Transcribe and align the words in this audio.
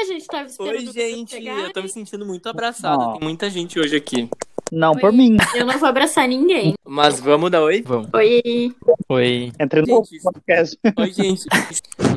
A 0.00 0.04
gente 0.04 0.26
tava 0.26 0.46
esperando 0.46 0.78
Oi, 0.78 0.92
gente. 0.94 1.44
Eu 1.44 1.72
tô 1.74 1.82
me 1.82 1.88
sentindo 1.90 2.24
muito 2.24 2.48
abraçado. 2.48 3.02
Ó. 3.02 3.12
Tem 3.12 3.20
muita 3.22 3.50
gente 3.50 3.78
hoje 3.78 3.96
aqui. 3.96 4.30
Não, 4.72 4.92
Oi. 4.92 5.00
por 5.00 5.12
mim. 5.12 5.36
Eu 5.54 5.66
não 5.66 5.78
vou 5.78 5.88
abraçar 5.90 6.26
ninguém. 6.26 6.72
Mas 6.86 7.20
vamos 7.20 7.50
dar 7.50 7.60
oi? 7.60 7.82
Vamos. 7.82 8.08
Oi. 8.14 8.74
Oi. 9.10 9.52
Entre 9.60 9.82
no 9.82 9.86
Gente, 9.86 10.22
podcast. 10.22 10.78
Oi, 10.96 11.12
gente. 11.12 11.46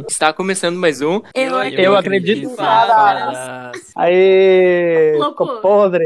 Está 0.10 0.32
começando 0.32 0.78
mais 0.78 1.02
um. 1.02 1.20
Eu 1.36 1.62
Eu 1.62 1.98
acredito 1.98 2.46
em 2.46 2.56
fadas. 2.56 3.92
Aê! 3.98 5.18
Loucura. 5.18 5.56
Ficou 5.56 5.62
podre. 5.62 6.06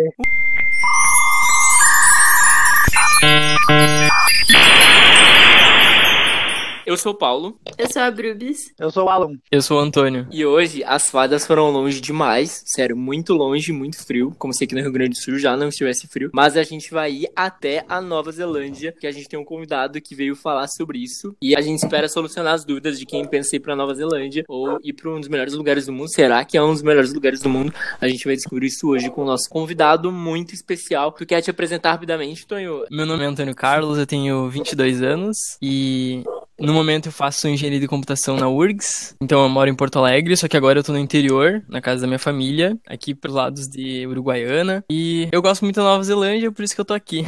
Eu 6.88 6.96
sou 6.96 7.12
o 7.12 7.16
Paulo 7.16 7.60
Eu 7.78 7.92
sou 7.92 8.02
a 8.02 8.10
Brubis. 8.10 8.74
Eu 8.80 8.90
sou 8.90 9.08
o 9.08 9.10
Alan. 9.10 9.38
Eu 9.52 9.62
sou 9.62 9.78
o 9.78 9.82
Antônio. 9.82 10.26
e 10.32 10.46
hoje 10.46 10.86
as 10.86 11.10
fadas 11.10 11.46
foram 11.46 11.70
longe 11.70 12.00
demais. 12.00 12.64
Sério, 12.66 12.96
muito 12.96 13.34
longe, 13.34 13.74
muito 13.74 14.02
frio. 14.06 14.34
Como 14.40 14.54
se 14.54 14.64
aqui 14.64 14.74
no 14.74 14.80
Rio 14.80 14.94
Grande 14.94 15.10
do 15.10 15.22
Sul 15.22 15.38
já 15.38 15.58
não 15.58 15.68
estivesse 15.68 16.08
frio. 16.08 16.30
Mas 16.34 16.56
a 16.56 16.64
gente 16.64 16.90
vai 16.90 17.12
ir 17.12 17.30
até 17.36 17.84
a 17.90 18.00
Nova 18.00 18.32
Zelândia, 18.32 18.96
que 18.98 19.06
a 19.06 19.12
gente 19.12 19.28
tem 19.28 19.38
um 19.38 19.44
convidado 19.44 20.00
que 20.00 20.16
veio 20.16 20.34
falar 20.34 20.70
sobre 20.70 21.00
isso. 21.00 21.36
E 21.42 21.58
a 21.58 21.60
gente 21.60 21.84
espera 21.84 22.08
solucionar 22.08 22.54
as 22.54 22.64
dúvidas 22.64 22.98
de 22.98 23.06
quem 23.06 23.28
pensa 23.28 23.54
em 23.54 23.58
ir 23.58 23.60
pra 23.60 23.76
Nova 23.76 23.94
Zelândia 23.94 24.46
ou 24.48 24.80
ir 24.82 24.94
pra 24.94 25.10
um 25.10 25.20
dos 25.20 25.28
melhores 25.28 25.56
lugares 25.56 25.88
do 25.88 25.92
mundo. 25.92 26.08
Será 26.08 26.46
que 26.46 26.58
é 26.58 26.64
um 26.64 26.72
dos 26.72 26.82
melhores 26.82 27.14
lugares 27.14 27.42
do 27.42 27.50
mundo? 27.50 27.74
A 28.00 28.08
gente 28.08 28.24
vai 28.24 28.38
descobrir 28.38 28.68
isso 28.68 28.88
hoje 28.88 29.12
com 29.12 29.24
o 29.24 29.26
nosso 29.26 29.50
convidado 29.50 30.10
muito 30.10 30.54
especial. 30.54 31.12
Tu 31.12 31.26
quer 31.26 31.42
te 31.42 31.50
apresentar 31.50 31.92
rapidamente, 31.92 32.48
Tonho? 32.48 32.86
Meu 32.90 33.06
nome 33.06 33.26
é 33.26 33.28
Antônio 33.28 33.54
Carlos, 33.54 33.98
eu 33.98 34.08
tenho 34.08 34.50
22 34.50 35.02
anos 35.02 35.36
e 35.62 36.24
no 36.60 36.74
momento 36.74 37.08
eu 37.08 37.12
faço 37.12 37.48
engenharia 37.48 37.80
de 37.80 37.88
computação 37.88 38.36
na 38.38 38.48
URGS. 38.50 39.16
Então 39.22 39.44
eu 39.44 39.50
moro 39.50 39.70
em 39.70 39.76
Porto 39.76 40.00
Alegre, 40.00 40.36
só 40.36 40.48
que 40.48 40.58
agora 40.58 40.80
eu 40.80 40.84
tô 40.84 40.92
no 40.92 41.00
interior, 41.00 41.64
na 41.68 41.82
casa 41.82 42.02
da 42.02 42.08
minha 42.08 42.20
família, 42.20 42.78
aqui 42.88 43.14
pelos 43.14 43.36
lados 43.38 43.68
de 43.68 44.06
Uruguaiana. 44.08 44.84
E 44.90 45.28
eu 45.32 45.42
gosto 45.42 45.64
muito 45.64 45.76
da 45.76 45.84
Nova 45.84 46.04
Zelândia, 46.04 46.52
por 46.52 46.64
isso 46.64 46.74
que 46.76 46.82
eu 46.82 46.86
tô 46.86 46.94
aqui. 46.94 47.24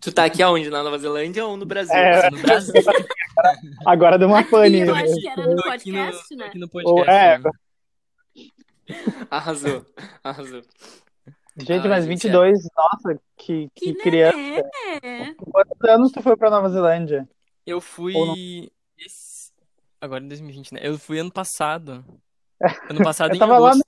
Tu 0.00 0.10
tá 0.12 0.24
aqui 0.24 0.42
aonde? 0.42 0.70
Na 0.70 0.82
Nova 0.82 0.98
Zelândia 0.98 1.44
ou 1.44 1.56
no 1.58 1.66
Brasil? 1.66 1.94
É. 1.94 2.30
No 2.30 2.38
Brasil. 2.38 2.72
Agora 3.86 4.18
deu 4.18 4.28
uma 4.28 4.42
pane. 4.42 4.80
Eu 4.80 4.94
acho 4.94 5.14
que 5.14 5.28
era 5.28 5.46
no 5.46 5.56
no, 5.56 5.62
podcast, 5.62 6.28
tô 6.30 6.36
né? 6.36 6.46
aqui 6.46 6.58
no 6.58 6.66
Ou- 6.72 6.94
podcast. 6.94 7.10
é, 7.10 7.38
né? 7.38 7.50
Arrasou, 9.30 9.84
arrasou. 10.24 10.62
Gente, 11.56 11.86
Ah, 11.86 11.90
mas 11.90 12.04
gente, 12.04 12.14
22, 12.14 12.58
nossa, 12.76 13.20
que, 13.36 13.68
que, 13.74 13.92
Que 13.92 13.94
criança. 14.02 14.36
É. 15.02 15.34
Quantos 15.36 15.88
anos 15.88 16.12
tu 16.12 16.22
foi 16.22 16.36
pra 16.36 16.48
Nova 16.50 16.68
Zelândia? 16.70 17.28
Eu 17.70 17.80
fui. 17.80 18.70
Esse- 18.98 19.50
Agora 20.00 20.24
em 20.24 20.28
2020, 20.28 20.72
né? 20.72 20.80
Eu 20.82 20.98
fui 20.98 21.18
ano 21.18 21.30
passado. 21.30 22.04
Ano 22.90 23.02
passado 23.02 23.30
Eu 23.30 23.36
em 23.36 23.38
tava 23.38 23.58
lá 23.58 23.70
agosto. 23.70 23.84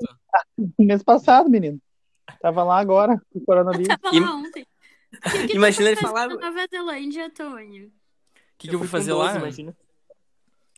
Mês 0.78 1.02
passado, 1.02 1.50
menino. 1.50 1.80
Tava 2.40 2.62
lá 2.64 2.78
agora, 2.78 3.20
com 3.32 3.38
o 3.38 3.44
coronavírus. 3.44 3.96
Tava 4.00 4.20
lá 4.20 4.36
ontem. 4.36 4.66
Que, 5.30 5.48
que 5.48 5.56
Imagina 5.56 5.90
ele 5.90 6.00
falar- 6.00 6.26
Nova 6.28 6.66
Zelândia, 6.70 7.26
Antônio? 7.26 7.88
O 7.88 7.90
que, 8.56 8.66
que 8.68 8.74
eu 8.74 8.78
fui 8.78 8.88
fazer 8.88 9.12
com 9.12 9.18
12, 9.18 9.32
lá? 9.34 9.38
imagina. 9.40 9.76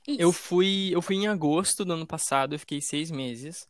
Isso. 0.09 0.21
Eu 0.21 0.33
fui, 0.33 0.91
eu 0.93 1.01
fui 1.01 1.15
em 1.15 1.29
agosto 1.29 1.85
do 1.85 1.93
ano 1.93 2.05
passado, 2.05 2.55
eu 2.55 2.59
fiquei 2.59 2.81
seis 2.83 3.13
meses. 3.13 3.69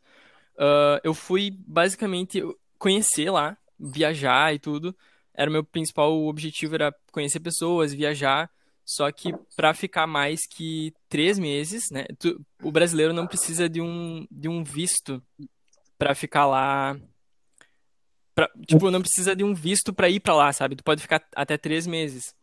Ah, 0.57 0.99
eu 1.05 1.13
fui 1.13 1.51
basicamente 1.67 2.43
conhecer 2.79 3.31
lá, 3.31 3.59
viajar 3.79 4.55
e 4.55 4.59
tudo. 4.59 4.97
Era 5.35 5.51
o 5.51 5.53
meu 5.53 5.63
principal 5.63 6.13
objetivo, 6.27 6.75
era 6.77 6.95
conhecer 7.13 7.41
pessoas, 7.41 7.93
viajar. 7.93 8.51
Só 8.85 9.11
que 9.11 9.33
pra 9.57 9.73
ficar 9.73 10.07
mais 10.07 10.41
que 10.47 10.93
três 11.09 11.39
meses, 11.39 11.91
né? 11.91 12.05
tu- 12.19 12.45
o 12.63 12.71
brasileiro 12.71 13.13
não 13.15 13.27
precisa 13.27 13.69
de 13.69 13.81
um, 13.81 14.27
de 14.31 14.49
um 14.49 14.63
visto 14.63 15.23
pra 15.99 16.15
ficar 16.15 16.47
lá. 16.47 16.97
Pra- 18.35 18.51
tipo, 18.67 18.91
não 18.91 19.01
precisa 19.01 19.35
de 19.35 19.45
um 19.45 19.55
visto 19.55 19.93
pra 19.93 20.09
ir 20.09 20.21
pra 20.21 20.35
lá, 20.35 20.53
sabe? 20.53 20.77
Tu 20.77 20.85
pode 20.85 21.01
ficar 21.01 21.25
até 21.35 21.57
três 21.57 21.87
meses. 21.87 22.35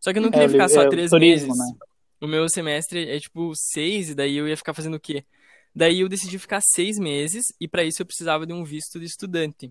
Só 0.00 0.12
que 0.12 0.18
eu 0.18 0.22
não 0.22 0.30
queria 0.30 0.46
É, 0.46 0.48
ficar 0.48 0.68
só 0.68 0.82
é, 0.82 0.88
três 0.88 1.10
turismo, 1.10 1.48
meses. 1.48 1.58
né? 1.58 1.78
O 2.20 2.26
meu 2.26 2.48
semestre 2.48 3.08
é 3.08 3.18
tipo 3.18 3.52
seis, 3.54 4.10
e 4.10 4.14
daí 4.14 4.36
eu 4.36 4.46
ia 4.48 4.56
ficar 4.56 4.72
fazendo 4.72 4.94
o 4.94 5.00
quê? 5.00 5.24
Daí 5.74 6.00
eu 6.00 6.08
decidi 6.08 6.38
ficar 6.38 6.60
seis 6.60 6.98
meses, 6.98 7.44
e 7.60 7.66
pra 7.66 7.82
isso 7.84 8.00
eu 8.02 8.06
precisava 8.06 8.46
de 8.46 8.52
um 8.52 8.62
visto 8.64 8.98
de 9.00 9.06
estudante. 9.06 9.70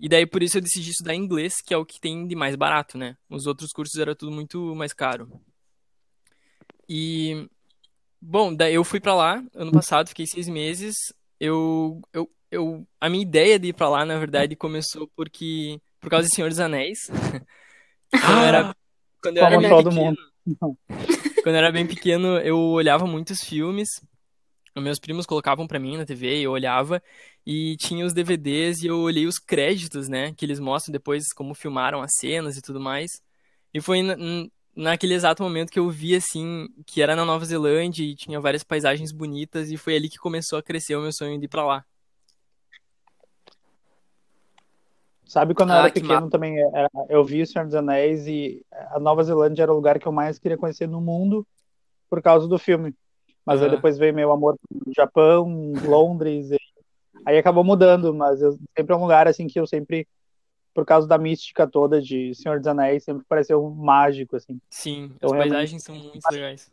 E 0.00 0.08
daí 0.08 0.26
por 0.26 0.42
isso 0.42 0.56
eu 0.56 0.62
decidi 0.62 0.90
estudar 0.90 1.14
inglês, 1.14 1.56
que 1.64 1.74
é 1.74 1.76
o 1.76 1.84
que 1.84 2.00
tem 2.00 2.26
de 2.26 2.34
mais 2.34 2.56
barato, 2.56 2.96
né? 2.96 3.16
Os 3.28 3.46
outros 3.46 3.70
cursos 3.70 4.00
era 4.00 4.16
tudo 4.16 4.32
muito 4.32 4.74
mais 4.74 4.94
caro. 4.94 5.30
E 6.88 7.46
bom, 8.20 8.54
daí 8.54 8.74
eu 8.74 8.82
fui 8.82 8.98
pra 8.98 9.14
lá 9.14 9.44
ano 9.54 9.70
passado, 9.70 10.08
fiquei 10.08 10.26
seis 10.26 10.48
meses. 10.48 10.96
Eu, 11.38 12.00
eu, 12.14 12.30
eu, 12.50 12.86
a 12.98 13.10
minha 13.10 13.22
ideia 13.22 13.58
de 13.58 13.68
ir 13.68 13.72
pra 13.74 13.90
lá, 13.90 14.06
na 14.06 14.18
verdade, 14.18 14.56
começou 14.56 15.06
porque 15.14 15.78
por 16.00 16.08
causa 16.08 16.26
de 16.26 16.34
Senhor 16.34 16.48
dos 16.48 16.60
Anéis. 16.60 16.98
Quando 18.10 18.38
eu 18.38 18.44
era, 18.44 18.76
quando 19.22 19.36
eu 19.36 19.44
era 19.44 19.60
bem 19.60 19.70
pequeno, 19.70 19.92
mundo. 19.92 20.78
quando 21.44 21.54
eu 21.54 21.56
era 21.56 21.70
bem 21.70 21.86
pequeno, 21.86 22.38
eu 22.38 22.58
olhava 22.58 23.06
muitos 23.06 23.40
filmes. 23.40 23.88
Meus 24.76 24.98
primos 25.00 25.26
colocavam 25.26 25.66
pra 25.66 25.78
mim 25.80 25.96
na 25.96 26.06
TV, 26.06 26.40
eu 26.40 26.52
olhava 26.52 27.02
e 27.44 27.76
tinha 27.76 28.06
os 28.06 28.12
DVDs 28.12 28.82
e 28.82 28.86
eu 28.86 28.98
olhei 29.00 29.26
os 29.26 29.38
créditos, 29.38 30.08
né, 30.08 30.32
que 30.34 30.44
eles 30.44 30.60
mostram 30.60 30.92
depois 30.92 31.32
como 31.32 31.54
filmaram 31.54 32.00
as 32.00 32.12
cenas 32.16 32.56
e 32.56 32.62
tudo 32.62 32.80
mais. 32.80 33.20
E 33.74 33.80
foi 33.80 34.02
na- 34.02 34.16
naquele 34.74 35.14
exato 35.14 35.42
momento 35.42 35.70
que 35.70 35.78
eu 35.78 35.90
vi 35.90 36.14
assim 36.14 36.68
que 36.86 37.02
era 37.02 37.16
na 37.16 37.24
Nova 37.24 37.44
Zelândia 37.44 38.04
e 38.04 38.14
tinha 38.14 38.40
várias 38.40 38.62
paisagens 38.62 39.12
bonitas 39.12 39.70
e 39.70 39.76
foi 39.76 39.96
ali 39.96 40.08
que 40.08 40.18
começou 40.18 40.58
a 40.58 40.62
crescer 40.62 40.94
o 40.94 41.02
meu 41.02 41.12
sonho 41.12 41.38
de 41.38 41.46
ir 41.46 41.48
pra 41.48 41.64
lá. 41.66 41.84
Sabe 45.24 45.54
quando 45.54 45.70
eu 45.70 45.76
Ah, 45.76 45.80
era 45.80 45.90
que 45.90 46.00
pequeno 46.00 46.28
também, 46.28 46.58
era- 46.58 46.90
eu 47.08 47.24
vi 47.24 47.42
o 47.42 47.46
Senhor 47.46 47.64
dos 47.64 47.74
Anéis 47.74 48.26
e 48.26 48.64
a 48.90 48.98
Nova 48.98 49.22
Zelândia 49.22 49.62
era 49.62 49.72
o 49.72 49.76
lugar 49.76 49.98
que 49.98 50.06
eu 50.06 50.12
mais 50.12 50.38
queria 50.38 50.58
conhecer 50.58 50.88
no 50.88 51.00
mundo 51.00 51.46
por 52.08 52.20
causa 52.20 52.48
do 52.48 52.58
filme. 52.58 52.94
Mas 53.44 53.60
aí 53.60 53.66
Aham. 53.68 53.76
depois 53.76 53.98
veio 53.98 54.14
meu 54.14 54.30
amor 54.32 54.56
pro 54.68 54.92
Japão, 54.94 55.72
Londres, 55.84 56.50
e 56.50 56.58
aí 57.26 57.38
acabou 57.38 57.64
mudando, 57.64 58.14
mas 58.14 58.40
eu, 58.40 58.52
sempre 58.76 58.92
é 58.92 58.96
um 58.96 59.00
lugar 59.02 59.26
assim 59.26 59.46
que 59.46 59.58
eu 59.58 59.66
sempre, 59.66 60.06
por 60.74 60.84
causa 60.84 61.06
da 61.08 61.18
mística 61.18 61.66
toda 61.66 62.00
de 62.00 62.34
Senhor 62.34 62.58
dos 62.58 62.66
Anéis, 62.66 63.04
sempre 63.04 63.24
pareceu 63.28 63.68
mágico, 63.70 64.36
assim. 64.36 64.60
Sim, 64.70 65.10
Eu 65.20 65.28
as 65.28 65.32
realmente- 65.32 65.52
paisagens 65.52 65.82
são 65.82 65.94
muito 65.96 66.26
legais. 66.30 66.70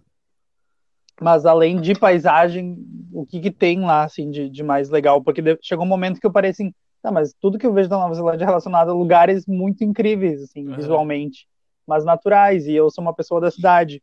Mas 1.19 1.45
além 1.47 1.81
de 1.81 1.95
paisagem, 1.95 2.77
o 3.11 3.25
que 3.25 3.39
que 3.39 3.49
tem 3.51 3.79
lá, 3.81 4.03
assim, 4.03 4.29
de, 4.29 4.49
de 4.49 4.61
mais 4.63 4.89
legal? 4.89 5.21
Porque 5.23 5.41
chegou 5.61 5.83
um 5.83 5.87
momento 5.87 6.19
que 6.19 6.27
eu 6.27 6.31
parei 6.31 6.51
assim, 6.51 6.71
tá, 7.01 7.11
mas 7.11 7.33
tudo 7.41 7.57
que 7.57 7.65
eu 7.65 7.73
vejo 7.73 7.89
da 7.89 7.97
Nova 7.97 8.13
Zelândia 8.13 8.43
é 8.43 8.47
relacionado 8.47 8.91
a 8.91 8.93
lugares 8.93 9.45
muito 9.47 9.83
incríveis, 9.83 10.43
assim, 10.43 10.67
Aham. 10.67 10.75
visualmente, 10.75 11.47
mas 11.87 12.05
naturais, 12.05 12.67
e 12.67 12.73
eu 12.75 12.91
sou 12.91 13.01
uma 13.01 13.15
pessoa 13.15 13.41
da 13.41 13.49
cidade. 13.49 14.01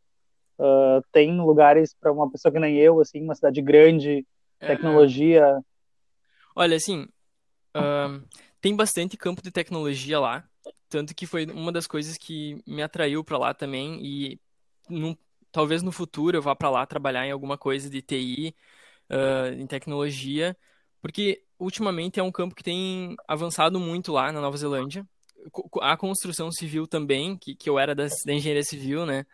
Ah, 0.59 1.01
tem 1.11 1.39
lugares 1.39 1.93
para 1.99 2.11
uma 2.11 2.29
pessoa 2.31 2.51
que 2.51 2.59
nem 2.59 2.77
eu, 2.77 2.99
assim, 3.01 3.21
uma 3.21 3.35
cidade 3.35 3.61
grande, 3.61 4.25
É, 4.59 4.67
tecnologia. 4.73 5.59
Olha, 6.55 6.77
assim, 6.77 7.07
ahn, 7.75 8.21
tem 8.61 8.75
bastante 8.75 9.17
campo 9.17 9.41
de 9.41 9.51
tecnologia 9.51 10.19
lá, 10.19 10.47
tanto 10.89 11.15
que 11.15 11.25
foi 11.27 11.45
uma 11.47 11.71
das 11.71 11.87
coisas 11.87 12.17
que 12.17 12.61
me 12.67 12.81
atraiu 12.83 13.23
pra 13.23 13.37
lá 13.37 13.53
também 13.53 13.99
e 14.05 14.39
num- 14.89 15.17
talvez 15.51 15.81
no 15.83 15.91
futuro 15.91 16.37
eu 16.37 16.41
vá 16.41 16.55
pra 16.55 16.69
lá 16.69 16.85
trabalhar 16.85 17.25
em 17.27 17.31
alguma 17.31 17.57
coisa 17.57 17.89
de 17.89 18.01
TI, 18.01 18.55
ah, 19.09 19.49
em 19.53 19.67
tecnologia, 19.67 20.57
porque 21.01 21.43
ultimamente 21.59 22.19
é 22.19 22.23
um 22.23 22.31
campo 22.31 22.55
que 22.55 22.63
tem 22.63 23.15
avançado 23.27 23.79
muito 23.79 24.11
lá 24.13 24.31
na 24.31 24.41
Nova 24.41 24.57
Zelândia. 24.57 25.07
A 25.81 25.95
construção 25.97 26.51
civil 26.51 26.87
também, 26.87 27.37
que, 27.37 27.55
que 27.55 27.69
eu 27.69 27.77
era 27.79 27.93
da, 27.95 28.07
da 28.25 28.33
engenharia 28.33 28.63
civil, 28.63 29.05
né? 29.05 29.25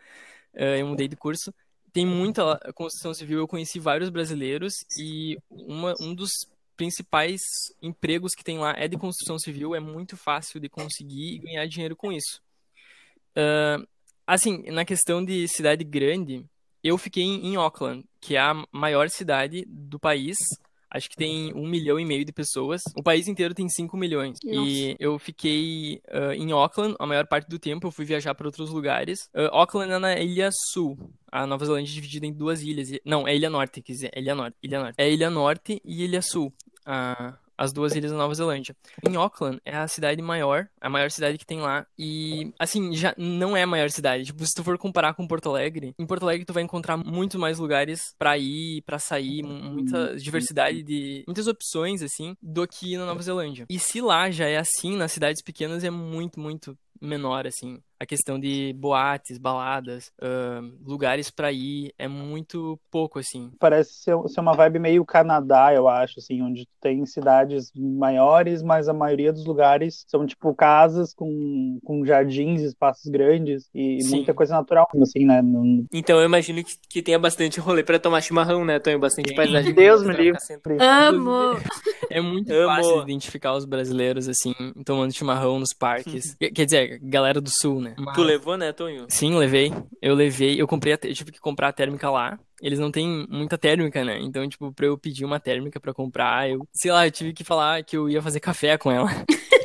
Ah, 0.56 0.78
eu 0.78 0.88
mudei 0.88 1.08
de 1.08 1.16
curso. 1.16 1.54
Tem 1.94 2.06
muita 2.06 2.58
construção 2.74 3.14
civil, 3.14 3.40
eu 3.40 3.48
conheci 3.48 3.80
vários 3.80 4.10
brasileiros 4.10 4.74
e 4.98 5.38
uma, 5.50 5.94
um 6.00 6.16
dos 6.16 6.32
principais 6.78 7.42
empregos 7.82 8.34
que 8.34 8.44
tem 8.44 8.58
lá 8.58 8.74
é 8.78 8.88
de 8.88 8.98
construção 8.98 9.38
civil, 9.38 9.76
é 9.76 9.80
muito 9.80 10.16
fácil 10.16 10.60
de 10.60 10.70
conseguir 10.70 11.36
e 11.36 11.40
ganhar 11.40 11.68
dinheiro 11.68 11.96
com 11.96 12.12
isso. 12.12 12.42
Ah, 13.36 13.78
assim, 14.26 14.64
na 14.72 14.86
questão 14.86 15.24
de 15.24 15.48
cidade 15.48 15.84
grande, 15.84 16.46
eu 16.84 16.98
fiquei 16.98 17.24
em 17.24 17.56
Auckland, 17.56 18.06
que 18.20 18.36
é 18.36 18.40
a 18.40 18.66
maior 18.72 19.10
cidade 19.10 19.66
do 19.68 20.00
país. 20.00 20.38
Acho 20.94 21.10
que 21.10 21.16
tem 21.16 21.54
um 21.54 21.66
milhão 21.66 21.98
e 21.98 22.04
meio 22.04 22.26
de 22.26 22.34
pessoas. 22.34 22.82
O 22.96 23.02
país 23.02 23.28
inteiro 23.28 23.54
tem 23.54 23.70
5 23.70 23.96
milhões. 23.96 24.38
E 24.44 24.96
eu 25.00 25.18
fiquei 25.18 26.02
ah, 26.10 26.36
em 26.36 26.52
Auckland 26.52 26.96
a 27.00 27.08
maior 27.08 27.26
parte 27.26 27.48
do 27.48 27.58
tempo. 27.58 27.88
Eu 27.88 27.92
fui 27.92 28.04
viajar 28.04 28.36
para 28.36 28.48
outros 28.48 28.70
lugares. 28.70 29.30
Ah, 29.34 29.50
Auckland 29.52 29.94
é 29.94 30.00
na 30.00 30.20
Ilha 30.20 30.50
Sul. 30.74 30.98
A 31.32 31.48
Nova 31.48 31.66
Zelândia 31.66 31.90
é 31.90 31.94
dividida 31.94 32.26
em 32.26 32.34
duas 32.34 32.62
ilhas. 32.62 32.90
Não, 33.06 33.26
é 33.26 33.34
Ilha 33.34 33.50
Norte, 33.50 33.82
quer 33.82 33.94
dizer. 33.94 34.12
É 34.14 34.20
Ilha 34.20 34.36
Norte. 34.36 34.58
Ilha 34.62 34.80
Norte. 34.82 34.96
É 34.98 35.10
Ilha 35.10 35.30
Norte 35.30 35.82
e 35.86 36.04
Ilha 36.04 36.22
Sul. 36.22 36.54
A, 36.86 37.38
as 37.62 37.72
duas 37.72 37.96
ilhas 37.96 38.12
da 38.12 38.18
Nova 38.18 38.34
Zelândia. 38.34 38.76
Em 39.08 39.16
Auckland 39.16 39.62
é 39.64 39.78
a 39.78 39.88
cidade 39.88 40.20
maior, 40.20 40.68
a 40.82 40.90
maior 40.90 41.12
cidade 41.12 41.38
que 41.38 41.46
tem 41.46 41.62
lá. 41.62 41.86
E, 41.98 42.52
assim, 42.58 42.96
já 42.96 43.14
não 43.16 43.56
é 43.56 43.62
a 43.62 43.68
maior 43.68 43.92
cidade. 43.92 44.26
Tipo, 44.26 44.44
se 44.44 44.56
tu 44.56 44.64
for 44.64 44.80
comparar 44.80 45.14
com 45.14 45.28
Porto 45.28 45.50
Alegre, 45.50 45.94
em 46.00 46.06
Porto 46.08 46.24
Alegre 46.24 46.44
tu 46.44 46.54
vai 46.54 46.64
encontrar 46.64 46.98
muito 46.98 47.38
mais 47.38 47.60
lugares 47.60 48.16
pra 48.18 48.36
ir, 48.36 48.82
pra 48.82 48.98
sair, 48.98 49.44
muita 49.44 50.16
diversidade 50.18 50.82
de. 50.82 51.24
muitas 51.28 51.46
opções, 51.46 52.02
assim, 52.02 52.36
do 52.42 52.68
que 52.68 52.98
na 52.98 53.06
Nova 53.06 53.22
Zelândia. 53.22 53.68
E 53.70 53.78
se 53.78 54.02
lá 54.02 54.32
já 54.32 54.48
é 54.48 54.58
assim, 54.58 54.98
nas 54.98 55.12
cidades 55.12 55.44
pequenas 55.44 55.84
é 55.84 55.92
muito, 55.92 56.40
muito 56.40 56.76
menor, 57.00 57.46
assim 57.46 57.80
a 58.02 58.06
questão 58.06 58.40
de 58.40 58.74
boates, 58.80 59.38
baladas, 59.38 60.12
uh, 60.20 60.74
lugares 60.84 61.30
para 61.30 61.52
ir 61.52 61.94
é 62.00 62.08
muito 62.08 62.80
pouco 62.90 63.20
assim. 63.20 63.52
Parece 63.60 63.94
ser, 63.94 64.18
ser, 64.28 64.40
uma 64.40 64.56
vibe 64.56 64.80
meio 64.80 65.06
Canadá, 65.06 65.72
eu 65.72 65.88
acho, 65.88 66.16
assim, 66.18 66.42
onde 66.42 66.68
tem 66.82 67.06
cidades 67.06 67.72
maiores, 67.76 68.64
mas 68.64 68.90
a 68.90 68.94
maioria 68.94 69.32
dos 69.32 69.46
lugares 69.46 70.04
são 70.08 70.26
tipo 70.26 70.52
casas 70.56 71.14
com, 71.14 71.78
com 71.84 72.04
jardins, 72.04 72.64
espaços 72.64 73.06
grandes 73.06 73.70
e 73.72 74.02
Sim. 74.02 74.16
muita 74.16 74.34
coisa 74.34 74.56
natural, 74.56 74.88
assim, 75.00 75.24
né? 75.24 75.40
Então 75.94 76.18
eu 76.18 76.26
imagino 76.26 76.64
que, 76.64 76.74
que 76.90 77.04
tenha 77.04 77.20
bastante 77.20 77.60
rolê 77.60 77.84
para 77.84 78.00
tomar 78.00 78.22
chimarrão, 78.22 78.66
né? 78.66 78.80
Tenho 78.80 78.98
bastante 78.98 79.30
Sim. 79.30 79.36
paisagem. 79.36 79.76
Deus 79.76 80.04
me 80.04 80.14
livre. 80.14 80.40
Amo. 80.80 81.60
É 82.10 82.20
muito 82.20 82.52
Amo. 82.52 82.68
fácil 82.68 83.02
identificar 83.04 83.54
os 83.54 83.64
brasileiros 83.64 84.28
assim, 84.28 84.54
tomando 84.84 85.14
chimarrão 85.14 85.60
nos 85.60 85.74
parques. 85.78 86.36
Quer 86.36 86.66
dizer, 86.66 87.00
galera 87.04 87.40
do 87.40 87.50
sul, 87.50 87.80
né? 87.80 87.91
Mas... 87.98 88.16
Tu 88.16 88.24
levou, 88.24 88.58
né, 88.58 88.72
Tonho? 88.72 89.06
Sim, 89.10 89.36
levei. 89.36 89.72
Eu 90.02 90.16
levei. 90.16 90.62
Eu 90.62 90.68
comprei, 90.68 90.94
a, 90.94 91.00
eu 91.04 91.14
tive 91.14 91.32
que 91.32 91.40
comprar 91.40 91.70
a 91.70 91.74
térmica 91.74 92.10
lá. 92.10 92.40
Eles 92.62 92.80
não 92.80 92.92
têm 92.92 93.26
muita 93.30 93.58
térmica, 93.58 94.04
né? 94.04 94.20
Então, 94.20 94.48
tipo, 94.48 94.72
pra 94.72 94.86
eu 94.86 94.98
pedir 94.98 95.26
uma 95.26 95.40
térmica 95.40 95.80
pra 95.80 95.94
comprar, 95.94 96.50
eu, 96.50 96.68
sei 96.72 96.92
lá, 96.92 97.08
eu 97.08 97.12
tive 97.12 97.34
que 97.34 97.44
falar 97.44 97.84
que 97.84 97.98
eu 97.98 98.10
ia 98.10 98.22
fazer 98.22 98.40
café 98.40 98.78
com 98.78 98.92
ela. 98.92 99.10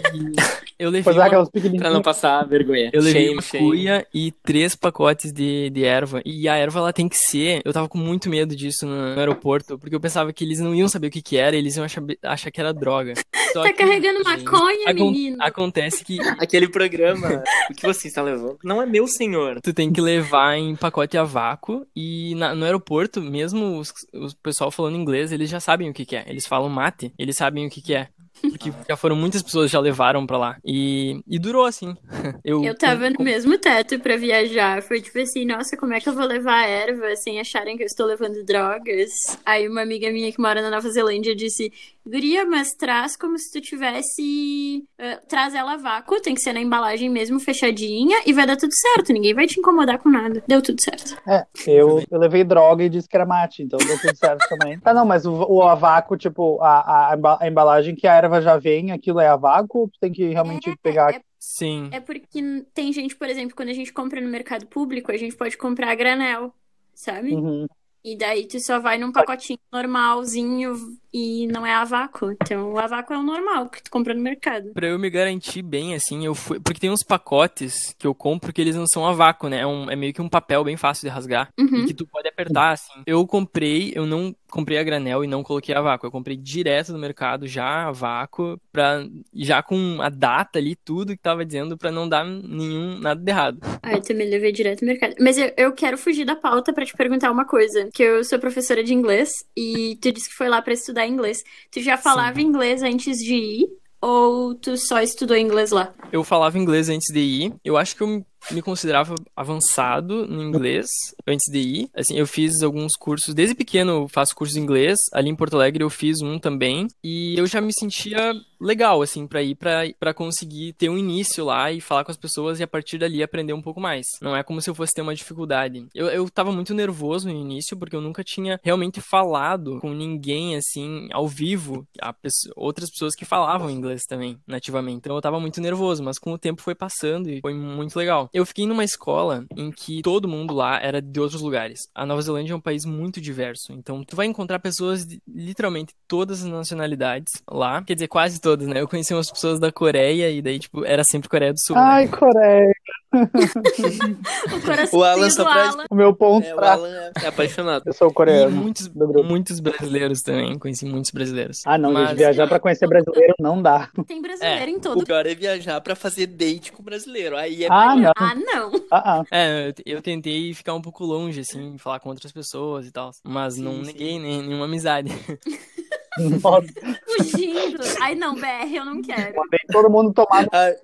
eu 0.79 0.91
levei 0.91 1.13
uma... 1.13 1.79
pra 1.79 1.91
não 1.91 2.03
passar 2.03 2.45
vergonha. 2.47 2.91
Eu 2.93 3.03
levei 3.03 3.27
shame, 3.29 3.35
uma 3.35 3.43
cuia 3.43 4.07
e 4.13 4.33
três 4.45 4.75
pacotes 4.75 5.33
de, 5.33 5.71
de 5.71 5.85
erva. 5.85 6.21
E 6.25 6.49
a 6.49 6.57
erva, 6.57 6.81
ela 6.81 6.93
tem 6.93 7.09
que 7.09 7.17
ser... 7.17 7.63
Eu 7.65 7.73
tava 7.73 7.89
com 7.89 7.99
muito 7.99 8.29
medo 8.29 8.55
disso 8.55 8.87
no, 8.87 9.15
no 9.15 9.19
aeroporto, 9.19 9.79
porque 9.79 9.95
eu 9.95 10.01
pensava 10.01 10.33
que 10.33 10.45
eles 10.45 10.61
não 10.61 10.75
iam 10.75 10.89
saber 10.89 11.07
o 11.07 11.11
que 11.11 11.23
que 11.23 11.37
era, 11.37 11.57
eles 11.57 11.77
iam 11.77 11.85
achar, 11.85 12.03
achar 12.23 12.51
que 12.51 12.61
era 12.61 12.75
droga. 12.75 13.15
Só 13.53 13.63
tá 13.63 13.73
que, 13.73 13.79
carregando 13.79 14.23
maconha, 14.23 14.93
menino? 14.93 15.39
Acontece 15.41 16.05
que... 16.05 16.19
Aquele 16.39 16.69
programa, 16.69 17.43
o 17.71 17.75
que 17.75 17.87
você 17.87 18.09
está 18.09 18.23
levando? 18.23 18.59
Não 18.63 18.83
é 18.83 18.87
meu 18.87 19.07
senhor. 19.07 19.61
Tu 19.63 19.73
tem 19.73 19.93
que 19.93 20.01
levar 20.01 20.57
em 20.57 20.77
pacote 20.77 21.17
a 21.17 21.25
vácuo 21.25 21.87
e 21.95 22.35
na, 22.35 22.55
no 22.55 22.65
aeroporto, 22.65 23.23
mesmo 23.23 23.79
os, 23.79 23.91
o 24.13 24.37
pessoal 24.43 24.71
falando 24.71 24.97
inglês, 24.97 25.33
eles 25.33 25.49
já 25.49 25.61
sabem 25.61 25.89
o 25.89 25.95
que 25.95 26.05
que 26.05 26.17
é. 26.17 26.25
Eles 26.27 26.47
falam 26.47 26.69
mate, 26.69 27.13
eles 27.19 27.37
sabem 27.37 27.67
o 27.67 27.71
que 27.71 27.81
que 27.81 27.95
é. 27.95 28.09
Porque 28.41 28.73
já 28.89 28.97
foram 28.97 29.17
muitas 29.17 29.43
pessoas 29.43 29.71
já 29.71 29.81
levaram 29.81 30.27
pra 30.27 30.39
lá. 30.39 30.57
E, 30.65 31.21
e 31.27 31.39
durou 31.39 31.65
assim. 31.65 31.95
Eu, 32.45 32.63
eu 32.63 32.77
tava 32.77 33.11
no 33.11 33.25
mesmo 33.25 33.59
teto 33.59 33.99
pra 33.99 34.17
viajar. 34.17 34.83
Foi 34.83 35.01
tipo 35.01 35.19
assim, 35.19 35.45
nossa, 35.45 35.77
como 35.77 35.95
é 35.95 36.01
que 36.01 36.09
eu 36.09 36.13
vou 36.13 36.25
levar 36.25 36.69
erva 36.69 37.17
sem 37.17 37.41
acharem 37.41 37.77
que 37.77 37.83
eu 37.83 37.87
estou 37.87 38.07
levando 38.07 38.45
drogas? 38.45 39.37
Aí 39.45 39.69
uma 39.69 39.83
amiga 39.83 40.11
minha 40.11 40.31
que 40.31 40.41
mora 40.41 40.63
na 40.63 40.71
Nova 40.71 40.89
Zelândia 40.91 41.35
disse: 41.35 41.73
Guria, 42.07 42.47
mas 42.47 42.73
traz 42.73 43.17
como 43.17 43.37
se 43.37 43.51
tu 43.53 43.61
tivesse. 43.61 44.85
Uh, 44.97 45.27
traz 45.27 45.55
ela 45.55 45.75
a 45.75 45.77
vácuo, 45.77 46.21
tem 46.21 46.35
que 46.35 46.41
ser 46.41 46.53
na 46.53 46.61
embalagem 46.61 47.11
mesmo, 47.11 47.41
fechadinha, 47.41 48.23
e 48.25 48.33
vai 48.33 48.47
dar 48.47 48.57
tudo 48.57 48.73
certo. 48.73 49.13
Ninguém 49.13 49.35
vai 49.35 49.47
te 49.47 49.59
incomodar 49.59 49.99
com 49.99 50.09
nada. 50.09 50.41
Deu 50.47 50.63
tudo 50.63 50.81
certo. 50.81 51.17
É, 51.27 51.45
eu, 51.67 52.01
eu 52.09 52.19
levei 52.19 52.45
droga 52.45 52.85
e 52.85 52.89
disse 52.89 53.09
que 53.09 53.17
era 53.17 53.27
mate, 53.27 53.65
então 53.65 53.79
deu 53.79 53.99
tudo 53.99 54.17
certo 54.17 54.49
também. 54.49 54.81
Ah, 54.85 54.95
não, 54.95 55.05
mas 55.05 55.27
o, 55.27 55.33
o 55.33 55.63
a 55.63 55.75
vácuo, 55.75 56.17
tipo, 56.17 56.63
a, 56.63 57.13
a, 57.13 57.39
a 57.41 57.49
embalagem 57.49 57.97
que 57.97 58.07
a 58.07 58.15
erva 58.27 58.43
já 58.43 58.59
vem, 58.59 58.93
aquilo 58.93 59.21
é 59.21 59.29
a 59.29 59.37
vácuo, 59.37 59.81
ou 59.81 59.89
tu 59.89 59.99
tem 60.01 60.13
que 60.13 60.29
realmente 60.29 60.69
é, 60.69 60.77
pegar. 60.83 61.15
É... 61.15 61.21
Sim. 61.39 61.89
É 61.93 62.01
porque 62.01 62.43
tem 62.75 62.93
gente, 62.93 63.17
por 63.17 63.29
exemplo, 63.29 63.57
quando 63.57 63.69
a 63.69 63.75
gente 63.75 63.93
compra 63.93 64.21
no 64.21 64.29
mercado 64.29 64.67
público, 64.67 65.13
a 65.13 65.17
gente 65.17 65.37
pode 65.37 65.57
comprar 65.57 65.91
a 65.91 65.95
granel, 65.95 66.53
sabe? 66.95 67.35
Uhum. 67.35 67.67
E 68.05 68.17
daí 68.17 68.47
tu 68.47 68.61
só 68.61 68.79
vai 68.79 68.99
num 68.99 69.11
pacotinho 69.11 69.59
normalzinho 69.73 70.77
e 71.17 71.47
não 71.47 71.67
é 71.67 71.73
a 71.73 71.83
vácuo. 71.83 72.33
Então 72.33 72.75
o 72.75 72.79
a 72.79 72.87
vácuo 72.87 73.15
é 73.15 73.19
o 73.19 73.23
normal 73.23 73.71
que 73.71 73.83
tu 73.83 73.91
compra 73.91 74.13
no 74.13 74.21
mercado. 74.21 74.73
Pra 74.75 74.87
eu 74.87 74.99
me 74.99 75.09
garantir 75.09 75.63
bem, 75.63 75.95
assim, 75.95 76.27
eu 76.27 76.35
fui. 76.35 76.61
Porque 76.61 76.79
tem 76.79 76.91
uns 76.91 77.03
pacotes 77.03 77.95
que 77.99 78.07
eu 78.07 78.15
compro 78.15 78.53
que 78.53 78.61
eles 78.61 78.77
não 78.77 78.87
são 78.87 79.07
a 79.07 79.13
vácuo, 79.13 79.49
né? 79.49 79.61
É, 79.61 79.67
um... 79.67 79.91
é 79.91 79.97
meio 79.97 80.13
que 80.13 80.21
um 80.21 80.29
papel 80.29 80.63
bem 80.63 80.77
fácil 80.77 81.09
de 81.09 81.15
rasgar. 81.15 81.49
Uhum. 81.59 81.85
E 81.85 81.87
que 81.87 81.95
tu 81.95 82.07
pode 82.07 82.29
apertar, 82.29 82.73
assim. 82.73 82.93
Eu 83.07 83.27
comprei, 83.27 83.93
eu 83.95 84.05
não 84.05 84.35
comprei 84.51 84.79
a 84.79 84.83
granel 84.83 85.25
e 85.25 85.27
não 85.27 85.43
coloquei 85.43 85.75
a 85.75 85.81
vácuo. 85.81 86.07
Eu 86.07 86.11
comprei 86.11 86.37
direto 86.37 86.93
do 86.93 86.99
mercado 86.99 87.47
já 87.47 87.89
a 87.89 87.93
vácuo, 87.93 88.61
pra, 88.71 89.07
já 89.35 89.63
com 89.63 89.99
a 90.03 90.11
data 90.11 90.59
ali, 90.59 90.77
tudo 90.77 91.17
que 91.17 91.23
tava 91.23 91.47
dizendo, 91.47 91.79
pra 91.79 91.91
não 91.91 92.07
dar 92.07 92.25
nenhum, 92.25 92.99
nada 92.99 93.21
de 93.21 93.31
errado. 93.31 93.61
Ah, 93.83 93.93
eu 93.93 94.03
também 94.03 94.29
levei 94.29 94.53
direto 94.53 94.81
do 94.81 94.87
mercado. 94.87 95.15
Mas 95.19 95.39
eu, 95.39 95.51
eu 95.57 95.73
quero 95.73 95.97
fugir 95.97 96.27
da 96.27 96.37
pauta 96.37 96.73
pra 96.73 96.85
te 96.85 96.95
perguntar 96.95 97.31
uma 97.31 97.47
coisa. 97.47 97.89
Que 97.93 98.03
eu 98.03 98.23
sou 98.23 98.39
professora 98.39 98.85
de 98.85 98.93
inglês 98.93 99.31
e 99.57 99.99
tu 100.01 100.13
disse 100.13 100.29
que 100.29 100.37
foi 100.37 100.49
lá 100.49 100.61
pra 100.61 100.75
estudar 100.75 101.06
inglês. 101.07 101.43
Tu 101.71 101.81
já 101.81 101.97
falava 101.97 102.41
Sim. 102.41 102.47
inglês 102.47 102.83
antes 102.83 103.19
de 103.19 103.35
ir? 103.35 103.69
Ou 104.01 104.55
tu 104.55 104.77
só 104.77 105.01
estudou 105.01 105.37
inglês 105.37 105.71
lá? 105.71 105.93
Eu 106.13 106.23
falava 106.23 106.59
inglês 106.59 106.89
antes 106.89 107.13
de 107.13 107.21
ir. 107.21 107.55
Eu 107.65 107.77
acho 107.77 107.97
que 107.97 108.03
eu 108.03 108.25
me 108.51 108.63
considerava 108.63 109.15
avançado 109.35 110.27
no 110.27 110.43
inglês 110.43 110.87
antes 111.27 111.51
de 111.51 111.59
ir. 111.59 111.91
Assim, 111.95 112.17
eu 112.17 112.27
fiz 112.27 112.63
alguns 112.63 112.95
cursos, 112.95 113.35
desde 113.35 113.55
pequeno 113.55 113.93
eu 113.93 114.09
faço 114.09 114.35
cursos 114.35 114.55
de 114.55 114.61
inglês. 114.61 114.99
Ali 115.13 115.29
em 115.29 115.37
Porto 115.37 115.55
Alegre 115.55 115.83
eu 115.83 115.91
fiz 115.91 116.21
um 116.23 116.39
também. 116.39 116.87
E 117.03 117.37
eu 117.39 117.47
já 117.47 117.61
me 117.61 117.73
sentia 117.73 118.33
legal, 118.61 119.03
assim, 119.03 119.27
para 119.27 119.43
ir 119.43 119.55
para 119.55 120.15
conseguir 120.15 120.73
ter 120.75 120.89
um 120.89 120.99
início 120.99 121.45
lá 121.45 121.71
e 121.71 121.81
falar 121.81 122.05
com 122.05 122.11
as 122.11 122.17
pessoas 122.17 122.61
e 122.61 122.63
a 122.63 122.67
partir 122.67 122.99
dali 122.99 123.23
aprender 123.23 123.53
um 123.53 123.63
pouco 123.63 123.81
mais. 123.81 124.07
Não 124.21 124.37
é 124.37 124.43
como 124.43 124.61
se 124.61 124.71
eu 124.71 124.75
fosse 124.75 124.95
ter 124.95 125.03
uma 125.03 125.15
dificuldade. 125.15 125.87
Eu, 125.95 126.09
eu 126.09 126.29
tava 126.31 126.53
muito 126.53 126.75
nervoso 126.75 127.29
no 127.29 127.35
início 127.35 127.77
porque 127.77 127.97
eu 127.97 128.01
nunca 128.01 128.25
tinha 128.25 128.61
realmente 128.63 129.01
falado 129.01 129.79
com 129.81 129.93
ninguém, 129.93 130.57
assim, 130.57 131.09
ao 131.13 131.29
vivo. 131.29 131.87
Pessoa, 132.23 132.55
outras 132.57 132.91
pessoas 132.91 133.15
que 133.15 133.25
falavam 133.25 133.71
inglês 133.71 134.03
também, 134.09 134.39
nativamente. 134.47 134.99
Então 134.99 135.15
eu 135.17 135.23
tava 135.23 135.39
muito 135.39 135.61
nervoso, 135.61 136.03
mas 136.03 136.19
com 136.19 136.33
o 136.33 136.39
tempo 136.39 136.63
foi 136.63 136.75
passando 136.75 137.29
e 137.29 137.41
foi 137.41 137.55
muito 137.55 137.97
legal. 137.97 138.26
Eu 138.33 138.47
fiquei 138.47 138.67
numa 138.67 138.85
escola 138.85 139.45
em 139.57 139.71
que 139.71 140.03
todo 140.03 140.29
mundo 140.29 140.55
lá 140.55 140.81
era 140.81 141.01
de 141.01 141.21
outros 141.21 141.41
lugares. 141.43 141.89
A 141.95 142.07
Nova 142.07 142.23
Zelândia 142.23 142.53
é 142.53 142.57
um 142.57 142.61
país 142.61 142.85
muito 142.85 143.21
diverso, 143.21 143.73
então 143.73 144.05
tu 144.05 144.17
vai 144.17 144.27
encontrar 144.27 144.59
pessoas 144.59 145.07
de 145.07 145.21
literalmente 145.27 145.95
todas 146.09 146.45
as 146.45 146.51
nacionalidades 146.51 147.43
lá. 147.51 147.83
Quer 147.83 147.95
dizer, 147.95 148.09
quase 148.09 148.41
todas, 148.41 148.67
né? 148.67 148.81
Eu 148.81 148.89
conheci 148.89 149.15
umas 149.15 149.31
pessoas 149.31 149.59
da 149.59 149.73
Coreia 149.73 150.31
e 150.31 150.41
daí, 150.41 150.59
tipo, 150.59 150.85
era 150.85 151.05
sempre 151.05 151.29
Coreia 151.29 151.53
do 151.53 151.61
Sul. 151.61 151.77
Ai, 151.77 152.07
né? 152.07 152.13
Coreia! 152.13 152.75
o, 154.93 154.99
o 154.99 155.05
Alan 155.05 155.31
só 155.31 155.45
traz... 155.45 155.77
O 155.91 155.95
meu 155.95 156.15
ponto 156.15 156.47
é, 156.47 156.55
o 156.55 156.59
Alan 156.59 157.11
é, 157.23 157.27
apaixonado. 157.27 157.85
Eu 157.87 157.93
sou 157.93 158.13
coreano. 158.13 158.55
E 158.55 158.59
muitos, 158.59 158.89
muitos 158.89 159.61
brasileiros 159.61 160.23
também, 160.23 160.59
conheci 160.59 160.85
muitos 160.85 161.11
brasileiros. 161.11 161.63
Ah, 161.65 161.79
não, 161.79 161.93
Mas... 161.93 162.17
viajar 162.17 162.47
pra 162.47 162.59
conhecer 162.59 162.87
brasileiro 162.87 163.35
não 163.39 163.61
dá. 163.63 163.89
Tem 164.07 164.21
brasileiro 164.21 164.71
é, 164.71 164.71
em 164.71 164.81
todo. 164.81 165.01
O 165.01 165.05
pior 165.05 165.27
é 165.27 165.35
viajar 165.35 165.81
pra 165.81 165.95
fazer 165.95 166.27
date 166.27 166.73
com 166.73 166.83
brasileiro. 166.83 167.37
Aí 167.37 167.65
é 167.65 167.69
ah, 167.71 167.97
não. 167.97 168.13
ah, 168.17 168.35
não. 168.35 168.73
Ah, 168.91 169.21
ah. 169.21 169.25
É, 169.31 169.75
eu, 169.85 170.03
tentei 170.03 170.53
ficar 170.55 170.75
um 170.75 170.83
pouco 170.83 171.05
longe, 171.05 171.41
assim, 171.41 171.79
falar 171.79 172.01
com 172.01 172.09
outras 172.09 172.33
pessoas 172.33 172.87
e 172.87 172.91
tal. 172.91 173.11
Mas 173.25 173.55
sim, 173.55 173.63
não 173.63 173.79
neguei 173.79 174.19
nem, 174.19 174.43
nenhuma 174.43 174.65
amizade. 174.65 175.11
Fugindo. 176.17 177.79
Ai, 178.01 178.15
não, 178.15 178.35
BR, 178.35 178.75
eu 178.75 178.85
não 178.85 179.03
quero. 179.03 179.35
Todo 179.71 179.91
mundo 179.91 180.13
tomar. 180.13 180.47
Are, 180.53 180.77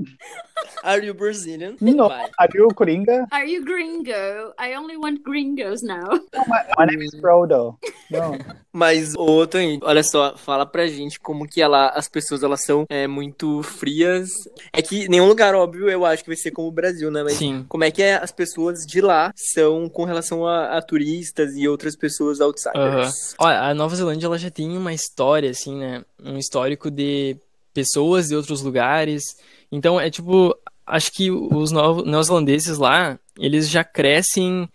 are 0.83 1.07
you 1.07 1.15
Brazilian? 1.15 1.77
No. 1.81 2.11
Are 2.11 2.51
you 2.55 2.69
Coringa? 2.69 3.27
Are 3.31 3.47
you 3.47 3.65
gringo? 3.65 4.53
I 4.59 4.75
only 4.75 4.97
want 4.97 5.23
gringos 5.23 5.83
now. 5.83 6.09
No, 6.33 6.45
my, 6.47 6.63
my 6.79 6.87
name 6.87 7.03
is 7.03 7.15
Frodo. 7.15 7.79
No. 8.11 8.39
Mas, 8.73 9.15
ô, 9.17 9.47
Tony, 9.47 9.79
olha 9.83 10.03
só, 10.03 10.35
fala 10.37 10.65
pra 10.65 10.87
gente 10.87 11.21
como 11.21 11.47
que 11.47 11.61
ela, 11.61 11.89
as 11.89 12.09
pessoas, 12.09 12.43
elas 12.43 12.65
são 12.65 12.87
é, 12.89 13.07
muito 13.07 13.63
frias. 13.63 14.31
É 14.73 14.81
que 14.81 15.09
nenhum 15.09 15.29
lugar, 15.29 15.55
óbvio, 15.55 15.91
eu 15.91 16.07
acho 16.07 16.23
que 16.23 16.31
vai 16.31 16.37
ser 16.37 16.53
como 16.53 16.69
o 16.69 16.73
Brasil, 16.73 17.11
né? 17.11 17.23
Mas 17.23 17.35
Sim. 17.35 17.67
como 17.69 17.85
é 17.85 17.91
que 17.91 18.03
é, 18.03 18.15
as 18.15 18.33
pessoas 18.33 18.87
de 18.87 19.01
lá 19.01 19.33
são 19.37 19.89
com 19.89 20.05
relação 20.05 20.47
a, 20.47 20.79
a 20.79 20.83
turistas 20.83 21.55
e 21.55 21.69
outras 21.69 21.95
pessoas 21.95 22.41
outsiders? 22.41 23.35
Olha, 23.39 23.61
a 23.61 23.75
Nova 23.75 23.95
Zelândia, 23.95 24.27
ela 24.27 24.39
já 24.39 24.51
tem 24.51 24.77
uma 24.77 24.95
história, 24.95 25.51
assim, 25.51 25.77
né? 25.77 26.03
Um 26.25 26.39
histórico 26.39 26.91
de 26.91 27.37
pessoas 27.73 28.29
de 28.29 28.37
outros 28.37 28.63
lugares. 28.63 29.37
Então, 29.71 30.01
é 30.01 30.11
tipo, 30.11 30.57
acho 30.87 31.13
que 31.13 31.31
os 31.31 31.71
neozelandeses 31.73 32.79
lá, 32.79 33.19
eles 33.39 33.69
já 33.69 33.83
crescem 33.83 34.69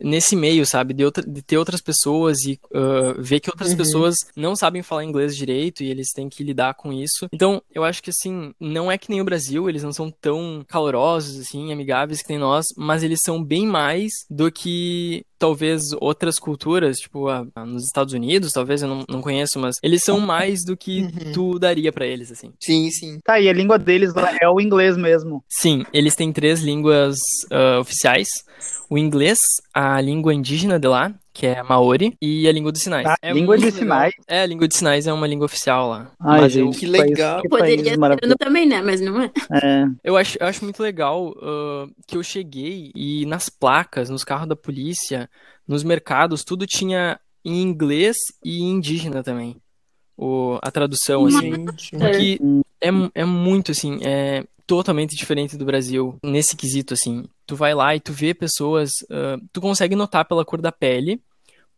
nesse 0.00 0.36
meio, 0.36 0.64
sabe? 0.64 0.94
De, 0.94 1.04
outra, 1.04 1.24
de 1.26 1.42
ter 1.42 1.58
outras 1.58 1.80
pessoas 1.80 2.38
e 2.44 2.58
uh, 2.70 3.20
ver 3.20 3.40
que 3.40 3.50
outras 3.50 3.72
uhum. 3.72 3.76
pessoas 3.76 4.16
não 4.36 4.54
sabem 4.54 4.82
falar 4.82 5.04
inglês 5.04 5.36
direito 5.36 5.82
e 5.82 5.90
eles 5.90 6.12
têm 6.12 6.28
que 6.28 6.44
lidar 6.44 6.74
com 6.74 6.92
isso. 6.92 7.28
Então, 7.32 7.62
eu 7.74 7.84
acho 7.84 8.02
que, 8.02 8.10
assim, 8.10 8.54
não 8.60 8.90
é 8.90 8.96
que 8.96 9.10
nem 9.10 9.20
o 9.20 9.24
Brasil, 9.24 9.68
eles 9.68 9.82
não 9.82 9.92
são 9.92 10.10
tão 10.10 10.64
calorosos, 10.68 11.40
assim, 11.40 11.72
amigáveis 11.72 12.22
que 12.22 12.30
nem 12.30 12.38
nós, 12.38 12.66
mas 12.76 13.02
eles 13.02 13.20
são 13.22 13.42
bem 13.42 13.66
mais 13.66 14.12
do 14.30 14.50
que 14.50 15.24
talvez 15.38 15.92
outras 16.00 16.38
culturas, 16.38 16.98
tipo 16.98 17.28
a, 17.28 17.46
a, 17.54 17.64
nos 17.64 17.84
Estados 17.84 18.12
Unidos, 18.12 18.52
talvez 18.52 18.82
eu 18.82 18.88
não, 18.88 19.04
não 19.08 19.20
conheço, 19.20 19.58
mas 19.58 19.76
eles 19.82 20.02
são 20.02 20.18
mais 20.20 20.64
do 20.64 20.76
que 20.76 21.02
uhum. 21.02 21.32
tu 21.32 21.58
daria 21.58 21.92
para 21.92 22.06
eles, 22.06 22.30
assim. 22.30 22.52
Sim, 22.60 22.90
sim. 22.90 23.20
Tá, 23.24 23.40
e 23.40 23.48
a 23.48 23.52
língua 23.52 23.78
deles 23.78 24.12
é 24.40 24.48
o 24.48 24.60
inglês 24.60 24.96
mesmo. 24.96 25.44
Sim, 25.48 25.84
eles 25.92 26.14
têm 26.14 26.32
três 26.32 26.60
línguas 26.60 27.16
uh, 27.52 27.80
oficiais: 27.80 28.28
o 28.90 28.98
inglês, 28.98 29.38
a 29.72 30.00
língua 30.00 30.34
indígena 30.34 30.78
de 30.78 30.88
lá, 30.88 31.14
que 31.38 31.46
é 31.46 31.62
Maori, 31.62 32.16
e 32.20 32.48
a 32.48 32.52
língua 32.52 32.72
dos 32.72 32.82
sinais. 32.82 33.06
Ah, 33.06 33.16
é 33.22 33.32
língua 33.32 33.56
de 33.56 33.66
legal. 33.66 33.78
sinais? 33.78 34.14
É, 34.26 34.42
a 34.42 34.46
língua 34.46 34.66
de 34.66 34.74
sinais 34.74 35.06
é 35.06 35.12
uma 35.12 35.26
língua 35.26 35.44
oficial 35.44 35.88
lá. 35.88 36.10
Ai, 36.18 36.40
Mas 36.40 36.52
gente, 36.52 36.74
eu... 36.74 36.80
que 36.80 36.84
legal. 36.84 37.40
Que 37.42 37.48
Poderia 37.48 37.94
ser 37.94 38.36
também, 38.36 38.66
né? 38.66 38.82
Mas 38.82 39.00
não 39.00 39.22
é. 39.22 39.30
é. 39.52 39.84
Eu, 40.02 40.16
acho, 40.16 40.36
eu 40.40 40.48
acho 40.48 40.64
muito 40.64 40.82
legal 40.82 41.28
uh, 41.28 41.88
que 42.08 42.16
eu 42.16 42.24
cheguei 42.24 42.90
e 42.92 43.24
nas 43.26 43.48
placas, 43.48 44.10
nos 44.10 44.24
carros 44.24 44.48
da 44.48 44.56
polícia, 44.56 45.30
nos 45.66 45.84
mercados, 45.84 46.42
tudo 46.42 46.66
tinha 46.66 47.20
em 47.44 47.62
inglês 47.62 48.16
e 48.44 48.60
indígena 48.60 49.22
também. 49.22 49.54
O, 50.16 50.58
a 50.60 50.72
tradução, 50.72 51.24
assim. 51.26 51.66
Porque 51.66 52.40
é, 52.80 52.88
é 53.14 53.24
muito, 53.24 53.70
assim, 53.70 54.00
é 54.02 54.42
totalmente 54.66 55.14
diferente 55.14 55.56
do 55.56 55.64
Brasil 55.64 56.18
nesse 56.20 56.56
quesito, 56.56 56.94
assim. 56.94 57.26
Tu 57.46 57.54
vai 57.54 57.74
lá 57.74 57.94
e 57.94 58.00
tu 58.00 58.12
vê 58.12 58.34
pessoas, 58.34 58.90
uh, 59.04 59.40
tu 59.52 59.60
consegue 59.60 59.94
notar 59.94 60.24
pela 60.24 60.44
cor 60.44 60.60
da 60.60 60.72
pele 60.72 61.22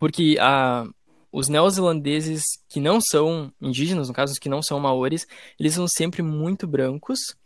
porque 0.01 0.39
a, 0.41 0.85
os 1.31 1.49
neozelandeses 1.49 2.43
que 2.69 2.81
não 2.81 3.01
são 3.01 3.53
indígenas, 3.61 4.09
no 4.09 4.15
caso, 4.15 4.33
os 4.33 4.39
que 4.39 4.49
não 4.49 4.63
são 4.63 4.81
maores, 4.81 5.27
eles 5.59 5.75
são 5.75 5.87
sempre 5.87 6.23
muito 6.23 6.67
brancos 6.67 7.37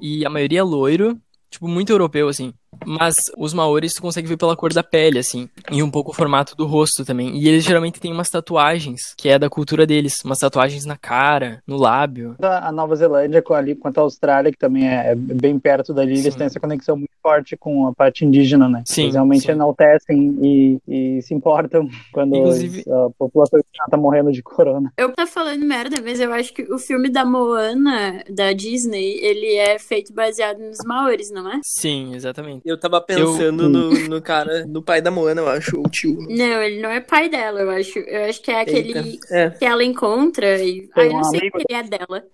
e 0.00 0.24
a 0.24 0.30
maioria 0.30 0.60
é 0.60 0.62
loiro, 0.62 1.20
tipo, 1.50 1.68
muito 1.68 1.90
europeu, 1.90 2.28
assim. 2.28 2.54
Mas 2.86 3.16
os 3.36 3.52
maores 3.52 3.94
tu 3.94 4.02
consegue 4.02 4.28
ver 4.28 4.36
pela 4.36 4.56
cor 4.56 4.72
da 4.72 4.82
pele, 4.82 5.18
assim, 5.18 5.48
e 5.70 5.82
um 5.82 5.90
pouco 5.90 6.10
o 6.10 6.14
formato 6.14 6.56
do 6.56 6.66
rosto 6.66 7.04
também. 7.04 7.36
E 7.36 7.48
eles 7.48 7.64
geralmente 7.64 8.00
têm 8.00 8.12
umas 8.12 8.30
tatuagens, 8.30 9.14
que 9.16 9.28
é 9.28 9.38
da 9.38 9.50
cultura 9.50 9.86
deles, 9.86 10.14
umas 10.24 10.38
tatuagens 10.38 10.84
na 10.84 10.96
cara, 10.96 11.62
no 11.66 11.76
lábio. 11.76 12.36
A 12.40 12.72
Nova 12.72 12.96
Zelândia, 12.96 13.42
ali, 13.50 13.74
quanto 13.74 13.98
a 13.98 14.02
Austrália, 14.02 14.52
que 14.52 14.58
também 14.58 14.88
é 14.88 15.14
bem 15.14 15.58
perto 15.58 15.92
dali, 15.92 16.16
sim. 16.16 16.22
eles 16.22 16.34
têm 16.34 16.46
essa 16.46 16.60
conexão 16.60 16.96
muito 16.96 17.10
forte 17.22 17.56
com 17.56 17.86
a 17.86 17.94
parte 17.94 18.24
indígena, 18.24 18.68
né? 18.68 18.82
Sim, 18.86 19.02
eles 19.02 19.14
realmente 19.14 19.42
sim. 19.42 19.52
enaltecem 19.52 20.38
e, 20.42 20.78
e, 20.88 21.22
se 21.22 21.34
importam 21.34 21.88
quando 22.12 22.36
Inclusive... 22.36 22.84
a 22.88 23.10
população 23.18 23.60
já 23.74 23.84
tá 23.84 23.96
morrendo 23.96 24.32
de 24.32 24.42
corona. 24.42 24.92
Eu 24.96 25.12
tô 25.12 25.26
falando 25.26 25.64
merda, 25.64 26.00
mas 26.02 26.20
eu 26.20 26.32
acho 26.32 26.52
que 26.52 26.62
o 26.72 26.78
filme 26.78 27.10
da 27.10 27.24
Moana, 27.24 28.22
da 28.30 28.52
Disney, 28.52 29.18
ele 29.20 29.54
é 29.56 29.78
feito 29.78 30.12
baseado 30.12 30.58
nos 30.58 30.78
maores, 30.84 31.30
não 31.30 31.50
é? 31.50 31.60
Sim, 31.62 32.14
exatamente. 32.14 32.59
Eu 32.64 32.78
tava 32.78 33.00
pensando 33.00 33.64
eu... 33.64 33.68
no, 33.68 33.90
no 34.08 34.22
cara, 34.22 34.64
no 34.66 34.82
pai 34.82 35.00
da 35.00 35.10
Moana, 35.10 35.40
eu 35.40 35.48
acho, 35.48 35.80
o 35.80 35.88
tio. 35.88 36.18
Não, 36.28 36.62
ele 36.62 36.80
não 36.80 36.90
é 36.90 37.00
pai 37.00 37.28
dela, 37.28 37.60
eu 37.60 37.70
acho. 37.70 37.98
Eu 37.98 38.28
acho 38.28 38.42
que 38.42 38.50
é 38.50 38.60
aquele 38.60 39.18
é. 39.30 39.50
que 39.50 39.64
ela 39.64 39.84
encontra 39.84 40.58
e. 40.58 40.88
Aí 40.94 41.06
eu 41.06 41.12
não 41.12 41.24
sei 41.24 41.48
o 41.48 41.52
que 41.52 41.74
é 41.74 41.82
dela. 41.82 42.24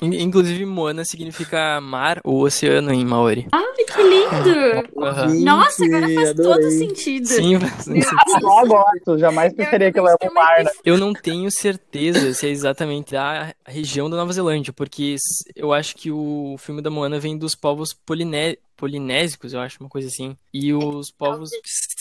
Inclusive, 0.00 0.66
Moana 0.66 1.04
significa 1.04 1.80
mar 1.80 2.20
ou 2.24 2.42
oceano 2.42 2.92
em 2.92 3.04
Maori. 3.04 3.46
Ai, 3.52 3.84
que 3.84 4.02
lindo! 4.02 4.90
Uhum. 4.96 5.44
Nossa, 5.44 5.84
agora 5.84 6.08
faz 6.12 6.30
adorei. 6.30 6.52
todo 6.52 6.70
sentido. 6.72 7.26
Sim, 7.26 7.60
faz 7.60 7.84
sentido. 7.84 8.16
Eu 8.34 8.66
gosto, 8.66 9.18
jamais 9.18 9.52
pensaria 9.52 9.92
que 9.92 9.98
ela 9.98 10.16
é 10.20 10.28
um 10.28 10.34
mar. 10.34 10.64
Né? 10.64 10.70
Eu 10.84 10.98
não 10.98 11.12
tenho 11.12 11.48
certeza 11.50 12.34
se 12.34 12.48
é 12.48 12.50
exatamente 12.50 13.14
a 13.16 13.54
região 13.64 14.10
da 14.10 14.16
Nova 14.16 14.32
Zelândia, 14.32 14.72
porque 14.72 15.14
eu 15.54 15.72
acho 15.72 15.94
que 15.94 16.10
o 16.10 16.56
filme 16.58 16.82
da 16.82 16.90
Moana 16.90 17.20
vem 17.20 17.38
dos 17.38 17.54
povos 17.54 17.94
polinésios 17.94 18.58
polinésicos, 18.82 19.52
eu 19.52 19.60
acho, 19.60 19.80
uma 19.80 19.88
coisa 19.88 20.08
assim. 20.08 20.36
E 20.52 20.74
os 20.74 21.08
povos, 21.12 21.50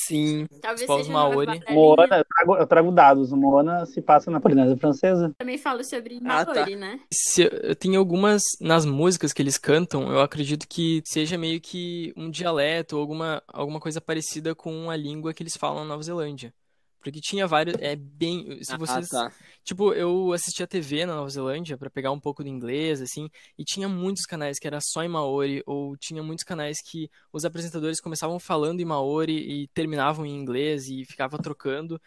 sim, 0.07 0.47
Talvez 0.59 0.81
os 0.81 0.87
povos 0.87 1.07
maori. 1.07 1.61
Moana, 1.69 2.17
eu 2.17 2.25
trago, 2.25 2.57
eu 2.57 2.65
trago 2.65 2.91
dados. 2.91 3.31
Moana 3.31 3.85
se 3.85 4.01
passa 4.01 4.31
na 4.31 4.39
Polinésia 4.39 4.75
Francesa. 4.77 5.31
Também 5.37 5.59
falo 5.59 5.83
sobre 5.83 6.19
maori, 6.19 6.49
ah, 6.49 6.65
tá. 6.65 6.75
né? 6.75 6.99
Se, 7.13 7.47
tem 7.75 7.95
algumas, 7.95 8.41
nas 8.59 8.83
músicas 8.83 9.31
que 9.31 9.43
eles 9.43 9.59
cantam, 9.59 10.11
eu 10.11 10.21
acredito 10.21 10.67
que 10.67 11.03
seja 11.05 11.37
meio 11.37 11.61
que 11.61 12.11
um 12.17 12.31
dialeto 12.31 12.95
ou 12.95 13.01
alguma, 13.01 13.43
alguma 13.47 13.79
coisa 13.79 14.01
parecida 14.01 14.55
com 14.55 14.89
a 14.89 14.95
língua 14.95 15.35
que 15.35 15.43
eles 15.43 15.55
falam 15.55 15.83
na 15.83 15.89
Nova 15.89 16.01
Zelândia. 16.01 16.51
Porque 17.01 17.19
tinha 17.19 17.47
vários. 17.47 17.75
É 17.79 17.95
bem. 17.95 18.63
Se 18.63 18.73
ah, 18.73 18.77
vocês. 18.77 19.11
Ah, 19.13 19.29
tá. 19.29 19.35
Tipo, 19.63 19.93
eu 19.93 20.31
assistia 20.33 20.67
TV 20.67 21.05
na 21.05 21.15
Nova 21.15 21.29
Zelândia 21.29 21.77
para 21.77 21.89
pegar 21.89 22.11
um 22.11 22.19
pouco 22.19 22.43
do 22.43 22.49
inglês, 22.49 23.01
assim, 23.01 23.27
e 23.57 23.63
tinha 23.63 23.89
muitos 23.89 24.25
canais 24.25 24.59
que 24.59 24.67
era 24.67 24.79
só 24.79 25.03
em 25.03 25.07
Maori, 25.07 25.63
ou 25.65 25.97
tinha 25.97 26.21
muitos 26.21 26.43
canais 26.43 26.77
que 26.81 27.09
os 27.33 27.43
apresentadores 27.45 27.99
começavam 27.99 28.39
falando 28.39 28.79
em 28.79 28.85
Maori 28.85 29.33
e 29.33 29.67
terminavam 29.69 30.25
em 30.25 30.35
inglês 30.35 30.87
e 30.87 31.05
ficava 31.05 31.37
trocando. 31.37 31.99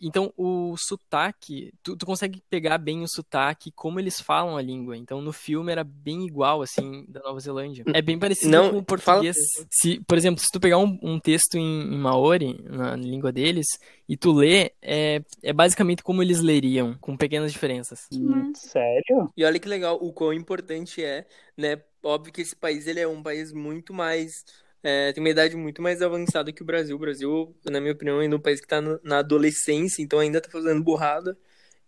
Então, 0.00 0.32
o 0.36 0.76
sotaque, 0.76 1.72
tu, 1.82 1.96
tu 1.96 2.04
consegue 2.04 2.42
pegar 2.50 2.76
bem 2.76 3.02
o 3.02 3.08
sotaque, 3.08 3.72
como 3.72 3.98
eles 3.98 4.20
falam 4.20 4.56
a 4.56 4.62
língua. 4.62 4.96
Então, 4.96 5.22
no 5.22 5.32
filme 5.32 5.72
era 5.72 5.82
bem 5.82 6.26
igual, 6.26 6.60
assim, 6.60 7.04
da 7.08 7.20
Nova 7.20 7.40
Zelândia. 7.40 7.84
É 7.94 8.02
bem 8.02 8.18
parecido 8.18 8.50
Não, 8.50 8.70
com 8.70 8.78
o 8.78 8.84
português. 8.84 9.36
Se, 9.70 9.98
por 10.00 10.18
exemplo, 10.18 10.40
se 10.40 10.50
tu 10.52 10.60
pegar 10.60 10.78
um, 10.78 10.98
um 11.02 11.18
texto 11.18 11.56
em, 11.56 11.94
em 11.94 11.98
Maori, 11.98 12.62
na 12.64 12.94
língua 12.94 13.32
deles, 13.32 13.66
e 14.08 14.16
tu 14.16 14.32
lê, 14.32 14.72
é, 14.82 15.22
é 15.42 15.52
basicamente 15.52 16.02
como 16.02 16.22
eles 16.22 16.40
leriam 16.40 16.94
com 17.00 17.16
pequenas 17.16 17.50
diferenças. 17.50 18.06
Hum, 18.12 18.52
sério? 18.54 19.32
E 19.36 19.44
olha 19.44 19.58
que 19.58 19.68
legal, 19.68 19.98
o 20.00 20.12
quão 20.12 20.32
importante 20.32 21.02
é, 21.02 21.26
né? 21.56 21.80
Óbvio 22.02 22.32
que 22.32 22.42
esse 22.42 22.54
país 22.54 22.86
ele 22.86 23.00
é 23.00 23.08
um 23.08 23.22
país 23.22 23.52
muito 23.52 23.92
mais 23.94 24.44
é, 24.86 25.12
tem 25.12 25.20
uma 25.20 25.30
idade 25.30 25.56
muito 25.56 25.82
mais 25.82 26.00
avançada 26.00 26.52
que 26.52 26.62
o 26.62 26.64
Brasil. 26.64 26.94
O 26.94 26.98
Brasil, 26.98 27.52
na 27.64 27.80
minha 27.80 27.92
opinião, 27.92 28.22
é 28.22 28.28
um 28.28 28.38
país 28.38 28.60
que 28.60 28.66
está 28.66 28.80
na 29.02 29.18
adolescência, 29.18 30.00
então 30.00 30.20
ainda 30.20 30.38
está 30.38 30.48
fazendo 30.48 30.80
burrada. 30.80 31.36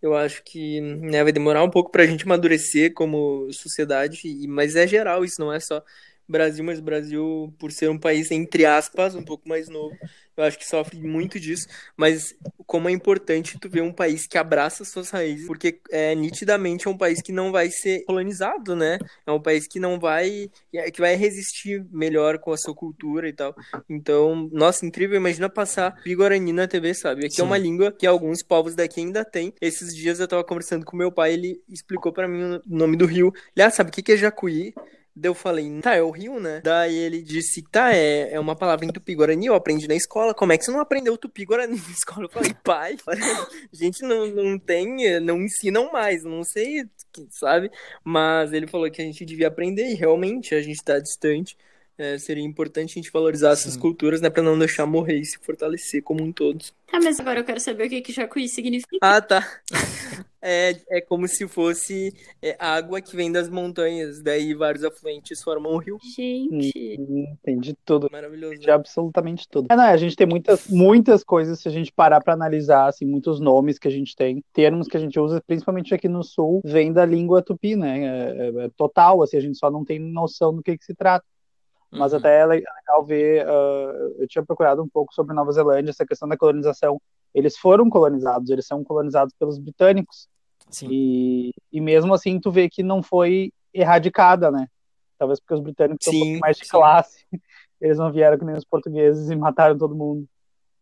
Eu 0.02 0.16
acho 0.16 0.42
que 0.42 0.80
né, 0.80 1.22
vai 1.22 1.32
demorar 1.32 1.62
um 1.62 1.70
pouco 1.70 1.92
para 1.92 2.02
a 2.02 2.06
gente 2.06 2.24
amadurecer 2.24 2.92
como 2.94 3.52
sociedade, 3.52 4.20
mas 4.48 4.74
é 4.74 4.84
geral, 4.84 5.24
isso 5.24 5.40
não 5.40 5.52
é 5.52 5.60
só 5.60 5.80
Brasil, 6.28 6.64
mas 6.64 6.80
o 6.80 6.82
Brasil, 6.82 7.54
por 7.56 7.70
ser 7.70 7.88
um 7.88 7.98
país, 7.98 8.32
entre 8.32 8.66
aspas, 8.66 9.14
um 9.14 9.22
pouco 9.22 9.48
mais 9.48 9.68
novo, 9.68 9.96
eu 10.38 10.44
acho 10.44 10.58
que 10.58 10.66
sofre 10.66 10.98
muito 11.00 11.38
disso, 11.38 11.66
mas 11.96 12.34
como 12.66 12.88
é 12.88 12.92
importante 12.92 13.58
tu 13.58 13.68
ver 13.68 13.82
um 13.82 13.92
país 13.92 14.26
que 14.26 14.38
abraça 14.38 14.84
suas 14.84 15.10
raízes, 15.10 15.46
porque 15.46 15.80
é, 15.90 16.14
nitidamente 16.14 16.86
é 16.86 16.90
um 16.90 16.96
país 16.96 17.20
que 17.20 17.32
não 17.32 17.50
vai 17.50 17.70
ser 17.70 18.04
colonizado, 18.04 18.76
né? 18.76 18.98
É 19.26 19.32
um 19.32 19.40
país 19.40 19.66
que 19.66 19.80
não 19.80 19.98
vai, 19.98 20.50
que 20.92 21.00
vai 21.00 21.16
resistir 21.16 21.84
melhor 21.90 22.38
com 22.38 22.52
a 22.52 22.56
sua 22.56 22.74
cultura 22.74 23.28
e 23.28 23.32
tal. 23.32 23.54
Então, 23.88 24.48
nossa, 24.52 24.86
incrível, 24.86 25.16
imagina 25.16 25.48
passar 25.48 26.00
Guarani 26.06 26.52
na 26.52 26.68
TV, 26.68 26.94
sabe? 26.94 27.26
Aqui 27.26 27.36
Sim. 27.36 27.42
é 27.42 27.44
uma 27.44 27.58
língua 27.58 27.92
que 27.92 28.06
alguns 28.06 28.42
povos 28.42 28.74
daqui 28.74 29.00
ainda 29.00 29.24
têm. 29.24 29.52
Esses 29.60 29.94
dias 29.94 30.20
eu 30.20 30.28
tava 30.28 30.44
conversando 30.44 30.84
com 30.84 30.96
meu 30.96 31.10
pai, 31.10 31.32
ele 31.32 31.60
explicou 31.68 32.12
para 32.12 32.28
mim 32.28 32.42
o 32.42 32.62
nome 32.66 32.96
do 32.96 33.06
rio. 33.06 33.32
Ele, 33.56 33.64
ah, 33.64 33.70
sabe 33.70 33.90
o 33.90 33.92
que 33.92 34.12
é 34.12 34.16
Jacuí? 34.16 34.74
Daí 35.20 35.30
eu 35.30 35.34
falei, 35.34 35.80
tá, 35.80 35.94
é 35.94 36.02
o 36.02 36.10
rio, 36.10 36.38
né? 36.38 36.60
Daí 36.62 36.96
ele 36.96 37.20
disse, 37.20 37.62
tá, 37.62 37.92
é, 37.92 38.32
é 38.32 38.38
uma 38.38 38.54
palavra 38.54 38.86
em 38.86 38.92
tupi-guarani, 38.92 39.46
eu 39.46 39.54
aprendi 39.54 39.88
na 39.88 39.96
escola. 39.96 40.32
Como 40.32 40.52
é 40.52 40.58
que 40.58 40.64
você 40.64 40.70
não 40.70 40.80
aprendeu 40.80 41.18
tupi-guarani 41.18 41.76
na 41.76 41.92
escola? 41.92 42.26
Eu 42.26 42.30
falei, 42.30 42.54
pai, 42.62 42.96
gente 43.72 44.02
não, 44.02 44.26
não 44.28 44.58
tem, 44.58 45.18
não 45.20 45.42
ensinam 45.42 45.90
mais, 45.90 46.22
não 46.22 46.44
sei, 46.44 46.84
sabe? 47.30 47.70
Mas 48.04 48.52
ele 48.52 48.68
falou 48.68 48.88
que 48.90 49.02
a 49.02 49.04
gente 49.04 49.24
devia 49.24 49.48
aprender 49.48 49.88
e 49.90 49.94
realmente 49.94 50.54
a 50.54 50.62
gente 50.62 50.82
tá 50.84 50.98
distante 51.00 51.56
é, 51.98 52.16
seria 52.16 52.44
importante 52.44 52.92
a 52.92 52.94
gente 53.02 53.10
valorizar 53.10 53.54
Sim. 53.56 53.62
essas 53.62 53.76
culturas, 53.76 54.20
né, 54.20 54.30
para 54.30 54.42
não 54.42 54.58
deixar 54.58 54.86
morrer 54.86 55.18
e 55.18 55.24
se 55.24 55.36
fortalecer 55.38 56.02
como 56.02 56.22
um 56.22 56.32
todo. 56.32 56.64
Tá, 56.86 56.98
mas 57.02 57.18
agora 57.18 57.40
eu 57.40 57.44
quero 57.44 57.60
saber 57.60 57.86
o 57.86 57.90
que 57.90 58.00
que 58.00 58.12
Jacuí 58.12 58.48
significa. 58.48 58.98
Ah, 59.02 59.20
tá. 59.20 59.44
É, 60.40 60.76
é 60.88 61.00
como 61.00 61.26
se 61.26 61.48
fosse 61.48 62.14
é, 62.40 62.56
água 62.60 63.00
que 63.00 63.16
vem 63.16 63.30
das 63.30 63.48
montanhas, 63.48 64.22
daí 64.22 64.54
vários 64.54 64.84
afluentes 64.84 65.42
formam 65.42 65.74
um 65.74 65.78
rio. 65.78 65.98
Gente. 66.00 66.96
Entendi 66.96 67.76
tudo. 67.84 68.08
Maravilhoso. 68.10 68.54
Entendi 68.54 68.70
absolutamente 68.70 69.48
tudo. 69.48 69.66
É, 69.68 69.74
não, 69.74 69.82
a 69.82 69.96
gente 69.96 70.14
tem 70.14 70.28
muitas, 70.28 70.68
muitas 70.68 71.24
coisas, 71.24 71.58
se 71.58 71.66
a 71.66 71.72
gente 71.72 71.92
parar 71.92 72.20
para 72.20 72.34
analisar, 72.34 72.86
assim, 72.86 73.04
muitos 73.04 73.40
nomes 73.40 73.80
que 73.80 73.88
a 73.88 73.90
gente 73.90 74.14
tem, 74.14 74.42
termos 74.52 74.86
que 74.86 74.96
a 74.96 75.00
gente 75.00 75.18
usa, 75.18 75.42
principalmente 75.44 75.92
aqui 75.92 76.08
no 76.08 76.22
sul, 76.22 76.60
vem 76.64 76.92
da 76.92 77.04
língua 77.04 77.42
tupi, 77.42 77.74
né? 77.74 78.04
É, 78.04 78.46
é, 78.46 78.64
é 78.66 78.68
total, 78.76 79.22
assim, 79.24 79.36
a 79.36 79.40
gente 79.40 79.58
só 79.58 79.68
não 79.68 79.84
tem 79.84 79.98
noção 79.98 80.54
do 80.54 80.62
que, 80.62 80.78
que 80.78 80.84
se 80.84 80.94
trata. 80.94 81.26
Mas 81.90 82.12
uhum. 82.12 82.18
até 82.18 82.40
é 82.40 82.46
legal 82.46 83.04
ver, 83.04 83.46
uh, 83.46 84.16
eu 84.18 84.28
tinha 84.28 84.44
procurado 84.44 84.82
um 84.82 84.88
pouco 84.88 85.14
sobre 85.14 85.34
Nova 85.34 85.50
Zelândia, 85.52 85.90
essa 85.90 86.06
questão 86.06 86.28
da 86.28 86.36
colonização. 86.36 87.00
Eles 87.34 87.56
foram 87.56 87.88
colonizados, 87.88 88.50
eles 88.50 88.66
são 88.66 88.84
colonizados 88.84 89.34
pelos 89.38 89.58
britânicos. 89.58 90.28
Sim. 90.70 90.88
E, 90.90 91.54
e 91.72 91.80
mesmo 91.80 92.12
assim 92.12 92.38
tu 92.38 92.50
vê 92.50 92.68
que 92.68 92.82
não 92.82 93.02
foi 93.02 93.52
erradicada, 93.72 94.50
né? 94.50 94.68
Talvez 95.18 95.40
porque 95.40 95.54
os 95.54 95.60
britânicos 95.60 96.04
são 96.04 96.14
um 96.14 96.20
pouco 96.20 96.38
mais 96.40 96.56
de 96.56 96.64
sim. 96.64 96.70
classe. 96.70 97.24
Eles 97.80 97.98
não 97.98 98.12
vieram 98.12 98.38
que 98.38 98.44
nem 98.44 98.56
os 98.56 98.64
portugueses 98.64 99.30
e 99.30 99.36
mataram 99.36 99.78
todo 99.78 99.94
mundo. 99.94 100.26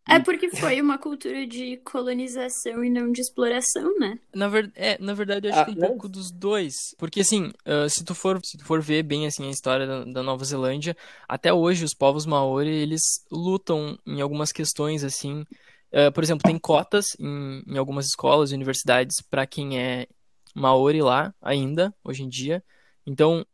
É 0.09 0.19
porque 0.19 0.49
foi 0.49 0.79
uma 0.81 0.97
cultura 0.97 1.45
de 1.45 1.77
colonização 1.77 2.83
e 2.83 2.89
não 2.89 3.11
de 3.11 3.21
exploração, 3.21 3.97
né? 3.99 4.19
Na, 4.33 4.47
ver... 4.47 4.71
é, 4.75 4.97
na 4.99 5.13
verdade, 5.13 5.47
eu 5.47 5.51
acho 5.53 5.61
Ah, 5.61 5.65
que 5.65 5.71
um 5.71 5.75
não. 5.75 5.87
pouco 5.89 6.07
dos 6.09 6.31
dois. 6.31 6.73
Porque, 6.97 7.21
assim, 7.21 7.51
ah, 7.65 7.87
se 7.89 8.03
tu 8.03 8.15
for, 8.15 8.39
se 8.43 8.57
tu 8.57 8.65
for 8.65 8.81
ver 8.81 9.03
bem, 9.03 9.27
assim, 9.27 9.47
a 9.47 9.51
história 9.51 9.85
da, 9.85 10.03
da 10.05 10.23
Nova 10.23 10.43
Zelândia, 10.45 10.95
até 11.27 11.53
hoje 11.53 11.83
os 11.83 11.93
povos 11.93 12.25
maori, 12.25 12.69
eles 12.69 13.01
lutam 13.31 13.97
em 14.05 14.21
algumas 14.21 14.51
questões, 14.51 15.03
assim. 15.03 15.45
Ah, 15.91 16.11
por 16.11 16.23
exemplo, 16.23 16.43
tem 16.43 16.57
cotas 16.57 17.05
em, 17.19 17.63
em 17.67 17.77
algumas 17.77 18.05
escolas 18.07 18.51
e 18.51 18.55
universidades 18.55 19.21
para 19.21 19.45
quem 19.45 19.79
é 19.79 20.07
maori 20.55 21.01
lá, 21.01 21.33
ainda, 21.41 21.93
hoje 22.03 22.23
em 22.23 22.29
dia. 22.29 22.63
Então, 23.05 23.45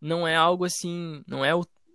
não 0.00 0.26
é 0.26 0.36
algo 0.36 0.64
assim, 0.64 1.22
não 1.26 1.44
é 1.44 1.50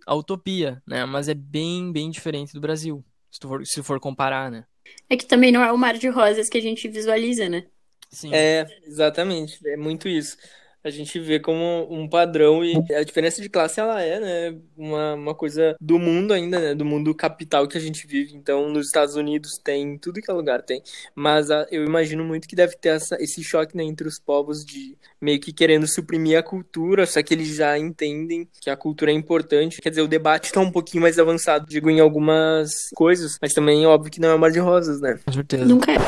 a 0.06 0.14
utopia, 0.14 0.82
né? 0.86 1.04
Mas 1.06 1.28
é 1.28 1.34
bem, 1.34 1.92
bem 1.92 2.10
diferente 2.10 2.52
do 2.52 2.60
Brasil, 2.60 3.04
se 3.30 3.40
tu 3.40 3.48
for, 3.48 3.66
se 3.66 3.82
for 3.82 4.00
comparar, 4.00 4.50
né? 4.50 4.64
É 5.08 5.16
que 5.16 5.26
também 5.26 5.52
não 5.52 5.62
é 5.62 5.72
o 5.72 5.78
mar 5.78 5.96
de 5.96 6.08
rosas 6.08 6.48
que 6.48 6.58
a 6.58 6.62
gente 6.62 6.88
visualiza, 6.88 7.48
né? 7.48 7.66
Sim. 8.10 8.34
É, 8.34 8.66
exatamente. 8.84 9.58
É 9.68 9.76
muito 9.76 10.08
isso. 10.08 10.36
A 10.82 10.90
gente 10.90 11.18
vê 11.20 11.38
como 11.38 11.86
um 11.90 12.08
padrão 12.08 12.64
e 12.64 12.74
a 12.94 13.02
diferença 13.02 13.42
de 13.42 13.48
classe 13.48 13.78
ela 13.80 14.02
é, 14.02 14.20
né, 14.20 14.58
uma, 14.76 15.14
uma 15.14 15.34
coisa 15.34 15.76
do 15.80 15.98
mundo 15.98 16.32
ainda, 16.32 16.58
né, 16.58 16.74
do 16.74 16.84
mundo 16.84 17.14
capital 17.14 17.68
que 17.68 17.76
a 17.76 17.80
gente 17.80 18.06
vive. 18.06 18.34
Então, 18.34 18.68
nos 18.70 18.86
Estados 18.86 19.14
Unidos 19.14 19.58
tem, 19.62 19.82
em 19.82 19.98
tudo 19.98 20.20
que 20.22 20.30
é 20.30 20.34
lugar 20.34 20.62
tem. 20.62 20.82
Mas 21.14 21.50
ah, 21.50 21.66
eu 21.70 21.84
imagino 21.84 22.24
muito 22.24 22.48
que 22.48 22.56
deve 22.56 22.76
ter 22.76 22.90
essa, 22.90 23.16
esse 23.22 23.42
choque, 23.44 23.76
né, 23.76 23.84
entre 23.84 24.08
os 24.08 24.18
povos 24.18 24.64
de 24.64 24.96
meio 25.20 25.38
que 25.38 25.52
querendo 25.52 25.86
suprimir 25.86 26.38
a 26.38 26.42
cultura, 26.42 27.04
só 27.06 27.22
que 27.22 27.34
eles 27.34 27.54
já 27.56 27.78
entendem 27.78 28.48
que 28.60 28.70
a 28.70 28.76
cultura 28.76 29.10
é 29.10 29.14
importante. 29.14 29.82
Quer 29.82 29.90
dizer, 29.90 30.02
o 30.02 30.08
debate 30.08 30.50
tá 30.50 30.60
um 30.60 30.72
pouquinho 30.72 31.02
mais 31.02 31.18
avançado, 31.18 31.66
digo, 31.68 31.90
em 31.90 32.00
algumas 32.00 32.70
coisas, 32.94 33.36
mas 33.40 33.52
também, 33.52 33.84
óbvio 33.86 34.10
que 34.10 34.20
não 34.20 34.30
é 34.30 34.34
um 34.34 34.38
mar 34.38 34.50
de 34.50 34.58
rosas, 34.60 35.00
né? 35.00 35.18
Com 35.24 35.32
certeza. 35.32 35.64
Nunca 35.66 35.92
é. 35.92 35.98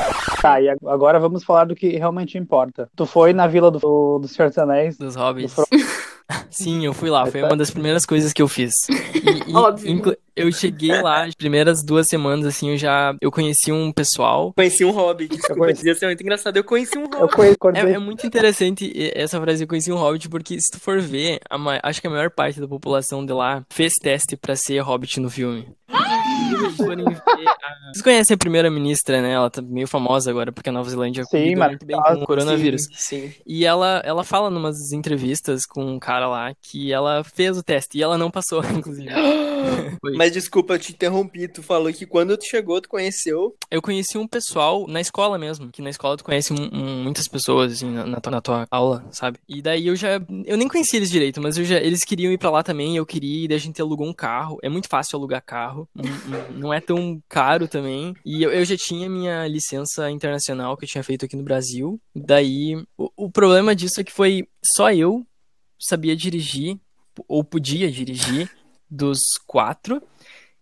Tá, 0.40 0.60
e 0.60 0.68
ag- 0.68 0.78
agora 0.86 1.20
vamos 1.20 1.44
falar 1.44 1.66
do 1.66 1.74
que 1.74 1.88
realmente 1.90 2.38
importa. 2.38 2.88
Tu 2.96 3.04
foi 3.04 3.32
na 3.34 3.46
vila 3.46 3.70
do, 3.70 4.18
do 4.18 4.28
Senhor 4.28 4.48
dos 4.48 4.56
Anéis. 4.62 4.96
Dos 4.96 5.14
hobbits. 5.16 5.54
Do 5.54 5.64
Sim, 6.50 6.84
eu 6.86 6.94
fui 6.94 7.10
lá. 7.10 7.26
Foi 7.26 7.42
uma 7.42 7.56
das 7.56 7.70
primeiras 7.70 8.06
coisas 8.06 8.32
que 8.32 8.40
eu 8.40 8.48
fiz. 8.48 8.72
E, 8.88 9.50
e, 9.50 9.54
Óbvio. 9.54 10.16
eu 10.34 10.50
cheguei 10.50 11.00
lá, 11.02 11.24
as 11.26 11.34
primeiras 11.34 11.82
duas 11.82 12.06
semanas, 12.06 12.46
assim, 12.46 12.70
eu 12.70 12.76
já... 12.78 13.14
Eu 13.20 13.30
conheci 13.30 13.70
um 13.70 13.92
pessoal. 13.92 14.52
Conheci 14.54 14.82
um 14.84 14.90
hobbit, 14.92 15.28
desculpa 15.34 15.60
conheci- 15.60 15.80
dizer 15.80 15.90
assim, 15.90 16.04
é 16.06 16.08
muito 16.08 16.22
engraçado. 16.22 16.56
Eu 16.56 16.64
conheci 16.64 16.96
um 16.96 17.04
Eu 17.04 17.26
hobbit. 17.26 17.58
quando 17.58 17.76
É, 17.76 17.92
é 17.92 17.98
muito 17.98 18.26
interessante 18.26 18.90
e- 18.94 19.12
essa 19.14 19.38
frase, 19.40 19.64
eu 19.64 19.68
conheci 19.68 19.92
um 19.92 19.96
hobbit, 19.96 20.28
porque 20.30 20.58
se 20.58 20.70
tu 20.70 20.80
for 20.80 21.00
ver, 21.00 21.38
a 21.50 21.58
acho 21.82 22.00
que 22.00 22.06
a 22.06 22.10
maior 22.10 22.30
parte 22.30 22.60
da 22.60 22.68
população 22.68 23.26
de 23.26 23.32
lá 23.32 23.62
fez 23.70 23.94
teste 23.94 24.36
pra 24.36 24.56
ser 24.56 24.78
hobbit 24.80 25.20
no 25.20 25.28
filme. 25.28 25.68
Se 25.90 26.11
vocês 26.56 26.76
forem 26.76 27.04
ver 27.04 27.16
a- 27.16 27.92
Vocês 27.92 28.02
conhecem 28.02 28.34
a 28.34 28.38
primeira-ministra, 28.38 29.20
né? 29.22 29.32
Ela 29.32 29.50
tá 29.50 29.60
meio 29.62 29.86
famosa 29.86 30.30
agora, 30.30 30.52
porque 30.52 30.68
a 30.70 30.72
Nova 30.72 30.88
Zelândia 30.88 31.24
Sim, 31.24 31.50
lidou 31.50 31.68
muito 31.68 31.86
bem 31.86 31.96
com 32.00 32.12
o 32.14 32.26
coronavírus. 32.26 32.82
Sim, 32.94 33.28
sim. 33.28 33.34
E 33.46 33.64
ela, 33.64 34.00
ela 34.04 34.24
fala 34.24 34.50
numas 34.50 34.92
entrevistas 34.92 35.64
com 35.66 35.84
um 35.84 35.98
cara 35.98 36.26
lá 36.28 36.52
que 36.60 36.92
ela 36.92 37.22
fez 37.24 37.56
o 37.56 37.62
teste 37.62 37.98
e 37.98 38.02
ela 38.02 38.16
não 38.18 38.30
passou, 38.30 38.60
inclusive. 38.84 39.08
Mas 40.16 40.32
desculpa, 40.32 40.74
eu 40.74 40.78
te 40.78 40.92
interrompi. 40.92 41.46
Tu 41.48 41.62
falou 41.62 41.92
que 41.92 42.06
quando 42.06 42.36
tu 42.36 42.44
chegou, 42.44 42.80
tu 42.80 42.88
conheceu. 42.88 43.54
Eu 43.70 43.80
conheci 43.80 44.18
um 44.18 44.26
pessoal 44.26 44.86
na 44.88 45.00
escola 45.00 45.38
mesmo, 45.38 45.70
que 45.70 45.80
na 45.82 45.90
escola 45.90 46.16
tu 46.16 46.24
conhece 46.24 46.52
um- 46.52 46.68
um- 46.72 47.02
muitas 47.04 47.28
pessoas, 47.28 47.72
assim, 47.72 47.90
na, 47.90 48.04
na 48.06 48.20
tua, 48.20 48.30
na 48.32 48.40
tua 48.40 48.66
aula, 48.70 49.04
sabe? 49.10 49.38
E 49.48 49.62
daí 49.62 49.86
eu 49.86 49.96
já, 49.96 50.20
eu 50.44 50.56
nem 50.56 50.68
conhecia 50.68 50.98
eles 50.98 51.10
direito, 51.10 51.40
mas 51.40 51.56
eu 51.56 51.64
já, 51.64 51.76
eles 51.76 52.04
queriam 52.04 52.32
ir 52.32 52.38
pra 52.38 52.50
lá 52.50 52.62
também, 52.62 52.96
eu 52.96 53.06
queria, 53.06 53.44
e 53.44 53.48
daí 53.48 53.56
a 53.56 53.60
gente 53.60 53.80
alugou 53.80 54.06
um 54.06 54.12
carro. 54.12 54.58
É 54.62 54.68
muito 54.68 54.88
fácil 54.88 55.16
alugar 55.18 55.42
carro, 55.44 55.88
não, 55.94 56.04
não- 56.04 56.41
não 56.48 56.72
é 56.72 56.80
tão 56.80 57.22
caro 57.28 57.68
também. 57.68 58.14
E 58.24 58.42
eu, 58.42 58.50
eu 58.52 58.64
já 58.64 58.76
tinha 58.76 59.08
minha 59.08 59.46
licença 59.46 60.10
internacional 60.10 60.76
que 60.76 60.84
eu 60.84 60.88
tinha 60.88 61.04
feito 61.04 61.24
aqui 61.24 61.36
no 61.36 61.42
Brasil. 61.42 62.00
Daí, 62.14 62.76
o, 62.96 63.10
o 63.16 63.30
problema 63.30 63.74
disso 63.74 64.00
é 64.00 64.04
que 64.04 64.12
foi 64.12 64.46
só 64.64 64.92
eu 64.92 65.26
sabia 65.78 66.14
dirigir, 66.14 66.78
ou 67.26 67.42
podia 67.42 67.90
dirigir, 67.90 68.48
dos 68.88 69.20
quatro. 69.46 70.02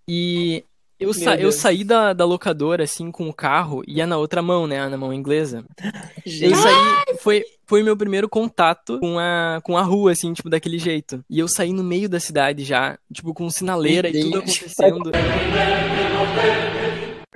E 0.09 0.65
eu, 1.01 1.13
sa 1.15 1.33
eu 1.35 1.39
Deus. 1.39 1.55
saí 1.57 1.83
da, 1.83 2.13
da 2.13 2.25
locadora, 2.25 2.85
assim, 2.85 3.11
com 3.11 3.29
o 3.29 3.33
carro, 3.33 3.83
ia 3.87 4.07
na 4.07 4.17
outra 4.19 4.43
mão, 4.43 4.67
né? 4.67 4.87
Na 4.89 4.97
mão 4.97 5.13
inglesa. 5.13 5.65
Eu 6.25 6.31
Gente, 6.31 6.57
saí. 6.57 7.17
Foi, 7.21 7.43
foi 7.67 7.83
meu 7.83 7.97
primeiro 7.97 8.29
contato 8.29 8.99
com 9.01 9.19
a, 9.19 9.61
com 9.65 9.77
a 9.77 9.83
rua, 9.83 10.13
assim, 10.13 10.33
tipo, 10.33 10.51
daquele 10.51 10.79
jeito. 10.79 11.25
E 11.31 11.39
eu 11.39 11.49
saí 11.49 11.73
no 11.73 11.83
meio 11.83 12.09
da 12.09 12.21
cidade 12.21 12.63
já, 12.63 12.99
tipo, 13.13 13.33
com 13.33 13.49
sinaleira 13.49 14.09
e 14.09 14.21
tudo 14.21 14.39
acontecendo. 14.39 15.11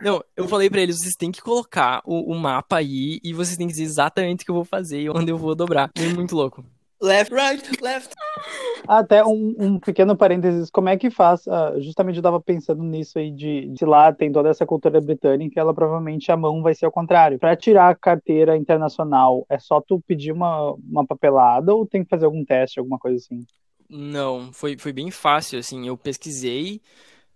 Não, 0.02 0.22
eu 0.36 0.46
falei 0.46 0.68
pra 0.68 0.82
eles, 0.82 0.98
vocês 0.98 1.14
têm 1.14 1.32
que 1.32 1.40
colocar 1.40 2.02
o, 2.04 2.30
o 2.30 2.38
mapa 2.38 2.76
aí 2.76 3.18
e 3.24 3.32
vocês 3.32 3.56
têm 3.56 3.66
que 3.66 3.72
dizer 3.72 3.84
exatamente 3.84 4.42
o 4.42 4.44
que 4.44 4.50
eu 4.50 4.54
vou 4.54 4.64
fazer 4.64 5.00
e 5.00 5.08
onde 5.08 5.30
eu 5.30 5.38
vou 5.38 5.54
dobrar. 5.54 5.90
É 5.96 6.08
muito 6.08 6.36
louco. 6.36 6.62
Left, 7.00 7.32
right, 7.32 7.82
left. 7.82 8.14
Até 8.86 9.24
um, 9.24 9.54
um 9.58 9.78
pequeno 9.78 10.16
parênteses, 10.16 10.70
como 10.70 10.88
é 10.88 10.96
que 10.96 11.10
faz? 11.10 11.46
ah, 11.48 11.74
justamente 11.78 12.16
eu 12.16 12.22
tava 12.22 12.40
pensando 12.40 12.82
nisso 12.82 13.18
aí 13.18 13.30
de, 13.30 13.68
de 13.68 13.84
lá 13.84 14.12
tem 14.12 14.30
toda 14.30 14.48
essa 14.48 14.66
cultura 14.66 15.00
britânica, 15.00 15.60
ela 15.60 15.74
provavelmente 15.74 16.30
a 16.30 16.36
mão 16.36 16.62
vai 16.62 16.74
ser 16.74 16.86
ao 16.86 16.92
contrário. 16.92 17.38
Para 17.38 17.56
tirar 17.56 17.88
a 17.88 17.94
carteira 17.94 18.56
internacional, 18.56 19.46
é 19.48 19.58
só 19.58 19.80
tu 19.80 20.02
pedir 20.06 20.32
uma, 20.32 20.72
uma 20.72 21.06
papelada 21.06 21.74
ou 21.74 21.86
tem 21.86 22.02
que 22.02 22.10
fazer 22.10 22.26
algum 22.26 22.44
teste, 22.44 22.78
alguma 22.78 22.98
coisa 22.98 23.16
assim? 23.16 23.44
Não, 23.88 24.52
foi, 24.52 24.76
foi 24.76 24.92
bem 24.92 25.10
fácil, 25.10 25.58
assim, 25.58 25.86
eu 25.86 25.96
pesquisei 25.96 26.80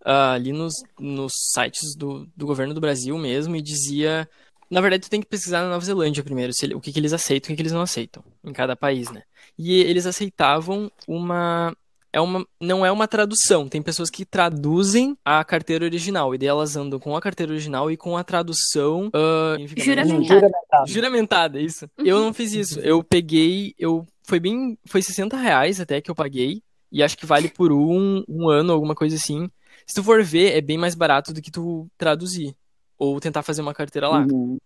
ah, 0.05 0.33
ali 0.33 0.53
nos, 0.53 0.75
nos 0.99 1.33
sites 1.53 1.95
do, 1.97 2.27
do 2.37 2.47
governo 2.47 2.75
do 2.75 2.81
Brasil 2.81 3.17
mesmo 3.17 3.57
e 3.57 3.63
dizia... 3.63 4.29
Na 4.71 4.81
verdade, 4.81 5.05
tu 5.05 5.11
tem 5.11 5.21
que 5.21 5.27
pesquisar 5.27 5.63
na 5.63 5.71
Nova 5.71 5.85
Zelândia 5.85 6.23
primeiro, 6.23 6.53
se 6.53 6.67
o 6.75 6.81
que, 6.81 6.93
que 6.93 6.99
eles 6.99 7.13
aceitam 7.13 7.51
e 7.51 7.53
o 7.53 7.53
que, 7.53 7.57
que 7.57 7.63
eles 7.63 7.73
não 7.73 7.81
aceitam, 7.81 8.23
em 8.45 8.53
cada 8.53 8.77
país, 8.77 9.11
né? 9.11 9.23
E 9.59 9.81
eles 9.81 10.07
aceitavam 10.07 10.91
uma... 11.07 11.75
É 12.11 12.21
uma, 12.23 12.45
não 12.59 12.87
é 12.87 12.91
uma 12.91 13.07
tradução, 13.07 13.69
tem 13.69 13.83
pessoas 13.83 14.09
que 14.09 14.25
traduzem 14.25 15.15
a 15.23 15.45
carteira 15.45 15.85
original, 15.85 16.35
e 16.35 16.39
daí 16.39 16.49
elas 16.49 16.75
andam 16.75 16.99
com 16.99 17.15
a 17.15 17.21
carteira 17.21 17.53
original 17.53 17.91
e 17.91 17.99
com 17.99 18.17
a 18.17 18.25
tradução... 18.25 19.11
ah, 19.15 19.57
Juramentada. 19.77 20.51
Juramentada. 20.87 21.61
Isso. 21.61 21.87
Eu 21.99 22.19
não 22.21 22.33
fiz 22.33 22.55
isso. 22.55 22.81
Eu 22.81 23.05
peguei, 23.05 23.75
eu 23.79 24.07
foi 24.25 24.41
bem, 24.41 24.79
foi 24.87 25.03
60 25.03 25.37
reais 25.37 25.81
até 25.81 26.01
que 26.01 26.11
eu 26.11 26.15
paguei 26.15 26.63
e 26.91 27.03
acho 27.03 27.17
que 27.17 27.27
vale 27.27 27.49
por 27.51 27.73
um, 27.73 28.25
um 28.27 28.49
ano, 28.49 28.73
alguma 28.73 28.95
coisa 28.95 29.17
assim. 29.17 29.51
Se 29.87 29.95
tu 29.95 30.03
for 30.03 30.25
ver, 30.25 30.57
é 30.57 30.61
bem 30.63 30.79
mais 30.79 30.95
barato 30.95 31.33
do 31.35 31.43
que 31.43 31.51
tu 31.51 31.89
traduzir 31.99 32.55
ou 32.99 33.19
tentar 33.21 33.43
fazer 33.43 33.63
uma 33.63 33.75
carteira 33.75 34.09
lá. 34.09 34.21
Uhum. 34.21 34.59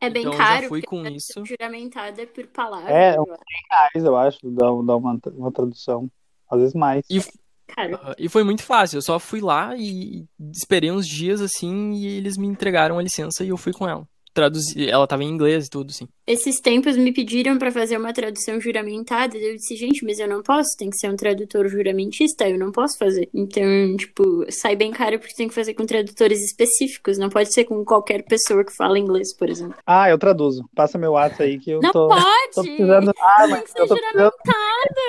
É 0.00 0.08
bem 0.08 0.22
Então 0.22 0.32
eu 0.32 0.38
já 0.38 0.44
caro. 0.44 0.68
fui 0.68 0.82
com 0.82 1.00
a 1.02 1.10
isso. 1.10 1.44
Juramentada 1.44 2.22
é 2.22 2.26
por 2.26 2.46
palavra. 2.48 2.90
É, 2.90 3.16
eu 3.16 3.22
um- 3.22 3.32
acho. 3.32 3.42
Reais, 3.70 4.04
eu 4.04 4.16
acho, 4.16 4.38
dá, 4.50 4.66
dá 4.66 4.96
uma, 4.96 5.18
uma 5.34 5.52
tradução. 5.52 6.10
Às 6.50 6.60
vezes 6.60 6.74
mais. 6.74 7.04
E, 7.10 7.20
Caro. 7.66 7.98
ah, 8.02 8.14
e 8.18 8.28
foi 8.28 8.42
muito 8.44 8.62
fácil. 8.62 8.98
Eu 8.98 9.02
só 9.02 9.18
fui 9.18 9.40
lá 9.40 9.74
e 9.76 10.24
esperei 10.52 10.90
uns 10.90 11.06
dias 11.06 11.40
assim 11.40 11.92
e 11.94 12.06
eles 12.06 12.36
me 12.38 12.46
entregaram 12.46 12.98
a 12.98 13.02
licença 13.02 13.44
e 13.44 13.48
eu 13.48 13.56
fui 13.56 13.72
com 13.72 13.88
ela. 13.88 14.08
Traduzi, 14.38 14.88
ela 14.88 15.04
tava 15.04 15.24
em 15.24 15.28
inglês 15.28 15.66
e 15.66 15.70
tudo, 15.70 15.90
assim. 15.90 16.06
Esses 16.24 16.60
tempos 16.60 16.96
me 16.96 17.12
pediram 17.12 17.58
pra 17.58 17.72
fazer 17.72 17.96
uma 17.96 18.12
tradução 18.12 18.60
juramentada. 18.60 19.36
e 19.36 19.44
Eu 19.44 19.56
disse, 19.56 19.74
gente, 19.74 20.04
mas 20.04 20.20
eu 20.20 20.28
não 20.28 20.44
posso, 20.44 20.76
tem 20.78 20.90
que 20.90 20.96
ser 20.96 21.10
um 21.10 21.16
tradutor 21.16 21.66
juramentista, 21.66 22.48
eu 22.48 22.56
não 22.56 22.70
posso 22.70 22.96
fazer. 22.96 23.28
Então, 23.34 23.64
tipo, 23.96 24.44
sai 24.48 24.76
bem 24.76 24.92
caro 24.92 25.18
porque 25.18 25.34
tem 25.34 25.48
que 25.48 25.54
fazer 25.54 25.74
com 25.74 25.84
tradutores 25.84 26.40
específicos, 26.44 27.18
não 27.18 27.28
pode 27.28 27.52
ser 27.52 27.64
com 27.64 27.84
qualquer 27.84 28.22
pessoa 28.22 28.64
que 28.64 28.72
fala 28.76 28.96
inglês, 28.96 29.34
por 29.36 29.50
exemplo. 29.50 29.74
Ah, 29.84 30.08
eu 30.08 30.16
traduzo. 30.16 30.62
Passa 30.72 30.96
meu 30.98 31.12
WhatsApp 31.12 31.42
aí 31.42 31.58
que 31.58 31.72
eu 31.72 31.80
Não 31.80 31.90
tô, 31.90 32.06
pode! 32.06 32.54
tô 32.54 32.62
precisando. 32.62 33.12
Ah, 33.20 33.42
tem 33.42 33.50
mas 33.50 33.62
que 33.64 33.70
ser 33.72 33.80
eu 33.80 33.88
tô 33.88 33.94
precisando 33.96 34.32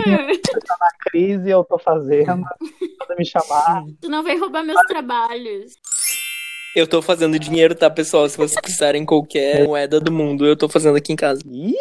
juramentada! 0.08 0.40
na 0.80 0.90
crise, 1.12 1.50
eu 1.52 1.64
tô 1.64 1.78
fazendo. 1.78 2.42
Pode 2.98 3.16
me 3.20 3.26
chamar. 3.26 3.84
Tu 4.02 4.10
não 4.10 4.24
vai 4.24 4.38
roubar 4.38 4.64
meus 4.64 4.82
trabalhos. 4.88 5.74
Eu 6.80 6.88
tô 6.88 7.02
fazendo 7.02 7.38
dinheiro, 7.38 7.76
tá, 7.76 7.90
pessoal? 7.90 8.28
Se 8.30 8.38
vocês 8.38 8.60
precisarem 8.62 9.06
qualquer 9.06 9.66
moeda 9.66 10.00
do 10.00 10.12
mundo, 10.12 10.46
eu 10.46 10.56
tô 10.56 10.70
fazendo 10.70 10.96
aqui 10.96 11.12
em 11.12 11.16
casa. 11.16 11.42
Ih, 11.46 11.74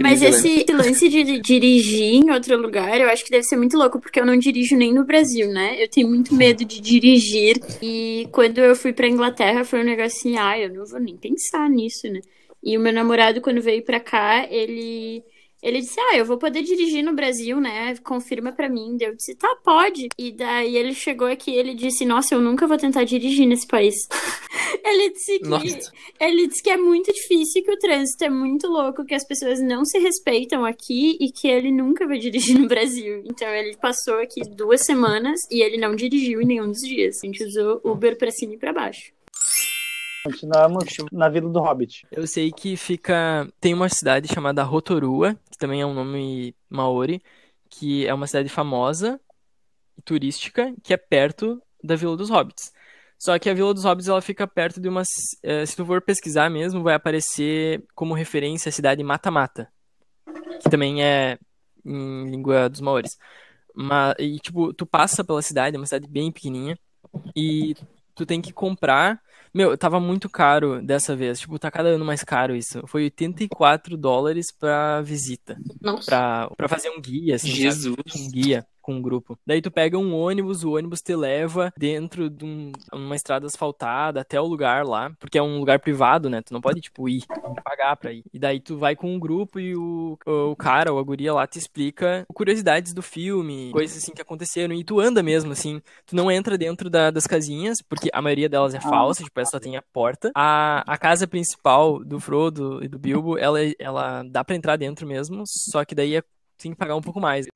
Mas 0.00 0.20
né? 0.20 0.30
esse, 0.30 0.48
esse 0.66 0.72
lance 0.72 1.08
de 1.08 1.40
dirigir 1.40 2.14
em 2.14 2.30
outro 2.30 2.56
lugar, 2.60 3.00
eu 3.00 3.08
acho 3.08 3.24
que 3.24 3.30
deve 3.30 3.44
ser 3.44 3.56
muito 3.56 3.76
louco, 3.78 4.00
porque 4.00 4.18
eu 4.18 4.26
não 4.26 4.36
dirijo 4.36 4.76
nem 4.76 4.92
no 4.92 5.04
Brasil, 5.04 5.48
né? 5.48 5.82
Eu 5.82 5.88
tenho 5.88 6.08
muito 6.08 6.34
medo 6.34 6.64
de 6.64 6.80
dirigir. 6.80 7.60
E 7.80 8.28
quando 8.32 8.58
eu 8.58 8.74
fui 8.74 8.92
pra 8.92 9.08
Inglaterra, 9.08 9.64
foi 9.64 9.80
um 9.80 9.84
negócio 9.84 10.18
assim, 10.18 10.36
ah, 10.36 10.58
eu 10.58 10.72
não 10.72 10.84
vou 10.84 10.98
nem 10.98 11.16
pensar 11.16 11.70
nisso, 11.70 12.10
né? 12.10 12.20
E 12.62 12.76
o 12.76 12.80
meu 12.80 12.92
namorado, 12.92 13.40
quando 13.40 13.60
veio 13.60 13.84
pra 13.84 14.00
cá, 14.00 14.46
ele. 14.50 15.22
Ele 15.64 15.80
disse, 15.80 15.98
ah, 15.98 16.18
eu 16.18 16.26
vou 16.26 16.36
poder 16.36 16.62
dirigir 16.62 17.02
no 17.02 17.14
Brasil, 17.14 17.58
né? 17.58 17.96
Confirma 18.04 18.52
pra 18.52 18.68
mim. 18.68 18.98
Eu 19.00 19.16
disse, 19.16 19.34
tá, 19.34 19.48
pode. 19.64 20.08
E 20.18 20.30
daí 20.30 20.76
ele 20.76 20.92
chegou 20.92 21.26
aqui 21.26 21.52
e 21.52 21.56
ele 21.56 21.72
disse, 21.72 22.04
nossa, 22.04 22.34
eu 22.34 22.40
nunca 22.42 22.66
vou 22.66 22.76
tentar 22.76 23.04
dirigir 23.04 23.46
nesse 23.46 23.66
país. 23.66 23.94
ele 24.84 25.10
disse 25.10 25.38
que. 25.38 25.48
Nossa. 25.48 25.90
Ele 26.20 26.48
diz 26.48 26.60
que 26.60 26.68
é 26.68 26.76
muito 26.76 27.10
difícil, 27.10 27.64
que 27.64 27.70
o 27.70 27.78
trânsito 27.78 28.24
é 28.24 28.28
muito 28.28 28.68
louco, 28.68 29.06
que 29.06 29.14
as 29.14 29.26
pessoas 29.26 29.58
não 29.58 29.86
se 29.86 29.98
respeitam 29.98 30.66
aqui 30.66 31.16
e 31.18 31.32
que 31.32 31.48
ele 31.48 31.72
nunca 31.72 32.06
vai 32.06 32.18
dirigir 32.18 32.56
no 32.60 32.68
Brasil. 32.68 33.22
Então 33.24 33.48
ele 33.48 33.74
passou 33.78 34.20
aqui 34.20 34.42
duas 34.42 34.82
semanas 34.82 35.40
e 35.50 35.62
ele 35.62 35.78
não 35.78 35.96
dirigiu 35.96 36.42
em 36.42 36.46
nenhum 36.46 36.66
dos 36.66 36.82
dias. 36.82 37.20
A 37.24 37.26
gente 37.26 37.42
usou 37.42 37.80
Uber 37.82 38.18
pra 38.18 38.30
cima 38.30 38.52
e 38.52 38.58
pra 38.58 38.70
baixo. 38.70 39.13
Continuamos 40.24 40.84
na 41.12 41.28
Vila 41.28 41.50
do 41.50 41.60
Hobbit. 41.60 42.06
Eu 42.10 42.26
sei 42.26 42.50
que 42.50 42.78
fica. 42.78 43.46
Tem 43.60 43.74
uma 43.74 43.90
cidade 43.90 44.26
chamada 44.26 44.62
Rotorua, 44.62 45.38
que 45.50 45.58
também 45.58 45.82
é 45.82 45.86
um 45.86 45.92
nome 45.92 46.56
maori, 46.66 47.22
que 47.68 48.06
é 48.06 48.14
uma 48.14 48.26
cidade 48.26 48.48
famosa 48.48 49.20
e 49.98 50.00
turística, 50.00 50.74
que 50.82 50.94
é 50.94 50.96
perto 50.96 51.62
da 51.82 51.94
Vila 51.94 52.16
dos 52.16 52.30
Hobbits. 52.30 52.72
Só 53.18 53.38
que 53.38 53.50
a 53.50 53.54
Vila 53.54 53.74
dos 53.74 53.84
Hobbits 53.84 54.08
ela 54.08 54.22
fica 54.22 54.46
perto 54.46 54.80
de 54.80 54.88
uma. 54.88 55.02
Se 55.04 55.76
tu 55.76 55.84
for 55.84 56.00
pesquisar 56.00 56.48
mesmo, 56.48 56.82
vai 56.82 56.94
aparecer 56.94 57.84
como 57.94 58.14
referência 58.14 58.70
a 58.70 58.72
cidade 58.72 59.02
Mata-Mata, 59.02 59.68
que 60.62 60.70
também 60.70 61.04
é 61.04 61.38
em 61.84 62.30
língua 62.30 62.70
dos 62.70 62.80
maores. 62.80 63.18
Mas, 63.74 64.14
e, 64.18 64.38
tipo, 64.38 64.72
tu 64.72 64.86
passa 64.86 65.22
pela 65.22 65.42
cidade, 65.42 65.76
é 65.76 65.78
uma 65.78 65.84
cidade 65.84 66.08
bem 66.08 66.32
pequenininha, 66.32 66.78
e 67.36 67.74
tu 68.14 68.24
tem 68.24 68.40
que 68.40 68.54
comprar. 68.54 69.22
Meu, 69.54 69.78
tava 69.78 70.00
muito 70.00 70.28
caro 70.28 70.82
dessa 70.82 71.14
vez. 71.14 71.38
Tipo, 71.38 71.58
tá 71.58 71.70
cada 71.70 71.90
ano 71.90 72.04
mais 72.04 72.24
caro 72.24 72.56
isso. 72.56 72.84
Foi 72.88 73.04
84 73.04 73.96
dólares 73.96 74.50
pra 74.50 75.00
visita. 75.00 75.56
Nossa. 75.80 76.06
Pra, 76.06 76.50
pra 76.56 76.68
fazer 76.68 76.90
um 76.90 77.00
guia, 77.00 77.36
assim. 77.36 77.48
sabe? 77.48 77.60
Jesus. 77.60 77.96
Um 78.16 78.30
guia 78.32 78.66
com 78.84 78.94
um 78.94 79.02
grupo. 79.02 79.38
Daí 79.46 79.62
tu 79.62 79.70
pega 79.70 79.98
um 79.98 80.14
ônibus, 80.14 80.62
o 80.62 80.72
ônibus 80.76 81.00
te 81.00 81.16
leva 81.16 81.72
dentro 81.76 82.28
de 82.28 82.44
um- 82.44 82.70
uma 82.92 83.16
estrada 83.16 83.46
asfaltada 83.46 84.20
até 84.20 84.40
o 84.40 84.44
lugar 84.46 84.84
lá, 84.84 85.10
porque 85.18 85.38
é 85.38 85.42
um 85.42 85.58
lugar 85.58 85.80
privado, 85.80 86.28
né? 86.28 86.42
Tu 86.42 86.52
não 86.52 86.60
pode, 86.60 86.80
tipo, 86.80 87.08
ir, 87.08 87.22
tem 87.26 87.54
que 87.54 87.62
pagar 87.62 87.96
pra 87.96 88.12
ir. 88.12 88.22
E 88.32 88.38
daí 88.38 88.60
tu 88.60 88.76
vai 88.76 88.94
com 88.94 89.14
um 89.14 89.18
grupo 89.18 89.58
e 89.58 89.74
o, 89.74 90.18
o 90.26 90.54
cara 90.56 90.92
ou 90.92 90.98
a 90.98 91.02
guria 91.02 91.32
lá 91.32 91.46
te 91.46 91.58
explica 91.58 92.24
curiosidades 92.34 92.92
do 92.92 93.02
filme, 93.02 93.70
coisas 93.72 93.96
assim 93.96 94.12
que 94.12 94.20
aconteceram. 94.22 94.74
E 94.74 94.84
tu 94.84 95.00
anda 95.00 95.22
mesmo, 95.22 95.52
assim. 95.52 95.80
Tu 96.06 96.14
não 96.14 96.30
entra 96.30 96.58
dentro 96.58 96.90
da- 96.90 97.10
das 97.10 97.26
casinhas, 97.26 97.78
porque 97.80 98.10
a 98.12 98.20
maioria 98.20 98.48
delas 98.48 98.74
é 98.74 98.80
falsa, 98.80 99.24
tipo, 99.24 99.40
essa 99.40 99.52
só 99.52 99.60
tem 99.60 99.76
a 99.76 99.82
porta. 99.92 100.30
A, 100.34 100.84
a 100.86 100.98
casa 100.98 101.26
principal 101.26 102.04
do 102.04 102.20
Frodo 102.20 102.82
e 102.84 102.88
do 102.88 102.98
Bilbo, 102.98 103.38
ela, 103.38 103.58
ela 103.78 104.22
dá 104.24 104.44
pra 104.44 104.54
entrar 104.56 104.76
dentro 104.76 105.06
mesmo, 105.06 105.44
só 105.46 105.84
que 105.84 105.94
daí 105.94 106.16
é, 106.16 106.22
tem 106.58 106.72
que 106.72 106.76
pagar 106.78 106.96
um 106.96 107.00
pouco 107.02 107.20
mais. 107.20 107.46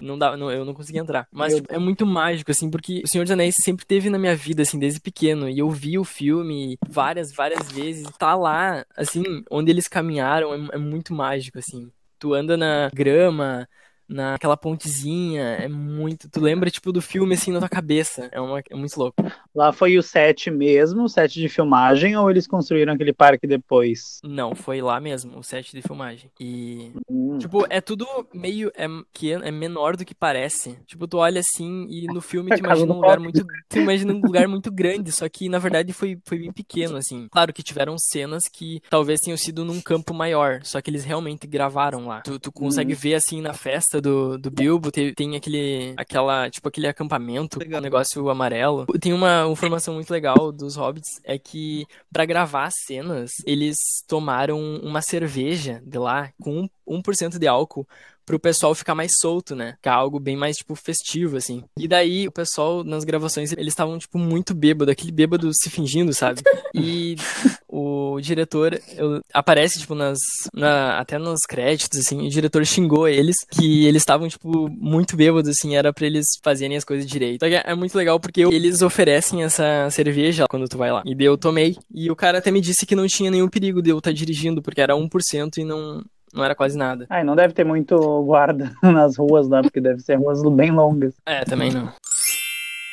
Não 0.00 0.18
dá, 0.18 0.36
não, 0.36 0.50
eu 0.50 0.64
não 0.64 0.74
consegui 0.74 0.98
entrar. 0.98 1.28
Mas 1.30 1.54
tipo, 1.54 1.72
é 1.72 1.78
muito 1.78 2.04
mágico, 2.04 2.50
assim, 2.50 2.68
porque 2.68 3.02
o 3.04 3.08
Senhor 3.08 3.22
dos 3.22 3.30
Anéis 3.30 3.54
sempre 3.62 3.86
teve 3.86 4.10
na 4.10 4.18
minha 4.18 4.34
vida, 4.34 4.62
assim, 4.62 4.78
desde 4.78 5.00
pequeno. 5.00 5.48
E 5.48 5.60
eu 5.60 5.70
vi 5.70 5.96
o 5.96 6.04
filme 6.04 6.76
várias, 6.88 7.32
várias 7.32 7.70
vezes. 7.70 8.08
Tá 8.18 8.34
lá, 8.34 8.84
assim, 8.96 9.22
onde 9.48 9.70
eles 9.70 9.86
caminharam, 9.86 10.52
é, 10.52 10.74
é 10.74 10.78
muito 10.78 11.14
mágico, 11.14 11.58
assim. 11.58 11.90
Tu 12.18 12.34
anda 12.34 12.56
na 12.56 12.90
grama, 12.92 13.68
naquela 14.08 14.56
pontezinha, 14.56 15.42
é 15.42 15.68
muito. 15.68 16.28
Tu 16.28 16.40
lembra, 16.40 16.70
tipo, 16.70 16.92
do 16.92 17.02
filme, 17.02 17.34
assim, 17.34 17.52
na 17.52 17.58
tua 17.58 17.68
cabeça. 17.68 18.28
É, 18.32 18.40
uma, 18.40 18.60
é 18.70 18.74
muito 18.74 18.96
louco. 18.98 19.22
Lá 19.54 19.72
foi 19.72 19.98
o 19.98 20.02
set 20.02 20.50
mesmo, 20.50 21.04
o 21.04 21.08
set 21.08 21.38
de 21.38 21.48
filmagem, 21.48 22.16
ou 22.16 22.30
eles 22.30 22.46
construíram 22.46 22.92
aquele 22.92 23.12
parque 23.12 23.46
depois? 23.46 24.20
Não, 24.24 24.54
foi 24.54 24.80
lá 24.80 25.00
mesmo, 25.00 25.38
o 25.38 25.42
set 25.42 25.72
de 25.72 25.82
filmagem. 25.82 26.30
E 26.40 26.92
Hum. 27.32 27.38
Tipo, 27.38 27.66
é 27.68 27.80
tudo 27.80 28.06
meio. 28.32 28.70
É, 28.74 28.86
que 29.12 29.32
é 29.32 29.50
menor 29.50 29.96
do 29.96 30.04
que 30.04 30.14
parece. 30.14 30.78
Tipo, 30.86 31.06
tu 31.06 31.18
olha 31.18 31.40
assim 31.40 31.86
e 31.88 32.06
no 32.06 32.20
filme 32.20 32.50
tu 32.50 32.58
imagina 32.64 32.92
um 32.92 32.96
lugar 32.96 33.18
muito. 33.18 33.44
Tu 33.68 33.78
imagina 33.78 34.12
um 34.12 34.20
lugar 34.20 34.48
muito 34.48 34.70
grande, 34.70 35.12
só 35.12 35.28
que 35.28 35.48
na 35.48 35.58
verdade 35.58 35.92
foi, 35.92 36.18
foi 36.24 36.38
bem 36.38 36.52
pequeno, 36.52 36.96
assim. 36.96 37.28
Claro 37.30 37.52
que 37.52 37.62
tiveram 37.62 37.96
cenas 37.98 38.44
que 38.50 38.80
talvez 38.88 39.20
tenham 39.20 39.36
sido 39.36 39.64
num 39.64 39.80
campo 39.80 40.14
maior, 40.14 40.60
só 40.62 40.80
que 40.80 40.90
eles 40.90 41.04
realmente 41.04 41.46
gravaram 41.46 42.06
lá. 42.06 42.20
Tu, 42.20 42.38
tu 42.38 42.52
consegue 42.52 42.94
ver 42.94 43.14
assim 43.14 43.40
na 43.40 43.52
festa 43.52 44.00
do, 44.02 44.36
do 44.36 44.50
Bilbo, 44.50 44.90
tem, 44.90 45.14
tem 45.14 45.36
aquele. 45.36 45.94
aquela. 45.96 46.50
Tipo, 46.50 46.68
aquele 46.68 46.88
acampamento, 46.88 47.58
um 47.58 47.80
negócio 47.80 48.28
amarelo. 48.28 48.86
Tem 49.00 49.12
uma 49.12 49.46
informação 49.50 49.94
muito 49.94 50.10
legal 50.10 50.52
dos 50.52 50.76
hobbits, 50.76 51.20
é 51.24 51.38
que 51.38 51.86
pra 52.12 52.26
gravar 52.26 52.64
as 52.64 52.74
cenas, 52.84 53.30
eles 53.46 53.76
tomaram 54.06 54.60
uma 54.82 55.00
cerveja 55.00 55.80
de 55.86 55.98
lá 55.98 56.30
com 56.40 56.68
1% 56.86 57.38
de 57.38 57.46
álcool 57.46 57.86
pro 58.24 58.38
pessoal 58.38 58.74
ficar 58.74 58.94
mais 58.94 59.12
solto, 59.20 59.54
né? 59.54 59.76
É 59.82 59.88
algo 59.88 60.18
bem 60.20 60.36
mais, 60.36 60.56
tipo, 60.56 60.74
festivo, 60.74 61.36
assim. 61.36 61.64
E 61.76 61.88
daí, 61.88 62.28
o 62.28 62.32
pessoal, 62.32 62.84
nas 62.84 63.04
gravações, 63.04 63.52
eles 63.52 63.72
estavam, 63.72 63.98
tipo, 63.98 64.18
muito 64.18 64.54
bêbado, 64.54 64.90
aquele 64.90 65.12
bêbado 65.12 65.50
se 65.52 65.68
fingindo, 65.70 66.12
sabe? 66.12 66.40
E 66.74 67.16
o 67.74 68.20
diretor 68.20 68.78
eu- 68.96 69.22
aparece, 69.32 69.80
tipo, 69.80 69.94
nas... 69.94 70.18
na- 70.52 70.98
até 70.98 71.16
nos 71.18 71.40
créditos, 71.48 71.98
assim, 71.98 72.26
o 72.26 72.30
diretor 72.30 72.64
xingou 72.66 73.08
eles, 73.08 73.36
que 73.50 73.86
eles 73.86 74.02
estavam, 74.02 74.28
tipo, 74.28 74.68
muito 74.68 75.16
bêbados, 75.16 75.48
assim, 75.48 75.74
era 75.74 75.92
pra 75.92 76.04
eles 76.06 76.26
fazerem 76.42 76.76
as 76.76 76.84
coisas 76.84 77.06
direito. 77.06 77.46
Que 77.46 77.54
é 77.64 77.74
muito 77.74 77.96
legal 77.96 78.20
porque 78.20 78.42
eles 78.42 78.82
oferecem 78.82 79.42
essa 79.42 79.88
cerveja 79.90 80.44
quando 80.48 80.68
tu 80.68 80.76
vai 80.76 80.92
lá. 80.92 81.02
E 81.06 81.16
eu 81.24 81.38
tomei. 81.38 81.76
E 81.94 82.10
o 82.10 82.16
cara 82.16 82.38
até 82.38 82.50
me 82.50 82.60
disse 82.60 82.84
que 82.84 82.94
não 82.94 83.06
tinha 83.06 83.30
nenhum 83.30 83.48
perigo 83.48 83.80
de 83.80 83.88
eu 83.90 83.98
estar 83.98 84.12
dirigindo, 84.12 84.60
porque 84.60 84.80
era 84.80 84.94
1% 84.94 85.56
e 85.58 85.64
não, 85.64 86.02
não 86.32 86.44
era 86.44 86.54
quase 86.54 86.76
nada. 86.76 87.06
Ah, 87.08 87.20
e 87.20 87.24
não 87.24 87.34
deve 87.34 87.54
ter 87.54 87.64
muito 87.64 87.96
guarda 88.24 88.72
nas 88.82 89.16
ruas 89.16 89.48
lá, 89.48 89.62
porque 89.62 89.80
deve 89.80 90.00
ser 90.00 90.16
ruas 90.16 90.42
bem 90.54 90.70
longas. 90.70 91.14
É, 91.24 91.44
também 91.44 91.70
não. 91.72 91.90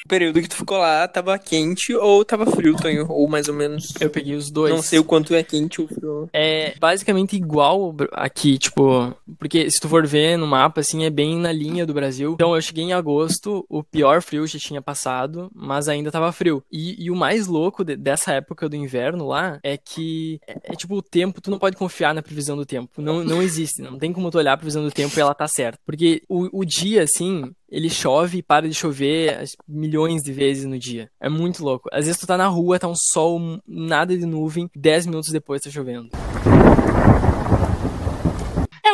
Período 0.09 0.41
que 0.41 0.49
tu 0.49 0.55
ficou 0.57 0.77
lá 0.77 1.07
tava 1.07 1.37
quente 1.39 1.93
ou 1.95 2.25
tava 2.25 2.45
frio, 2.45 2.75
Tonho? 2.75 3.05
Ou 3.09 3.27
mais 3.29 3.47
ou 3.47 3.53
menos. 3.53 3.93
Eu 4.01 4.09
peguei 4.09 4.35
os 4.35 4.49
dois. 4.51 4.73
Não 4.73 4.81
sei 4.81 4.99
o 4.99 5.03
quanto 5.03 5.33
é 5.35 5.43
quente 5.43 5.79
ou 5.79 5.87
frio. 5.87 6.29
É 6.33 6.73
basicamente 6.79 7.35
igual 7.35 7.95
aqui, 8.11 8.57
tipo, 8.57 9.15
porque 9.37 9.69
se 9.69 9.79
tu 9.79 9.87
for 9.87 10.05
ver 10.05 10.37
no 10.37 10.47
mapa, 10.47 10.81
assim, 10.81 11.05
é 11.05 11.09
bem 11.09 11.37
na 11.37 11.51
linha 11.51 11.85
do 11.85 11.93
Brasil. 11.93 12.33
Então 12.33 12.55
eu 12.55 12.61
cheguei 12.61 12.83
em 12.83 12.93
agosto, 12.93 13.65
o 13.69 13.83
pior 13.83 14.21
frio 14.21 14.45
já 14.47 14.57
tinha 14.59 14.81
passado, 14.81 15.49
mas 15.53 15.87
ainda 15.87 16.11
tava 16.11 16.31
frio. 16.31 16.63
E, 16.71 17.05
e 17.05 17.11
o 17.11 17.15
mais 17.15 17.45
louco 17.47 17.83
de- 17.85 17.95
dessa 17.95 18.33
época 18.33 18.67
do 18.67 18.75
inverno 18.75 19.27
lá 19.27 19.59
é 19.63 19.77
que 19.77 20.39
é, 20.47 20.57
é 20.63 20.75
tipo 20.75 20.95
o 20.95 21.01
tempo, 21.01 21.39
tu 21.39 21.51
não 21.51 21.59
pode 21.59 21.77
confiar 21.77 22.13
na 22.15 22.21
previsão 22.23 22.57
do 22.57 22.65
tempo. 22.65 23.01
Não, 23.01 23.23
não 23.23 23.41
existe, 23.41 23.81
não 23.81 23.97
tem 23.99 24.11
como 24.11 24.31
tu 24.31 24.37
olhar 24.39 24.53
a 24.53 24.57
previsão 24.57 24.83
do 24.83 24.91
tempo 24.91 25.13
e 25.17 25.21
ela 25.21 25.35
tá 25.35 25.47
certa. 25.47 25.77
Porque 25.85 26.23
o, 26.27 26.61
o 26.61 26.65
dia, 26.65 27.03
assim, 27.03 27.51
ele 27.71 27.89
chove 27.89 28.39
e 28.39 28.43
para 28.43 28.67
de 28.67 28.73
chover 28.73 29.43
milhões 29.67 30.23
de 30.23 30.31
vezes 30.31 30.65
no 30.65 30.77
dia. 30.77 31.09
É 31.19 31.29
muito 31.29 31.63
louco. 31.63 31.89
Às 31.91 32.05
vezes 32.05 32.19
tu 32.19 32.27
tá 32.27 32.37
na 32.37 32.47
rua, 32.47 32.79
tá 32.79 32.87
um 32.87 32.95
sol, 32.95 33.39
nada 33.67 34.17
de 34.17 34.25
nuvem, 34.25 34.69
10 34.75 35.07
minutos 35.07 35.31
depois 35.31 35.61
tá 35.61 35.69
chovendo. 35.69 36.09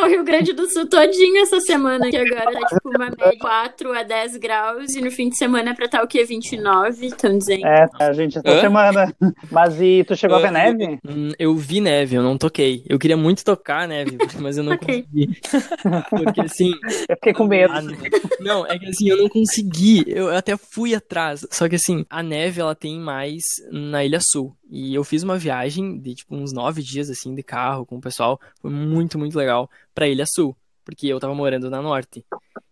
O 0.06 0.08
Rio 0.08 0.24
Grande 0.24 0.52
do 0.52 0.70
Sul 0.70 0.86
todinho 0.88 1.42
essa 1.42 1.58
semana, 1.60 2.08
que 2.08 2.16
agora 2.16 2.52
tá 2.52 2.60
tipo 2.66 2.88
uma 2.90 3.10
média 3.10 3.30
de 3.30 3.38
4 3.38 3.92
a 3.92 4.02
10 4.02 4.36
graus 4.36 4.94
e 4.94 5.00
no 5.00 5.10
fim 5.10 5.28
de 5.28 5.36
semana 5.36 5.70
é 5.70 5.74
pra 5.74 5.86
estar 5.86 6.02
o 6.02 6.06
quê? 6.06 6.24
29, 6.24 7.06
estão 7.06 7.36
dizendo. 7.36 7.66
É, 7.66 7.88
a 7.98 8.12
gente 8.12 8.38
essa 8.38 8.48
Hã? 8.48 8.60
semana. 8.60 9.14
Mas 9.50 9.80
e 9.80 10.04
tu 10.04 10.14
chegou 10.16 10.36
a 10.36 10.40
ver 10.40 10.52
neve? 10.52 10.98
Hum, 11.06 11.32
Eu 11.38 11.54
vi 11.56 11.80
neve, 11.80 12.16
eu 12.16 12.22
não 12.22 12.38
toquei. 12.38 12.84
Eu 12.88 12.98
queria 12.98 13.16
muito 13.16 13.44
tocar 13.44 13.88
neve, 13.88 14.16
mas 14.40 14.56
eu 14.58 14.64
não 14.64 14.74
Ok. 14.74 15.02
consegui. 15.02 15.40
Porque 16.10 16.40
assim. 16.42 16.72
Eu 17.08 17.16
fiquei 17.16 17.32
com 17.32 17.44
medo. 17.46 17.72
a 17.72 17.82
ne- 17.82 17.96
Não, 18.40 18.66
é 18.66 18.78
que 18.78 18.86
assim, 18.86 19.08
eu 19.08 19.16
não 19.16 19.28
consegui. 19.28 20.04
Eu 20.06 20.30
até 20.34 20.56
fui 20.56 20.94
atrás. 20.94 21.46
Só 21.50 21.68
que 21.68 21.74
assim, 21.76 22.04
a 22.08 22.22
neve 22.22 22.60
ela 22.60 22.74
tem 22.74 22.98
mais 22.98 23.42
na 23.72 24.04
Ilha 24.04 24.20
Sul. 24.20 24.54
E 24.68 24.94
eu 24.94 25.04
fiz 25.04 25.22
uma 25.22 25.38
viagem 25.38 25.98
de 25.98 26.14
tipo 26.14 26.34
uns 26.34 26.52
nove 26.52 26.82
dias 26.82 27.08
assim 27.08 27.34
de 27.34 27.42
carro 27.42 27.86
com 27.86 27.96
o 27.96 28.00
pessoal. 28.00 28.40
Foi 28.60 28.70
muito, 28.70 29.18
muito 29.18 29.36
legal 29.36 29.70
pra 29.94 30.08
Ilha 30.08 30.26
Sul. 30.26 30.56
Porque 30.86 31.08
eu 31.08 31.18
tava 31.18 31.34
morando 31.34 31.68
na 31.68 31.82
norte. 31.82 32.24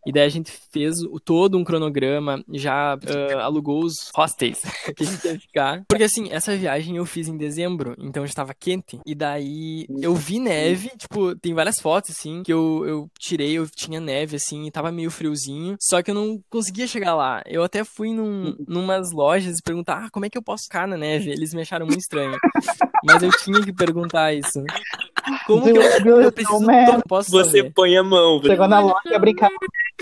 E 0.07 0.13
daí 0.13 0.23
a 0.25 0.29
gente 0.29 0.53
fez 0.71 1.01
o- 1.03 1.19
todo 1.19 1.59
um 1.59 1.65
cronograma, 1.65 2.45
já 2.53 2.93
ah, 2.95 3.43
alugou 3.43 3.83
os 3.85 3.95
hostels 4.15 4.61
que 4.97 5.03
a 5.03 5.07
gente 5.07 5.25
ia 5.27 5.41
ficar. 5.41 5.83
Porque 5.89 6.05
assim, 6.05 6.31
essa 6.31 6.57
viagem 6.57 6.97
eu 6.97 7.05
fiz 7.05 7.27
em 7.27 7.37
dezembro, 7.37 7.97
então 7.99 8.23
já 8.25 8.31
estava 8.31 8.55
quente. 8.55 9.01
E 9.05 9.15
daí 9.15 9.87
eu 10.01 10.15
vi 10.15 10.39
neve, 10.39 10.91
tipo, 10.97 11.35
tem 11.37 11.53
várias 11.55 11.81
fotos 11.81 12.11
assim, 12.13 12.43
que 12.45 12.53
eu, 12.53 12.85
eu 12.87 13.09
tirei, 13.19 13.55
eu 13.55 13.67
tinha 13.69 13.99
neve 13.99 14.37
assim, 14.37 14.65
e 14.67 14.71
tava 14.71 14.93
meio 14.93 15.11
friozinho. 15.11 15.75
Só 15.81 16.01
que 16.03 16.11
eu 16.11 16.15
não 16.15 16.39
conseguia 16.49 16.87
chegar 16.87 17.15
lá. 17.17 17.43
Eu 17.47 17.65
até 17.65 17.83
fui 17.83 18.13
num, 18.15 18.55
numas 18.69 19.11
lojas 19.11 19.59
e 19.59 19.63
perguntar, 19.63 20.05
ah, 20.05 20.11
como 20.13 20.25
é 20.27 20.31
que 20.31 20.39
eu 20.39 20.43
posso 20.43 20.65
ficar 20.65 20.87
na 20.87 20.97
neve? 20.97 21.31
Eles 21.31 21.53
me 21.53 21.63
acharam 21.63 21.87
muito 21.87 22.01
estranho. 22.01 22.39
Mas 23.03 23.23
eu 23.23 23.31
tinha 23.43 23.61
que 23.65 23.73
perguntar 23.73 24.33
isso. 24.35 24.63
Como 25.47 25.63
que 25.63 25.71
eu, 25.71 26.03
Deus, 26.03 26.25
eu 26.25 26.33
preciso 26.33 26.67
posso 27.09 27.31
Você 27.31 27.59
saber? 27.59 27.73
põe 27.73 27.97
a 27.97 28.03
mão. 28.03 28.43
Chegou 28.43 28.69
na 28.69 28.81
loja 28.81 29.01
e 29.07 29.19
brincar. 29.19 29.51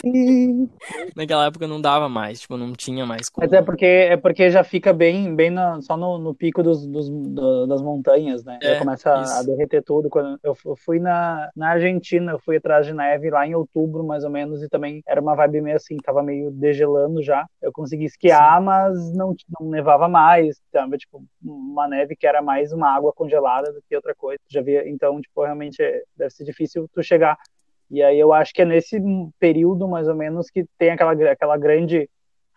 Naquela 1.14 1.46
época 1.46 1.68
não 1.68 1.80
dava 1.80 2.08
mais, 2.08 2.40
tipo, 2.40 2.56
não 2.56 2.72
tinha 2.72 3.04
mais 3.06 3.28
como. 3.28 3.46
Mas 3.46 3.52
é 3.52 3.62
porque, 3.62 3.84
é 3.84 4.16
porque 4.16 4.50
já 4.50 4.64
fica 4.64 4.92
bem, 4.92 5.34
bem 5.34 5.50
na- 5.50 5.80
só 5.82 5.96
no, 5.96 6.18
no 6.18 6.34
pico 6.34 6.62
dos, 6.62 6.86
dos- 6.86 7.08
do- 7.08 7.66
das 7.66 7.82
montanhas, 7.82 8.42
né? 8.44 8.58
É, 8.62 8.70
já 8.72 8.78
começa 8.78 9.10
a, 9.10 9.38
a 9.38 9.42
derreter 9.42 9.82
tudo. 9.82 10.08
Quando 10.08 10.38
eu, 10.42 10.56
eu 10.64 10.76
fui 10.76 10.98
na, 10.98 11.50
na 11.54 11.70
Argentina, 11.70 12.32
eu 12.32 12.38
fui 12.38 12.56
atrás 12.56 12.86
de 12.86 12.94
neve 12.94 13.30
lá 13.30 13.46
em 13.46 13.54
outubro, 13.54 14.02
mais 14.04 14.24
ou 14.24 14.30
menos, 14.30 14.62
e 14.62 14.68
também 14.68 15.02
era 15.06 15.20
uma 15.20 15.34
vibe 15.36 15.60
meio 15.60 15.76
assim, 15.76 15.96
tava 15.98 16.22
meio 16.22 16.50
degelando 16.50 17.22
já. 17.22 17.46
Eu 17.60 17.70
consegui 17.72 18.04
esquiar, 18.06 18.60
mas 18.60 19.12
não, 19.14 19.34
não 19.60 19.68
nevava 19.70 20.08
mais. 20.08 20.60
Tava, 20.72 20.96
tipo, 20.96 21.22
uma 21.44 21.86
neve 21.86 22.16
que 22.16 22.26
era 22.26 22.42
mais 22.42 22.72
uma 22.72 22.88
água 22.88 23.12
congelada 23.12 23.72
do 23.72 23.80
que 23.88 23.94
outra 23.94 24.14
coisa. 24.14 24.40
Já 24.48 24.62
via, 24.62 24.88
então, 24.88 25.11
tipo, 25.20 25.42
realmente 25.44 25.82
é- 25.82 26.02
deve 26.16 26.30
ser 26.30 26.44
difícil 26.44 26.88
tu 26.92 27.02
chegar. 27.02 27.36
E 27.90 28.02
aí 28.02 28.18
eu 28.18 28.32
acho 28.32 28.52
que 28.54 28.62
é 28.62 28.64
nesse 28.64 28.98
período, 29.38 29.86
mais 29.88 30.08
ou 30.08 30.14
menos, 30.14 30.48
que 30.50 30.64
tem 30.78 30.90
aquela, 30.90 31.12
aquela 31.30 31.56
grande 31.58 32.08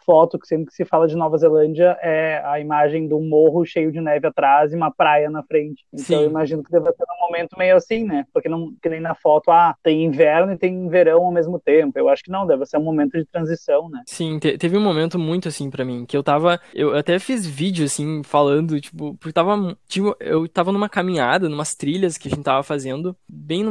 foto 0.06 0.38
que 0.40 0.48
sempre 0.48 0.68
que 0.68 0.74
se 0.74 0.86
fala 0.86 1.08
de 1.08 1.16
Nova 1.16 1.38
Zelândia 1.38 1.98
é 2.02 2.42
a 2.46 2.60
imagem 2.60 3.08
de 3.08 3.14
um 3.14 3.28
morro 3.28 3.66
cheio 3.66 3.92
de 3.92 4.00
neve 4.00 4.28
atrás 4.28 4.72
e 4.72 4.76
uma 4.76 4.92
praia 4.92 5.30
na 5.30 5.44
frente. 5.44 5.84
Então 5.94 6.06
Sim. 6.06 6.24
eu 6.24 6.30
imagino 6.30 6.64
que 6.64 6.72
deve 6.72 6.92
ser 6.92 7.04
um 7.04 7.26
momento 7.26 7.58
meio 7.58 7.76
assim, 7.76 8.04
né? 8.04 8.26
Porque 8.34 8.48
não 8.48 8.74
que 8.82 8.90
nem 8.90 9.00
na 9.00 9.16
foto, 9.16 9.52
ah, 9.52 9.76
tem 9.84 10.04
inverno 10.04 10.54
e 10.54 10.58
tem 10.58 10.88
verão 10.88 11.24
ao 11.24 11.32
mesmo 11.32 11.60
tempo. 11.60 11.98
Eu 11.98 12.10
acho 12.10 12.24
que 12.24 12.32
não, 12.32 12.46
deve 12.46 12.66
ser 12.66 12.78
um 12.78 12.84
momento 12.84 13.18
de 13.18 13.26
transição, 13.26 13.90
né? 13.90 14.02
Sim, 14.06 14.40
te 14.40 14.58
teve 14.58 14.78
um 14.78 14.82
momento 14.82 15.18
muito 15.18 15.48
assim 15.48 15.70
para 15.70 15.86
mim, 15.86 16.06
que 16.06 16.16
eu 16.16 16.24
tava, 16.24 16.60
eu 16.74 16.96
até 16.96 17.18
fiz 17.20 17.46
vídeo 17.46 17.86
assim 17.86 18.22
falando, 18.24 18.80
tipo, 18.80 19.16
porque 19.16 19.34
tava, 19.34 19.78
tipo, 19.88 20.16
eu 20.20 20.48
tava 20.48 20.72
numa 20.72 20.90
caminhada, 20.90 21.50
numas 21.50 21.76
trilhas 21.76 22.18
que 22.18 22.28
a 22.28 22.32
gente 22.32 22.44
tava 22.44 22.64
fazendo, 22.64 23.16
bem 23.28 23.64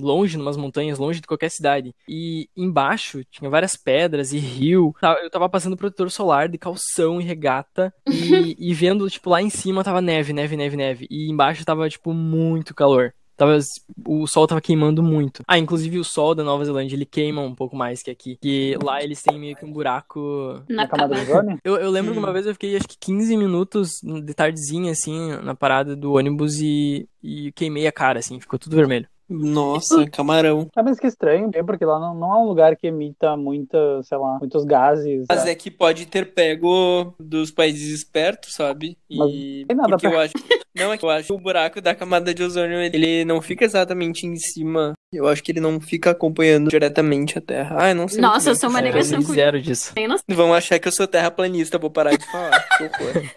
longe, 0.00 0.36
numas 0.36 0.56
montanhas, 0.56 0.98
longe 0.98 1.20
de 1.20 1.26
qualquer 1.26 1.50
cidade. 1.50 1.94
E 2.08 2.48
embaixo 2.56 3.24
tinha 3.30 3.50
várias 3.50 3.76
pedras 3.76 4.32
e 4.32 4.38
rio. 4.38 4.94
Eu 5.22 5.30
tava 5.30 5.48
passando 5.48 5.75
usando 5.76 5.78
protetor 5.78 6.10
solar 6.10 6.48
de 6.48 6.58
calção 6.58 7.20
e 7.20 7.24
regata 7.24 7.92
e, 8.08 8.56
e 8.70 8.74
vendo, 8.74 9.08
tipo, 9.08 9.30
lá 9.30 9.42
em 9.42 9.50
cima 9.50 9.84
tava 9.84 10.00
neve, 10.00 10.32
neve, 10.32 10.56
neve, 10.56 10.76
neve. 10.76 11.06
E 11.10 11.30
embaixo 11.30 11.64
tava, 11.64 11.88
tipo, 11.88 12.12
muito 12.12 12.74
calor. 12.74 13.12
Tava, 13.36 13.58
o 14.06 14.26
sol 14.26 14.46
tava 14.46 14.62
queimando 14.62 15.02
muito. 15.02 15.42
Ah, 15.46 15.58
inclusive 15.58 15.98
o 15.98 16.04
sol 16.04 16.34
da 16.34 16.42
Nova 16.42 16.64
Zelândia, 16.64 16.96
ele 16.96 17.04
queima 17.04 17.42
um 17.42 17.54
pouco 17.54 17.76
mais 17.76 18.02
que 18.02 18.10
aqui. 18.10 18.38
Que 18.40 18.78
lá 18.82 19.02
eles 19.02 19.22
têm 19.22 19.38
meio 19.38 19.54
que 19.54 19.64
um 19.64 19.70
buraco... 19.70 20.62
Na 20.70 20.88
camada 20.88 21.14
de 21.16 21.30
ozônio? 21.30 21.58
Eu, 21.62 21.76
eu 21.76 21.90
lembro 21.90 22.12
hum. 22.12 22.14
que 22.14 22.18
uma 22.18 22.32
vez 22.32 22.46
eu 22.46 22.54
fiquei, 22.54 22.74
acho 22.74 22.88
que 22.88 22.96
15 22.98 23.36
minutos 23.36 24.00
de 24.02 24.32
tardezinha, 24.32 24.92
assim, 24.92 25.32
na 25.42 25.54
parada 25.54 25.94
do 25.94 26.14
ônibus 26.14 26.58
e, 26.62 27.06
e 27.22 27.52
queimei 27.52 27.86
a 27.86 27.92
cara, 27.92 28.20
assim, 28.20 28.40
ficou 28.40 28.58
tudo 28.58 28.74
vermelho. 28.74 29.06
Nossa, 29.28 30.06
camarão. 30.10 30.68
Ah, 30.74 30.82
mas 30.82 30.98
que 30.98 31.06
estranho, 31.06 31.50
porque 31.64 31.84
lá 31.84 31.98
não, 31.98 32.14
não 32.14 32.32
é 32.32 32.38
um 32.38 32.46
lugar 32.46 32.76
que 32.76 32.86
emita 32.86 33.36
muita, 33.36 34.02
sei 34.02 34.18
lá, 34.18 34.38
muitos 34.38 34.64
gases. 34.64 35.26
Mas 35.28 35.46
é 35.46 35.54
que 35.54 35.70
pode 35.70 36.06
ter 36.06 36.32
pego 36.32 37.14
dos 37.18 37.50
países 37.50 37.92
espertos, 37.92 38.54
sabe? 38.54 38.96
E 39.10 39.64
tem 39.66 39.76
nada 39.76 39.90
porque 39.90 40.08
pra... 40.08 40.16
eu 40.16 40.20
acho. 40.20 40.34
Não, 40.74 40.92
é 40.92 40.98
que 40.98 41.04
eu 41.04 41.10
acho 41.10 41.28
que 41.28 41.32
o 41.32 41.38
buraco 41.38 41.80
da 41.80 41.94
camada 41.94 42.34
de 42.34 42.42
ozônio 42.42 42.78
ele 42.80 43.24
não 43.24 43.40
fica 43.40 43.64
exatamente 43.64 44.26
em 44.26 44.36
cima. 44.36 44.92
Eu 45.16 45.28
acho 45.28 45.42
que 45.42 45.52
ele 45.52 45.60
não 45.60 45.80
fica 45.80 46.10
acompanhando 46.10 46.68
diretamente 46.68 47.38
a 47.38 47.40
Terra. 47.40 47.76
Ah, 47.78 47.88
eu 47.90 47.94
não 47.94 48.08
sei. 48.08 48.20
Nossa, 48.20 48.50
eu 48.50 48.54
sou 48.54 48.70
uma 48.70 48.80
negação 48.80 49.22
com 49.22 49.32
zero 49.32 49.60
disso. 49.60 49.92
Vão 50.28 50.54
achar 50.54 50.78
que 50.78 50.88
eu 50.88 50.92
sou 50.92 51.06
terraplanista, 51.06 51.78
vou 51.78 51.90
parar 51.90 52.16
de 52.16 52.24
falar. 52.30 52.66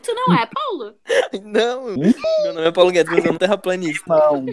tu 0.04 0.14
não 0.14 0.34
é, 0.34 0.48
Paulo? 0.48 0.94
não, 1.44 1.98
meu 1.98 2.54
nome 2.54 2.68
é 2.68 2.72
Paulo 2.72 2.92
Guedes, 2.92 3.12
mas 3.14 3.26
eu 3.26 3.32
não 3.32 3.40
terraplanista. 3.40 4.04
Não. 4.08 4.46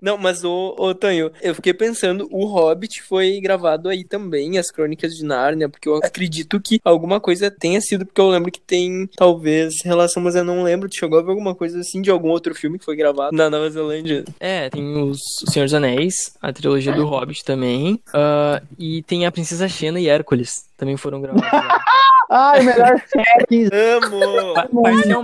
Não, 0.00 0.18
mas 0.18 0.44
o, 0.44 0.74
ô, 0.78 0.94
Tonho, 0.94 1.30
eu 1.40 1.54
fiquei 1.54 1.74
pensando, 1.74 2.28
o 2.30 2.46
Hobbit 2.46 3.02
foi 3.02 3.40
gravado 3.40 3.88
aí 3.88 4.04
também, 4.04 4.58
as 4.58 4.70
Crônicas 4.70 5.14
de 5.14 5.24
Nárnia, 5.24 5.68
porque 5.68 5.88
eu 5.88 5.96
acredito 5.96 6.60
que 6.60 6.80
alguma 6.84 7.20
coisa 7.20 7.50
tenha 7.50 7.80
sido, 7.80 8.06
porque 8.06 8.20
eu 8.20 8.28
lembro 8.28 8.50
que 8.50 8.60
tem, 8.60 9.08
talvez, 9.16 9.82
relação, 9.84 10.22
mas 10.22 10.34
eu 10.34 10.44
não 10.44 10.62
lembro. 10.62 10.88
Tu 10.88 10.96
chegou 10.96 11.18
a 11.18 11.22
ver 11.22 11.30
alguma 11.30 11.54
coisa 11.54 11.80
assim 11.80 12.00
de 12.00 12.10
algum 12.10 12.28
outro 12.28 12.54
filme 12.54 12.78
que 12.78 12.84
foi 12.84 12.96
gravado 12.96 13.36
na 13.36 13.48
Nova 13.48 13.70
Zelândia? 13.70 14.24
É, 14.40 14.68
tem 14.70 14.96
os 15.02 15.18
Senhor 15.48 15.64
dos 15.64 15.74
Anéis, 15.74 16.32
a 16.40 16.52
trilogia 16.62 16.92
do 16.92 17.04
Hobbit 17.04 17.44
também, 17.44 18.00
uh, 18.08 18.64
e 18.78 19.02
tem 19.02 19.26
a 19.26 19.32
Princesa 19.32 19.68
Xena 19.68 20.00
e 20.00 20.08
Hércules, 20.08 20.66
também 20.76 20.96
foram 20.96 21.20
gravados. 21.20 21.42
Ai, 22.30 22.62
melhor 22.62 22.94
série. 23.06 23.68
Amo! 23.72 24.54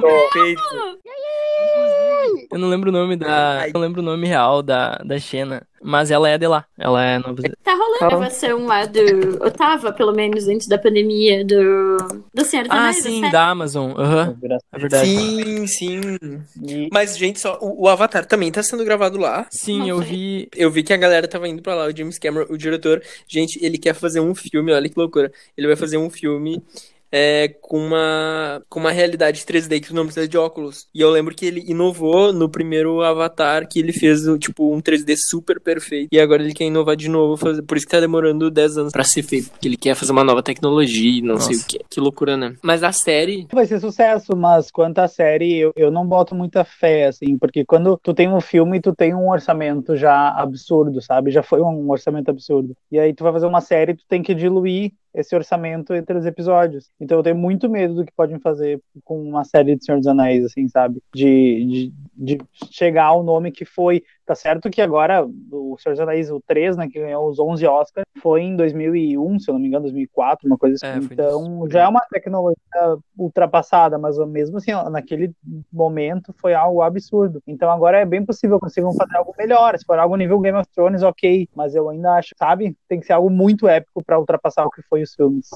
Perfeito. 0.00 0.98
Eu 2.50 2.58
não 2.58 2.68
lembro 2.68 2.90
o 2.90 2.92
nome 2.92 3.16
da. 3.16 3.66
Eu 3.66 3.72
não 3.74 3.80
lembro 3.80 4.00
o 4.00 4.04
nome 4.04 4.26
real 4.26 4.62
da, 4.62 4.96
da 5.04 5.18
Xena. 5.18 5.66
Mas 5.82 6.10
ela 6.10 6.28
é 6.28 6.36
de 6.36 6.46
lá. 6.46 6.64
Ela 6.76 7.04
é 7.04 7.18
nova 7.18 7.40
Tá 7.62 7.72
rolando 7.72 8.04
a 8.04 8.08
gravação 8.08 8.66
lá 8.66 8.84
do. 8.84 8.98
Eu 8.98 9.50
tava, 9.50 9.92
pelo 9.92 10.12
menos, 10.12 10.48
antes 10.48 10.66
da 10.66 10.78
pandemia, 10.78 11.44
do. 11.44 11.96
Do 12.34 12.44
Senhor 12.44 12.64
dos 12.66 12.76
Ah, 12.76 12.92
sim, 12.92 13.20
da 13.30 13.48
Amazon. 13.48 13.92
Aham. 13.96 14.36
Uhum. 14.42 14.58
É 14.72 14.78
verdade. 14.78 15.06
Sim, 15.06 15.66
sim. 15.66 16.00
Mas, 16.92 17.16
gente, 17.16 17.38
só. 17.40 17.58
O, 17.60 17.84
o, 17.84 17.88
Avatar 17.88 18.26
também 18.26 18.50
tá 18.50 18.62
sendo 18.62 18.84
gravado 18.84 19.18
lá. 19.18 19.46
Sim, 19.50 19.80
não 19.80 19.88
eu 19.88 19.98
sei. 19.98 20.08
vi. 20.08 20.48
Eu 20.56 20.70
vi 20.70 20.82
que 20.82 20.92
a 20.92 20.96
galera 20.96 21.28
tava 21.28 21.48
indo 21.48 21.62
pra 21.62 21.74
lá. 21.74 21.86
O 21.86 21.96
James 21.96 22.18
Cameron, 22.18 22.46
o 22.50 22.56
diretor. 22.56 23.02
Gente, 23.26 23.64
ele 23.64 23.78
quer 23.78 23.94
fazer 23.94 24.20
um 24.20 24.34
filme, 24.34 24.72
olha 24.72 24.88
que 24.88 24.98
loucura. 24.98 25.30
Ele 25.56 25.66
vai 25.66 25.76
fazer 25.76 25.96
um 25.96 26.10
filme 26.10 26.62
é, 27.12 27.48
com, 27.60 27.78
uma, 27.78 28.62
com 28.68 28.80
uma 28.80 28.90
realidade 28.90 29.42
3D 29.42 29.80
que 29.80 29.88
tu 29.88 29.94
não 29.94 30.04
precisa 30.04 30.28
de 30.28 30.36
óculos. 30.36 30.86
E 30.94 31.00
eu 31.00 31.10
lembro 31.10 31.34
que 31.34 31.46
ele 31.46 31.64
inovou 31.66 32.32
no 32.32 32.48
primeiro 32.48 33.02
Avatar, 33.02 33.68
que 33.68 33.78
ele 33.78 33.92
fez 33.92 34.22
tipo 34.38 34.74
um 34.74 34.80
3D 34.80 35.16
super 35.16 35.60
perfeito. 35.60 36.08
E 36.12 36.20
agora 36.20 36.42
ele 36.42 36.54
quer 36.54 36.64
inovar 36.64 36.96
de 36.96 37.08
novo, 37.08 37.36
fazer, 37.36 37.62
por 37.62 37.76
isso 37.76 37.86
que 37.86 37.92
tá 37.92 38.00
demorando 38.00 38.50
10 38.50 38.78
anos 38.78 38.92
pra 38.92 39.04
ser 39.04 39.22
feito. 39.22 39.50
Porque 39.50 39.68
ele 39.68 39.76
quer 39.76 39.94
fazer 39.94 40.12
uma 40.12 40.24
nova 40.24 40.42
tecnologia 40.42 41.18
e 41.18 41.22
não 41.22 41.34
Nossa. 41.34 41.52
sei 41.52 41.56
o 41.56 41.64
que. 41.66 41.78
Que 41.90 42.00
loucura, 42.00 42.36
né? 42.36 42.56
Mas 42.62 42.82
a 42.82 42.92
série. 42.92 43.46
Vai 43.52 43.66
ser 43.66 43.80
sucesso, 43.80 44.36
mas 44.36 44.70
quanto 44.70 44.98
à 44.98 45.08
série, 45.08 45.58
eu, 45.58 45.72
eu 45.76 45.90
não 45.90 46.06
boto 46.06 46.34
muita 46.34 46.64
fé, 46.64 47.06
assim, 47.06 47.38
porque 47.38 47.64
quando 47.64 47.98
tu 48.02 48.12
tem 48.14 48.28
um 48.28 48.40
filme, 48.40 48.80
tu 48.80 48.94
tem 48.94 49.14
um 49.14 49.30
orçamento 49.30 49.96
já 49.96 50.30
absurdo, 50.30 51.00
sabe? 51.00 51.30
Já 51.30 51.42
foi 51.42 51.60
um 51.60 51.90
orçamento 51.90 52.30
absurdo. 52.30 52.76
E 52.90 52.98
aí 52.98 53.14
tu 53.14 53.24
vai 53.24 53.32
fazer 53.32 53.46
uma 53.46 53.60
série, 53.60 53.94
tu 53.94 54.04
tem 54.08 54.22
que 54.22 54.34
diluir 54.34 54.92
esse 55.14 55.34
orçamento 55.34 55.94
entre 55.94 56.16
os 56.16 56.26
episódios. 56.26 56.90
Então 57.00 57.18
eu 57.18 57.22
tenho 57.22 57.36
muito 57.36 57.68
medo 57.68 57.94
do 57.94 58.04
que 58.04 58.12
podem 58.12 58.38
fazer 58.38 58.80
com 59.04 59.20
uma 59.22 59.44
série 59.44 59.76
de 59.76 59.84
Senhor 59.84 59.98
dos 59.98 60.06
Anéis, 60.06 60.44
assim, 60.44 60.68
sabe? 60.68 61.02
De, 61.14 61.92
de, 62.16 62.36
de 62.36 62.38
chegar 62.70 63.04
ao 63.04 63.22
nome 63.22 63.50
que 63.50 63.64
foi 63.64 64.02
Tá 64.28 64.34
certo 64.34 64.68
que 64.68 64.82
agora 64.82 65.26
o 65.50 65.78
Senhor 65.78 65.94
dos 65.94 66.00
Anéis, 66.00 66.30
o 66.30 66.38
3, 66.46 66.76
né, 66.76 66.86
que 66.86 67.00
ganhou 67.00 67.30
os 67.30 67.38
11 67.38 67.66
Oscars, 67.66 68.06
foi 68.20 68.42
em 68.42 68.54
2001, 68.56 69.38
se 69.38 69.50
eu 69.50 69.54
não 69.54 69.58
me 69.58 69.68
engano, 69.68 69.84
2004, 69.84 70.46
uma 70.46 70.58
coisa 70.58 70.74
assim. 70.74 71.00
É, 71.00 71.14
então 71.14 71.66
já 71.70 71.84
é 71.84 71.88
uma 71.88 72.02
tecnologia 72.10 72.58
ultrapassada, 73.16 73.96
mas 73.96 74.18
mesmo 74.26 74.58
assim, 74.58 74.72
naquele 74.90 75.32
momento 75.72 76.34
foi 76.38 76.52
algo 76.52 76.82
absurdo. 76.82 77.42
Então 77.46 77.70
agora 77.70 78.00
é 78.00 78.04
bem 78.04 78.22
possível 78.22 78.60
consigam 78.60 78.92
fazer 78.92 79.16
algo 79.16 79.34
melhor. 79.38 79.78
Se 79.78 79.86
for 79.86 79.98
algo 79.98 80.14
nível 80.14 80.38
Game 80.40 80.58
of 80.58 80.68
Thrones, 80.74 81.02
ok, 81.02 81.48
mas 81.56 81.74
eu 81.74 81.88
ainda 81.88 82.12
acho, 82.12 82.34
sabe, 82.36 82.76
tem 82.86 83.00
que 83.00 83.06
ser 83.06 83.14
algo 83.14 83.30
muito 83.30 83.66
épico 83.66 84.04
para 84.04 84.20
ultrapassar 84.20 84.66
o 84.66 84.70
que 84.70 84.82
foi 84.82 84.97
os 85.02 85.14
filmes. 85.14 85.48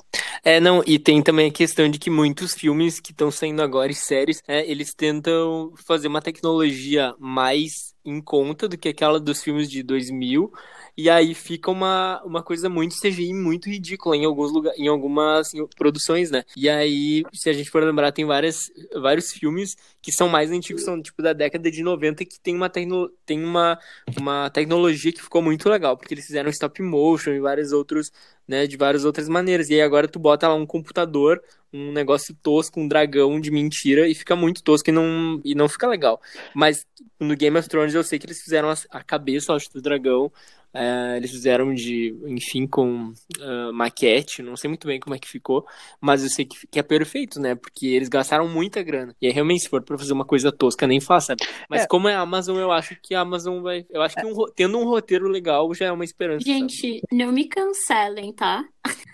É, 0.44 0.59
não, 0.59 0.83
e 0.87 0.98
tem 0.98 1.22
também 1.22 1.48
a 1.48 1.52
questão 1.52 1.88
de 1.88 1.98
que 1.98 2.11
muitos 2.11 2.55
filmes 2.55 2.98
que 3.00 3.12
estão 3.12 3.31
saindo 3.31 3.62
agora 3.62 3.92
e 3.92 3.94
séries, 3.94 4.42
é, 4.46 4.68
eles 4.68 4.94
tentam 4.94 5.72
fazer 5.87 6.09
uma 6.09 6.22
tecnologia 6.22 7.14
mais 7.18 7.91
em 8.04 8.20
conta 8.20 8.68
do 8.68 8.76
que 8.76 8.88
aquela 8.88 9.20
dos 9.20 9.42
filmes 9.42 9.70
de 9.70 9.82
2000 9.82 10.52
e 10.96 11.08
aí 11.08 11.34
fica 11.34 11.70
uma, 11.70 12.22
uma 12.22 12.42
coisa 12.42 12.68
muito 12.68 13.00
CGI 13.00 13.32
muito 13.32 13.68
ridícula 13.68 14.14
em 14.14 14.24
alguns 14.26 14.52
lugares, 14.52 14.78
em 14.78 14.88
algumas 14.88 15.46
assim, 15.48 15.66
produções, 15.76 16.30
né? 16.30 16.44
E 16.54 16.68
aí, 16.68 17.22
se 17.32 17.48
a 17.48 17.52
gente 17.52 17.70
for 17.70 17.82
lembrar, 17.82 18.12
tem 18.12 18.26
várias, 18.26 18.70
vários 19.00 19.32
filmes 19.32 19.74
que 20.02 20.12
são 20.12 20.28
mais 20.28 20.50
antigos, 20.50 20.82
são 20.84 21.00
tipo 21.00 21.22
da 21.22 21.32
década 21.32 21.70
de 21.70 21.82
90 21.82 22.24
que 22.26 22.38
tem 22.38 22.54
uma, 22.54 22.68
tecno, 22.68 23.08
tem 23.24 23.42
uma, 23.42 23.78
uma 24.18 24.50
tecnologia 24.50 25.12
que 25.12 25.22
ficou 25.22 25.40
muito 25.40 25.68
legal, 25.68 25.96
porque 25.96 26.12
eles 26.12 26.26
fizeram 26.26 26.50
stop 26.50 26.82
motion 26.82 27.30
e 27.30 27.40
vários 27.40 27.72
outros, 27.72 28.12
né, 28.46 28.66
de 28.66 28.76
várias 28.76 29.04
outras 29.04 29.28
maneiras. 29.28 29.70
E 29.70 29.74
aí 29.74 29.82
agora 29.82 30.06
tu 30.06 30.18
bota 30.18 30.46
lá 30.46 30.54
um 30.54 30.66
computador, 30.66 31.42
um 31.72 31.92
negócio 31.92 32.37
tosco, 32.42 32.80
um 32.80 32.88
dragão 32.88 33.40
de 33.40 33.50
mentira 33.50 34.08
e 34.08 34.14
fica 34.14 34.37
muito 34.37 34.62
tosco 34.62 34.90
e 34.90 34.92
não, 34.92 35.40
e 35.44 35.54
não 35.54 35.68
fica 35.68 35.87
legal. 35.87 36.20
Mas 36.54 36.87
no 37.18 37.37
Game 37.37 37.56
of 37.58 37.68
Thrones 37.68 37.94
eu 37.94 38.04
sei 38.04 38.18
que 38.18 38.26
eles 38.26 38.42
fizeram 38.42 38.70
a, 38.70 38.74
a 38.90 39.02
cabeça, 39.02 39.54
acho, 39.54 39.72
do 39.72 39.80
dragão 39.80 40.30
é, 40.74 41.18
eles 41.18 41.30
fizeram 41.30 41.74
de, 41.74 42.16
enfim, 42.26 42.66
com 42.66 43.12
uh, 43.38 43.72
maquete, 43.74 44.42
não 44.42 44.56
sei 44.56 44.68
muito 44.68 44.87
bem 44.87 44.98
como 44.98 45.14
é 45.14 45.18
que 45.18 45.28
ficou, 45.28 45.66
mas 46.00 46.22
eu 46.22 46.30
sei 46.30 46.46
que, 46.46 46.66
que, 46.66 46.78
é 46.78 46.82
perfeito, 46.82 47.38
né? 47.38 47.54
Porque 47.54 47.87
eles 47.87 48.08
gastaram 48.08 48.48
muita 48.48 48.82
grana. 48.82 49.14
E 49.20 49.26
aí, 49.26 49.32
realmente, 49.32 49.64
se 49.64 49.68
for 49.68 49.82
pra 49.82 49.98
fazer 49.98 50.14
uma 50.14 50.24
coisa 50.24 50.50
tosca, 50.50 50.87
nem 50.87 50.98
faça. 50.98 51.37
Mas 51.68 51.82
é. 51.82 51.87
como 51.87 52.08
é 52.08 52.14
a 52.14 52.20
Amazon, 52.20 52.56
eu 52.56 52.72
acho 52.72 52.96
que 53.02 53.14
a 53.14 53.20
Amazon 53.20 53.61
vai. 53.61 53.85
Eu 53.90 54.00
acho 54.00 54.16
que 54.16 54.24
um, 54.24 54.35
tendo 54.56 54.78
um 54.78 54.85
roteiro 54.85 55.28
legal 55.28 55.72
já 55.74 55.87
é 55.87 55.92
uma 55.92 56.04
esperança. 56.04 56.44
Gente, 56.44 57.00
sabe? 57.00 57.02
não 57.12 57.32
me 57.32 57.46
cancelem, 57.46 58.32
tá? 58.32 58.64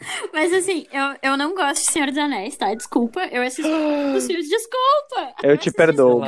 Mas 0.33 0.53
assim, 0.53 0.87
eu, 0.93 1.31
eu 1.31 1.37
não 1.37 1.55
gosto 1.55 1.85
de 1.85 1.93
Senhor 1.93 2.09
dos 2.09 2.19
Anéis, 2.19 2.57
tá? 2.57 2.73
Desculpa, 2.75 3.21
eu 3.27 3.43
assisto 3.43 3.71
os 4.17 4.27
filmes, 4.27 4.49
desculpa! 4.49 5.35
Eu, 5.43 5.51
eu 5.51 5.59
te 5.59 5.71
perdoo. 5.71 6.23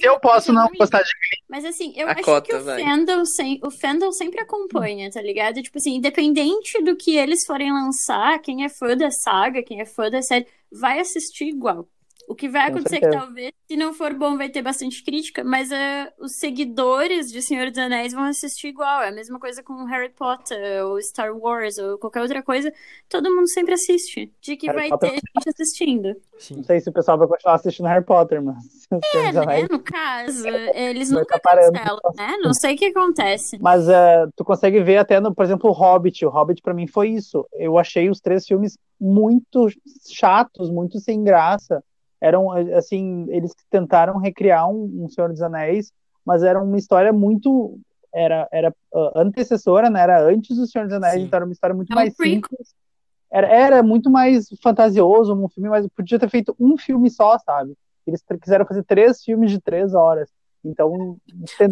Eu 0.00 0.20
posso 0.20 0.52
não 0.52 0.68
gostar 0.78 1.02
de 1.02 1.10
Mas 1.48 1.64
assim, 1.64 1.92
eu 1.96 2.08
a 2.08 2.12
acho 2.12 2.22
cota, 2.22 2.46
que 2.46 2.54
o 2.54 2.64
fandom, 2.64 3.24
sem, 3.24 3.60
o 3.62 3.70
fandom 3.70 4.12
sempre 4.12 4.40
acompanha, 4.40 5.10
tá 5.10 5.22
ligado? 5.22 5.62
Tipo 5.62 5.78
assim, 5.78 5.96
independente 5.96 6.82
do 6.82 6.96
que 6.96 7.16
eles 7.16 7.44
forem 7.46 7.72
lançar, 7.72 8.38
quem 8.40 8.64
é 8.64 8.68
fã 8.68 8.96
da 8.96 9.10
saga, 9.10 9.62
quem 9.62 9.80
é 9.80 9.86
fã 9.86 10.10
da 10.10 10.22
série, 10.22 10.46
vai 10.70 11.00
assistir 11.00 11.46
igual. 11.46 11.88
O 12.28 12.34
que 12.34 12.48
vai 12.48 12.62
acontecer 12.68 12.96
é 12.96 13.00
que 13.00 13.10
talvez, 13.10 13.52
se 13.68 13.76
não 13.76 13.94
for 13.94 14.12
bom, 14.12 14.36
vai 14.36 14.48
ter 14.48 14.60
bastante 14.60 15.02
crítica, 15.04 15.44
mas 15.44 15.70
uh, 15.70 16.12
os 16.18 16.36
seguidores 16.38 17.30
de 17.30 17.40
Senhor 17.40 17.70
dos 17.70 17.78
Anéis 17.78 18.12
vão 18.12 18.24
assistir 18.24 18.68
igual. 18.68 19.00
É 19.02 19.08
a 19.08 19.12
mesma 19.12 19.38
coisa 19.38 19.62
com 19.62 19.84
Harry 19.84 20.10
Potter, 20.10 20.84
ou 20.84 21.00
Star 21.00 21.36
Wars, 21.36 21.78
ou 21.78 21.96
qualquer 21.98 22.22
outra 22.22 22.42
coisa. 22.42 22.72
Todo 23.08 23.32
mundo 23.34 23.48
sempre 23.48 23.74
assiste. 23.74 24.32
De 24.40 24.56
que 24.56 24.66
Harry 24.66 24.78
vai 24.78 24.88
Potter- 24.90 25.10
ter 25.10 25.16
gente 25.16 25.48
assistindo. 25.48 26.16
Não 26.50 26.64
sei 26.64 26.80
se 26.80 26.90
o 26.90 26.92
pessoal 26.92 27.16
vai 27.16 27.28
continuar 27.28 27.54
assistindo 27.54 27.86
Harry 27.86 28.04
Potter, 28.04 28.42
mas. 28.42 28.56
É, 29.14 29.32
né? 29.32 29.66
No 29.68 29.80
caso, 29.80 30.46
eles 30.46 31.10
Vai 31.10 31.18
nunca 31.20 31.40
tá 31.40 31.56
cancelam, 31.56 32.00
né? 32.16 32.36
Não 32.40 32.54
sei 32.54 32.74
o 32.74 32.78
que 32.78 32.86
acontece. 32.86 33.58
Mas 33.60 33.88
é, 33.88 34.26
tu 34.36 34.44
consegue 34.44 34.80
ver 34.80 34.98
até, 34.98 35.18
no, 35.18 35.34
por 35.34 35.44
exemplo, 35.44 35.70
o 35.70 35.72
Hobbit. 35.72 36.24
O 36.24 36.28
Hobbit 36.28 36.62
pra 36.62 36.72
mim 36.72 36.86
foi 36.86 37.08
isso. 37.10 37.44
Eu 37.54 37.78
achei 37.78 38.08
os 38.08 38.20
três 38.20 38.46
filmes 38.46 38.78
muito 39.00 39.68
chatos, 40.08 40.70
muito 40.70 41.00
sem 41.00 41.24
graça. 41.24 41.82
Eram, 42.20 42.50
assim, 42.76 43.26
eles 43.28 43.54
tentaram 43.70 44.18
recriar 44.18 44.68
um, 44.70 45.04
um 45.04 45.08
Senhor 45.08 45.28
dos 45.30 45.42
Anéis, 45.42 45.92
mas 46.24 46.42
era 46.42 46.62
uma 46.62 46.78
história 46.78 47.12
muito. 47.12 47.78
Era, 48.12 48.48
era 48.50 48.70
uh, 48.94 49.18
antecessora, 49.18 49.90
né? 49.90 50.00
Era 50.00 50.22
antes 50.22 50.56
do 50.56 50.66
Senhor 50.66 50.86
dos 50.86 50.94
Anéis, 50.96 51.20
Sim. 51.20 51.26
então 51.26 51.36
era 51.36 51.44
uma 51.44 51.52
história 51.52 51.76
muito 51.76 51.92
É 51.92 51.94
um 51.94 51.96
mais 51.96 52.14
simples. 52.16 52.74
Era, 53.30 53.48
era 53.48 53.82
muito 53.82 54.10
mais 54.10 54.48
fantasioso, 54.62 55.34
um 55.34 55.48
filme, 55.48 55.68
mas 55.68 55.86
podia 55.88 56.18
ter 56.18 56.30
feito 56.30 56.56
um 56.58 56.78
filme 56.78 57.10
só, 57.10 57.38
sabe? 57.38 57.74
Eles 58.06 58.22
quiseram 58.40 58.64
fazer 58.64 58.84
três 58.84 59.22
filmes 59.22 59.50
de 59.50 59.60
três 59.60 59.94
horas. 59.94 60.30
Então, 60.64 61.16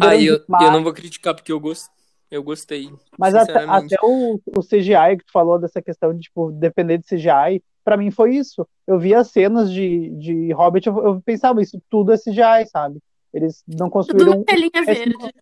Aí 0.01 0.27
eu, 0.27 0.39
demais. 0.39 0.65
eu 0.65 0.71
não 0.71 0.83
vou 0.83 0.93
criticar 0.93 1.33
porque 1.33 1.51
eu, 1.51 1.59
gost, 1.59 1.89
eu 2.29 2.43
gostei. 2.43 2.89
Mas 3.17 3.35
até, 3.35 3.63
até 3.65 3.97
o, 4.01 4.39
o 4.55 4.61
CGI 4.61 5.17
que 5.17 5.25
tu 5.25 5.31
falou 5.31 5.59
dessa 5.59 5.81
questão 5.81 6.13
de 6.13 6.21
tipo, 6.21 6.51
depender 6.51 6.97
de 6.97 7.05
CGI, 7.05 7.63
pra 7.85 7.95
mim 7.95 8.11
foi 8.11 8.35
isso. 8.35 8.67
Eu 8.85 8.99
via 8.99 9.19
as 9.19 9.29
cenas 9.29 9.71
de, 9.71 10.09
de 10.17 10.51
Hobbit, 10.51 10.87
eu, 10.87 11.05
eu 11.05 11.21
pensava, 11.21 11.61
isso 11.61 11.81
tudo 11.89 12.11
é 12.11 12.17
CGI, 12.17 12.67
sabe? 12.69 12.99
Eles 13.33 13.63
não 13.67 13.87
Tudo 13.87 13.91
construíram. 13.91 14.33
uma 14.33 14.43
telinha 14.43 14.71
Esse- 14.75 14.85
verde. 14.85 15.33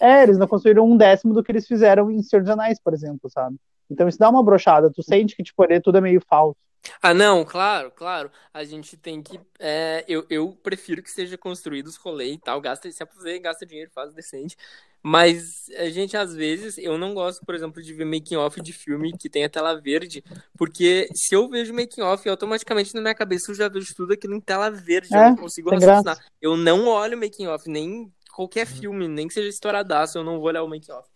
É, 0.00 0.22
eles 0.22 0.38
não 0.38 0.46
construíram 0.46 0.86
um 0.88 0.96
décimo 0.96 1.34
do 1.34 1.42
que 1.42 1.50
eles 1.50 1.66
fizeram 1.66 2.08
em 2.10 2.22
Senhor 2.22 2.42
dos 2.42 2.50
Anéis, 2.52 2.78
por 2.80 2.94
exemplo, 2.94 3.28
sabe? 3.28 3.56
Então 3.90 4.06
isso 4.06 4.18
dá 4.18 4.28
uma 4.30 4.44
brochada. 4.44 4.90
Tu 4.92 5.02
sente 5.02 5.34
que, 5.34 5.42
tipo, 5.42 5.60
ali 5.62 5.80
tudo 5.80 5.98
é 5.98 6.00
meio 6.00 6.20
falso. 6.28 6.56
Ah, 7.02 7.12
não, 7.14 7.44
claro, 7.44 7.90
claro. 7.90 8.30
A 8.52 8.64
gente 8.64 8.96
tem 8.96 9.22
que. 9.22 9.40
é, 9.58 10.04
eu, 10.08 10.26
eu 10.30 10.52
prefiro 10.62 11.02
que 11.02 11.10
seja 11.10 11.36
construído 11.36 11.86
os 11.86 11.96
rolês 11.96 12.34
e 12.36 12.38
tal. 12.38 12.60
Gasta, 12.60 12.90
se 12.90 13.02
aposentar, 13.02 13.38
gasta 13.40 13.66
dinheiro, 13.66 13.90
faz 13.92 14.12
decente. 14.14 14.56
Mas 15.02 15.68
a 15.78 15.88
gente, 15.90 16.16
às 16.16 16.34
vezes, 16.34 16.76
eu 16.76 16.98
não 16.98 17.14
gosto, 17.14 17.44
por 17.46 17.54
exemplo, 17.54 17.80
de 17.82 17.94
ver 17.94 18.04
making 18.04 18.36
off 18.36 18.60
de 18.60 18.72
filme 18.72 19.16
que 19.16 19.30
tem 19.30 19.44
a 19.44 19.48
tela 19.48 19.80
verde, 19.80 20.24
porque 20.56 21.08
se 21.14 21.34
eu 21.34 21.48
vejo 21.48 21.72
making 21.72 22.02
off, 22.02 22.28
automaticamente 22.28 22.92
na 22.94 23.00
minha 23.00 23.14
cabeça 23.14 23.50
eu 23.50 23.54
já 23.54 23.68
vejo 23.68 23.94
tudo 23.94 24.12
aquilo 24.12 24.34
em 24.34 24.40
tela 24.40 24.70
verde, 24.70 25.16
eu 25.16 25.22
É, 25.22 25.24
não 25.24 25.36
consigo 25.36 25.70
raciocinar. 25.70 26.18
Eu 26.40 26.56
não 26.56 26.88
olho 26.88 27.16
making 27.16 27.46
off, 27.46 27.68
nem 27.70 28.12
qualquer 28.34 28.66
filme, 28.66 29.06
nem 29.06 29.28
que 29.28 29.34
seja 29.34 29.48
estouradaço, 29.48 30.18
eu 30.18 30.24
não 30.24 30.38
vou 30.38 30.48
olhar 30.48 30.62
o 30.64 30.68
making 30.68 30.92
off. 30.92 31.08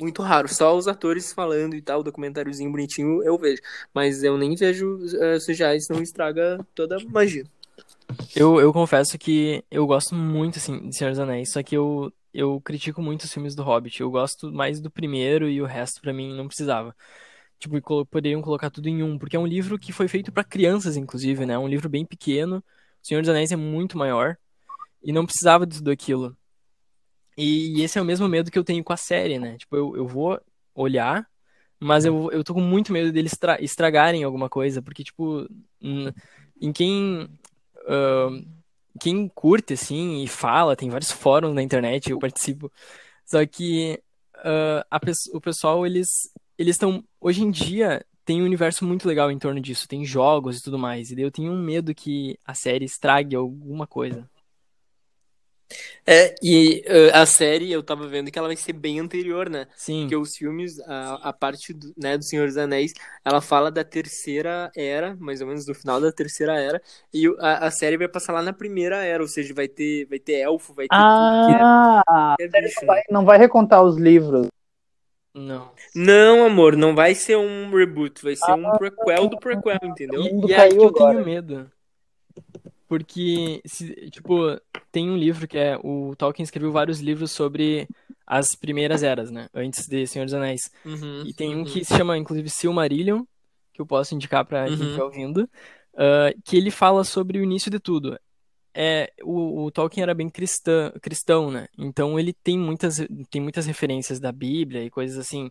Muito 0.00 0.22
raro, 0.22 0.48
só 0.48 0.76
os 0.76 0.88
atores 0.88 1.32
falando 1.32 1.74
e 1.74 1.82
tal, 1.82 2.02
documentáriozinho 2.02 2.70
bonitinho 2.70 3.22
eu 3.22 3.36
vejo. 3.36 3.60
Mas 3.92 4.22
eu 4.22 4.38
nem 4.38 4.54
vejo 4.54 4.96
uh, 4.96 5.38
CGI, 5.38 5.80
senão 5.80 6.02
estraga 6.02 6.64
toda 6.74 6.96
a 6.96 7.04
magia. 7.04 7.44
Eu, 8.34 8.60
eu 8.60 8.72
confesso 8.72 9.18
que 9.18 9.62
eu 9.70 9.86
gosto 9.86 10.14
muito, 10.14 10.58
assim, 10.58 10.88
de 10.88 10.96
Senhor 10.96 11.10
dos 11.10 11.20
Anéis, 11.20 11.52
só 11.52 11.62
que 11.62 11.76
eu, 11.76 12.12
eu 12.32 12.60
critico 12.60 13.02
muito 13.02 13.24
os 13.24 13.32
filmes 13.32 13.54
do 13.54 13.62
Hobbit. 13.62 14.00
Eu 14.00 14.10
gosto 14.10 14.50
mais 14.50 14.80
do 14.80 14.90
primeiro 14.90 15.48
e 15.48 15.60
o 15.60 15.66
resto, 15.66 16.00
pra 16.00 16.12
mim, 16.12 16.34
não 16.34 16.46
precisava. 16.46 16.96
Tipo, 17.58 18.06
poderiam 18.06 18.40
colocar 18.40 18.70
tudo 18.70 18.88
em 18.88 19.02
um, 19.02 19.18
porque 19.18 19.36
é 19.36 19.38
um 19.38 19.46
livro 19.46 19.78
que 19.78 19.92
foi 19.92 20.08
feito 20.08 20.32
pra 20.32 20.42
crianças, 20.42 20.96
inclusive, 20.96 21.44
né? 21.44 21.54
É 21.54 21.58
um 21.58 21.68
livro 21.68 21.88
bem 21.88 22.06
pequeno. 22.06 22.64
O 23.02 23.06
Senhor 23.06 23.20
dos 23.20 23.28
Anéis 23.28 23.52
é 23.52 23.56
muito 23.56 23.98
maior 23.98 24.36
e 25.02 25.12
não 25.12 25.26
precisava 25.26 25.66
de 25.66 25.76
tudo 25.78 25.90
aquilo. 25.90 26.36
E, 27.40 27.82
esse 27.82 27.98
é 27.98 28.02
o 28.02 28.04
mesmo 28.04 28.28
medo 28.28 28.50
que 28.50 28.58
eu 28.58 28.64
tenho 28.64 28.84
com 28.84 28.92
a 28.92 28.96
série, 28.96 29.38
né? 29.38 29.56
Tipo, 29.58 29.76
eu, 29.76 29.96
eu 29.96 30.06
vou 30.06 30.40
olhar, 30.74 31.26
mas 31.80 32.04
eu, 32.04 32.30
eu 32.32 32.44
tô 32.44 32.54
com 32.54 32.60
muito 32.60 32.92
medo 32.92 33.12
deles 33.12 33.32
estra- 33.32 33.62
estragarem 33.62 34.24
alguma 34.24 34.48
coisa, 34.48 34.82
porque, 34.82 35.04
tipo, 35.04 35.48
em 36.60 36.72
quem 36.72 37.28
ahn, 37.88 38.44
quem 39.00 39.28
curte, 39.28 39.74
assim, 39.74 40.22
e 40.22 40.28
fala, 40.28 40.76
tem 40.76 40.90
vários 40.90 41.10
fóruns 41.12 41.54
na 41.54 41.62
internet, 41.62 42.10
eu 42.10 42.18
participo. 42.18 42.72
Só 43.26 43.44
que 43.46 44.02
pes- 45.00 45.26
o 45.32 45.40
pessoal, 45.40 45.86
eles 45.86 46.30
eles 46.58 46.74
estão. 46.76 47.02
Hoje 47.20 47.42
em 47.42 47.50
dia, 47.50 48.04
tem 48.24 48.42
um 48.42 48.44
universo 48.44 48.84
muito 48.84 49.08
legal 49.08 49.30
em 49.30 49.38
torno 49.38 49.60
disso, 49.60 49.88
tem 49.88 50.04
jogos 50.04 50.58
e 50.58 50.62
tudo 50.62 50.78
mais. 50.78 51.10
E 51.10 51.14
daí 51.16 51.24
eu 51.24 51.30
tenho 51.30 51.52
um 51.52 51.62
medo 51.62 51.94
que 51.94 52.38
a 52.44 52.54
série 52.54 52.84
estrague 52.84 53.34
alguma 53.36 53.86
coisa. 53.86 54.28
É, 56.06 56.34
e 56.42 56.82
uh, 56.88 57.16
a 57.16 57.26
série, 57.26 57.70
eu 57.70 57.82
tava 57.82 58.06
vendo 58.08 58.30
que 58.30 58.38
ela 58.38 58.48
vai 58.48 58.56
ser 58.56 58.72
bem 58.72 58.98
anterior, 59.00 59.48
né? 59.48 59.66
Sim, 59.74 60.06
Porque 60.06 60.16
os 60.16 60.36
filmes, 60.36 60.80
a, 60.80 61.30
a 61.30 61.32
parte 61.32 61.72
do, 61.72 61.92
né, 61.96 62.16
do 62.18 62.24
Senhor 62.24 62.46
dos 62.48 62.56
Anéis, 62.56 62.92
ela 63.24 63.40
fala 63.40 63.70
da 63.70 63.84
terceira 63.84 64.70
era, 64.76 65.16
mais 65.16 65.40
ou 65.40 65.46
menos 65.46 65.64
do 65.64 65.74
final 65.74 66.00
da 66.00 66.10
terceira 66.12 66.58
era, 66.60 66.82
e 67.12 67.26
a, 67.38 67.66
a 67.66 67.70
série 67.70 67.96
vai 67.96 68.08
passar 68.08 68.32
lá 68.32 68.42
na 68.42 68.52
primeira 68.52 69.04
era, 69.04 69.22
ou 69.22 69.28
seja, 69.28 69.54
vai 69.54 69.68
ter, 69.68 70.06
vai 70.06 70.18
ter 70.18 70.34
elfo, 70.40 70.74
vai 70.74 70.88
ter 70.88 71.04
Ah, 71.04 71.06
tudo 71.06 71.36
que 71.38 71.52
é, 71.52 71.64
que 72.36 72.42
é 72.44 72.48
bicho, 72.48 72.80
não 72.80 72.86
vai, 72.86 73.02
não 73.10 73.24
vai 73.24 73.38
recontar 73.38 73.82
os 73.82 73.96
livros. 73.96 74.48
não. 75.34 75.72
Não, 75.94 76.44
amor, 76.44 76.76
não 76.76 76.94
vai 76.94 77.14
ser 77.14 77.36
um 77.36 77.70
reboot, 77.70 78.22
vai 78.22 78.36
ser 78.36 78.52
um 78.52 78.72
prequel 78.72 79.28
do 79.28 79.38
prequel, 79.38 79.78
entendeu? 79.82 80.32
mundo 80.32 80.46
E 80.46 80.52
é 80.52 80.60
aí 80.60 80.76
que 80.76 80.84
eu 80.84 80.92
tenho 80.92 81.18
agora. 81.18 81.24
medo. 81.24 81.70
Porque, 82.90 83.62
se, 83.64 83.94
tipo, 84.10 84.34
tem 84.90 85.10
um 85.10 85.16
livro 85.16 85.46
que 85.46 85.56
é. 85.56 85.78
O 85.78 86.16
Tolkien 86.16 86.42
escreveu 86.44 86.72
vários 86.72 86.98
livros 87.00 87.30
sobre 87.30 87.88
as 88.26 88.56
primeiras 88.56 89.04
eras, 89.04 89.30
né? 89.30 89.48
Antes 89.54 89.86
de 89.86 90.06
Senhor 90.08 90.24
dos 90.24 90.34
Anéis. 90.34 90.62
Uhum, 90.84 91.22
E 91.24 91.32
tem 91.32 91.54
um 91.54 91.58
uhum. 91.60 91.64
que 91.64 91.84
se 91.84 91.94
chama, 91.96 92.18
inclusive, 92.18 92.50
Silmarillion, 92.50 93.24
que 93.72 93.80
eu 93.80 93.86
posso 93.86 94.14
indicar 94.14 94.44
quem 94.46 94.58
Uhum. 94.66 94.82
estiver 94.86 95.04
ouvindo, 95.04 95.48
ah, 95.96 96.30
que 96.44 96.56
ele 96.56 96.70
fala 96.72 97.04
sobre 97.04 97.38
o 97.38 97.44
início 97.44 97.70
de 97.70 97.78
tudo. 97.80 98.18
É, 98.74 99.12
o, 99.24 99.64
o 99.66 99.70
Tolkien 99.72 100.02
era 100.02 100.14
bem 100.14 100.30
cristã, 100.30 100.92
cristão, 101.02 101.50
né? 101.50 101.68
Então 101.78 102.18
ele 102.18 102.32
tem 102.32 102.58
muitas, 102.58 102.98
tem 103.30 103.40
muitas 103.42 103.66
referências 103.66 104.20
da 104.20 104.32
Bíblia 104.32 104.84
e 104.84 104.90
coisas 104.90 105.18
assim. 105.18 105.50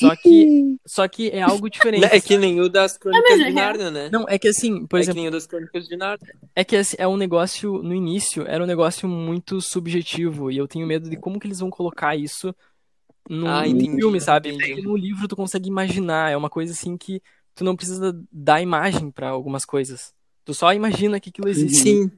Só 0.00 0.16
que, 0.16 0.76
só 0.86 1.08
que 1.08 1.30
é 1.30 1.40
algo 1.40 1.68
diferente. 1.70 2.04
É 2.04 2.20
que 2.20 2.36
nem 2.36 2.60
o 2.60 2.68
das 2.68 2.96
Crônicas 2.98 3.30
é 3.30 3.36
de 3.36 3.42
real. 3.42 3.54
Nárnia, 3.54 3.90
né? 3.90 4.10
Não, 4.12 4.24
é 4.28 4.38
que 4.38 4.48
assim, 4.48 4.86
por 4.86 4.98
é 4.98 5.02
exemplo, 5.02 5.14
que 5.16 5.20
nem 5.20 5.28
o 5.28 5.32
das 5.32 5.46
Crônicas 5.46 5.86
de 5.86 5.96
Nárnia. 5.96 6.34
é 6.54 6.64
que 6.64 6.76
assim, 6.76 6.96
é 6.98 7.06
um 7.06 7.16
negócio, 7.16 7.82
no 7.82 7.94
início, 7.94 8.44
era 8.46 8.62
um 8.62 8.66
negócio 8.66 9.08
muito 9.08 9.60
subjetivo, 9.60 10.50
e 10.50 10.56
eu 10.56 10.66
tenho 10.66 10.86
medo 10.86 11.08
de 11.08 11.16
como 11.16 11.38
que 11.38 11.46
eles 11.46 11.60
vão 11.60 11.70
colocar 11.70 12.16
isso 12.16 12.54
num, 13.28 13.46
Ah, 13.46 13.64
filme, 13.64 14.20
sabe? 14.20 14.48
entendi. 14.48 14.68
Porque 14.68 14.82
no 14.82 14.96
livro 14.96 15.28
tu 15.28 15.36
consegue 15.36 15.68
imaginar, 15.68 16.30
é 16.32 16.36
uma 16.36 16.50
coisa 16.50 16.72
assim 16.72 16.96
que 16.96 17.22
tu 17.54 17.62
não 17.62 17.76
precisa 17.76 18.18
dar 18.32 18.60
imagem 18.60 19.10
pra 19.10 19.28
algumas 19.28 19.64
coisas. 19.64 20.12
Tu 20.44 20.54
só 20.54 20.72
imagina 20.72 21.20
que 21.20 21.28
aquilo 21.28 21.48
existe. 21.48 21.82
Sim. 21.82 22.10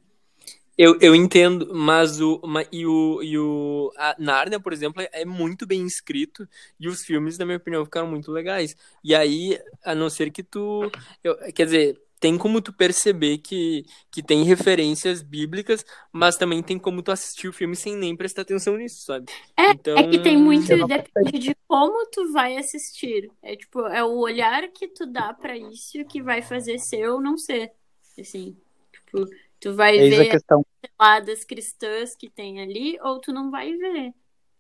Eu, 0.83 0.97
eu 1.01 1.15
entendo, 1.15 1.75
mas 1.75 2.21
o, 2.23 2.41
ma- 2.47 2.65
e 2.73 2.87
o, 2.87 3.23
e 3.23 3.39
o 3.39 3.93
a 3.99 4.17
Nárnia, 4.19 4.59
por 4.59 4.73
exemplo, 4.73 5.03
é 5.13 5.25
muito 5.27 5.67
bem 5.67 5.85
escrito 5.87 6.49
e 6.79 6.89
os 6.89 7.03
filmes, 7.05 7.37
na 7.37 7.45
minha 7.45 7.59
opinião, 7.59 7.85
ficaram 7.85 8.07
muito 8.09 8.33
legais. 8.33 8.75
E 9.05 9.15
aí, 9.15 9.59
a 9.85 9.95
não 9.95 10.09
ser 10.09 10.31
que 10.31 10.43
tu. 10.43 10.91
eu- 11.23 11.37
quer 11.53 11.67
dizer, 11.67 12.01
tem 12.19 12.39
como 12.39 12.63
tu 12.63 12.73
perceber 12.73 13.39
que, 13.39 13.85
que 14.11 14.23
tem 14.23 14.43
referências 14.43 15.21
bíblicas, 15.23 15.85
mas 16.13 16.37
também 16.37 16.63
tem 16.63 16.79
como 16.79 17.03
tu 17.03 17.13
assistir 17.13 17.49
o 17.49 17.53
filme 17.53 17.77
sem 17.77 17.95
nem 17.97 18.17
prestar 18.17 18.43
atenção 18.43 18.77
nisso, 18.79 19.03
sabe? 19.05 19.27
É, 19.59 19.71
Então, 19.73 19.99
é 20.01 20.07
que 20.09 20.19
tem 20.23 20.37
muito, 20.39 20.67
depende 20.87 21.39
de 21.39 21.55
como 21.69 22.07
tu 22.11 22.33
vai 22.33 22.57
assistir. 22.57 23.31
É 23.43 23.55
tipo, 23.55 23.81
é 23.87 24.03
o 24.03 24.19
olhar 24.19 24.67
que 24.73 24.89
tu 24.89 25.07
dá 25.07 25.35
pra 25.35 25.57
isso 25.57 26.03
que 26.07 26.23
vai 26.23 26.41
fazer 26.41 26.79
ser 26.79 27.07
ou 27.11 27.21
não 27.21 27.37
ser. 27.37 27.71
Assim, 28.19 28.57
tipo, 28.93 29.27
tu 29.61 29.75
vai 29.75 29.97
Eis 29.99 30.15
a 30.15 30.17
ver 30.23 30.31
questão. 30.31 30.65
as 30.83 30.91
ladas 30.99 31.45
cristãs 31.45 32.15
que 32.17 32.29
tem 32.31 32.61
ali, 32.61 32.99
ou 33.03 33.21
tu 33.21 33.33
não 33.33 33.51
vai 33.51 33.73
ver. 33.77 34.13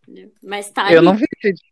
entendeu? 0.02 0.32
Mas 0.42 0.70
tá 0.70 0.90
Eu 0.92 0.98
ali. 0.98 1.06
não 1.06 1.14
vi, 1.16 1.26
gente. 1.42 1.62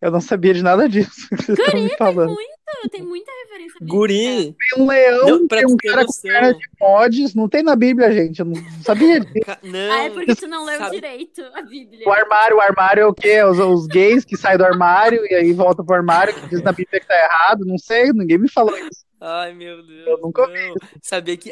Eu 0.00 0.12
não 0.12 0.20
sabia 0.20 0.54
de 0.54 0.62
nada 0.62 0.88
disso 0.88 1.28
que 1.28 1.36
vocês 1.42 1.58
estão 1.58 1.80
me 1.82 1.88
falando. 1.96 2.28
Muito, 2.32 2.88
tem 2.92 3.02
muita 3.02 3.32
referência. 3.42 3.74
Guri! 3.82 4.54
Tem 4.72 4.80
um 4.82 4.86
leão, 4.86 5.26
Não, 5.30 5.48
tem 5.48 5.66
um 5.66 5.76
cara 5.76 6.02
com 6.02 6.06
noção. 6.06 6.22
perna 6.30 6.54
de 6.54 6.64
mods. 6.80 7.34
Não 7.34 7.48
tem 7.48 7.62
na 7.64 7.74
Bíblia, 7.74 8.12
gente. 8.12 8.38
Eu 8.38 8.46
não 8.46 8.54
sabia 8.84 9.18
disso. 9.18 9.34
Não, 9.64 9.92
Ah, 9.92 10.04
é 10.04 10.10
porque 10.10 10.36
tu 10.36 10.46
não 10.46 10.64
leu 10.64 10.78
sabe- 10.78 10.94
direito 10.94 11.42
a 11.52 11.62
Bíblia. 11.62 12.06
O 12.06 12.12
armário, 12.12 12.56
o 12.56 12.60
armário 12.60 13.00
é 13.02 13.06
o 13.06 13.12
quê? 13.12 13.42
Os, 13.42 13.58
os 13.58 13.86
gays 13.88 14.24
que 14.24 14.36
saem 14.36 14.58
do 14.58 14.64
armário 14.64 15.26
e 15.28 15.34
aí 15.34 15.52
voltam 15.52 15.84
pro 15.84 15.96
armário, 15.96 16.32
que 16.32 16.48
diz 16.50 16.62
na 16.62 16.70
Bíblia 16.70 17.00
que 17.00 17.06
tá 17.08 17.18
errado. 17.18 17.64
Não 17.64 17.76
sei, 17.76 18.12
ninguém 18.12 18.38
me 18.38 18.48
falou 18.48 18.76
isso. 18.78 19.04
Ai, 19.20 19.54
meu 19.54 19.84
Deus. 19.84 20.06
Eu 20.06 20.18
nunca 20.18 20.46
não. 20.46 20.74
Sabia 21.02 21.36
que 21.36 21.50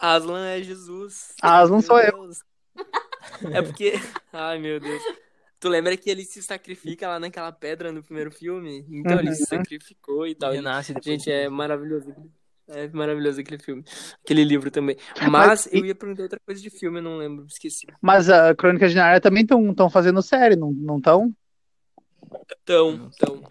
Aslan 0.00 0.46
é 0.46 0.62
Jesus. 0.62 1.34
Aslan 1.42 1.76
Meu 1.78 1.82
sou 1.82 2.00
eu. 2.00 2.30
É 3.52 3.62
porque. 3.62 3.92
Ai, 4.32 4.58
meu 4.58 4.80
Deus. 4.80 5.02
Tu 5.58 5.68
lembra 5.68 5.94
que 5.96 6.08
ele 6.08 6.24
se 6.24 6.42
sacrifica 6.42 7.06
lá 7.06 7.20
naquela 7.20 7.52
pedra 7.52 7.92
no 7.92 8.02
primeiro 8.02 8.30
filme? 8.30 8.86
Então 8.88 9.18
ele 9.18 9.34
se 9.34 9.42
Uhum. 9.42 9.46
sacrificou 9.58 10.26
e 10.26 10.34
tal. 10.34 10.52
Renasce 10.52 10.94
depois. 10.94 11.04
Gente, 11.04 11.30
é 11.30 11.48
maravilhoso. 11.50 12.14
É 12.66 12.88
maravilhoso 12.88 13.40
aquele 13.40 13.62
filme. 13.62 13.84
Aquele 14.24 14.44
livro 14.44 14.70
também. 14.70 14.96
Mas, 15.20 15.30
Mas 15.30 15.68
eu 15.72 15.84
ia 15.84 15.94
perguntar 15.94 16.22
outra 16.22 16.40
coisa 16.46 16.62
de 16.62 16.70
filme, 16.70 16.98
eu 16.98 17.02
não 17.02 17.18
lembro, 17.18 17.44
esqueci. 17.46 17.86
Mas 18.00 18.30
a 18.30 18.54
Crônica 18.54 18.88
de 18.88 18.94
Narnia 18.94 19.20
também 19.20 19.42
estão 19.42 19.90
fazendo 19.90 20.22
série, 20.22 20.54
não 20.56 20.96
estão? 20.96 21.34
Estão, 22.48 23.08
estão. 23.08 23.42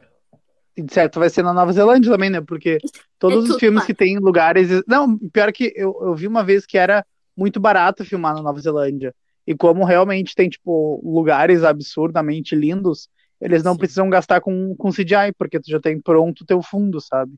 E 0.79 0.81
de 0.81 0.93
certo 0.93 1.19
vai 1.19 1.29
ser 1.29 1.43
na 1.43 1.53
Nova 1.53 1.73
Zelândia 1.73 2.09
também, 2.09 2.29
né? 2.29 2.39
Porque 2.39 2.77
todos 3.19 3.49
é 3.49 3.51
os 3.51 3.59
filmes 3.59 3.83
que 3.83 3.93
tem 3.93 4.17
lugares. 4.17 4.69
Não, 4.87 5.17
pior 5.17 5.51
que 5.51 5.73
eu, 5.75 5.93
eu 6.01 6.15
vi 6.15 6.25
uma 6.25 6.41
vez 6.41 6.65
que 6.65 6.77
era 6.77 7.05
muito 7.35 7.59
barato 7.59 8.05
filmar 8.05 8.33
na 8.33 8.41
Nova 8.41 8.61
Zelândia. 8.61 9.13
E 9.45 9.53
como 9.53 9.83
realmente 9.83 10.33
tem, 10.33 10.47
tipo, 10.47 11.01
lugares 11.03 11.65
absurdamente 11.65 12.55
lindos, 12.55 13.09
eles 13.41 13.61
não 13.61 13.73
Sim. 13.73 13.79
precisam 13.79 14.09
gastar 14.09 14.39
com, 14.39 14.73
com 14.77 14.89
CGI, 14.89 15.33
porque 15.37 15.59
tu 15.59 15.69
já 15.69 15.81
tem 15.81 15.99
pronto 15.99 16.41
o 16.41 16.45
teu 16.45 16.61
fundo, 16.61 17.01
sabe? 17.01 17.33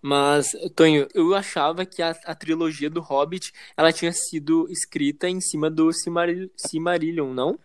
Mas, 0.00 0.52
Tonho, 0.76 1.08
eu 1.14 1.34
achava 1.34 1.84
que 1.84 2.00
a, 2.00 2.10
a, 2.26 2.34
trilogia 2.34 2.88
do 2.88 3.00
Hobbit 3.00 3.52
ela 3.76 3.92
tinha 3.92 4.12
sido 4.12 4.68
escrita 4.70 5.28
em 5.28 5.40
cima 5.40 5.68
do 5.68 5.92
Cimaril 5.92 6.48
Cimarillion, 6.56 7.56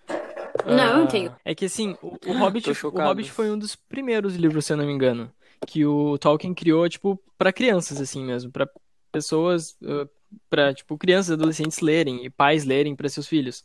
não? 0.66 0.76
Não, 0.76 1.04
ah, 1.04 1.08
tenho. 1.08 1.36
É 1.44 1.56
que 1.56 1.66
assim, 1.66 1.96
o, 2.02 2.18
o 2.26 2.38
Hobbit, 2.38 2.70
o 2.70 2.90
Hobbit 2.90 3.32
foi 3.32 3.52
um 3.52 3.58
dos 3.58 3.76
primeiros 3.76 4.36
livros, 4.36 4.66
se 4.66 4.74
eu 4.74 4.78
não 4.78 4.86
me 4.86 4.92
engano, 4.92 5.32
que 5.66 5.86
o 5.86 6.18
Tolkien 6.18 6.54
criou, 6.54 6.88
tipo, 6.88 7.22
para 7.38 7.54
crianças, 7.54 8.00
assim 8.00 8.24
mesmo, 8.24 8.52
para 8.52 8.70
pessoas, 9.12 9.72
uh, 9.82 10.10
para 10.50 10.74
tipo, 10.74 10.98
crianças, 10.98 11.32
adolescentes 11.32 11.80
lerem 11.80 12.26
e 12.26 12.30
pais 12.30 12.66
lerem 12.66 12.96
para 12.96 13.10
seus 13.10 13.28
filhos. 13.28 13.64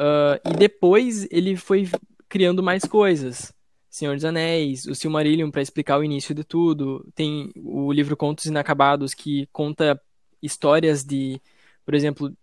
Uh, 0.00 0.38
e 0.50 0.56
depois 0.56 1.26
ele 1.30 1.56
foi 1.56 1.88
criando 2.28 2.62
mais 2.62 2.84
coisas. 2.84 3.52
Senhor 3.88 4.14
dos 4.14 4.24
Anéis, 4.24 4.84
o 4.86 4.94
Silmarillion 4.94 5.50
para 5.50 5.62
explicar 5.62 5.98
o 5.98 6.04
início 6.04 6.34
de 6.34 6.44
tudo, 6.44 7.06
tem 7.14 7.50
o 7.56 7.90
livro 7.90 8.16
Contos 8.16 8.44
Inacabados 8.44 9.14
que 9.14 9.46
conta 9.52 9.98
histórias 10.42 11.02
de, 11.02 11.40
por 11.84 11.94
exemplo, 11.94 12.36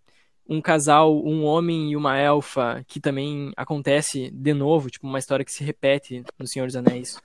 um 0.47 0.61
casal, 0.61 1.25
um 1.25 1.45
homem 1.45 1.91
e 1.91 1.95
uma 1.95 2.17
elfa, 2.17 2.83
que 2.87 2.99
também 2.99 3.51
acontece 3.55 4.29
de 4.31 4.53
novo, 4.53 4.89
tipo 4.89 5.07
uma 5.07 5.19
história 5.19 5.45
que 5.45 5.51
se 5.51 5.63
repete 5.63 6.23
no 6.37 6.47
Senhor 6.47 6.65
dos 6.65 6.75
Anéis. 6.75 7.17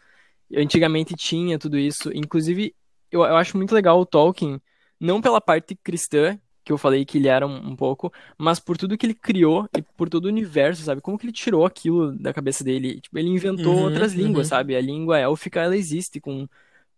Antigamente 0.55 1.15
tinha 1.15 1.59
tudo 1.59 1.79
isso, 1.79 2.11
inclusive 2.15 2.75
eu, 3.11 3.21
eu 3.23 3.37
acho 3.37 3.57
muito 3.57 3.75
legal 3.75 4.01
o 4.01 4.07
Tolkien, 4.07 4.61
não 5.01 5.21
pela 5.21 5.41
parte 5.41 5.75
cristã, 5.75 6.39
que 6.65 6.73
eu 6.73 6.79
falei 6.79 7.05
que 7.05 7.17
ele 7.17 7.29
era 7.29 7.47
um, 7.47 7.71
um, 7.71 7.77
pouco, 7.77 8.13
mas 8.37 8.61
por 8.61 8.77
tudo 8.77 8.97
que 8.99 9.07
ele 9.07 9.15
criou 9.15 9.67
e 9.77 9.81
por 9.81 10.11
todo 10.11 10.27
o 10.27 10.29
universo, 10.29 10.83
sabe? 10.83 11.01
Como 11.01 11.19
que 11.19 11.25
ele 11.25 11.33
tirou 11.33 11.65
aquilo 11.65 12.13
da 12.13 12.33
cabeça 12.33 12.63
dele? 12.63 13.01
Tipo, 13.01 13.19
ele 13.19 13.31
inventou 13.31 13.75
uhum, 13.75 13.85
outras 13.85 14.13
uhum. 14.13 14.19
línguas, 14.19 14.49
sabe? 14.49 14.77
A 14.77 14.81
língua 14.81 15.19
élfica, 15.19 15.63
ela 15.63 15.77
existe 15.77 16.21
com 16.21 16.47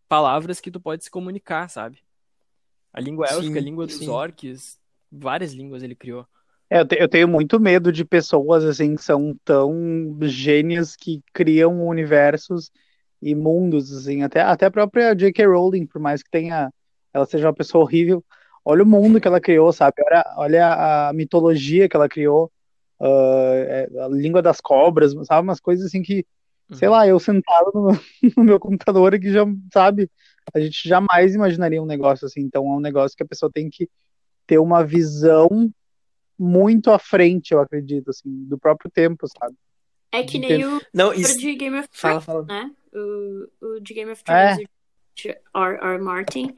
palavras 0.08 0.60
que 0.60 0.72
tu 0.72 0.80
pode 0.80 1.04
se 1.04 1.10
comunicar, 1.10 1.68
sabe? 1.68 1.98
A 2.92 3.00
língua 3.00 3.26
élfica, 3.26 3.52
sim, 3.52 3.58
a 3.58 3.62
língua 3.62 3.86
dos 3.86 3.98
sim. 3.98 4.08
orcs, 4.08 4.79
várias 5.10 5.52
línguas 5.52 5.82
ele 5.82 5.94
criou. 5.94 6.26
É, 6.72 6.82
eu, 6.98 7.08
tenho 7.08 7.26
muito 7.26 7.58
medo 7.58 7.90
de 7.90 8.04
pessoas, 8.04 8.64
assim, 8.64 8.94
que 8.94 9.02
são 9.02 9.36
tão 9.44 10.16
gênios 10.22 10.94
que 10.94 11.20
criam 11.32 11.84
universos 11.84 12.70
e 13.20 13.34
mundos, 13.34 13.92
assim, 13.92 14.22
até, 14.22 14.40
até 14.40 14.66
a 14.66 14.70
própria 14.70 15.14
J.K. 15.14 15.46
Rowling, 15.46 15.84
por 15.84 16.00
mais 16.00 16.22
que 16.22 16.30
tenha, 16.30 16.72
ela 17.12 17.26
seja 17.26 17.48
uma 17.48 17.54
pessoa 17.54 17.82
horrível, 17.82 18.24
olha 18.64 18.84
o 18.84 18.86
mundo 18.86 19.20
que 19.20 19.26
ela 19.26 19.40
criou, 19.40 19.72
sabe? 19.72 19.96
Olha, 20.06 20.24
olha 20.36 21.08
a 21.08 21.12
mitologia 21.12 21.88
que 21.88 21.96
ela 21.96 22.08
criou, 22.08 22.52
uh, 23.00 24.04
a 24.04 24.08
língua 24.08 24.40
das 24.40 24.60
cobras, 24.60 25.12
sabe? 25.26 25.42
Umas 25.48 25.60
coisas 25.60 25.86
assim 25.86 26.02
que, 26.02 26.24
uhum. 26.70 26.76
sei 26.76 26.88
lá, 26.88 27.04
eu 27.06 27.18
sentado 27.18 27.72
no, 27.74 27.90
no 28.36 28.44
meu 28.44 28.60
computador 28.60 29.18
que 29.18 29.32
já, 29.32 29.44
sabe? 29.72 30.08
A 30.54 30.60
gente 30.60 30.88
jamais 30.88 31.34
imaginaria 31.34 31.82
um 31.82 31.86
negócio 31.86 32.26
assim. 32.26 32.40
Então 32.40 32.64
é 32.66 32.76
um 32.76 32.80
negócio 32.80 33.16
que 33.16 33.22
a 33.22 33.26
pessoa 33.26 33.50
tem 33.52 33.68
que 33.68 33.88
ter 34.50 34.58
uma 34.58 34.84
visão 34.84 35.48
muito 36.36 36.90
à 36.90 36.98
frente, 36.98 37.54
eu 37.54 37.60
acredito, 37.60 38.10
assim, 38.10 38.28
do 38.46 38.58
próprio 38.58 38.90
tempo, 38.90 39.28
sabe? 39.28 39.54
É 40.10 40.24
que 40.24 40.40
nem 40.40 40.64
o 40.64 40.80
não, 40.92 41.12
isso... 41.12 41.38
de 41.38 41.54
Game 41.54 41.78
of 41.78 41.88
Thrones, 41.88 42.24
fala, 42.24 42.44
fala. 42.44 42.44
né? 42.46 42.70
O, 42.92 43.48
o 43.60 43.80
de 43.80 43.94
Game 43.94 44.10
of 44.10 44.24
Thrones, 44.24 44.58
é. 44.58 45.40
R. 45.54 45.78
R. 45.80 45.98
Martin, 46.02 46.56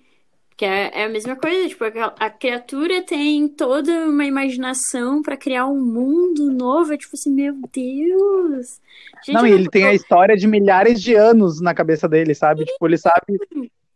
que 0.57 0.65
é, 0.65 0.91
é, 0.95 1.05
a 1.05 1.09
mesma 1.11 1.37
coisa, 1.37 1.69
tipo, 1.69 1.85
a, 1.85 2.15
a, 2.19 2.31
criatura 2.31 3.03
tem 3.03 3.47
toda 3.47 4.07
uma 4.07 4.25
imaginação 4.25 5.21
para 5.21 5.37
criar 5.37 5.67
um 5.67 5.85
mundo 5.85 6.51
novo, 6.51 6.95
é 6.95 6.97
tipo 6.97 7.15
assim, 7.15 7.31
meu 7.31 7.55
Deus! 7.71 8.81
Gente, 9.23 9.35
não, 9.35 9.47
e 9.47 9.53
ele 9.53 9.69
tem 9.69 9.85
a 9.85 9.93
história 9.93 10.35
de 10.35 10.47
milhares 10.47 11.03
de 11.03 11.15
anos 11.15 11.61
na 11.61 11.75
cabeça 11.75 12.09
dele, 12.09 12.35
sabe? 12.35 12.61
Sim. 12.61 12.73
Tipo, 12.73 12.89
ele 12.89 12.97
sabe... 12.97 13.39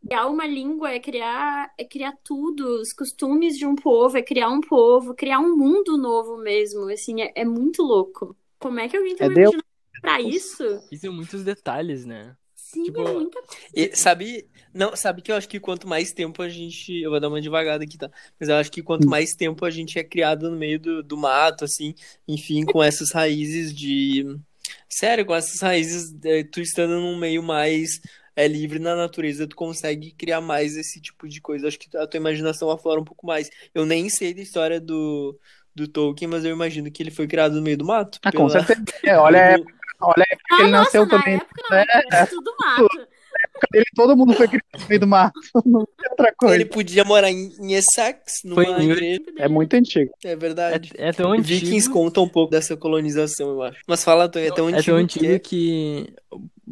Criar 0.06 0.26
uma 0.26 0.46
língua 0.46 0.92
é 0.92 1.00
criar, 1.00 1.72
é 1.76 1.84
criar 1.84 2.14
tudo, 2.22 2.80
os 2.80 2.92
costumes 2.92 3.58
de 3.58 3.66
um 3.66 3.74
povo, 3.74 4.16
é 4.16 4.22
criar 4.22 4.48
um 4.48 4.60
povo, 4.60 5.14
criar 5.14 5.40
um 5.40 5.56
mundo 5.56 5.96
novo 5.96 6.36
mesmo, 6.36 6.88
assim, 6.88 7.22
é, 7.22 7.32
é 7.34 7.44
muito 7.44 7.82
louco. 7.82 8.36
Como 8.58 8.78
é 8.78 8.88
que 8.88 8.96
alguém 8.96 9.16
tem 9.16 9.26
é 9.26 9.48
uma 9.48 9.64
pra 10.00 10.20
isso? 10.20 10.64
E 10.90 10.96
são 10.96 11.12
muitos 11.12 11.42
detalhes, 11.42 12.04
né? 12.04 12.36
Sim, 12.54 12.84
tipo, 12.84 13.00
é 13.00 13.12
muita 13.12 13.40
coisa. 13.42 13.62
E, 13.74 13.96
sabe, 13.96 14.48
não, 14.74 14.94
sabe 14.94 15.22
que 15.22 15.32
eu 15.32 15.36
acho 15.36 15.48
que 15.48 15.58
quanto 15.60 15.88
mais 15.88 16.12
tempo 16.12 16.42
a 16.42 16.48
gente. 16.48 17.00
Eu 17.00 17.10
vou 17.10 17.20
dar 17.20 17.28
uma 17.28 17.40
devagada 17.40 17.84
aqui, 17.84 17.96
tá? 17.96 18.10
Mas 18.38 18.48
eu 18.48 18.56
acho 18.56 18.70
que 18.70 18.82
quanto 18.82 19.08
mais 19.08 19.34
tempo 19.34 19.64
a 19.64 19.70
gente 19.70 19.98
é 19.98 20.04
criado 20.04 20.50
no 20.50 20.56
meio 20.56 20.78
do, 20.78 21.02
do 21.02 21.16
mato, 21.16 21.64
assim, 21.64 21.94
enfim, 22.26 22.64
com 22.64 22.82
essas 22.82 23.12
raízes 23.12 23.74
de. 23.74 24.36
Sério, 24.88 25.24
com 25.24 25.34
essas 25.34 25.60
raízes, 25.60 26.14
é, 26.24 26.42
tu 26.42 26.60
estando 26.60 27.00
num 27.00 27.16
meio 27.16 27.42
mais 27.42 28.00
é 28.36 28.46
livre 28.46 28.78
na 28.78 28.94
natureza, 28.94 29.46
tu 29.46 29.56
consegue 29.56 30.12
criar 30.12 30.40
mais 30.40 30.76
esse 30.76 31.00
tipo 31.00 31.26
de 31.26 31.40
coisa. 31.40 31.66
Acho 31.66 31.78
que 31.78 31.96
a 31.96 32.06
tua 32.06 32.18
imaginação 32.18 32.70
aflora 32.70 33.00
um 33.00 33.04
pouco 33.04 33.26
mais. 33.26 33.50
Eu 33.74 33.86
nem 33.86 34.08
sei 34.10 34.34
da 34.34 34.42
história 34.42 34.78
do, 34.78 35.38
do 35.74 35.88
Tolkien, 35.88 36.28
mas 36.28 36.44
eu 36.44 36.52
imagino 36.52 36.90
que 36.90 37.02
ele 37.02 37.10
foi 37.10 37.26
criado 37.26 37.56
no 37.56 37.62
meio 37.62 37.78
do 37.78 37.86
mato. 37.86 38.18
Ah, 38.22 38.30
pela... 38.30 38.44
com 38.44 38.50
certeza. 38.50 38.84
É, 39.02 39.18
olha, 39.18 39.56
olha 40.00 40.24
a 40.28 40.32
época 40.32 40.48
ah, 40.52 40.56
que 40.56 40.62
ele 40.62 40.70
nossa, 40.70 40.84
nasceu 40.84 41.08
também. 41.08 41.34
Época, 41.36 41.62
não, 41.70 41.76
é, 41.78 42.26
tudo 42.26 42.54
mato 42.60 43.15
dele, 43.70 43.84
todo 43.94 44.16
mundo 44.16 44.34
foi 44.34 44.48
criado 44.48 44.64
no 44.80 44.88
meio 44.88 45.00
do 45.00 45.06
mato. 45.06 45.40
Não 45.64 45.84
tem 45.84 46.10
outra 46.10 46.34
coisa. 46.36 46.54
Ele 46.54 46.64
podia 46.64 47.04
morar 47.04 47.30
em, 47.30 47.52
em 47.60 47.74
Essex, 47.74 48.42
numa 48.44 48.64
foi 48.64 48.84
igreja. 48.84 49.22
É 49.38 49.48
muito 49.48 49.74
antigo. 49.74 50.10
É 50.24 50.36
verdade. 50.36 50.92
É, 50.96 51.08
é 51.08 51.12
tão 51.12 51.32
antigo. 51.32 51.46
Vikings 51.46 51.90
conta 51.90 52.20
um 52.20 52.28
pouco 52.28 52.50
dessa 52.50 52.76
colonização, 52.76 53.50
eu 53.50 53.62
acho. 53.62 53.80
Mas 53.86 54.04
fala, 54.04 54.28
Tony, 54.28 54.46
é 54.46 54.50
tão 54.50 54.66
antigo. 54.66 54.80
É 54.80 54.82
tão 54.84 54.96
antigo 54.96 55.24
que... 55.24 55.38
que, 55.40 56.14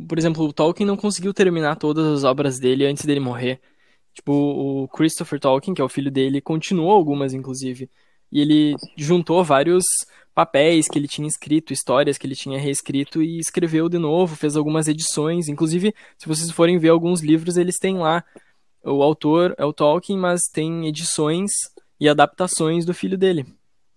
por 0.09 0.19
exemplo, 0.19 0.45
o 0.45 0.53
Tolkien 0.53 0.87
não 0.87 0.97
conseguiu 0.97 1.33
terminar 1.33 1.77
todas 1.77 2.07
as 2.07 2.25
obras 2.25 2.59
dele 2.59 2.87
antes 2.87 3.05
dele 3.05 3.21
morrer. 3.21 3.61
Tipo, 4.15 4.33
o 4.33 4.89
Christopher 4.89 5.41
Tolkien, 5.41 5.75
que 5.75 5.81
é 5.81 5.85
o 5.85 5.89
filho 5.89 6.11
dele, 6.11 6.41
continuou 6.41 6.93
algumas, 6.93 7.35
inclusive. 7.35 7.91
E 8.31 8.41
ele 8.41 8.75
juntou 8.97 9.43
vários 9.45 9.85
papéis 10.35 10.89
que 10.89 10.99
ele 10.99 11.07
tinha 11.07 11.29
escrito, 11.29 11.73
histórias 11.73 12.19
que 12.19 12.27
ele 12.27 12.35
tinha 12.35 12.59
reescrito 12.59 13.23
e 13.23 13.39
escreveu 13.39 13.89
de 13.89 13.99
novo, 13.99 14.35
fez 14.35 14.57
algumas 14.57 14.89
edições. 14.89 15.49
Inclusive, 15.49 15.95
se 16.19 16.27
vocês 16.27 16.51
forem 16.51 16.79
ver 16.79 16.89
alguns 16.89 17.21
livros, 17.21 17.57
eles 17.57 17.79
têm 17.79 17.99
lá. 17.99 18.25
O 18.83 19.03
autor 19.03 19.55
é 19.57 19.65
o 19.65 19.73
Tolkien, 19.73 20.19
mas 20.19 20.43
tem 20.53 20.87
edições 20.87 21.51
e 22.01 22.09
adaptações 22.09 22.85
do 22.85 22.93
filho 22.93 23.17
dele. 23.17 23.47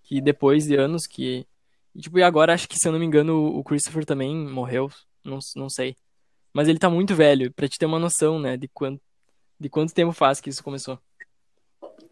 Que 0.04 0.22
depois 0.22 0.66
de 0.66 0.76
anos 0.76 1.06
que. 1.08 1.46
E, 1.94 2.02
tipo, 2.02 2.20
e 2.20 2.24
agora 2.24 2.54
acho 2.54 2.70
que, 2.70 2.78
se 2.78 2.88
eu 2.88 2.92
não 2.92 3.00
me 3.00 3.06
engano, 3.06 3.58
o 3.58 3.64
Christopher 3.64 4.06
também 4.06 4.36
morreu. 4.36 4.90
Não, 5.26 5.40
não 5.56 5.70
sei. 5.70 5.96
Mas 6.54 6.68
ele 6.68 6.80
tá 6.80 6.90
muito 6.90 7.16
velho, 7.16 7.52
pra 7.54 7.68
te 7.68 7.78
ter 7.78 7.86
uma 7.86 8.00
noção, 8.00 8.40
né, 8.40 8.56
de 8.56 8.68
quanto, 8.68 9.02
de 9.60 9.70
quanto 9.70 9.94
tempo 9.94 10.12
faz 10.12 10.40
que 10.40 10.50
isso 10.50 10.64
começou. 10.64 11.00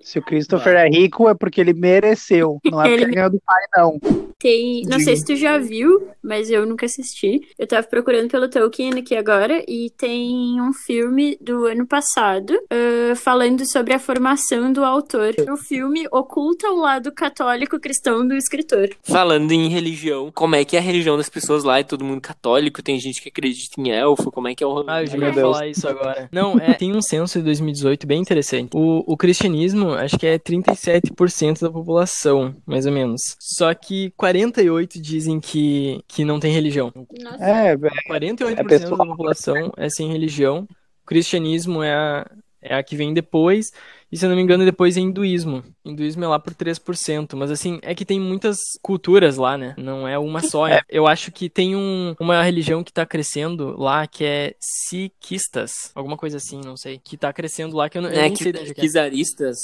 Se 0.05 0.19
o 0.19 0.21
Christopher 0.21 0.75
é 0.75 0.87
rico, 0.87 1.27
é 1.27 1.33
porque 1.33 1.59
ele 1.59 1.73
mereceu. 1.73 2.59
Não 2.71 2.79
é 2.79 2.89
porque 2.89 3.03
ele 3.03 3.15
ganhou 3.15 3.31
do 3.31 3.41
pai, 3.43 3.63
não. 3.75 3.99
Tem. 4.37 4.83
Não 4.83 4.99
sei 4.99 5.15
se 5.15 5.25
tu 5.25 5.35
já 5.35 5.57
viu, 5.57 6.09
mas 6.21 6.51
eu 6.51 6.65
nunca 6.65 6.85
assisti. 6.85 7.41
Eu 7.57 7.65
tava 7.65 7.87
procurando 7.87 8.29
pelo 8.29 8.47
Tolkien 8.47 8.93
aqui 8.99 9.15
agora 9.15 9.63
e 9.67 9.89
tem 9.97 10.61
um 10.61 10.71
filme 10.73 11.37
do 11.41 11.65
ano 11.65 11.87
passado 11.87 12.51
uh, 12.51 13.15
falando 13.15 13.65
sobre 13.65 13.93
a 13.93 13.99
formação 13.99 14.71
do 14.71 14.83
autor. 14.83 15.33
O 15.49 15.57
filme 15.57 16.05
oculta 16.11 16.67
o 16.69 16.75
lado 16.75 17.11
católico 17.11 17.79
cristão 17.79 18.27
do 18.27 18.35
escritor. 18.35 18.89
Falando 19.01 19.51
em 19.51 19.69
religião, 19.69 20.31
como 20.31 20.55
é 20.55 20.63
que 20.63 20.75
é 20.75 20.79
a 20.79 20.83
religião 20.83 21.17
das 21.17 21.29
pessoas 21.29 21.63
lá? 21.63 21.79
É 21.79 21.83
todo 21.83 22.05
mundo 22.05 22.21
católico? 22.21 22.83
Tem 22.83 22.99
gente 22.99 23.21
que 23.21 23.29
acredita 23.29 23.81
em 23.81 23.89
elfo? 23.89 24.31
Como 24.31 24.47
é 24.47 24.53
que 24.53 24.63
é 24.63 24.67
o. 24.67 24.83
Ah, 24.87 25.01
eu 25.01 25.07
já 25.07 25.17
ia 25.17 25.33
falar 25.33 25.67
isso 25.67 25.87
agora. 25.87 26.29
Não, 26.31 26.59
é, 26.59 26.73
tem 26.73 26.95
um 26.95 27.01
censo 27.01 27.39
de 27.39 27.45
2018 27.45 28.05
bem 28.05 28.21
interessante. 28.21 28.69
O, 28.75 29.03
o 29.11 29.17
cristianismo 29.17 29.94
acho 29.97 30.17
que 30.17 30.27
é 30.27 30.37
37% 30.37 31.61
da 31.61 31.71
população, 31.71 32.55
mais 32.65 32.85
ou 32.85 32.91
menos. 32.91 33.21
Só 33.39 33.73
que 33.73 34.11
48 34.17 35.01
dizem 35.01 35.39
que, 35.39 36.01
que 36.07 36.23
não 36.23 36.39
tem 36.39 36.53
religião. 36.53 36.91
Nossa. 37.21 37.43
É, 37.43 37.75
48% 37.75 38.57
é 38.57 38.63
pessoal... 38.63 38.97
da 38.97 39.05
população 39.05 39.71
é 39.77 39.89
sem 39.89 40.11
religião. 40.11 40.67
O 41.03 41.05
cristianismo 41.05 41.83
é 41.83 41.93
a, 41.93 42.31
é 42.61 42.75
a 42.75 42.83
que 42.83 42.95
vem 42.95 43.13
depois. 43.13 43.71
E 44.11 44.17
se 44.17 44.25
eu 44.25 44.29
não 44.29 44.35
me 44.35 44.41
engano, 44.41 44.63
depois 44.63 44.95
é 44.95 44.99
hinduísmo. 44.99 45.63
Hinduísmo 45.83 46.23
é 46.23 46.27
lá 46.27 46.39
por 46.39 46.53
3%. 46.53 47.35
Mas 47.35 47.51
assim, 47.51 47.79
é 47.81 47.93
que 47.95 48.05
tem 48.05 48.19
muitas 48.19 48.59
culturas 48.81 49.37
lá, 49.37 49.57
né? 49.57 49.73
Não 49.77 50.07
é 50.07 50.17
uma 50.17 50.41
só. 50.41 50.67
É. 50.67 50.81
Eu 50.89 51.05
acho 51.07 51.31
que 51.31 51.49
tem 51.49 51.75
um, 51.75 52.15
uma 52.19 52.41
religião 52.43 52.83
que 52.83 52.93
tá 52.93 53.05
crescendo 53.05 53.75
lá 53.77 54.07
que 54.07 54.23
é 54.23 54.53
Sikhistas. 54.59 55.91
Alguma 55.95 56.17
coisa 56.17 56.37
assim, 56.37 56.61
não 56.63 56.77
sei. 56.77 56.99
Que 57.03 57.17
tá 57.17 57.31
crescendo 57.33 57.75
lá 57.75 57.89
que 57.89 57.97
eu 57.97 58.01
não, 58.01 58.09
eu 58.09 58.19
É, 58.19 58.21
nem 58.23 58.35
sei 58.35 58.51
de 58.51 58.59
onde 58.59 58.67
que, 58.69 58.73
que 58.75 58.81
é. 58.81 58.83
quizaristas. 58.83 59.57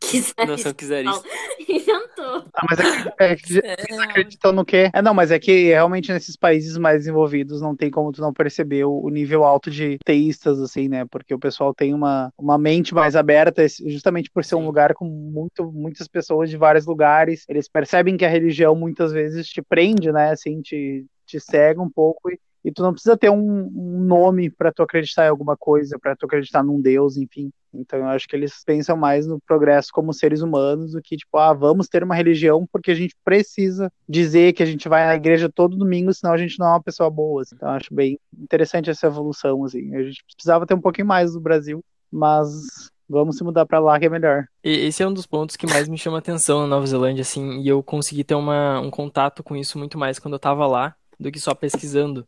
Quiser. 0.00 0.46
Não 0.46 0.58
são 0.58 0.72
quizaristas. 0.72 1.22
Inventou. 1.68 2.44
Ah, 2.54 2.66
mas 2.68 2.78
é 2.80 3.36
que, 3.36 3.58
é 3.58 3.76
que 3.76 3.90
eles 3.90 3.98
acreditam 4.00 4.52
no 4.52 4.64
quê? 4.64 4.90
É, 4.92 5.02
não, 5.02 5.14
mas 5.14 5.30
é 5.30 5.38
que 5.38 5.66
realmente 5.68 6.12
nesses 6.12 6.36
países 6.36 6.76
mais 6.76 6.98
desenvolvidos 6.98 7.60
não 7.60 7.76
tem 7.76 7.90
como 7.90 8.12
tu 8.12 8.20
não 8.20 8.32
perceber 8.32 8.84
o, 8.84 9.00
o 9.04 9.10
nível 9.10 9.44
alto 9.44 9.70
de 9.70 9.98
teístas, 10.04 10.60
assim, 10.60 10.88
né? 10.88 11.04
Porque 11.10 11.34
o 11.34 11.38
pessoal 11.38 11.74
tem 11.74 11.92
uma, 11.94 12.32
uma 12.38 12.58
mente 12.58 12.94
mais 12.94 13.14
aberta, 13.16 13.62
esse- 13.62 13.83
justamente 13.84 14.30
por 14.30 14.44
ser 14.44 14.54
um 14.54 14.64
lugar 14.64 14.94
com 14.94 15.04
muito, 15.04 15.70
muitas 15.72 16.08
pessoas 16.08 16.50
de 16.50 16.56
vários 16.56 16.86
lugares. 16.86 17.44
Eles 17.48 17.68
percebem 17.68 18.16
que 18.16 18.24
a 18.24 18.28
religião 18.28 18.74
muitas 18.74 19.12
vezes 19.12 19.48
te 19.48 19.62
prende, 19.62 20.10
né? 20.12 20.30
Assim, 20.30 20.60
te, 20.62 21.06
te 21.26 21.38
cega 21.38 21.80
um 21.80 21.90
pouco 21.90 22.30
e, 22.30 22.38
e 22.64 22.72
tu 22.72 22.82
não 22.82 22.92
precisa 22.92 23.16
ter 23.16 23.30
um, 23.30 23.70
um 23.74 24.00
nome 24.00 24.50
pra 24.50 24.72
tu 24.72 24.82
acreditar 24.82 25.26
em 25.26 25.30
alguma 25.30 25.56
coisa, 25.56 25.98
pra 25.98 26.16
tu 26.16 26.26
acreditar 26.26 26.62
num 26.62 26.80
Deus, 26.80 27.16
enfim. 27.16 27.50
Então 27.74 27.98
eu 27.98 28.06
acho 28.06 28.26
que 28.28 28.36
eles 28.36 28.62
pensam 28.64 28.96
mais 28.96 29.26
no 29.26 29.40
progresso 29.40 29.88
como 29.92 30.12
seres 30.12 30.40
humanos 30.40 30.92
do 30.92 31.02
que, 31.02 31.16
tipo, 31.16 31.36
ah, 31.36 31.52
vamos 31.52 31.88
ter 31.88 32.02
uma 32.04 32.14
religião 32.14 32.66
porque 32.70 32.92
a 32.92 32.94
gente 32.94 33.14
precisa 33.24 33.92
dizer 34.08 34.52
que 34.52 34.62
a 34.62 34.66
gente 34.66 34.88
vai 34.88 35.04
na 35.04 35.16
igreja 35.16 35.50
todo 35.52 35.76
domingo, 35.76 36.14
senão 36.14 36.32
a 36.32 36.38
gente 36.38 36.58
não 36.58 36.66
é 36.66 36.70
uma 36.70 36.82
pessoa 36.82 37.10
boa. 37.10 37.42
assim. 37.42 37.56
Então 37.56 37.68
eu 37.68 37.74
acho 37.74 37.92
bem 37.92 38.18
interessante 38.38 38.90
essa 38.90 39.08
evolução, 39.08 39.64
assim. 39.64 39.94
A 39.94 40.02
gente 40.02 40.24
precisava 40.24 40.66
ter 40.66 40.74
um 40.74 40.80
pouquinho 40.80 41.08
mais 41.08 41.32
do 41.32 41.40
Brasil, 41.40 41.84
mas 42.10 42.92
vamos 43.14 43.36
se 43.36 43.44
mudar 43.44 43.64
pra 43.66 43.78
lá 43.78 43.98
que 43.98 44.06
é 44.06 44.08
melhor. 44.10 44.46
Esse 44.62 45.02
é 45.02 45.08
um 45.08 45.12
dos 45.14 45.26
pontos 45.26 45.56
que 45.56 45.66
mais 45.66 45.88
me 45.88 45.96
chama 45.96 46.18
atenção 46.18 46.60
na 46.62 46.66
Nova 46.66 46.86
Zelândia, 46.86 47.22
assim, 47.22 47.60
e 47.60 47.68
eu 47.68 47.82
consegui 47.82 48.24
ter 48.24 48.34
uma, 48.34 48.80
um 48.80 48.90
contato 48.90 49.42
com 49.42 49.56
isso 49.56 49.78
muito 49.78 49.96
mais 49.98 50.18
quando 50.18 50.34
eu 50.34 50.38
tava 50.38 50.66
lá 50.66 50.94
do 51.18 51.30
que 51.30 51.38
só 51.40 51.54
pesquisando. 51.54 52.26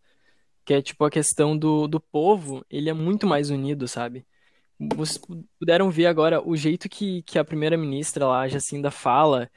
Que 0.65 0.75
é 0.75 0.83
tipo 0.83 1.05
a 1.05 1.11
questão 1.11 1.57
do, 1.57 1.87
do 1.87 2.01
povo, 2.01 2.65
ele 2.71 2.91
é 2.91 2.93
muito 2.93 3.27
mais 3.27 3.51
unido, 3.51 3.87
sabe? 3.89 4.27
Vocês 4.97 5.19
pu- 5.19 5.45
puderam 5.59 5.91
ver 5.91 6.07
agora 6.07 6.41
o 6.47 6.57
jeito 6.57 6.89
que, 6.89 7.23
que 7.23 7.39
a 7.39 7.45
primeira-ministra 7.45 8.27
lá, 8.27 8.49
Jacinda, 8.49 8.91
fala, 8.91 9.51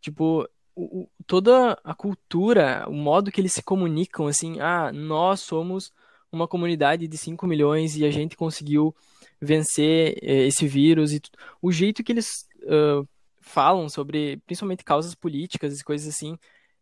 tipo, 0.00 0.48
o- 0.74 1.08
toda 1.26 1.78
a 1.84 1.94
cultura, 1.94 2.84
o 2.88 2.92
modo 2.94 3.30
que 3.32 3.40
eles 3.40 3.52
se 3.52 3.62
comunicam, 3.62 4.26
assim, 4.26 4.60
ah, 4.60 4.92
nós 4.92 5.40
somos 5.40 5.92
uma 6.30 6.48
comunidade 6.48 7.06
de 7.08 7.18
5 7.18 7.46
milhões 7.46 7.96
e 7.96 8.04
a 8.04 8.10
gente 8.10 8.36
conseguiu 8.36 8.94
vencer 9.42 10.16
eh, 10.22 10.46
esse 10.46 10.66
vírus 10.66 11.12
e 11.12 11.20
o 11.60 11.72
jeito 11.72 12.02
que 12.04 12.12
eles 12.12 12.46
ah, 12.68 13.02
falam 13.40 13.88
sobre, 13.88 14.38
principalmente 14.46 14.84
causas 14.84 15.14
políticas 15.14 15.80
e 15.80 15.84
coisas 15.84 16.08
assim, 16.14 16.36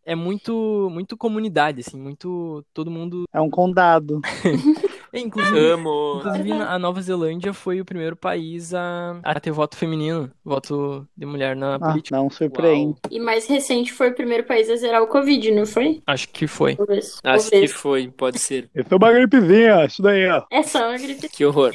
é 0.04 0.14
muito, 0.14 0.88
muito 0.90 1.16
comunidade, 1.16 1.80
assim, 1.86 1.98
muito 1.98 2.64
todo 2.72 2.90
mundo. 2.90 3.24
É 3.32 3.40
um 3.40 3.50
condado. 3.50 4.20
É, 5.12 5.18
Inclusive, 5.18 5.58
Amo. 5.58 6.18
inclusive 6.20 6.52
a 6.52 6.78
Nova 6.78 7.02
Zelândia 7.02 7.52
foi 7.52 7.80
o 7.80 7.84
primeiro 7.84 8.14
país 8.14 8.72
a, 8.72 9.18
a 9.24 9.40
ter 9.40 9.50
voto 9.50 9.76
feminino, 9.76 10.30
voto 10.44 11.04
de 11.16 11.26
mulher 11.26 11.56
na 11.56 11.74
Ah, 11.74 11.80
política. 11.80 12.16
não 12.16 12.30
surpreende. 12.30 12.92
Uau. 12.92 13.10
E 13.10 13.18
mais 13.18 13.44
recente 13.48 13.92
foi 13.92 14.10
o 14.10 14.14
primeiro 14.14 14.44
país 14.44 14.70
a 14.70 14.76
zerar 14.76 15.02
o 15.02 15.08
Covid, 15.08 15.50
não 15.50 15.66
foi? 15.66 16.00
Acho 16.06 16.28
que 16.28 16.46
foi. 16.46 16.76
Talvez. 16.76 17.18
Acho 17.24 17.50
que 17.50 17.66
foi, 17.66 18.08
pode 18.08 18.38
ser. 18.38 18.70
Eu 18.72 18.84
sou 18.88 18.98
uma 18.98 19.12
gripezinha, 19.12 19.84
isso 19.84 20.00
daí, 20.00 20.28
ó. 20.28 20.44
É 20.48 20.62
só 20.62 20.88
uma 20.88 20.96
gripe. 20.96 21.28
Que 21.28 21.44
horror. 21.44 21.74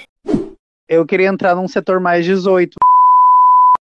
Eu 0.87 1.05
queria 1.05 1.27
entrar 1.27 1.55
num 1.55 1.67
setor 1.67 1.99
mais 1.99 2.25
18. 2.25 2.75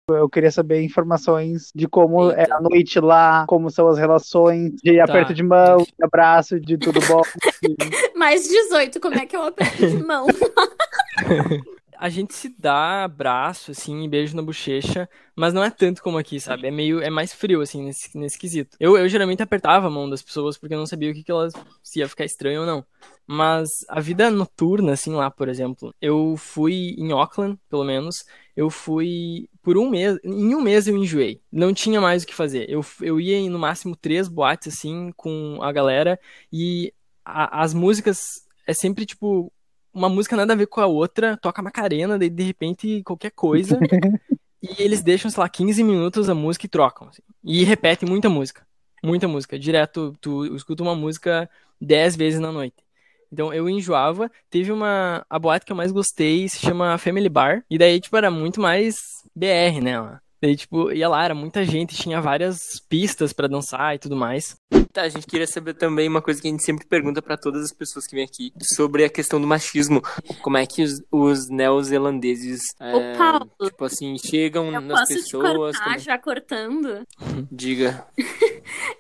Eu 0.10 0.28
queria 0.28 0.52
saber 0.52 0.82
informações 0.82 1.70
de 1.76 1.88
como 1.88 2.32
é 2.32 2.42
Eita. 2.42 2.56
a 2.56 2.62
noite 2.62 3.00
lá, 3.00 3.46
como 3.48 3.70
são 3.70 3.88
as 3.88 3.98
relações, 3.98 4.74
de 4.84 4.98
Tá. 4.98 5.04
aperto 5.04 5.34
de 5.36 5.44
mão, 5.44 5.78
de 5.84 5.94
abraço, 6.04 6.60
de 6.60 6.78
tudo 6.80 7.00
bom. 7.08 7.22
Mais 8.18 8.48
18, 8.48 9.00
como 9.00 9.16
é 9.16 9.26
que 9.28 9.36
eu 9.36 9.44
aperto 9.44 9.88
de 9.88 10.04
mão? 10.04 10.26
A 12.02 12.08
gente 12.08 12.34
se 12.34 12.48
dá 12.58 13.04
abraço, 13.04 13.72
assim, 13.72 14.08
beijo 14.08 14.34
na 14.34 14.42
bochecha, 14.42 15.10
mas 15.36 15.54
não 15.54 15.62
é 15.62 15.70
tanto 15.70 16.02
como 16.02 16.18
aqui, 16.18 16.40
sabe? 16.40 16.68
É 16.68 16.72
meio, 16.72 17.02
é 17.02 17.10
mais 17.10 17.34
frio, 17.34 17.60
assim, 17.60 17.84
nesse, 17.84 18.18
nesse 18.18 18.40
quesito. 18.40 18.78
Eu, 18.80 18.98
eu 18.98 19.10
geralmente 19.10 19.44
apertava 19.44 19.88
a 19.88 19.90
mão 19.90 20.10
das 20.10 20.22
pessoas 20.22 20.58
porque 20.58 20.74
eu 20.74 20.78
não 20.80 20.86
sabia 20.86 21.12
o 21.12 21.14
que, 21.14 21.24
que 21.26 21.32
elas, 21.32 21.52
se 21.84 22.00
ia 22.00 22.08
ficar 22.08 22.24
estranho 22.24 22.62
ou 22.62 22.66
não. 22.66 22.86
Mas 23.28 23.86
a 23.90 24.00
vida 24.00 24.32
noturna, 24.32 24.94
assim, 24.94 25.12
lá, 25.14 25.30
por 25.30 25.50
exemplo, 25.50 25.94
eu 26.02 26.36
fui 26.38 26.96
em 26.98 27.12
Auckland, 27.12 27.60
pelo 27.70 27.84
menos, 27.84 28.24
eu 28.56 28.70
fui 28.70 29.50
por 29.62 29.78
um 29.78 29.90
mês, 29.90 30.18
em 30.24 30.56
um 30.56 30.62
mês 30.62 30.88
eu 30.88 30.96
enjoei. 30.96 31.42
Não 31.52 31.74
tinha 31.74 32.00
mais 32.00 32.24
o 32.24 32.28
que 32.28 32.34
fazer. 32.34 32.70
Eu, 32.70 32.80
eu 33.02 33.20
ia 33.20 33.36
em 33.36 33.50
no 33.50 33.60
máximo 33.60 33.94
três 33.94 34.30
boates, 34.30 34.74
assim, 34.74 35.12
com 35.18 35.60
a 35.62 35.70
galera, 35.74 36.18
e 36.52 36.94
a- 37.26 37.62
as 37.62 37.74
músicas 37.74 38.46
é 38.66 38.74
sempre, 38.74 39.06
tipo, 39.06 39.52
uma 39.94 40.10
música 40.10 40.36
nada 40.36 40.54
a 40.54 40.56
ver 40.56 40.68
com 40.68 40.82
a 40.82 40.86
outra, 40.86 41.38
toca 41.38 41.62
Macarena, 41.62 42.18
daí 42.18 42.30
de 42.30 42.44
repente 42.44 43.04
qualquer 43.04 43.32
coisa, 43.32 43.80
e 44.62 44.82
eles 44.82 45.02
deixam, 45.02 45.30
sei 45.30 45.42
lá, 45.42 45.50
15 45.50 45.84
minutos 45.84 46.30
a 46.30 46.36
música 46.36 46.66
e 46.66 46.70
trocam, 46.70 47.08
assim. 47.08 47.22
E 47.44 47.64
repetem 47.64 48.08
muita 48.08 48.30
música. 48.30 48.66
Muita 49.04 49.28
música. 49.28 49.58
Direto, 49.58 50.16
tu 50.20 50.46
escuta 50.56 50.84
uma 50.84 50.96
música 50.96 51.50
10 51.80 52.16
vezes 52.16 52.40
na 52.40 52.52
noite. 52.52 52.76
Então 53.32 53.54
eu 53.54 53.70
enjoava. 53.70 54.30
Teve 54.50 54.72
uma. 54.72 55.26
A 55.30 55.40
boate 55.40 55.66
que 55.66 55.72
eu 55.72 55.76
mais 55.76 55.92
gostei 55.92 56.50
se 56.50 56.60
chama 56.60 56.98
Family 56.98 57.30
Bar. 57.30 57.64
E 57.70 57.78
daí, 57.78 58.00
tipo, 58.00 58.18
era 58.18 58.30
muito 58.30 58.60
mais 58.60 59.24
BR, 59.36 59.82
né? 59.82 60.00
lá. 60.00 60.22
Daí, 60.42 60.56
tipo, 60.56 60.92
ia 60.92 61.10
lá, 61.10 61.24
era 61.26 61.36
muita 61.36 61.66
gente, 61.66 61.96
tinha 61.96 62.22
várias 62.22 62.80
pistas 62.90 63.34
pra 63.34 63.48
dançar 63.48 63.96
e 63.96 64.00
tudo 64.00 64.16
mais. 64.16 64.56
Tá, 64.94 65.02
a 65.04 65.10
gente 65.10 65.28
queria 65.28 65.46
saber 65.46 65.74
também 65.76 66.08
uma 66.08 66.22
coisa 66.22 66.42
que 66.42 66.48
a 66.48 66.52
gente 66.52 66.64
sempre 66.64 66.88
pergunta 66.88 67.22
pra 67.22 67.38
todas 67.38 67.64
as 67.66 67.74
pessoas 67.74 68.08
que 68.08 68.16
vêm 68.16 68.24
aqui 68.26 68.52
sobre 68.76 69.04
a 69.04 69.10
questão 69.10 69.40
do 69.40 69.46
machismo. 69.46 70.02
Como 70.42 70.58
é 70.58 70.66
que 70.66 70.82
os, 70.82 71.02
os 71.12 71.50
neozelandeses, 71.50 72.62
é, 72.80 73.14
Paulo, 73.18 73.50
tipo 73.64 73.86
assim, 73.86 74.16
chegam 74.18 74.74
Eu 74.74 74.82
nas 74.82 75.08
te 75.08 75.16
pessoas? 75.16 75.78
cortar 75.78 75.84
como- 75.84 76.00
já 76.00 76.18
cortando? 76.18 77.02
Diga. 77.52 78.06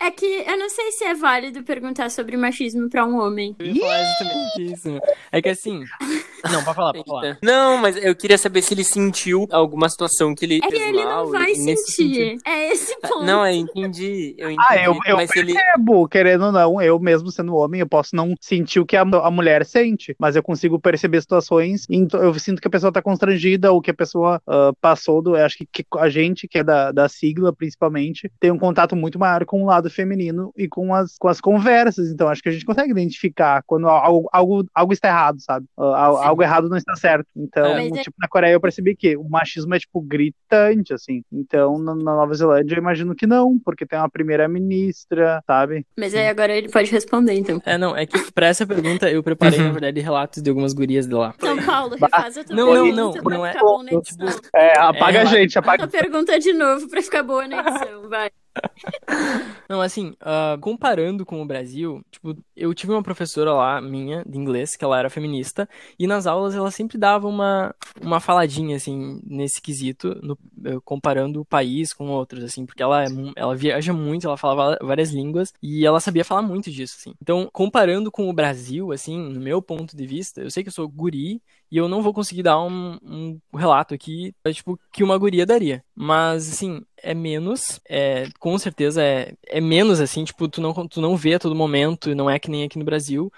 É 0.02 0.10
que 0.10 0.26
eu 0.26 0.58
não 0.58 0.70
sei 0.70 0.92
se 0.94 1.04
é 1.04 1.14
válido 1.14 1.62
perguntar 1.64 2.10
sobre 2.10 2.36
machismo 2.38 2.90
pra 2.90 3.06
um 3.06 3.20
homem. 3.20 3.56
Eu 3.60 3.66
ia 3.68 3.82
falar 3.82 4.02
exatamente 4.02 4.74
isso. 4.74 4.90
meu. 4.90 5.02
É 5.32 5.42
que 5.42 5.50
assim. 5.50 5.84
Não, 6.50 6.64
pode 6.64 6.76
falar, 6.76 6.94
pode 6.94 7.06
falar. 7.06 7.38
Não, 7.44 7.78
mas 7.78 7.98
eu 7.98 8.16
queria 8.16 8.38
saber 8.38 8.62
se 8.62 8.74
ele 8.74 8.84
sentiu 8.84 9.46
alguma 9.52 9.90
situação 9.90 10.34
que 10.34 10.46
ele 10.46 10.56
É 10.58 10.62
que 10.62 10.70
fez 10.70 10.82
ele 10.82 11.04
mal, 11.04 11.26
não 11.26 11.29
vai 11.32 11.56
sentir. 11.56 11.78
sentido- 11.78 12.42
É 12.46 12.72
esse 12.72 12.96
ponto. 13.02 13.24
Não, 13.24 13.46
eu 13.46 13.54
entendi. 13.56 14.36
Eu 14.38 14.52
entendi. 14.52 14.68
Ah, 14.70 14.84
eu, 14.84 14.98
eu 15.06 15.16
mas 15.18 15.30
se 15.30 15.40
ele. 15.40 15.54
percebo, 15.54 16.08
querendo 16.08 16.46
ou 16.46 16.52
não, 16.52 16.82
eu 16.82 17.00
mesmo 17.00 17.32
sendo 17.32 17.56
homem, 17.56 17.80
eu 17.82 17.88
posso 17.88 18.16
não 18.16 18.34
sentir 18.40 18.80
o 18.80 18.86
que 18.86 18.96
a, 18.96 19.02
a 19.02 19.32
mulher 19.32 19.66
sente, 19.66 20.16
mas 20.20 20.36
eu 20.36 20.44
consigo 20.44 20.80
perceber 20.80 21.22
situações, 21.22 21.86
e 21.90 21.96
então 21.96 22.22
eu 22.22 22.34
sinto 22.36 22.62
que 22.62 22.68
a 22.68 22.72
pessoa 22.72 22.92
tá 22.92 23.02
constrangida, 23.02 23.72
ou 23.72 23.82
que 23.82 23.92
a 23.92 23.94
pessoa 23.94 24.42
ah, 24.48 24.72
passou 24.82 25.22
do. 25.22 25.36
Eu 25.36 25.46
acho 25.46 25.58
que, 25.58 25.66
que 25.66 25.86
a 25.98 26.10
gente, 26.10 26.48
que 26.48 26.60
é 26.60 26.64
da, 26.64 26.92
da 26.92 27.08
sigla 27.10 27.54
principalmente, 27.54 28.32
tem 28.40 28.52
um 28.52 28.58
contato 28.60 28.96
muito 28.96 29.18
maior 29.20 29.46
com 29.46 29.64
o 29.64 29.66
lado 29.66 29.90
feminino 29.90 30.52
e 30.58 30.68
com 30.68 30.94
as, 30.94 31.18
com 31.18 31.28
as 31.28 31.40
conversas, 31.42 32.10
então 32.12 32.28
acho 32.28 32.42
que 32.42 32.50
a 32.50 32.52
gente 32.52 32.66
consegue 32.66 32.92
identificar 32.92 33.64
quando 33.66 33.88
algo, 33.88 34.30
algo, 34.32 34.66
algo 34.74 34.94
está 34.94 35.08
errado, 35.08 35.40
sabe? 35.40 35.66
Sim. 35.66 35.84
algo 35.84 36.42
errado 36.44 36.70
não 36.70 36.78
está 36.78 36.96
certo. 36.96 37.28
Então, 37.36 37.66
é- 37.78 37.90
tipo, 37.92 38.16
na 38.20 38.28
Coreia 38.28 38.54
eu 38.54 38.62
percebi 38.62 38.96
que 38.96 39.16
o 39.18 39.28
machismo 39.28 39.74
é, 39.76 39.80
tipo, 39.80 40.02
gritante, 40.02 40.94
assim. 40.94 41.19
Então, 41.32 41.78
na, 41.80 41.96
na 41.96 42.16
Nova 42.16 42.34
Zelândia 42.34 42.76
eu 42.76 42.80
imagino 42.80 43.16
que 43.16 43.26
não, 43.28 43.58
porque 43.60 43.86
tem 43.86 43.98
uma 44.00 44.10
primeira-ministra, 44.10 45.42
sabe? 45.46 45.86
Mas 45.98 46.14
aí 46.16 46.28
agora 46.28 46.54
ele 46.56 46.70
pode 46.70 46.92
responder, 46.92 47.34
então. 47.34 47.62
É, 47.66 47.78
não, 47.78 47.96
é 47.96 48.06
que 48.06 48.32
pra 48.32 48.48
essa 48.48 48.66
pergunta 48.66 49.10
eu 49.10 49.24
preparei, 49.24 49.60
Uhum. 49.60 49.66
na 49.66 49.72
verdade, 49.72 50.00
relatos 50.00 50.42
de 50.42 50.50
algumas 50.50 50.74
gurias 50.74 51.08
de 51.08 51.14
lá. 51.14 51.34
Então, 51.38 51.58
Paulo, 51.64 51.96
refaz 51.96 52.38
a 52.38 52.44
tua 52.44 52.56
Não, 52.56 52.66
não, 52.68 52.74
pergunta 52.84 52.96
não, 53.02 53.24
pra 53.24 53.38
não 53.38 53.46
é- 53.46 53.54
bom 53.60 53.84
na 53.84 53.92
edição. 53.94 54.28
É, 54.56 54.80
apaga 54.80 55.20
É, 55.20 55.22
a 55.22 55.26
gente, 55.26 55.58
apaga. 55.60 55.88
Tua 55.88 56.00
pergunta 56.02 56.40
de 56.40 56.54
novo 56.54 56.88
pra 56.90 57.02
ficar 57.02 57.24
boa 57.24 57.48
na 57.48 57.60
edição, 57.60 58.10
vai. 58.10 58.30
Não, 59.70 59.82
assim, 59.82 60.14
ah, 60.22 60.58
comparando 60.62 61.26
com 61.26 61.42
o 61.42 61.46
Brasil, 61.46 62.04
tipo, 62.12 62.36
eu 62.56 62.74
tive 62.74 62.92
uma 62.94 63.04
professora 63.04 63.54
lá, 63.54 63.82
minha, 63.82 64.24
de 64.26 64.38
inglês, 64.38 64.76
que 64.76 64.84
ela 64.84 64.98
era 65.00 65.10
feminista, 65.10 65.68
e 65.98 66.08
nas 66.08 66.26
aulas 66.28 66.56
ela 66.56 66.72
sempre 66.72 66.98
dava 66.98 67.28
uma, 67.28 67.74
uma 68.02 68.20
faladinha, 68.20 68.76
assim, 68.78 69.20
nesse 69.26 69.62
quesito, 69.62 70.16
no- 70.24 70.38
eh, 70.66 70.80
comparando 70.84 71.42
o 71.42 71.46
país 71.46 71.94
com 71.94 72.08
outros, 72.10 72.44
assim, 72.44 72.66
porque 72.66 72.82
ela, 72.84 73.04
é 73.04 73.08
ela 73.36 73.56
viaja 73.56 73.94
muito, 73.94 74.28
ela 74.28 74.38
falava 74.38 74.78
várias 74.82 75.12
línguas, 75.12 75.54
e 75.62 75.86
ela 75.86 76.00
sabia 76.00 76.26
falar 76.26 76.42
muito 76.42 76.72
disso, 76.72 76.96
assim. 77.00 77.14
Então, 77.22 77.50
comparando 77.54 78.12
com 78.12 78.30
o 78.30 78.34
Brasil, 78.34 78.92
assim, 78.92 79.18
no 79.18 79.40
meu 79.40 79.62
ponto 79.62 79.96
de 79.96 80.06
vista, 80.06 80.42
eu 80.42 80.52
sei 80.52 80.64
que 80.64 80.70
eu 80.70 80.74
sou 80.74 80.88
guri, 80.88 81.42
e 81.72 81.78
eu 81.78 81.88
não 81.88 82.02
vou 82.02 82.14
conseguir 82.14 82.42
dar 82.44 82.60
um, 82.64 82.98
um 83.04 83.40
relato 83.56 83.94
aqui, 83.94 84.34
é, 84.44 84.52
tipo, 84.52 84.80
que 84.92 85.04
uma 85.04 85.18
guria 85.18 85.46
daria. 85.46 85.84
Mas, 85.96 86.52
assim, 86.52 86.82
é 87.04 87.14
menos, 87.14 87.80
é, 87.88 88.28
com 88.40 88.58
certeza 88.58 89.04
é, 89.04 89.34
é 89.48 89.62
menos, 89.62 90.00
assim, 90.00 90.24
tipo, 90.24 90.48
tu 90.48 90.62
não, 90.62 90.74
tu 90.88 91.02
não 91.02 91.16
vê 91.16 91.36
a 91.36 91.40
todo 91.40 91.56
momento, 91.56 92.14
não 92.16 92.30
é 92.30 92.40
que 92.40 92.50
nem 92.52 92.64
aqui 92.64 92.80
no 92.80 92.86
Brasil. 92.86 93.32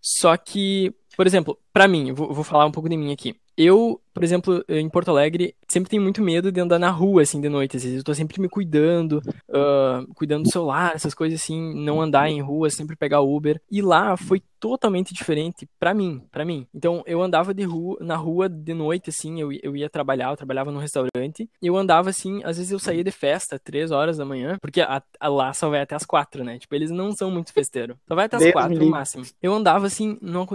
Só 0.00 0.36
que, 0.36 0.94
por 1.16 1.26
exemplo, 1.26 1.58
pra 1.72 1.88
mim, 1.88 2.12
vou, 2.12 2.32
vou 2.32 2.44
falar 2.44 2.66
um 2.66 2.72
pouco 2.72 2.88
de 2.88 2.96
mim 2.96 3.12
aqui. 3.12 3.36
Eu 3.56 4.00
por 4.12 4.24
exemplo, 4.24 4.64
em 4.68 4.88
Porto 4.88 5.10
Alegre, 5.10 5.54
sempre 5.68 5.90
tem 5.90 6.00
muito 6.00 6.22
medo 6.22 6.50
de 6.50 6.60
andar 6.60 6.78
na 6.78 6.90
rua, 6.90 7.22
assim, 7.22 7.40
de 7.40 7.48
noite. 7.48 7.76
Às 7.76 7.84
vezes 7.84 7.98
eu 7.98 8.04
tô 8.04 8.14
sempre 8.14 8.40
me 8.40 8.48
cuidando, 8.48 9.22
uh, 9.48 10.14
cuidando 10.14 10.44
do 10.44 10.50
celular, 10.50 10.92
essas 10.94 11.14
coisas 11.14 11.40
assim, 11.40 11.74
não 11.74 12.00
andar 12.00 12.28
em 12.28 12.40
rua, 12.40 12.70
sempre 12.70 12.96
pegar 12.96 13.20
Uber. 13.20 13.60
E 13.70 13.80
lá 13.82 14.16
foi 14.16 14.42
totalmente 14.60 15.14
diferente 15.14 15.66
para 15.78 15.94
mim, 15.94 16.22
para 16.30 16.44
mim. 16.44 16.66
Então, 16.72 17.02
eu 17.06 17.22
andava 17.22 17.54
de 17.54 17.64
rua, 17.64 17.96
na 18.00 18.14
rua 18.14 18.48
de 18.48 18.74
noite, 18.74 19.08
assim, 19.08 19.40
eu, 19.40 19.50
eu 19.62 19.74
ia 19.74 19.88
trabalhar, 19.88 20.30
eu 20.30 20.36
trabalhava 20.36 20.70
num 20.70 20.78
restaurante, 20.78 21.48
e 21.62 21.66
eu 21.66 21.76
andava 21.76 22.10
assim, 22.10 22.42
às 22.44 22.58
vezes 22.58 22.70
eu 22.70 22.78
saía 22.78 23.02
de 23.02 23.10
festa, 23.10 23.58
três 23.58 23.90
horas 23.90 24.18
da 24.18 24.24
manhã, 24.24 24.58
porque 24.60 24.82
a, 24.82 25.02
a 25.18 25.28
lá 25.28 25.52
só 25.54 25.70
vai 25.70 25.80
até 25.80 25.94
as 25.94 26.04
quatro, 26.04 26.44
né? 26.44 26.58
Tipo, 26.58 26.74
eles 26.74 26.90
não 26.90 27.12
são 27.12 27.30
muito 27.30 27.52
festeiros. 27.52 27.96
Só 28.06 28.14
vai 28.14 28.26
até 28.26 28.36
as 28.36 28.52
quatro 28.52 28.78
no 28.78 28.90
máximo. 28.90 29.24
Eu 29.42 29.54
andava 29.54 29.86
assim, 29.86 30.18
não, 30.20 30.46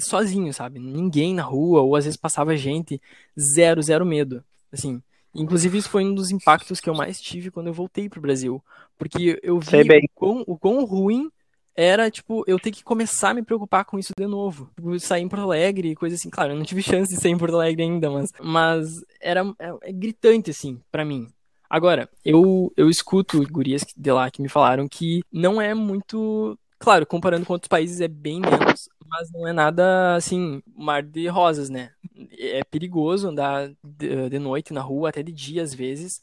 sozinho, 0.00 0.52
sabe? 0.52 0.80
Ninguém 0.80 1.32
na 1.32 1.44
rua, 1.44 1.82
ou 1.82 1.94
às 1.94 2.04
vezes 2.04 2.16
passava 2.16 2.56
gente, 2.56 3.00
zero, 3.38 3.82
zero 3.82 4.06
medo. 4.06 4.44
Assim, 4.72 5.02
Inclusive, 5.34 5.78
isso 5.78 5.88
foi 5.88 6.04
um 6.04 6.14
dos 6.14 6.30
impactos 6.30 6.78
que 6.78 6.90
eu 6.90 6.94
mais 6.94 7.20
tive 7.20 7.50
quando 7.50 7.68
eu 7.68 7.72
voltei 7.72 8.08
pro 8.08 8.20
Brasil. 8.20 8.62
Porque 8.98 9.40
eu 9.42 9.58
vi 9.58 9.80
o 9.80 10.08
quão, 10.14 10.44
o 10.46 10.58
quão 10.58 10.84
ruim 10.84 11.30
era, 11.74 12.10
tipo, 12.10 12.44
eu 12.46 12.58
ter 12.58 12.70
que 12.70 12.84
começar 12.84 13.30
a 13.30 13.34
me 13.34 13.42
preocupar 13.42 13.84
com 13.84 13.98
isso 13.98 14.12
de 14.16 14.26
novo. 14.26 14.70
Tipo, 14.76 14.98
sair 15.00 15.22
em 15.22 15.28
Porto 15.28 15.44
Alegre 15.44 15.90
e 15.90 15.96
coisa 15.96 16.16
assim. 16.16 16.28
Claro, 16.28 16.52
eu 16.52 16.56
não 16.56 16.64
tive 16.64 16.82
chance 16.82 17.14
de 17.14 17.20
sair 17.20 17.32
em 17.32 17.38
Porto 17.38 17.54
Alegre 17.54 17.82
ainda, 17.82 18.10
mas, 18.10 18.30
mas 18.40 19.02
era 19.20 19.42
é, 19.58 19.72
é 19.82 19.92
gritante, 19.92 20.50
assim, 20.50 20.78
para 20.90 21.04
mim. 21.04 21.28
Agora, 21.68 22.06
eu, 22.22 22.70
eu 22.76 22.90
escuto 22.90 23.42
gurias 23.50 23.82
de 23.96 24.12
lá 24.12 24.30
que 24.30 24.42
me 24.42 24.48
falaram 24.50 24.86
que 24.86 25.22
não 25.32 25.60
é 25.60 25.72
muito. 25.72 26.58
Claro, 26.82 27.06
comparando 27.06 27.46
com 27.46 27.52
outros 27.52 27.68
países 27.68 28.00
é 28.00 28.08
bem 28.08 28.40
menos, 28.40 28.88
mas 29.06 29.30
não 29.30 29.46
é 29.46 29.52
nada 29.52 30.16
assim, 30.16 30.60
mar 30.74 31.00
de 31.00 31.28
rosas, 31.28 31.70
né? 31.70 31.92
É 32.36 32.64
perigoso 32.64 33.28
andar 33.28 33.70
de, 33.84 34.28
de 34.28 34.38
noite 34.40 34.72
na 34.72 34.80
rua, 34.80 35.10
até 35.10 35.22
de 35.22 35.30
dia 35.30 35.62
às 35.62 35.72
vezes, 35.72 36.20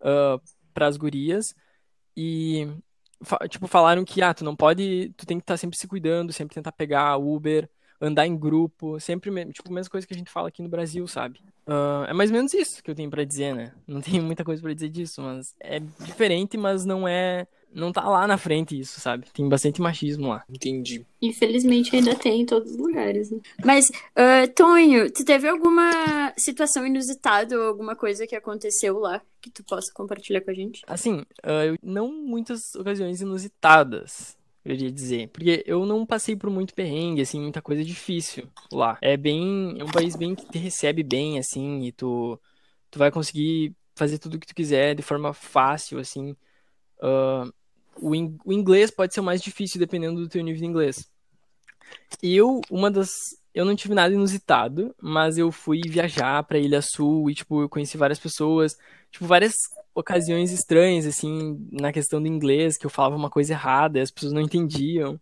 uh, 0.00 0.36
ah, 0.36 0.40
para 0.72 0.86
as 0.86 0.96
gurias. 0.96 1.54
E 2.16 2.66
tipo, 3.50 3.66
falaram 3.66 4.02
que, 4.02 4.22
ah, 4.22 4.32
tu 4.32 4.42
não 4.42 4.56
pode, 4.56 5.12
tu 5.18 5.26
tem 5.26 5.38
que 5.38 5.42
estar 5.42 5.52
tá 5.52 5.58
sempre 5.58 5.76
se 5.76 5.86
cuidando, 5.86 6.32
sempre 6.32 6.54
tentar 6.54 6.72
pegar 6.72 7.18
Uber, 7.18 7.68
andar 8.00 8.26
em 8.26 8.38
grupo, 8.38 8.98
sempre, 8.98 9.30
tipo, 9.52 9.68
a 9.68 9.74
mesma 9.74 9.90
coisa 9.90 10.06
que 10.06 10.14
a 10.14 10.16
gente 10.16 10.30
fala 10.30 10.48
aqui 10.48 10.62
no 10.62 10.68
Brasil, 10.70 11.06
sabe? 11.06 11.40
Uh, 11.66 12.04
é 12.08 12.14
mais 12.14 12.30
ou 12.30 12.36
menos 12.36 12.54
isso 12.54 12.82
que 12.82 12.90
eu 12.90 12.94
tenho 12.94 13.10
para 13.10 13.22
dizer, 13.22 13.54
né? 13.54 13.74
Não 13.86 14.00
tenho 14.00 14.22
muita 14.22 14.44
coisa 14.44 14.62
para 14.62 14.72
dizer 14.72 14.88
disso, 14.88 15.20
mas 15.20 15.54
é 15.60 15.78
diferente, 15.78 16.56
mas 16.56 16.86
não 16.86 17.06
é 17.06 17.46
não 17.72 17.92
tá 17.92 18.08
lá 18.08 18.26
na 18.26 18.36
frente 18.36 18.78
isso, 18.78 19.00
sabe? 19.00 19.26
Tem 19.32 19.48
bastante 19.48 19.80
machismo 19.80 20.28
lá. 20.28 20.44
Entendi. 20.48 21.06
Infelizmente 21.22 21.94
ainda 21.94 22.14
tem 22.14 22.42
em 22.42 22.46
todos 22.46 22.72
os 22.72 22.76
lugares, 22.76 23.30
né? 23.30 23.38
Mas, 23.64 23.88
uh, 23.88 24.52
Tonho, 24.54 25.10
tu 25.10 25.24
teve 25.24 25.48
alguma 25.48 26.32
situação 26.36 26.86
inusitada 26.86 27.56
ou 27.58 27.66
alguma 27.66 27.94
coisa 27.94 28.26
que 28.26 28.34
aconteceu 28.34 28.98
lá 28.98 29.22
que 29.40 29.50
tu 29.50 29.64
possa 29.64 29.92
compartilhar 29.92 30.40
com 30.40 30.50
a 30.50 30.54
gente? 30.54 30.82
Assim, 30.86 31.20
uh, 31.20 31.78
não 31.82 32.12
muitas 32.12 32.74
ocasiões 32.74 33.20
inusitadas, 33.20 34.36
eu 34.64 34.74
iria 34.74 34.90
dizer. 34.90 35.28
Porque 35.28 35.62
eu 35.66 35.86
não 35.86 36.04
passei 36.04 36.36
por 36.36 36.50
muito 36.50 36.74
perrengue, 36.74 37.22
assim, 37.22 37.40
muita 37.40 37.62
coisa 37.62 37.84
difícil 37.84 38.48
lá. 38.72 38.98
É 39.00 39.16
bem. 39.16 39.76
É 39.78 39.84
um 39.84 39.90
país 39.90 40.16
bem 40.16 40.34
que 40.34 40.46
te 40.46 40.58
recebe 40.58 41.02
bem, 41.02 41.38
assim, 41.38 41.84
e 41.84 41.92
tu, 41.92 42.38
tu 42.90 42.98
vai 42.98 43.10
conseguir 43.10 43.74
fazer 43.94 44.18
tudo 44.18 44.34
o 44.34 44.38
que 44.38 44.46
tu 44.46 44.54
quiser 44.54 44.94
de 44.94 45.02
forma 45.02 45.32
fácil, 45.32 45.98
assim. 45.98 46.36
Uh, 47.02 47.50
o, 47.96 48.14
in, 48.14 48.36
o 48.44 48.52
inglês 48.52 48.90
pode 48.90 49.14
ser 49.14 49.20
o 49.20 49.24
mais 49.24 49.42
difícil 49.42 49.78
dependendo 49.78 50.20
do 50.20 50.28
teu 50.28 50.42
nível 50.42 50.60
de 50.60 50.66
inglês. 50.66 51.08
Eu, 52.22 52.60
uma 52.70 52.90
das. 52.90 53.10
Eu 53.52 53.64
não 53.64 53.74
tive 53.74 53.94
nada 53.94 54.14
inusitado, 54.14 54.94
mas 55.00 55.36
eu 55.36 55.50
fui 55.50 55.80
viajar 55.84 56.42
pra 56.44 56.58
Ilha 56.58 56.80
Sul 56.80 57.28
e, 57.28 57.34
tipo, 57.34 57.62
eu 57.62 57.68
conheci 57.68 57.96
várias 57.96 58.18
pessoas, 58.18 58.76
tipo, 59.10 59.26
várias 59.26 59.54
ocasiões 59.92 60.52
estranhas, 60.52 61.04
assim, 61.04 61.66
na 61.72 61.92
questão 61.92 62.22
do 62.22 62.28
inglês, 62.28 62.76
que 62.76 62.86
eu 62.86 62.90
falava 62.90 63.16
uma 63.16 63.28
coisa 63.28 63.52
errada 63.52 63.98
e 63.98 64.02
as 64.02 64.10
pessoas 64.10 64.32
não 64.32 64.40
entendiam. 64.40 65.20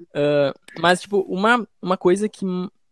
Uh, 0.00 0.58
mas, 0.80 1.02
tipo, 1.02 1.20
uma, 1.28 1.68
uma 1.82 1.98
coisa 1.98 2.26
que 2.26 2.44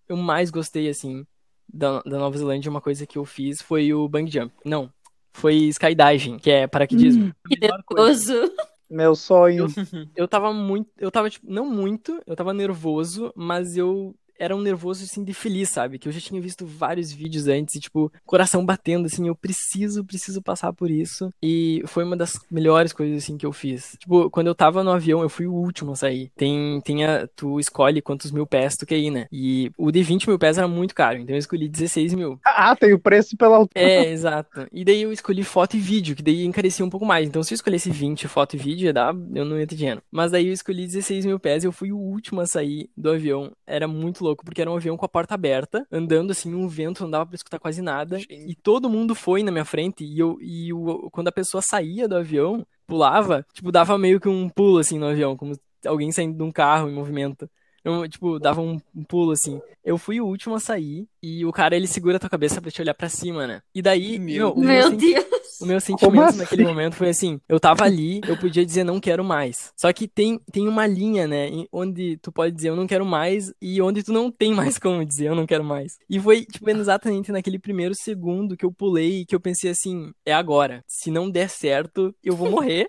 eu 0.08 0.16
mais 0.16 0.50
gostei, 0.50 0.90
assim, 0.90 1.26
da, 1.66 2.02
da 2.02 2.18
Nova 2.18 2.36
Zelândia, 2.36 2.70
uma 2.70 2.80
coisa 2.80 3.06
que 3.06 3.16
eu 3.16 3.24
fiz 3.24 3.62
foi 3.62 3.94
o 3.94 4.06
bungee 4.08 4.40
jump. 4.40 4.52
Não, 4.62 4.92
foi 5.32 5.54
skydiving, 5.68 6.38
que 6.38 6.50
é 6.50 6.66
paraquedismo. 6.66 7.26
Hum, 7.26 7.32
que 7.48 7.58
nervoso. 7.58 8.52
Meu 8.88 9.14
sonho. 9.14 9.66
Eu, 10.14 10.24
eu 10.24 10.28
tava 10.28 10.52
muito. 10.52 10.90
Eu 10.96 11.10
tava, 11.10 11.28
tipo, 11.28 11.50
não 11.50 11.66
muito, 11.68 12.22
eu 12.26 12.36
tava 12.36 12.54
nervoso, 12.54 13.32
mas 13.36 13.76
eu 13.76 14.14
era 14.38 14.56
um 14.56 14.60
nervoso, 14.60 15.04
assim, 15.04 15.24
de 15.24 15.32
feliz, 15.32 15.68
sabe? 15.68 15.98
Que 15.98 16.08
eu 16.08 16.12
já 16.12 16.20
tinha 16.20 16.40
visto 16.40 16.66
vários 16.66 17.12
vídeos 17.12 17.48
antes 17.48 17.74
e, 17.74 17.80
tipo, 17.80 18.12
coração 18.24 18.64
batendo, 18.64 19.06
assim, 19.06 19.26
eu 19.26 19.34
preciso, 19.34 20.04
preciso 20.04 20.42
passar 20.42 20.72
por 20.72 20.90
isso. 20.90 21.30
E 21.42 21.82
foi 21.86 22.04
uma 22.04 22.16
das 22.16 22.38
melhores 22.50 22.92
coisas, 22.92 23.22
assim, 23.22 23.36
que 23.36 23.46
eu 23.46 23.52
fiz. 23.52 23.96
Tipo, 23.98 24.30
quando 24.30 24.48
eu 24.48 24.54
tava 24.54 24.82
no 24.82 24.90
avião, 24.90 25.22
eu 25.22 25.28
fui 25.28 25.46
o 25.46 25.54
último 25.54 25.92
a 25.92 25.96
sair. 25.96 26.30
Tem, 26.36 26.80
tem 26.82 27.04
a, 27.04 27.26
tu 27.34 27.58
escolhe 27.58 28.02
quantos 28.02 28.30
mil 28.30 28.46
pés 28.46 28.76
tu 28.76 28.86
quer 28.86 28.98
ir, 28.98 29.10
né? 29.10 29.26
E 29.32 29.70
o 29.76 29.90
de 29.90 30.02
20 30.02 30.28
mil 30.28 30.38
pés 30.38 30.58
era 30.58 30.68
muito 30.68 30.94
caro, 30.94 31.18
então 31.18 31.34
eu 31.34 31.38
escolhi 31.38 31.68
16 31.68 32.14
mil. 32.14 32.38
Ah, 32.44 32.74
tem 32.76 32.92
o 32.92 32.98
preço 32.98 33.36
pela 33.36 33.56
altura. 33.56 33.84
É, 33.84 34.10
exato. 34.10 34.66
E 34.72 34.84
daí 34.84 35.02
eu 35.02 35.12
escolhi 35.12 35.42
foto 35.42 35.76
e 35.76 35.80
vídeo, 35.80 36.14
que 36.14 36.22
daí 36.22 36.44
encarecia 36.44 36.84
um 36.84 36.90
pouco 36.90 37.06
mais. 37.06 37.26
Então 37.26 37.42
se 37.42 37.52
eu 37.52 37.56
escolhesse 37.56 37.90
20 37.90 38.28
foto 38.28 38.54
e 38.54 38.58
vídeo, 38.58 38.86
ia 38.86 38.92
dar, 38.92 39.14
eu 39.34 39.44
não 39.44 39.58
ia 39.58 39.66
ter 39.66 39.76
dinheiro. 39.76 40.02
Mas 40.10 40.30
daí 40.30 40.46
eu 40.46 40.52
escolhi 40.52 40.86
16 40.86 41.26
mil 41.26 41.38
pés 41.38 41.64
e 41.64 41.66
eu 41.66 41.72
fui 41.72 41.92
o 41.92 41.98
último 41.98 42.40
a 42.40 42.46
sair 42.46 42.90
do 42.96 43.10
avião. 43.10 43.52
Era 43.66 43.86
muito 43.88 44.24
louco, 44.26 44.44
porque 44.44 44.60
era 44.60 44.70
um 44.70 44.76
avião 44.76 44.96
com 44.96 45.04
a 45.04 45.08
porta 45.08 45.34
aberta, 45.34 45.86
andando 45.90 46.30
assim, 46.30 46.54
um 46.54 46.68
vento, 46.68 47.02
não 47.02 47.10
dava 47.10 47.26
pra 47.26 47.34
escutar 47.34 47.58
quase 47.58 47.80
nada. 47.82 48.18
E 48.28 48.54
todo 48.54 48.90
mundo 48.90 49.14
foi 49.14 49.42
na 49.42 49.50
minha 49.50 49.64
frente, 49.64 50.04
e 50.04 50.18
eu 50.18 50.36
e 50.40 50.72
o, 50.72 51.08
quando 51.10 51.28
a 51.28 51.32
pessoa 51.32 51.62
saía 51.62 52.08
do 52.08 52.16
avião, 52.16 52.66
pulava, 52.86 53.44
tipo, 53.52 53.72
dava 53.72 53.96
meio 53.98 54.20
que 54.20 54.28
um 54.28 54.48
pulo 54.48 54.78
assim 54.78 54.98
no 54.98 55.06
avião, 55.06 55.36
como 55.36 55.52
alguém 55.86 56.10
saindo 56.12 56.36
de 56.36 56.42
um 56.42 56.52
carro 56.52 56.88
em 56.88 56.94
movimento. 56.94 57.48
Eu, 57.86 58.08
tipo, 58.08 58.40
dava 58.40 58.60
um, 58.60 58.80
um, 58.92 59.04
pulo 59.04 59.30
assim. 59.30 59.60
Eu 59.84 59.96
fui 59.96 60.20
o 60.20 60.26
último 60.26 60.56
a 60.56 60.60
sair 60.60 61.06
e 61.22 61.46
o 61.46 61.52
cara 61.52 61.76
ele 61.76 61.86
segura 61.86 62.16
a 62.16 62.18
tua 62.18 62.28
cabeça 62.28 62.60
pra 62.60 62.68
te 62.68 62.82
olhar 62.82 62.94
pra 62.94 63.08
cima, 63.08 63.46
né? 63.46 63.62
E 63.72 63.80
daí, 63.80 64.18
meu, 64.18 64.56
meu, 64.56 64.66
meu 64.66 64.90
Deus. 64.90 65.24
O 65.60 65.66
meu 65.66 65.80
sentimento 65.80 66.20
assim? 66.20 66.38
naquele 66.38 66.64
momento 66.64 66.96
foi 66.96 67.10
assim: 67.10 67.40
eu 67.48 67.60
tava 67.60 67.84
ali, 67.84 68.20
eu 68.26 68.36
podia 68.36 68.66
dizer 68.66 68.82
não 68.82 68.98
quero 68.98 69.22
mais. 69.22 69.72
Só 69.76 69.92
que 69.92 70.08
tem, 70.08 70.40
tem 70.50 70.66
uma 70.66 70.84
linha, 70.84 71.28
né? 71.28 71.48
Onde 71.72 72.16
tu 72.16 72.32
pode 72.32 72.56
dizer 72.56 72.70
eu 72.70 72.76
não 72.76 72.88
quero 72.88 73.06
mais 73.06 73.52
e 73.62 73.80
onde 73.80 74.02
tu 74.02 74.12
não 74.12 74.32
tem 74.32 74.52
mais 74.52 74.76
como 74.80 75.06
dizer 75.06 75.26
eu 75.28 75.36
não 75.36 75.46
quero 75.46 75.62
mais. 75.62 75.96
E 76.10 76.18
foi, 76.18 76.44
tipo, 76.44 76.68
exatamente 76.68 77.30
naquele 77.30 77.58
primeiro 77.58 77.94
segundo 77.94 78.56
que 78.56 78.64
eu 78.64 78.72
pulei 78.72 79.20
e 79.20 79.24
que 79.24 79.34
eu 79.34 79.40
pensei 79.40 79.70
assim: 79.70 80.10
é 80.26 80.34
agora. 80.34 80.82
Se 80.88 81.08
não 81.08 81.30
der 81.30 81.48
certo, 81.48 82.12
eu 82.20 82.34
vou 82.34 82.50
morrer. 82.50 82.88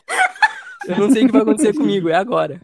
eu 0.87 0.97
não 0.97 1.11
sei 1.11 1.23
o 1.23 1.27
que 1.27 1.33
vai 1.33 1.43
acontecer 1.43 1.75
comigo, 1.75 2.09
é 2.09 2.15
agora. 2.15 2.59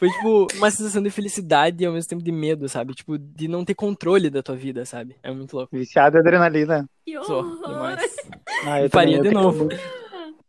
Foi, 0.00 0.08
tipo, 0.08 0.46
uma 0.56 0.70
sensação 0.70 1.02
de 1.02 1.10
felicidade 1.10 1.84
e 1.84 1.86
ao 1.86 1.92
mesmo 1.92 2.08
tempo 2.08 2.24
de 2.24 2.32
medo, 2.32 2.66
sabe? 2.70 2.94
Tipo, 2.94 3.18
de 3.18 3.46
não 3.46 3.66
ter 3.66 3.74
controle 3.74 4.30
da 4.30 4.42
tua 4.42 4.56
vida, 4.56 4.86
sabe? 4.86 5.14
É 5.22 5.30
muito 5.30 5.54
louco. 5.54 5.76
Viciado 5.76 6.16
em 6.16 6.20
adrenalina. 6.20 6.88
Sou, 7.26 7.44
demais. 7.60 8.16
Ah, 8.62 8.82
eu 8.82 8.90
faria 8.90 9.22
de 9.22 9.30
novo. 9.30 9.68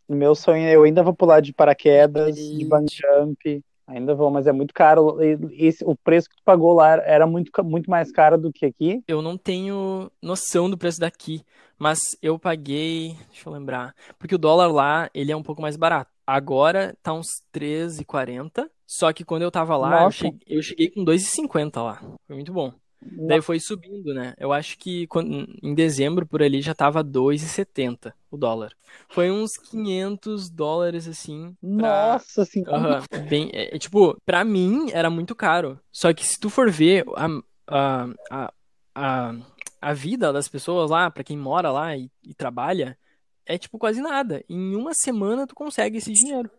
Meu 0.07 0.35
sonho, 0.35 0.67
eu 0.67 0.83
ainda 0.83 1.01
vou 1.01 1.13
pular 1.13 1.39
de 1.39 1.53
paraquedas, 1.53 2.35
de 2.35 2.65
bungee 2.65 2.97
jump. 2.97 3.63
Ainda 3.87 4.13
vou, 4.13 4.29
mas 4.29 4.47
é 4.47 4.51
muito 4.51 4.73
caro. 4.73 5.17
Esse, 5.51 5.83
o 5.85 5.95
preço 5.95 6.29
que 6.29 6.35
tu 6.35 6.43
pagou 6.43 6.73
lá 6.73 6.95
era 7.05 7.25
muito, 7.25 7.51
muito 7.63 7.89
mais 7.89 8.11
caro 8.11 8.37
do 8.37 8.51
que 8.51 8.65
aqui? 8.65 9.01
Eu 9.07 9.21
não 9.21 9.37
tenho 9.37 10.11
noção 10.21 10.69
do 10.69 10.77
preço 10.77 10.99
daqui, 10.99 11.41
mas 11.79 11.99
eu 12.21 12.37
paguei, 12.37 13.15
deixa 13.29 13.47
eu 13.47 13.53
lembrar, 13.53 13.95
porque 14.19 14.35
o 14.35 14.37
dólar 14.37 14.67
lá, 14.67 15.09
ele 15.13 15.31
é 15.31 15.35
um 15.35 15.43
pouco 15.43 15.61
mais 15.61 15.77
barato. 15.77 16.11
Agora 16.33 16.95
tá 17.03 17.13
uns 17.13 17.43
13,40 17.53 18.69
só 18.91 19.13
que 19.13 19.23
quando 19.23 19.43
eu 19.43 19.49
tava 19.49 19.77
lá, 19.77 20.03
eu 20.03 20.11
cheguei, 20.11 20.39
eu 20.45 20.61
cheguei, 20.61 20.89
com 20.89 21.05
2,50 21.05 21.81
lá. 21.81 22.01
Foi 22.27 22.35
muito 22.35 22.51
bom. 22.51 22.73
Nossa. 23.01 23.27
Daí 23.27 23.41
foi 23.41 23.57
subindo, 23.57 24.13
né? 24.13 24.33
Eu 24.37 24.51
acho 24.51 24.77
que 24.77 25.07
quando, 25.07 25.47
em 25.63 25.73
dezembro 25.73 26.25
por 26.25 26.43
ali 26.43 26.61
já 26.61 26.75
tava 26.75 27.01
2,70 27.01 28.11
o 28.29 28.35
dólar. 28.35 28.73
Foi 29.07 29.31
uns 29.31 29.53
500 29.53 30.49
dólares 30.49 31.07
assim. 31.07 31.55
Pra... 31.61 32.13
Nossa 32.13 32.43
senhora. 32.43 33.01
Uhum, 33.13 33.25
bem, 33.29 33.49
é, 33.53 33.73
é, 33.73 33.79
tipo, 33.79 34.17
pra 34.25 34.43
mim 34.43 34.89
era 34.91 35.09
muito 35.09 35.33
caro. 35.33 35.79
Só 35.89 36.13
que 36.13 36.27
se 36.27 36.37
tu 36.37 36.49
for 36.49 36.69
ver 36.69 37.05
a, 37.15 37.27
a, 37.67 38.07
a, 38.29 38.53
a, 38.93 39.35
a 39.81 39.93
vida 39.93 40.33
das 40.33 40.49
pessoas 40.49 40.91
lá, 40.91 41.09
pra 41.09 41.23
quem 41.23 41.37
mora 41.37 41.71
lá 41.71 41.95
e, 41.95 42.11
e 42.25 42.33
trabalha, 42.33 42.97
é 43.45 43.57
tipo 43.57 43.77
quase 43.77 44.01
nada. 44.01 44.43
Em 44.49 44.75
uma 44.75 44.93
semana 44.93 45.47
tu 45.47 45.55
consegue 45.55 45.97
esse 45.97 46.11
dinheiro. 46.11 46.49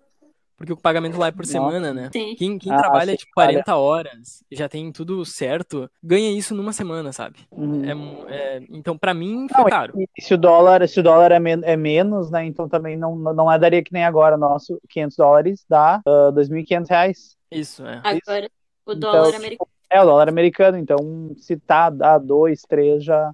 Porque 0.63 0.73
o 0.73 0.77
pagamento 0.77 1.19
lá 1.19 1.27
é 1.27 1.33
por 1.33 1.45
semana, 1.45 1.93
né? 1.93 2.09
Sim. 2.13 2.37
Quem, 2.37 2.57
quem 2.57 2.73
ah, 2.73 2.77
trabalha, 2.77 3.17
tipo, 3.17 3.33
40 3.35 3.75
horas, 3.75 4.45
já 4.53 4.69
tem 4.69 4.93
tudo 4.93 5.25
certo, 5.25 5.91
ganha 6.01 6.31
isso 6.31 6.55
numa 6.55 6.73
semana, 6.73 7.13
sabe? 7.13 7.41
Uhum. 7.51 8.29
É, 8.29 8.33
é, 8.33 8.63
então, 8.71 8.97
para 8.97 9.13
mim, 9.13 9.49
foi 9.53 9.63
não, 9.63 9.69
caro. 9.69 9.95
E, 9.99 10.23
se 10.23 10.35
o 10.35 10.39
dólar, 10.39 10.87
se 10.87 11.01
o 11.01 11.03
dólar 11.03 11.33
é, 11.33 11.41
men 11.41 11.63
é, 11.65 11.77
menos, 11.77 12.31
né? 12.31 12.45
Então 12.45 12.69
também 12.69 12.97
não, 12.97 13.17
não 13.17 13.51
é 13.51 13.59
daria 13.59 13.83
que 13.83 13.93
nem 13.93 14.05
agora. 14.05 14.37
Nosso 14.37 14.81
500 14.89 15.17
dólares 15.17 15.65
dá 15.69 16.01
uh, 16.07 16.29
ah, 16.29 16.33
2.500 16.33 16.89
reais. 16.89 17.37
Isso, 17.51 17.85
é. 17.85 18.01
Agora, 18.05 18.49
o 18.87 18.95
dólar 18.95 19.29
então, 19.29 19.41
americano. 19.41 19.71
É, 19.91 20.01
o 20.01 20.05
dólar 20.05 20.29
americano. 20.29 20.79
Então, 20.79 21.35
se 21.39 21.57
tá 21.57 21.87
a 21.87 22.19
2, 22.19 22.63
3, 22.69 23.03
já, 23.03 23.33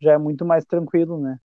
já 0.00 0.12
é 0.12 0.18
muito 0.18 0.44
mais 0.44 0.64
tranquilo, 0.64 1.18
né? 1.20 1.36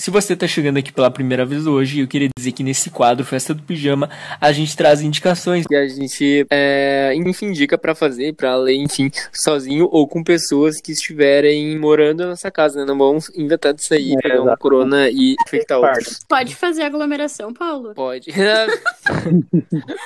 Se 0.00 0.10
você 0.10 0.32
está 0.32 0.46
chegando 0.46 0.78
aqui 0.78 0.90
pela 0.90 1.10
primeira 1.10 1.44
vez 1.44 1.66
hoje, 1.66 2.00
eu 2.00 2.08
queria 2.08 2.30
dizer 2.34 2.52
que 2.52 2.62
nesse 2.62 2.88
quadro 2.88 3.22
Festa 3.22 3.52
do 3.52 3.62
Pijama 3.62 4.08
a 4.40 4.50
gente 4.50 4.74
traz 4.74 5.02
indicações 5.02 5.66
que 5.66 5.76
a 5.76 5.86
gente, 5.86 6.46
é, 6.48 7.12
enfim, 7.14 7.48
indica 7.48 7.76
para 7.76 7.94
fazer, 7.94 8.32
para 8.32 8.56
ler, 8.56 8.76
enfim, 8.76 9.10
sozinho 9.30 9.86
ou 9.92 10.08
com 10.08 10.24
pessoas 10.24 10.80
que 10.80 10.92
estiverem 10.92 11.78
morando 11.78 12.26
nessa 12.26 12.50
casa, 12.50 12.80
né? 12.80 12.86
Não 12.86 12.96
vamos 12.96 13.30
inventar 13.36 13.74
disso 13.74 13.92
aí, 13.92 14.14
é, 14.24 14.36
é 14.36 14.40
um 14.40 14.56
corona 14.56 15.10
e 15.10 15.36
infectar 15.46 15.78
outros. 15.78 16.20
Pode 16.26 16.56
fazer 16.56 16.80
aglomeração, 16.80 17.52
Paulo? 17.52 17.92
Pode. 17.94 18.32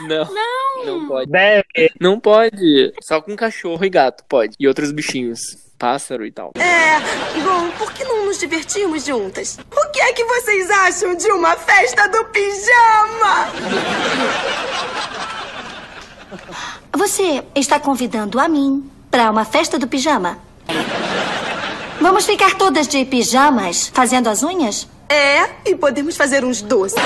não. 0.08 0.24
Não. 0.34 0.86
Não 0.86 1.06
pode. 1.06 1.30
Deve. 1.30 1.92
Não 2.00 2.18
pode. 2.18 2.92
Só 3.00 3.20
com 3.20 3.36
cachorro 3.36 3.84
e 3.84 3.90
gato 3.90 4.24
pode. 4.28 4.56
E 4.58 4.66
outros 4.66 4.90
bichinhos 4.90 5.62
pássaro 5.84 6.24
e 6.24 6.32
tal. 6.32 6.52
É, 6.56 6.98
bom, 7.40 7.70
por 7.76 7.92
que 7.92 8.04
não 8.04 8.24
nos 8.24 8.38
divertimos 8.38 9.04
juntas? 9.04 9.58
O 9.70 9.90
que 9.90 10.00
é 10.00 10.14
que 10.14 10.24
vocês 10.24 10.70
acham 10.70 11.14
de 11.14 11.30
uma 11.30 11.54
festa 11.56 12.08
do 12.08 12.24
pijama? 12.24 13.48
Você 16.96 17.44
está 17.54 17.78
convidando 17.78 18.40
a 18.40 18.48
mim 18.48 18.90
para 19.10 19.30
uma 19.30 19.44
festa 19.44 19.78
do 19.78 19.86
pijama? 19.86 20.38
Vamos 22.00 22.24
ficar 22.24 22.54
todas 22.54 22.88
de 22.88 23.04
pijamas 23.04 23.88
fazendo 23.92 24.30
as 24.30 24.42
unhas? 24.42 24.88
É, 25.06 25.50
e 25.66 25.74
podemos 25.74 26.16
fazer 26.16 26.46
uns 26.46 26.62
doces. 26.62 26.96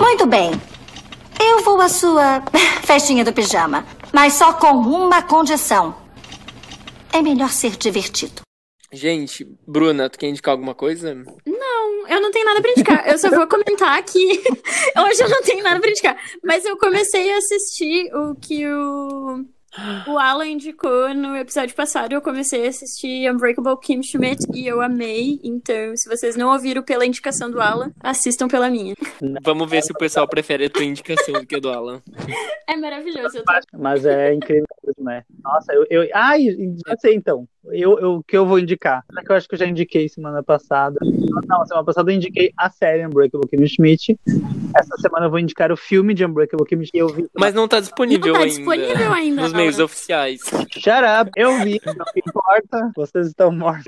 Muito 0.00 0.24
bem. 0.24 0.50
Eu 1.38 1.62
vou 1.62 1.78
à 1.78 1.90
sua 1.90 2.42
festinha 2.84 3.22
do 3.22 3.34
pijama, 3.34 3.84
mas 4.10 4.32
só 4.32 4.54
com 4.54 4.72
uma 4.78 5.20
condição. 5.20 6.00
É 7.12 7.20
melhor 7.20 7.50
ser 7.50 7.76
divertido. 7.76 8.42
Gente, 8.92 9.46
Bruna, 9.66 10.10
tu 10.10 10.18
quer 10.18 10.28
indicar 10.28 10.52
alguma 10.52 10.74
coisa? 10.74 11.14
Não, 11.46 12.08
eu 12.08 12.20
não 12.20 12.30
tenho 12.30 12.44
nada 12.44 12.60
pra 12.60 12.70
indicar. 12.70 13.08
Eu 13.08 13.16
só 13.18 13.30
vou 13.30 13.46
comentar 13.46 14.02
que 14.02 14.18
hoje 14.98 15.22
eu 15.22 15.30
não 15.30 15.42
tenho 15.42 15.62
nada 15.62 15.80
pra 15.80 15.90
indicar. 15.90 16.16
Mas 16.44 16.64
eu 16.64 16.76
comecei 16.76 17.32
a 17.32 17.38
assistir 17.38 18.14
o 18.14 18.34
que 18.34 18.66
o 18.66 19.44
o 20.06 20.18
Alan 20.18 20.46
indicou 20.46 21.14
no 21.14 21.36
episódio 21.36 21.74
passado, 21.74 22.12
eu 22.12 22.20
comecei 22.20 22.66
a 22.66 22.68
assistir 22.68 23.30
Unbreakable 23.30 23.78
Kim 23.80 24.02
Schmidt 24.02 24.44
e 24.54 24.66
eu 24.66 24.80
amei. 24.80 25.40
Então, 25.42 25.96
se 25.96 26.08
vocês 26.08 26.36
não 26.36 26.52
ouviram 26.52 26.82
pela 26.82 27.06
indicação 27.06 27.50
do 27.50 27.60
Alan, 27.60 27.90
assistam 28.00 28.48
pela 28.48 28.68
minha. 28.68 28.94
Vamos 29.42 29.70
ver 29.70 29.82
se 29.82 29.92
o 29.92 29.96
pessoal 29.96 30.28
prefere 30.28 30.66
a 30.66 30.70
tua 30.70 30.84
indicação 30.84 31.34
do 31.34 31.46
que 31.46 31.56
a 31.56 31.60
do 31.60 31.70
Alan. 31.70 32.02
É 32.68 32.76
maravilhoso. 32.76 33.36
Eu 33.36 33.44
tô... 33.44 33.52
Mas 33.78 34.06
é 34.06 34.32
incrível, 34.32 34.64
né? 34.98 35.24
Nossa, 35.44 35.74
eu. 35.74 35.84
eu... 35.90 36.08
Ai, 36.14 36.46
já 36.86 36.96
sei 36.96 37.14
então. 37.14 37.46
Eu, 37.66 37.98
eu, 37.98 38.24
que 38.26 38.36
eu 38.36 38.46
vou 38.46 38.58
indicar. 38.58 39.04
É 39.16 39.22
que 39.22 39.30
eu 39.30 39.36
acho 39.36 39.48
que 39.48 39.54
eu 39.54 39.58
já 39.58 39.66
indiquei 39.66 40.08
semana 40.08 40.42
passada. 40.42 40.98
Não, 41.02 41.64
semana 41.66 41.84
passada 41.84 42.10
eu 42.10 42.16
indiquei 42.16 42.52
a 42.56 42.70
série 42.70 43.06
Unbreakable 43.06 43.48
Kim 43.48 43.66
Schmidt. 43.66 44.18
Essa 44.76 44.96
semana 44.98 45.26
eu 45.26 45.30
vou 45.30 45.38
indicar 45.38 45.70
o 45.70 45.76
filme 45.76 46.14
de 46.14 46.24
Unbreakable 46.24 46.66
Kim 46.66 46.76
Schmidt. 46.76 46.96
Eu 46.96 47.08
vi... 47.08 47.28
Mas 47.38 47.54
não 47.54 47.68
tá 47.68 47.78
disponível 47.78 48.32
não 48.32 48.34
tá 48.34 48.40
ainda. 48.40 48.56
disponível 48.56 49.12
ainda. 49.12 49.42
Nos 49.42 49.52
meios 49.62 49.78
oficiais. 49.78 50.40
Shut 50.70 51.04
up, 51.20 51.30
eu 51.36 51.58
vi. 51.62 51.80
Não 51.86 52.06
importa. 52.16 52.92
Vocês 52.96 53.28
estão 53.28 53.52
mortos. 53.52 53.86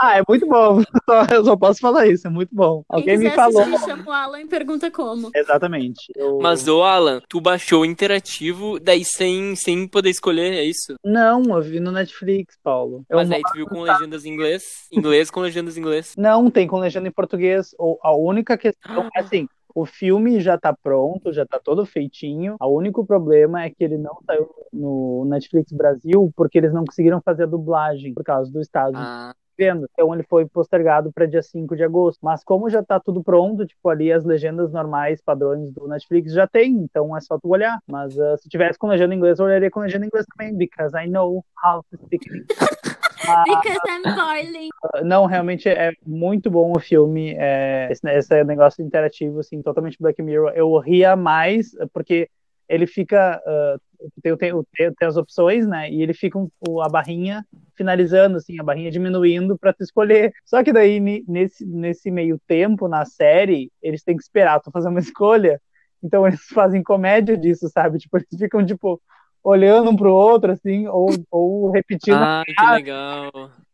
Ah, 0.00 0.18
é 0.18 0.22
muito 0.28 0.46
bom. 0.46 0.80
Eu 1.34 1.44
só 1.44 1.56
posso 1.56 1.80
falar 1.80 2.06
isso, 2.06 2.26
é 2.26 2.30
muito 2.30 2.54
bom. 2.54 2.84
Alguém 2.88 3.18
me 3.18 3.30
falou. 3.30 3.62
Assistir, 3.62 3.84
chama 3.84 4.04
o 4.06 4.12
Alan 4.12 4.40
e 4.40 4.46
pergunta 4.46 4.90
como. 4.92 5.30
Exatamente. 5.34 6.12
Eu... 6.14 6.38
Mas, 6.40 6.68
ô 6.68 6.84
Alan, 6.84 7.20
tu 7.28 7.40
baixou 7.40 7.82
o 7.82 7.84
interativo, 7.84 8.78
daí 8.78 9.04
sem, 9.04 9.56
sem 9.56 9.88
poder 9.88 10.10
escolher, 10.10 10.52
é 10.52 10.64
isso? 10.64 10.94
Não, 11.04 11.42
eu 11.50 11.60
vi 11.60 11.80
no 11.80 11.90
Netflix, 11.90 12.56
Paulo. 12.62 13.04
Eu 13.10 13.16
Mas 13.16 13.30
aí 13.30 13.42
tu 13.42 13.54
viu 13.54 13.66
com 13.66 13.82
legendas 13.82 14.24
em 14.24 14.32
inglês? 14.32 14.86
Inglês 14.92 15.30
com 15.30 15.40
legendas 15.40 15.76
em 15.76 15.80
inglês? 15.80 16.14
Não, 16.16 16.48
tem 16.48 16.68
com 16.68 16.78
legenda 16.78 17.08
em 17.08 17.12
português. 17.12 17.74
A 18.02 18.14
única 18.14 18.56
questão 18.56 19.08
é 19.16 19.20
assim. 19.20 19.48
O 19.74 19.84
filme 19.84 20.40
já 20.40 20.58
tá 20.58 20.74
pronto, 20.74 21.32
já 21.32 21.46
tá 21.46 21.58
todo 21.62 21.86
feitinho. 21.86 22.56
O 22.60 22.68
único 22.68 23.06
problema 23.06 23.64
é 23.64 23.70
que 23.70 23.84
ele 23.84 23.98
não 23.98 24.18
saiu 24.26 24.48
no 24.72 25.24
Netflix 25.26 25.72
Brasil 25.72 26.32
porque 26.36 26.58
eles 26.58 26.72
não 26.72 26.84
conseguiram 26.84 27.20
fazer 27.20 27.44
a 27.44 27.46
dublagem 27.46 28.12
por 28.14 28.24
causa 28.24 28.50
do 28.50 28.60
estado. 28.60 28.96
Ah 28.96 29.34
vendo. 29.58 29.88
Então 29.92 30.14
ele 30.14 30.22
foi 30.22 30.46
postergado 30.46 31.12
para 31.12 31.26
dia 31.26 31.42
5 31.42 31.74
de 31.74 31.82
agosto. 31.82 32.20
Mas 32.22 32.44
como 32.44 32.70
já 32.70 32.82
tá 32.82 33.00
tudo 33.00 33.22
pronto, 33.22 33.66
tipo 33.66 33.88
ali 33.88 34.12
as 34.12 34.24
legendas 34.24 34.72
normais, 34.72 35.20
padrões 35.20 35.72
do 35.72 35.88
Netflix 35.88 36.32
já 36.32 36.46
tem, 36.46 36.72
então 36.74 37.14
é 37.16 37.20
só 37.20 37.36
tu 37.38 37.48
olhar. 37.48 37.78
Mas 37.86 38.16
uh, 38.16 38.36
se 38.38 38.48
tivesse 38.48 38.78
com 38.78 38.86
legenda 38.86 39.12
em 39.12 39.16
inglês, 39.16 39.38
eu 39.40 39.46
olharia 39.46 39.70
com 39.70 39.80
legenda 39.80 40.04
em 40.04 40.08
inglês 40.08 40.24
também, 40.26 40.56
because 40.56 40.96
I 40.96 41.08
know 41.08 41.44
how 41.64 41.82
to 41.90 41.98
speak 42.06 42.24
Because 43.44 43.78
I'm 43.88 44.02
boiling. 44.14 44.68
Não, 45.04 45.26
realmente 45.26 45.68
é 45.68 45.92
muito 46.06 46.50
bom 46.50 46.72
o 46.74 46.80
filme. 46.80 47.34
É, 47.36 47.88
esse, 47.90 48.08
esse 48.10 48.44
negócio 48.44 48.84
interativo, 48.84 49.40
assim, 49.40 49.60
totalmente 49.62 49.98
Black 50.00 50.22
Mirror. 50.22 50.52
Eu 50.54 50.76
ria 50.78 51.16
mais, 51.16 51.72
porque 51.92 52.28
ele 52.68 52.86
fica. 52.86 53.40
Uh, 53.46 53.80
tem, 54.22 54.36
tem, 54.36 54.52
tem, 54.76 54.94
tem, 54.94 55.08
as 55.08 55.16
opções, 55.16 55.66
né? 55.66 55.90
E 55.90 56.02
ele 56.02 56.14
fica 56.14 56.38
um, 56.38 56.80
a 56.80 56.88
barrinha 56.88 57.44
finalizando, 57.74 58.36
assim, 58.36 58.60
a 58.60 58.62
barrinha 58.62 58.90
diminuindo 58.90 59.58
para 59.58 59.72
tu 59.72 59.82
escolher. 59.82 60.32
Só 60.44 60.62
que 60.62 60.72
daí, 60.72 61.00
nesse, 61.26 61.66
nesse 61.66 62.10
meio 62.10 62.40
tempo, 62.46 62.86
na 62.86 63.04
série, 63.04 63.72
eles 63.82 64.04
têm 64.04 64.16
que 64.16 64.22
esperar 64.22 64.60
tu 64.60 64.70
fazer 64.70 64.88
uma 64.88 65.00
escolha. 65.00 65.60
Então 66.02 66.26
eles 66.26 66.42
fazem 66.54 66.82
comédia 66.82 67.36
disso, 67.36 67.68
sabe? 67.68 67.98
Tipo, 67.98 68.18
eles 68.18 68.28
ficam, 68.38 68.64
tipo, 68.64 69.00
olhando 69.42 69.90
um 69.90 69.96
pro 69.96 70.12
outro, 70.12 70.52
assim, 70.52 70.86
ou, 70.86 71.08
ou 71.30 71.70
repetindo. 71.70 72.16
Ah, 72.16 72.42
que 72.46 72.66
legal. 72.66 73.30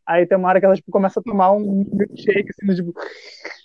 Aí 0.06 0.26
tem 0.26 0.36
uma 0.36 0.48
hora 0.48 0.60
que 0.60 0.66
ela, 0.66 0.74
tipo, 0.74 0.90
começa 0.90 1.20
a 1.20 1.22
tomar 1.22 1.52
um 1.52 1.84
milkshake, 1.92 2.50
assim, 2.50 2.74
tipo, 2.74 2.92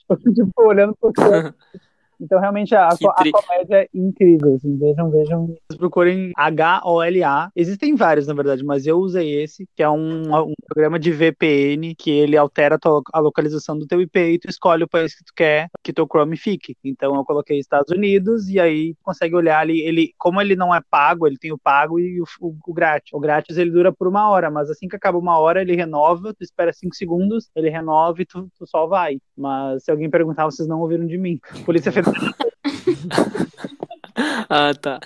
tipo 0.34 0.52
olhando 0.58 0.96
pro 0.96 1.08
outro. 1.08 1.54
Então, 2.20 2.40
realmente, 2.40 2.76
a, 2.76 2.90
a 2.90 2.98
comédia 2.98 3.84
é 3.84 3.88
incrível. 3.94 4.56
Assim, 4.56 4.78
vejam, 4.78 5.10
vejam. 5.10 5.56
Procurem 5.78 6.32
H-O-L-A. 6.36 7.50
Existem 7.56 7.96
vários, 7.96 8.28
na 8.28 8.34
verdade, 8.34 8.64
mas 8.64 8.86
eu 8.86 8.98
usei 8.98 9.42
esse, 9.42 9.66
que 9.76 9.82
é 9.82 9.90
um, 9.90 10.24
um 10.24 10.54
programa 10.68 11.00
de 11.00 11.12
VPN 11.12 11.96
que 11.96 12.12
ele 12.12 12.36
altera 12.36 12.76
a, 12.76 12.80
tua, 12.80 13.02
a, 13.14 13.20
localização 13.20 13.78
do 13.78 13.88
teu 13.88 14.02
IP 14.02 14.20
e 14.20 14.40
tu 14.40 14.50
escolhe 14.50 14.84
o 14.84 14.88
país 14.88 15.16
que 15.16 15.24
tu 15.24 15.34
quer 15.36 15.70
que 15.82 15.94
teu 15.94 16.06
Chrome 16.06 16.36
fique. 16.36 16.76
Então, 16.84 17.16
eu 17.16 17.24
coloquei 17.24 17.58
Estados 17.58 17.92
Unidos 17.92 18.50
e 18.50 18.60
aí 18.60 18.96
consegue 19.02 19.36
olhar 19.36 19.60
ali. 19.60 19.80
Ele, 19.82 20.14
como 20.18 20.42
ele 20.42 20.56
não 20.56 20.76
é 20.76 20.82
pago, 20.90 21.26
ele 21.26 21.38
tem 21.38 21.54
o 21.54 21.58
pago 21.58 22.00
e 22.00 22.20
o, 22.20 22.26
o, 22.42 22.56
o 22.68 22.74
grátis. 22.74 23.14
O 23.14 23.20
grátis 23.20 23.58
ele 23.58 23.72
dura 23.72 23.94
por 23.94 24.08
uma 24.08 24.30
hora, 24.30 24.52
mas 24.52 24.70
assim 24.70 24.88
que 24.88 24.96
acaba 24.96 25.18
uma 25.18 25.38
hora, 25.38 25.62
ele 25.62 25.76
renova, 25.76 26.34
tu 26.34 26.44
espera 26.44 26.74
cinco 26.74 26.96
segundos, 26.96 27.50
ele 27.56 27.70
renova 27.70 28.22
e 28.22 28.26
tu, 28.26 28.50
tu 28.58 28.68
só 28.68 28.86
vai. 28.88 29.20
Mas 29.38 29.84
se 29.84 29.92
alguém 29.92 30.10
perguntar, 30.10 30.46
vocês 30.46 30.68
não 30.68 30.82
ouviram 30.82 31.06
de 31.06 31.18
mim. 31.18 31.40
Polícia 31.66 31.92
Federal 31.92 32.09
ah, 34.50 34.74
tá. 34.74 35.00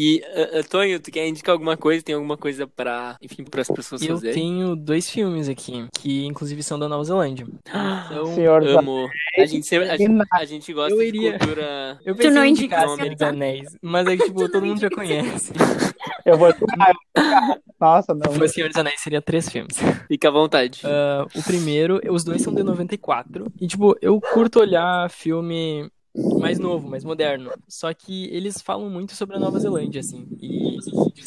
E, 0.00 0.22
uh, 0.56 0.68
Tonho, 0.68 1.00
tu 1.00 1.10
quer 1.10 1.26
indicar 1.26 1.52
alguma 1.52 1.76
coisa? 1.76 2.04
Tem 2.04 2.14
alguma 2.14 2.36
coisa 2.36 2.68
para, 2.68 3.16
enfim, 3.20 3.42
para 3.42 3.62
as 3.62 3.68
pessoas 3.68 4.00
eu 4.00 4.14
fazerem? 4.14 4.30
Eu 4.30 4.34
tenho 4.34 4.76
dois 4.76 5.10
filmes 5.10 5.48
aqui, 5.48 5.88
que 5.92 6.24
inclusive 6.24 6.62
são 6.62 6.78
da 6.78 6.88
Nova 6.88 7.02
Zelândia. 7.02 7.44
Então, 7.66 8.32
Senhor 8.32 8.64
amo. 8.64 9.08
A 9.36 9.44
gente, 9.44 9.66
sempre, 9.66 9.90
a, 9.90 9.96
gente, 9.96 10.24
a 10.32 10.44
gente 10.44 10.72
gosta 10.72 10.94
eu 10.94 11.02
iria... 11.02 11.32
de 11.32 11.38
cultura... 11.38 11.98
Eu 12.06 12.14
tu 12.14 12.30
não 12.30 12.54
Senhor 12.54 13.12
dos 13.12 13.22
Anéis, 13.22 13.76
mas 13.82 14.06
é 14.06 14.16
que, 14.16 14.26
tipo, 14.26 14.48
todo 14.48 14.64
mundo 14.64 14.80
já 14.80 14.88
conhece. 14.88 15.52
Eu 16.24 16.38
vou... 16.38 16.54
Nossa, 17.80 18.14
não. 18.14 18.32
O 18.32 18.48
Senhor 18.48 18.68
dos 18.68 18.76
Anéis 18.76 19.00
seria 19.00 19.20
três 19.20 19.48
filmes. 19.48 19.76
Fica 20.06 20.28
à 20.28 20.30
vontade. 20.30 20.82
Uh, 20.84 21.38
o 21.38 21.42
primeiro, 21.42 22.00
os 22.08 22.22
dois 22.22 22.40
são 22.40 22.54
de 22.54 22.62
94. 22.62 23.52
E, 23.60 23.66
tipo, 23.66 23.96
eu 24.00 24.20
curto 24.20 24.60
olhar 24.60 25.10
filme 25.10 25.90
mais 26.14 26.58
novo, 26.58 26.88
mais 26.88 27.04
moderno. 27.04 27.52
Só 27.68 27.92
que 27.92 28.26
eles 28.26 28.60
falam 28.60 28.88
muito 28.90 29.14
sobre 29.14 29.36
a 29.36 29.40
Nova 29.40 29.58
Zelândia, 29.58 30.00
assim. 30.00 30.26
E 30.40 30.78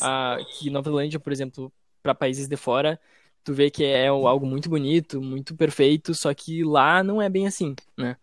a, 0.02 0.38
que 0.58 0.70
Nova 0.70 0.90
Zelândia, 0.90 1.20
por 1.20 1.32
exemplo, 1.32 1.72
para 2.02 2.16
países 2.16 2.48
de 2.48 2.58
fora, 2.58 3.00
tu 3.44 3.54
vê 3.54 3.70
que 3.70 3.84
é 3.84 4.08
algo 4.08 4.46
muito 4.46 4.70
bonito, 4.70 5.22
muito 5.22 5.56
perfeito, 5.56 6.14
só 6.14 6.34
que 6.34 6.64
lá 6.64 7.04
não 7.04 7.22
é 7.22 7.30
bem 7.30 7.48
assim, 7.48 7.76
né? 7.98 8.18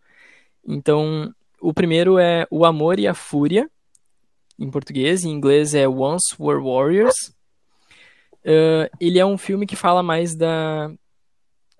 Então, 0.65 1.33
o 1.61 1.73
primeiro 1.73 2.17
é 2.17 2.45
O 2.49 2.65
Amor 2.65 2.99
e 2.99 3.07
a 3.07 3.13
Fúria, 3.13 3.69
em 4.57 4.69
português, 4.69 5.23
em 5.23 5.31
inglês 5.31 5.73
é 5.73 5.87
Once 5.87 6.35
Were 6.39 6.61
Warriors. 6.61 7.33
Uh, 8.43 8.89
ele 8.99 9.19
é 9.19 9.25
um 9.25 9.37
filme 9.37 9.65
que 9.65 9.75
fala 9.75 10.03
mais 10.03 10.35
da, 10.35 10.91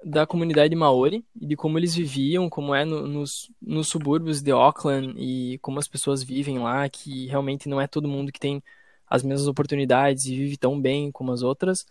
da 0.03 0.25
comunidade 0.25 0.75
maori 0.75 1.25
e 1.39 1.45
de 1.45 1.55
como 1.55 1.77
eles 1.77 1.93
viviam, 1.93 2.49
como 2.49 2.73
é 2.73 2.85
no, 2.85 3.07
nos, 3.07 3.51
nos 3.61 3.89
subúrbios 3.89 4.41
de 4.41 4.51
Auckland 4.51 5.13
e 5.17 5.57
como 5.59 5.79
as 5.79 5.87
pessoas 5.87 6.23
vivem 6.23 6.59
lá, 6.59 6.87
que 6.89 7.27
realmente 7.27 7.67
não 7.67 7.81
é 7.81 7.87
todo 7.87 8.07
mundo 8.07 8.31
que 8.31 8.39
tem 8.39 8.63
as 9.09 9.23
mesmas 9.23 9.47
oportunidades 9.47 10.25
e 10.25 10.35
vive 10.35 10.57
tão 10.57 10.79
bem 10.79 11.11
como 11.11 11.31
as 11.31 11.41
outras 11.41 11.85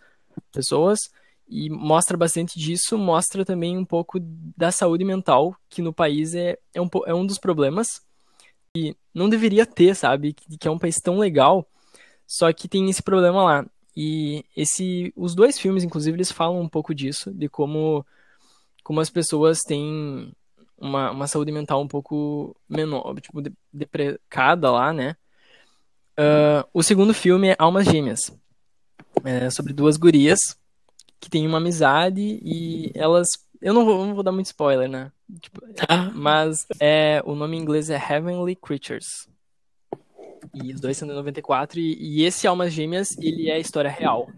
pessoas. 0.51 0.99
E 1.47 1.69
mostra 1.69 2.15
bastante 2.15 2.59
disso, 2.59 2.97
mostra 2.97 3.43
também 3.43 3.77
um 3.77 3.85
pouco 3.85 4.19
da 4.19 4.71
saúde 4.71 5.03
mental, 5.03 5.55
que 5.67 5.81
no 5.81 5.91
país 5.93 6.35
é, 6.35 6.57
é, 6.73 6.81
um, 6.81 6.87
é 7.05 7.13
um 7.13 7.25
dos 7.25 7.39
problemas. 7.39 8.01
E 8.77 8.95
não 9.13 9.27
deveria 9.27 9.65
ter, 9.65 9.95
sabe? 9.95 10.33
Que, 10.33 10.57
que 10.57 10.67
é 10.67 10.71
um 10.71 10.77
país 10.77 10.97
tão 10.97 11.17
legal, 11.17 11.67
Só 12.27 12.53
que 12.53 12.67
tem 12.67 12.89
esse 12.89 13.01
problema 13.03 13.43
lá. 13.43 13.65
E 14.01 14.45
esse, 14.55 15.11
os 15.13 15.35
dois 15.35 15.59
filmes, 15.59 15.83
inclusive, 15.83 16.15
eles 16.15 16.31
falam 16.31 16.61
um 16.61 16.69
pouco 16.69 16.95
disso, 16.95 17.33
de 17.33 17.49
como, 17.49 18.05
como 18.81 19.01
as 19.01 19.09
pessoas 19.09 19.59
têm 19.59 20.31
uma, 20.77 21.11
uma 21.11 21.27
saúde 21.27 21.51
mental 21.51 21.81
um 21.81 21.87
pouco 21.87 22.55
menor, 22.69 23.19
tipo, 23.19 23.43
deprecada 23.73 24.71
lá, 24.71 24.93
né? 24.93 25.17
Uh, 26.17 26.63
o 26.73 26.81
segundo 26.81 27.13
filme 27.13 27.49
é 27.49 27.55
Almas 27.59 27.87
Gêmeas. 27.87 28.31
É 29.25 29.49
sobre 29.49 29.73
duas 29.73 29.97
gurias 29.97 30.57
que 31.19 31.29
têm 31.29 31.45
uma 31.45 31.57
amizade 31.57 32.39
e 32.41 32.93
elas. 32.95 33.27
Eu 33.61 33.73
não 33.73 33.83
vou, 33.83 34.05
não 34.05 34.13
vou 34.13 34.23
dar 34.23 34.31
muito 34.31 34.45
spoiler, 34.45 34.87
né? 34.87 35.11
Tipo, 35.41 35.59
ah. 35.89 36.09
Mas 36.15 36.65
é, 36.79 37.21
o 37.25 37.35
nome 37.35 37.57
em 37.57 37.59
inglês 37.59 37.89
é 37.89 37.97
Heavenly 37.97 38.55
Creatures. 38.55 39.27
E 40.53 40.73
os 40.73 40.79
dois 40.79 40.97
são 40.97 41.07
de 41.07 41.13
94. 41.13 41.79
E, 41.79 41.97
e 41.99 42.25
esse 42.25 42.47
Almas 42.47 42.73
Gêmeas, 42.73 43.17
ele 43.19 43.49
é 43.49 43.59
história 43.59 43.89
real. 43.89 44.29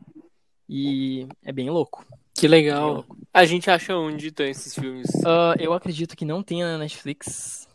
E 0.67 1.27
é 1.43 1.51
bem 1.51 1.69
louco. 1.69 2.05
Que 2.33 2.47
legal. 2.47 2.93
Louco. 2.93 3.17
A 3.33 3.45
gente 3.45 3.69
acha 3.69 3.95
onde 3.95 4.27
estão 4.27 4.45
esses 4.45 4.73
filmes? 4.73 5.07
Uh, 5.15 5.55
eu 5.59 5.73
acredito 5.73 6.15
que 6.15 6.25
não 6.25 6.41
tenha 6.41 6.65
na 6.65 6.77
Netflix. 6.77 7.67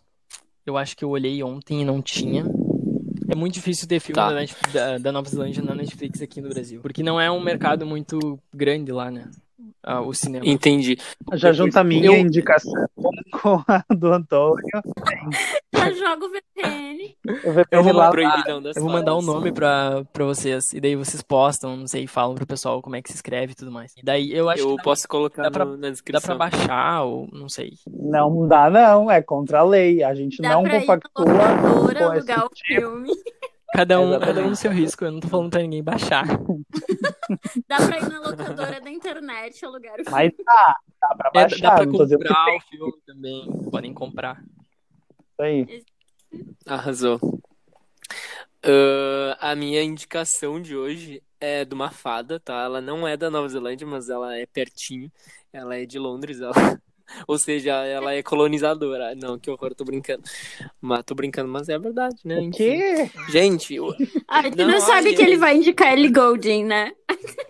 Eu 0.64 0.76
acho 0.76 0.96
que 0.96 1.04
eu 1.04 1.10
olhei 1.10 1.42
ontem 1.42 1.82
e 1.82 1.84
não 1.84 2.02
tinha. 2.02 2.44
É 3.28 3.34
muito 3.34 3.54
difícil 3.54 3.88
ter 3.88 4.00
filme 4.00 4.16
tá. 4.16 4.32
da, 4.32 4.44
da, 4.72 4.98
da, 4.98 5.12
Nova 5.12 5.28
Zelândia 5.28 5.62
na 5.62 5.74
Netflix 5.74 6.20
aqui 6.22 6.40
no 6.40 6.48
Brasil. 6.48 6.80
Porque 6.80 7.02
não 7.02 7.20
é 7.20 7.30
um 7.30 7.40
mercado 7.40 7.84
muito 7.86 8.38
grande 8.52 8.92
lá, 8.92 9.10
né? 9.10 9.30
Ah, 9.82 10.00
o 10.00 10.12
cinema. 10.12 10.46
Entendi. 10.46 10.98
Já 11.34 11.52
junta 11.52 11.80
a 11.80 11.84
minha 11.84 12.06
eu... 12.06 12.16
indicação 12.16 12.86
com 13.32 13.62
a 13.66 13.84
do 13.94 14.12
Antônio. 14.12 14.64
Já 15.72 16.16
VPN. 16.16 17.16
O 17.44 17.52
VPN 17.52 17.66
eu 17.70 17.82
vou, 17.82 17.92
lá, 17.92 18.10
eu 18.74 18.82
vou 18.82 18.92
mandar 18.92 19.14
o 19.14 19.18
um 19.18 19.22
nome 19.22 19.52
pra, 19.52 20.04
pra 20.12 20.24
vocês. 20.24 20.72
E 20.72 20.80
daí 20.80 20.96
vocês 20.96 21.22
postam, 21.22 21.76
não 21.76 21.86
sei, 21.86 22.06
falam 22.06 22.34
pro 22.34 22.46
pessoal 22.46 22.82
como 22.82 22.96
é 22.96 23.02
que 23.02 23.10
se 23.10 23.16
escreve 23.16 23.52
e 23.52 23.54
tudo 23.54 23.70
mais. 23.70 23.92
E 23.96 24.04
daí 24.04 24.32
eu 24.32 24.48
acho 24.48 24.62
eu 24.62 24.76
que. 24.76 24.82
posso 24.82 25.06
colocar 25.08 25.42
dá 25.44 25.50
pra, 25.50 25.64
na 25.64 25.90
descrição. 25.90 26.36
Dá 26.36 26.48
pra 26.50 26.58
baixar, 26.58 27.02
ou 27.04 27.28
não 27.32 27.48
sei. 27.48 27.72
Não 27.86 28.46
dá, 28.48 28.70
não. 28.70 29.10
É 29.10 29.22
contra 29.22 29.60
a 29.60 29.64
lei. 29.64 30.02
A 30.02 30.14
gente 30.14 30.40
dá 30.40 30.50
não 30.50 30.64
compactua. 30.64 31.24
Com 31.24 32.04
alugar 32.04 32.46
o 32.46 32.48
tipo. 32.50 32.80
filme. 32.80 33.12
Cada 33.76 34.00
um, 34.00 34.18
cada 34.18 34.42
um 34.42 34.48
no 34.48 34.56
seu 34.56 34.72
risco, 34.72 35.04
eu 35.04 35.12
não 35.12 35.20
tô 35.20 35.28
falando 35.28 35.50
pra 35.50 35.60
ninguém 35.60 35.82
baixar. 35.82 36.24
Dá 37.68 37.76
pra 37.76 37.98
ir 37.98 38.08
na 38.08 38.20
locadora 38.20 38.80
da 38.80 38.90
internet 38.90 39.64
alugar 39.66 39.92
o 39.92 39.96
filme. 39.96 40.10
Mas 40.10 40.32
dá, 40.38 40.76
dá 41.02 41.14
pra 41.14 41.30
baixar. 41.30 41.56
É, 41.56 41.60
dá 41.60 41.74
pra 41.74 41.86
comprar 41.86 42.56
o 42.56 42.60
filme 42.60 42.92
também, 43.06 43.70
podem 43.70 43.92
comprar. 43.92 44.42
Isso 45.20 45.42
aí. 45.42 45.84
Arrasou. 46.66 47.18
Uh, 48.64 49.36
a 49.40 49.54
minha 49.54 49.82
indicação 49.82 50.60
de 50.60 50.74
hoje 50.74 51.22
é 51.38 51.62
de 51.62 51.74
uma 51.74 51.90
fada, 51.90 52.40
tá? 52.40 52.62
Ela 52.62 52.80
não 52.80 53.06
é 53.06 53.14
da 53.14 53.30
Nova 53.30 53.48
Zelândia, 53.48 53.86
mas 53.86 54.08
ela 54.08 54.34
é 54.36 54.46
pertinho. 54.46 55.12
Ela 55.52 55.76
é 55.76 55.84
de 55.84 55.98
Londres, 55.98 56.40
ela 56.40 56.54
Ou 57.26 57.38
seja, 57.38 57.72
ela 57.84 58.14
é 58.14 58.22
colonizadora. 58.22 59.14
Não, 59.14 59.38
que 59.38 59.50
horror, 59.50 59.74
tô 59.74 59.84
brincando. 59.84 60.22
Mas 60.80 61.04
tô 61.04 61.14
brincando, 61.14 61.48
mas 61.48 61.68
é 61.68 61.78
verdade, 61.78 62.16
né? 62.24 62.38
O 62.40 62.50
quê? 62.50 63.10
Gente. 63.28 63.74
Eu... 63.74 63.94
Ai, 64.28 64.50
tu 64.50 64.58
não, 64.58 64.68
não 64.68 64.80
sabe 64.80 65.14
que 65.14 65.22
ele 65.22 65.36
vai 65.36 65.56
indicar 65.56 65.92
Ellie 65.92 66.10
Golding, 66.10 66.64
né? 66.64 66.92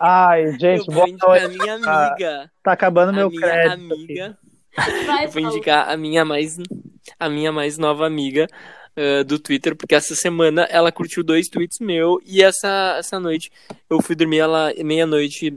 Ai, 0.01 0.53
gente, 0.59 0.89
eu 0.89 0.95
vou 0.95 1.09
indicar 1.09 1.45
a 1.45 1.49
minha 1.49 1.75
amiga. 1.75 2.43
Ah, 2.45 2.51
tá 2.63 2.73
acabando 2.73 3.11
a 3.11 3.13
meu 3.13 3.31
minha 3.31 3.41
crédito. 3.41 3.95
amiga. 3.95 4.39
Vai, 5.07 5.27
vou 5.29 5.43
indicar 5.43 5.89
a 5.89 5.97
minha 5.97 6.25
mais 6.25 6.59
a 7.19 7.29
minha 7.31 7.51
mais 7.51 7.79
nova 7.79 8.07
amiga 8.07 8.47
uh, 8.97 9.25
do 9.25 9.39
Twitter, 9.39 9.75
porque 9.75 9.95
essa 9.95 10.15
semana 10.15 10.65
ela 10.65 10.93
curtiu 10.93 11.25
dois 11.25 11.49
tweets 11.49 11.79
meu 11.81 12.21
e 12.27 12.43
essa 12.43 12.97
essa 12.99 13.19
noite 13.19 13.51
eu 13.89 14.03
fui 14.03 14.15
dormir 14.15 14.39
ela 14.39 14.73
meia-noite 14.85 15.57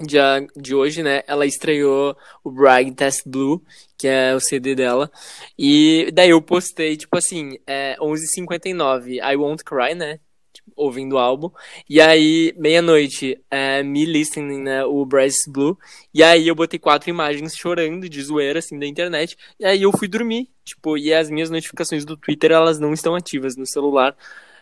de, 0.00 0.18
de 0.56 0.74
hoje, 0.74 1.02
né? 1.02 1.22
Ela 1.26 1.46
estreou 1.46 2.16
o 2.42 2.50
Brag 2.50 2.92
Test 2.92 3.22
Blue, 3.26 3.62
que 3.96 4.08
é 4.08 4.34
o 4.34 4.40
CD 4.40 4.74
dela. 4.74 5.10
E 5.58 6.10
daí 6.12 6.30
eu 6.30 6.42
postei, 6.42 6.96
tipo 6.96 7.16
assim, 7.16 7.58
é 7.66 7.96
11h59, 8.00 9.18
I 9.22 9.36
Won't 9.36 9.64
Cry, 9.64 9.94
né? 9.94 10.20
Tipo, 10.52 10.72
ouvindo 10.76 11.16
o 11.16 11.18
álbum. 11.18 11.50
E 11.88 12.00
aí, 12.00 12.54
meia-noite, 12.56 13.38
é, 13.50 13.82
me 13.82 14.04
listening, 14.04 14.62
né? 14.62 14.84
O 14.84 15.04
Bryce 15.04 15.50
Blue. 15.50 15.78
E 16.12 16.22
aí 16.22 16.48
eu 16.48 16.54
botei 16.54 16.78
quatro 16.78 17.10
imagens 17.10 17.54
chorando 17.56 18.08
de 18.08 18.22
zoeira, 18.22 18.58
assim, 18.58 18.78
da 18.78 18.86
internet. 18.86 19.36
E 19.58 19.64
aí 19.64 19.82
eu 19.82 19.92
fui 19.92 20.08
dormir. 20.08 20.48
Tipo, 20.64 20.98
e 20.98 21.12
as 21.14 21.30
minhas 21.30 21.50
notificações 21.50 22.04
do 22.04 22.16
Twitter, 22.16 22.52
elas 22.52 22.78
não 22.78 22.92
estão 22.92 23.14
ativas 23.14 23.56
no 23.56 23.66
celular. 23.66 24.16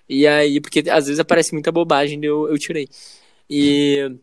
E 0.09 0.27
aí, 0.27 0.61
porque 0.61 0.85
às 0.91 1.07
vezes 1.07 1.19
aparece 1.21 1.53
muita 1.53 1.73
bobagem, 1.73 2.23
eu, 2.25 2.49
eu 2.49 2.59
tirei. 2.59 2.89
E 3.49 4.19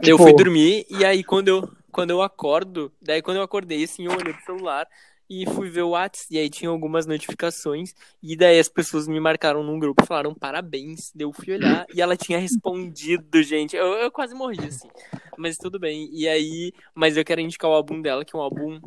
Tipo... 0.00 0.10
Eu 0.10 0.16
fui 0.18 0.26
tipo, 0.28 0.44
dormir 0.44 0.86
e 0.88 1.04
aí 1.04 1.24
quando 1.24 1.48
eu, 1.48 1.68
quando 1.90 2.10
eu 2.10 2.22
acordo, 2.22 2.92
daí 3.02 3.20
quando 3.20 3.38
eu 3.38 3.42
acordei 3.42 3.82
assim, 3.82 4.04
eu 4.04 4.12
olhei 4.12 4.32
pro 4.32 4.44
celular 4.44 4.86
e 5.28 5.44
fui 5.46 5.68
ver 5.68 5.82
o 5.82 5.90
WhatsApp 5.90 6.26
e 6.30 6.38
aí 6.38 6.48
tinha 6.48 6.70
algumas 6.70 7.04
notificações 7.04 7.94
e 8.22 8.36
daí 8.36 8.58
as 8.58 8.68
pessoas 8.68 9.08
me 9.08 9.18
marcaram 9.18 9.62
num 9.62 9.78
grupo 9.78 10.02
e 10.02 10.06
falaram 10.06 10.34
parabéns, 10.34 11.12
eu 11.18 11.32
fui 11.32 11.54
olhar 11.54 11.84
e 11.92 12.00
ela 12.00 12.16
tinha 12.16 12.38
respondido, 12.38 13.42
gente, 13.42 13.76
eu, 13.76 13.86
eu 13.86 14.10
quase 14.10 14.34
morri 14.34 14.64
assim, 14.64 14.88
mas 15.36 15.56
tudo 15.56 15.78
bem, 15.78 16.08
e 16.12 16.28
aí, 16.28 16.72
mas 16.94 17.16
eu 17.16 17.24
quero 17.24 17.40
indicar 17.40 17.70
o 17.70 17.74
álbum 17.74 18.00
dela, 18.00 18.24
que 18.24 18.34
é 18.34 18.38
um 18.38 18.42
álbum 18.42 18.80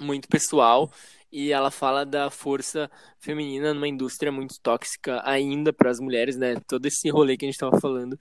muito 0.00 0.28
pessoal 0.28 0.90
e 1.30 1.52
ela 1.52 1.70
fala 1.70 2.06
da 2.06 2.30
força 2.30 2.90
feminina 3.18 3.74
numa 3.74 3.88
indústria 3.88 4.32
muito 4.32 4.58
tóxica 4.60 5.20
ainda 5.24 5.72
para 5.72 5.90
as 5.90 6.00
mulheres, 6.00 6.36
né? 6.36 6.56
Todo 6.66 6.86
esse 6.86 7.10
rolê 7.10 7.36
que 7.36 7.44
a 7.44 7.48
gente 7.48 7.56
estava 7.56 7.78
falando 7.78 8.18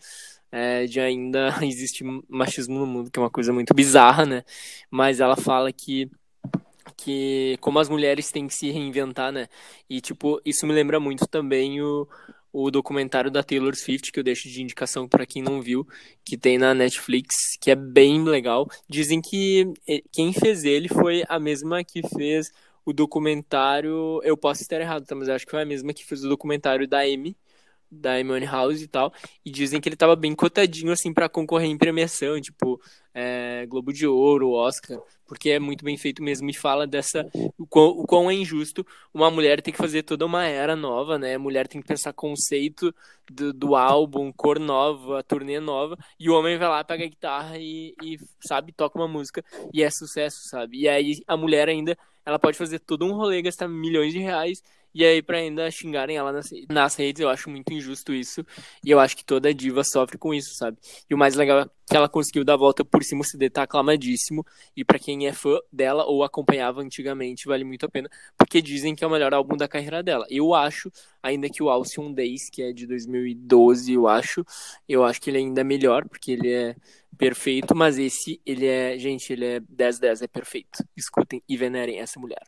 é, 0.52 0.86
de 0.86 1.00
ainda 1.00 1.50
existe 1.64 2.04
machismo 2.28 2.80
no 2.80 2.86
mundo, 2.86 3.12
que 3.12 3.20
é 3.20 3.22
uma 3.22 3.30
coisa 3.30 3.54
muito 3.54 3.74
bizarra, 3.74 4.26
né? 4.26 4.44
Mas 4.90 5.20
ela 5.20 5.36
fala 5.36 5.72
que 5.72 6.10
que 6.96 7.58
como 7.62 7.80
as 7.80 7.90
mulheres 7.90 8.32
têm 8.32 8.48
que 8.48 8.54
se 8.56 8.72
reinventar, 8.72 9.32
né? 9.32 9.48
E 9.90 10.02
tipo, 10.02 10.42
isso 10.46 10.66
me 10.66 10.74
lembra 10.74 11.00
muito 11.00 11.28
também 11.28 11.82
o, 11.82 12.08
o 12.52 12.72
documentário 12.72 13.30
da 13.30 13.44
Taylor 13.44 13.76
Swift, 13.76 14.12
que 14.12 14.20
eu 14.20 14.24
deixo 14.24 14.50
de 14.50 14.62
indicação 14.62 15.08
para 15.08 15.26
quem 15.26 15.42
não 15.42 15.62
viu, 15.62 15.88
que 16.26 16.38
tem 16.38 16.58
na 16.58 16.74
Netflix, 16.74 17.58
que 17.62 17.70
é 17.70 17.76
bem 17.76 18.24
legal. 18.24 18.68
Dizem 18.90 19.22
que 19.22 19.72
quem 20.12 20.34
fez 20.34 20.64
ele 20.64 20.88
foi 20.88 21.24
a 21.28 21.40
mesma 21.40 21.84
que 21.84 22.02
fez 22.18 22.52
o 22.86 22.94
documentário. 22.94 24.22
Eu 24.24 24.38
posso 24.38 24.62
estar 24.62 24.80
errado, 24.80 25.06
tá? 25.06 25.14
Mas 25.14 25.30
acho 25.30 25.46
que 25.46 25.52
foi 25.52 25.62
a 25.62 25.66
mesma 25.66 25.94
que 25.94 26.06
fez 26.06 26.24
o 26.24 26.30
documentário 26.30 26.88
da 26.88 27.02
Amy, 27.02 27.36
da 27.90 28.16
Amy 28.16 28.46
House 28.46 28.82
e 28.82 28.88
tal, 28.88 29.14
e 29.46 29.50
dizem 29.50 29.80
que 29.80 29.88
ele 29.88 29.96
tava 29.96 30.16
bem 30.16 30.36
cotadinho, 30.36 30.92
assim, 30.92 31.14
para 31.14 31.30
concorrer 31.30 31.70
em 31.70 31.78
premiação, 31.78 32.40
tipo, 32.40 32.82
é, 33.14 33.66
Globo 33.68 33.92
de 33.92 34.06
Ouro, 34.06 34.52
Oscar, 34.52 35.00
porque 35.26 35.50
é 35.50 35.60
muito 35.60 35.84
bem 35.84 35.98
feito 35.98 36.22
mesmo 36.22 36.50
e 36.50 36.54
fala 36.54 36.86
dessa, 36.86 37.26
o 37.58 37.66
quão, 37.66 37.90
o 37.90 38.06
quão 38.06 38.30
é 38.30 38.34
injusto 38.34 38.86
uma 39.14 39.32
mulher 39.32 39.62
ter 39.62 39.72
que 39.72 39.78
fazer 39.78 40.04
toda 40.04 40.26
uma 40.26 40.46
era 40.46 40.76
nova, 40.76 41.18
né, 41.18 41.36
a 41.36 41.40
mulher 41.40 41.68
tem 41.68 41.82
que 41.82 41.88
pensar 41.88 42.14
conceito 42.14 42.94
do, 43.30 43.54
do 43.54 43.76
álbum, 43.76 44.32
cor 44.32 44.60
nova, 44.60 45.24
turnê 45.24 45.60
nova, 45.60 45.98
e 46.20 46.30
o 46.30 46.34
homem 46.34 46.58
vai 46.58 46.68
lá, 46.70 46.84
pega 46.84 47.06
a 47.06 47.08
guitarra 47.08 47.58
e, 47.58 47.96
e, 48.04 48.18
sabe, 48.40 48.72
toca 48.72 49.00
uma 49.00 49.08
música, 49.08 49.44
e 49.74 49.82
é 49.82 49.90
sucesso, 49.90 50.48
sabe, 50.50 50.82
e 50.82 50.88
aí 50.88 51.22
a 51.28 51.36
mulher 51.36 51.68
ainda, 51.70 51.98
ela 52.26 52.38
pode 52.38 52.58
fazer 52.58 52.80
todo 52.80 53.06
um 53.06 53.14
rolê, 53.14 53.42
gastar 53.42 53.68
milhões 53.68 54.14
de 54.14 54.20
reais, 54.20 54.62
e 54.98 55.06
aí, 55.06 55.22
pra 55.22 55.38
ainda 55.38 55.70
xingarem 55.70 56.18
ela 56.18 56.32
nas, 56.32 56.50
nas 56.68 56.96
redes, 56.96 57.22
eu 57.22 57.30
acho 57.30 57.52
muito 57.52 57.72
injusto 57.72 58.16
isso. 58.16 58.44
E 58.84 58.90
eu 58.90 59.00
acho 59.00 59.16
que 59.16 59.24
toda 59.24 59.54
diva 59.54 59.84
sofre 59.84 60.18
com 60.18 60.34
isso, 60.34 60.56
sabe? 60.56 60.76
E 61.08 61.14
o 61.14 61.18
mais 61.18 61.36
legal 61.36 61.60
é 61.60 61.66
que 61.86 61.96
ela 61.96 62.10
conseguiu 62.10 62.44
dar 62.44 62.56
a 62.56 62.58
volta 62.58 62.84
por 62.84 63.04
cima, 63.04 63.22
o 63.22 63.24
CD 63.24 63.48
tá 63.48 63.62
aclamadíssimo. 63.62 64.44
E 64.76 64.84
para 64.84 64.98
quem 64.98 65.28
é 65.28 65.34
fã 65.34 65.60
dela 65.72 66.04
ou 66.04 66.24
acompanhava 66.24 66.82
antigamente, 66.82 67.48
vale 67.48 67.64
muito 67.64 67.86
a 67.86 67.90
pena. 67.90 68.10
Porque 68.36 68.60
dizem 68.60 68.96
que 68.96 69.04
é 69.04 69.08
o 69.08 69.12
melhor 69.12 69.36
álbum 69.36 69.56
da 69.56 69.68
carreira 69.68 70.02
dela. 70.02 70.26
Eu 70.32 70.56
acho, 70.56 70.92
ainda 71.22 71.48
que 71.48 71.62
o 71.62 71.70
Alcyon 71.70 72.12
Days, 72.12 72.50
que 72.50 72.64
é 72.64 72.74
de 72.74 72.88
2012, 72.88 73.94
eu 73.94 74.08
acho, 74.08 74.44
eu 74.90 75.04
acho 75.04 75.22
que 75.22 75.30
ele 75.30 75.38
ainda 75.38 75.62
é 75.62 75.64
melhor, 75.64 76.10
porque 76.10 76.32
ele 76.32 76.52
é 76.52 76.76
perfeito, 77.18 77.76
mas 77.76 77.98
esse, 77.98 78.40
ele 78.46 78.66
é, 78.66 78.98
gente, 78.98 79.34
ele 79.34 79.46
é 79.46 79.60
10-10, 79.60 80.22
é 80.24 80.28
perfeito. 80.28 80.84
Escutem 80.96 81.42
e 81.48 81.58
venerem 81.58 82.00
essa 82.00 82.20
mulher. 82.20 82.42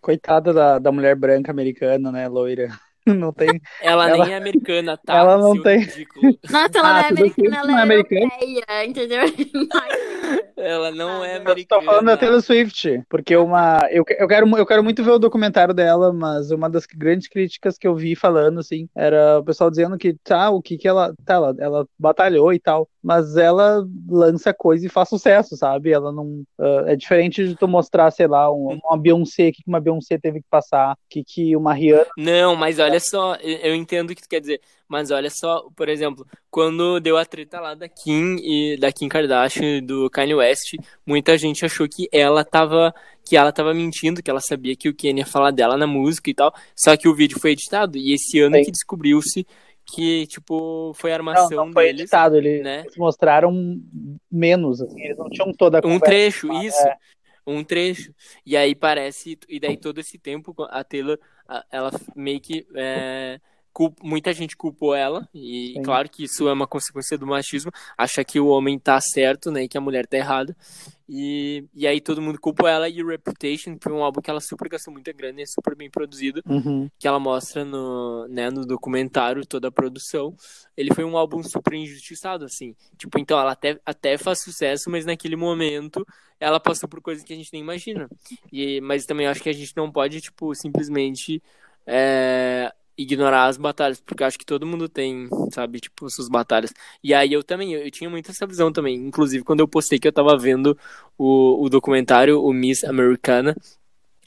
Coitada 0.00 0.52
da, 0.52 0.78
da 0.78 0.92
mulher 0.92 1.16
branca 1.16 1.50
americana, 1.50 2.10
né, 2.10 2.28
loira. 2.28 2.68
Não 3.14 3.32
tem. 3.32 3.60
Ela, 3.80 4.10
ela, 4.10 4.24
nem 4.24 4.34
é 4.34 4.36
americana, 4.36 4.98
tá? 4.98 5.16
Ela 5.16 5.38
não 5.38 5.60
tem. 5.62 5.80
Ridículo. 5.80 6.38
Nossa, 6.50 6.78
ela 6.78 6.88
ah, 6.88 6.92
não 6.92 7.00
é 7.00 7.08
americana, 7.08 7.56
ela 7.56 7.66
não 7.66 7.78
é, 7.78 7.82
é 7.82 7.94
europeia, 7.94 8.84
entendeu? 8.84 9.20
ela 10.56 10.90
não 10.90 11.24
é 11.24 11.36
americana. 11.36 11.80
Eu 11.80 11.86
tô 11.86 11.92
falando 11.92 12.06
da 12.06 12.16
Taylor 12.16 12.42
Swift, 12.42 13.02
porque 13.08 13.36
uma. 13.36 13.80
Eu, 13.90 14.04
eu, 14.18 14.28
quero, 14.28 14.58
eu 14.58 14.66
quero 14.66 14.84
muito 14.84 15.02
ver 15.02 15.12
o 15.12 15.18
documentário 15.18 15.74
dela, 15.74 16.12
mas 16.12 16.50
uma 16.50 16.68
das 16.68 16.86
grandes 16.86 17.28
críticas 17.28 17.78
que 17.78 17.86
eu 17.86 17.94
vi 17.94 18.14
falando, 18.14 18.60
assim, 18.60 18.88
era 18.94 19.38
o 19.38 19.44
pessoal 19.44 19.70
dizendo 19.70 19.96
que, 19.96 20.14
tá, 20.22 20.50
o 20.50 20.60
que 20.60 20.76
que 20.76 20.88
ela. 20.88 21.14
Tá, 21.24 21.34
ela, 21.34 21.56
ela 21.58 21.86
batalhou 21.98 22.52
e 22.52 22.58
tal, 22.58 22.88
mas 23.02 23.36
ela 23.36 23.84
lança 24.08 24.52
coisa 24.52 24.86
e 24.86 24.90
faz 24.90 25.08
sucesso, 25.08 25.56
sabe? 25.56 25.92
Ela 25.92 26.12
não. 26.12 26.42
Uh, 26.58 26.86
é 26.86 26.96
diferente 26.96 27.46
de 27.46 27.56
tu 27.56 27.66
mostrar, 27.66 28.10
sei 28.10 28.26
lá, 28.26 28.52
um, 28.52 28.78
uma 28.84 28.98
Beyoncé, 28.98 29.48
o 29.48 29.52
que 29.52 29.62
uma 29.66 29.80
Beyoncé 29.80 30.18
teve 30.18 30.40
que 30.40 30.46
passar, 30.50 30.92
o 30.92 30.96
que, 31.08 31.22
que 31.24 31.56
uma 31.56 31.72
Rihanna. 31.72 32.06
Não, 32.16 32.56
mas 32.56 32.78
olha 32.78 32.97
só, 33.00 33.34
eu 33.36 33.74
entendo 33.74 34.10
o 34.10 34.14
que 34.14 34.22
tu 34.22 34.28
quer 34.28 34.40
dizer, 34.40 34.60
Mas 34.88 35.10
olha 35.10 35.28
só, 35.30 35.68
por 35.76 35.88
exemplo, 35.88 36.26
quando 36.50 36.98
deu 37.00 37.16
a 37.18 37.24
treta 37.24 37.60
lá 37.60 37.74
da 37.74 37.88
Kim 37.88 38.36
e 38.40 38.76
da 38.78 38.90
Kim 38.90 39.08
Kardashian 39.08 39.76
e 39.78 39.80
do 39.82 40.08
Kanye 40.10 40.34
West, 40.34 40.76
muita 41.06 41.36
gente 41.36 41.64
achou 41.64 41.86
que 41.88 42.08
ela 42.10 42.44
tava 42.44 42.94
que 43.24 43.36
ela 43.36 43.52
tava 43.52 43.74
mentindo, 43.74 44.22
que 44.22 44.30
ela 44.30 44.40
sabia 44.40 44.74
que 44.74 44.88
o 44.88 44.94
Kanye 44.96 45.20
ia 45.20 45.26
falar 45.26 45.50
dela 45.50 45.76
na 45.76 45.86
música 45.86 46.30
e 46.30 46.34
tal. 46.34 46.52
Só 46.74 46.96
que 46.96 47.06
o 47.06 47.14
vídeo 47.14 47.38
foi 47.38 47.50
editado 47.50 47.98
e 47.98 48.14
esse 48.14 48.40
ano 48.40 48.56
Sim. 48.56 48.64
que 48.64 48.70
descobriu-se 48.70 49.46
que 49.84 50.26
tipo 50.26 50.92
foi 50.94 51.12
armação 51.12 51.50
Não, 51.50 51.66
não 51.66 51.72
foi 51.72 51.84
deles, 51.86 52.00
editado, 52.02 52.36
eles, 52.36 52.62
né? 52.62 52.80
eles 52.84 52.96
mostraram 52.96 53.52
menos, 54.30 54.80
assim, 54.80 55.02
eles 55.02 55.16
não 55.18 55.28
tinham 55.28 55.52
toda 55.52 55.78
a 55.78 55.80
Um 55.80 55.98
conversa. 55.98 56.04
trecho, 56.06 56.52
é. 56.52 56.64
isso. 56.66 56.88
Um 57.46 57.64
trecho. 57.64 58.12
E 58.44 58.56
aí 58.56 58.74
parece. 58.74 59.38
E 59.48 59.58
daí 59.58 59.76
todo 59.78 59.98
esse 59.98 60.18
tempo 60.18 60.54
a 60.68 60.84
Taylor, 60.84 61.18
ela 61.70 61.90
meio 62.14 62.40
que. 62.40 62.66
é, 62.74 63.40
cul- 63.72 63.94
muita 64.02 64.32
gente 64.32 64.56
culpou 64.56 64.94
ela. 64.94 65.28
E 65.34 65.74
Sim. 65.76 65.82
claro 65.82 66.08
que 66.08 66.24
isso 66.24 66.48
é 66.48 66.52
uma 66.52 66.66
consequência 66.66 67.16
do 67.16 67.26
machismo. 67.26 67.70
Acha 67.96 68.24
que 68.24 68.40
o 68.40 68.48
homem 68.48 68.78
tá 68.78 69.00
certo, 69.00 69.50
né? 69.50 69.64
E 69.64 69.68
que 69.68 69.78
a 69.78 69.80
mulher 69.80 70.06
tá 70.06 70.16
errada. 70.16 70.56
E, 71.08 71.64
e 71.74 71.86
aí 71.86 72.00
todo 72.00 72.20
mundo 72.20 72.38
culpou 72.38 72.68
ela. 72.68 72.88
E 72.88 73.02
Reputation 73.02 73.76
foi 73.82 73.92
um 73.92 74.02
álbum 74.02 74.20
que 74.20 74.30
ela 74.30 74.40
super 74.40 74.68
gastou 74.68 74.92
muita 74.92 75.12
grana 75.12 75.40
e 75.40 75.42
é 75.42 75.46
super 75.46 75.74
bem 75.74 75.90
produzido 75.90 76.42
Uhum. 76.48 76.88
que 76.98 77.06
ela 77.08 77.18
mostra 77.18 77.64
no, 77.64 78.26
né, 78.28 78.50
no 78.50 78.66
documentário 78.66 79.46
toda 79.46 79.68
a 79.68 79.72
produção, 79.72 80.34
ele 80.76 80.92
foi 80.94 81.04
um 81.04 81.16
álbum 81.16 81.42
super 81.42 81.74
injustiçado, 81.74 82.44
assim. 82.44 82.74
Tipo, 82.96 83.18
então 83.18 83.38
ela 83.38 83.52
até, 83.52 83.78
até 83.84 84.18
faz 84.18 84.42
sucesso, 84.42 84.90
mas 84.90 85.06
naquele 85.06 85.36
momento 85.36 86.06
ela 86.40 86.60
passou 86.60 86.88
por 86.88 87.00
coisas 87.00 87.24
que 87.24 87.32
a 87.32 87.36
gente 87.36 87.52
nem 87.52 87.62
imagina. 87.62 88.08
E, 88.52 88.80
mas 88.80 89.04
também 89.06 89.26
acho 89.26 89.42
que 89.42 89.48
a 89.48 89.52
gente 89.52 89.76
não 89.76 89.90
pode, 89.90 90.20
tipo, 90.20 90.54
simplesmente 90.54 91.42
é, 91.86 92.72
ignorar 92.98 93.46
as 93.46 93.56
batalhas, 93.56 94.00
porque 94.00 94.22
eu 94.22 94.26
acho 94.26 94.38
que 94.38 94.44
todo 94.44 94.66
mundo 94.66 94.88
tem, 94.88 95.28
sabe, 95.52 95.80
tipo, 95.80 96.10
suas 96.10 96.28
batalhas. 96.28 96.74
E 97.02 97.14
aí 97.14 97.32
eu 97.32 97.42
também, 97.44 97.72
eu, 97.72 97.82
eu 97.82 97.90
tinha 97.90 98.10
muito 98.10 98.30
essa 98.30 98.46
visão 98.46 98.72
também. 98.72 98.96
Inclusive, 98.96 99.44
quando 99.44 99.60
eu 99.60 99.68
postei 99.68 99.98
que 99.98 100.08
eu 100.08 100.12
tava 100.12 100.36
vendo 100.36 100.76
o, 101.16 101.64
o 101.64 101.68
documentário, 101.68 102.42
o 102.42 102.52
Miss 102.52 102.84
Americana, 102.84 103.54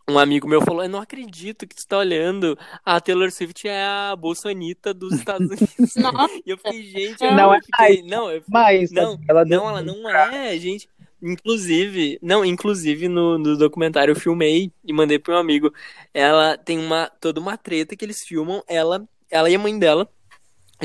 um 0.10 0.20
amigo 0.20 0.48
meu 0.48 0.62
falou: 0.62 0.84
Eu 0.84 0.90
não 0.90 1.00
acredito 1.00 1.68
que 1.68 1.76
tu 1.76 1.88
tá 1.88 1.98
olhando. 1.98 2.58
A 2.84 3.00
Taylor 3.00 3.32
Swift 3.32 3.68
é 3.68 3.86
a 3.86 4.16
Bolsonita 4.16 4.94
dos 4.94 5.14
Estados 5.14 5.48
Unidos. 5.52 5.96
Nossa, 5.96 6.36
e 6.46 6.50
eu 6.50 6.58
fiquei, 6.58 6.84
gente, 6.84 7.22
Não, 7.22 7.30
eu 7.30 7.36
não 7.36 7.54
é 7.54 7.60
fiquei, 7.62 8.04
não, 8.04 8.32
eu, 8.32 8.44
Mas 8.48 8.92
não, 8.92 9.20
ela 9.28 9.46
não, 9.46 9.70
ela 9.70 9.82
não 9.82 10.10
é, 10.10 10.58
gente. 10.58 10.90
Inclusive, 11.22 12.18
não, 12.22 12.44
inclusive 12.44 13.08
no, 13.08 13.38
no 13.38 13.56
documentário 13.58 14.12
eu 14.12 14.16
filmei 14.16 14.72
e 14.84 14.92
mandei 14.92 15.20
pro 15.20 15.34
meu 15.34 15.40
amigo. 15.42 15.72
Ela 16.14 16.58
tem 16.58 16.80
uma 16.80 17.10
toda 17.10 17.40
uma 17.40 17.58
treta 17.58 17.96
que 17.96 18.04
eles 18.04 18.24
filmam 18.24 18.64
ela, 18.68 19.08
ela 19.30 19.50
e 19.50 19.56
a 19.56 19.60
mãe 19.60 19.78
dela 19.78 20.12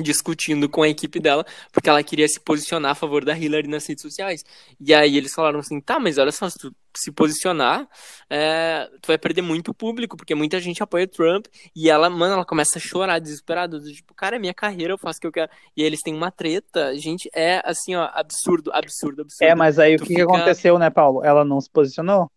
discutindo 0.03 0.69
com 0.69 0.83
a 0.83 0.89
equipe 0.89 1.19
dela, 1.21 1.45
porque 1.73 1.89
ela 1.89 2.03
queria 2.03 2.29
se 2.29 2.39
posicionar 2.41 2.93
a 2.93 2.95
favor 2.95 3.25
da 3.25 3.37
Hillary 3.37 3.69
nas 3.69 3.87
redes 3.87 4.03
sociais. 4.03 4.45
E 4.81 4.93
aí 4.95 5.17
eles 5.17 5.33
falaram 5.35 5.59
assim, 5.61 5.81
tá, 5.81 5.99
mas 5.99 6.19
olha 6.19 6.33
só, 6.33 6.49
se 6.49 6.59
tu 6.59 6.75
se 6.97 7.13
posicionar, 7.13 7.87
é, 8.31 8.89
tu 9.03 9.09
vai 9.09 9.19
perder 9.19 9.43
muito 9.43 9.75
público, 9.75 10.17
porque 10.17 10.35
muita 10.35 10.59
gente 10.61 10.83
apoia 10.83 11.07
Trump, 11.07 11.45
e 11.75 11.91
ela, 11.91 12.09
mano, 12.09 12.35
ela 12.35 12.45
começa 12.45 12.79
a 12.79 12.81
chorar, 12.81 13.19
desesperada, 13.19 13.79
tipo, 13.81 14.15
cara, 14.15 14.37
é 14.37 14.39
minha 14.39 14.55
carreira, 14.55 14.95
eu 14.95 14.99
faço 14.99 15.19
o 15.19 15.21
que 15.21 15.27
eu 15.27 15.33
quero. 15.33 15.51
E 15.77 15.83
aí 15.83 15.87
eles 15.87 16.01
têm 16.01 16.15
uma 16.15 16.31
treta, 16.31 16.97
gente, 16.97 17.29
é 17.35 17.61
assim, 17.67 17.95
ó, 17.95 18.09
absurdo, 18.15 18.71
absurdo, 18.73 19.23
absurdo. 19.23 19.51
É, 19.51 19.55
mas 19.55 19.79
aí 19.79 19.95
o 19.97 19.99
Tu 19.99 20.05
que, 20.05 20.15
que 20.15 20.21
fica- 20.23 20.35
aconteceu, 20.35 20.79
né, 20.79 20.89
Paulo? 20.89 21.23
Ela 21.23 21.45
não 21.45 21.61
se 21.61 21.69
posicionou. 21.71 22.31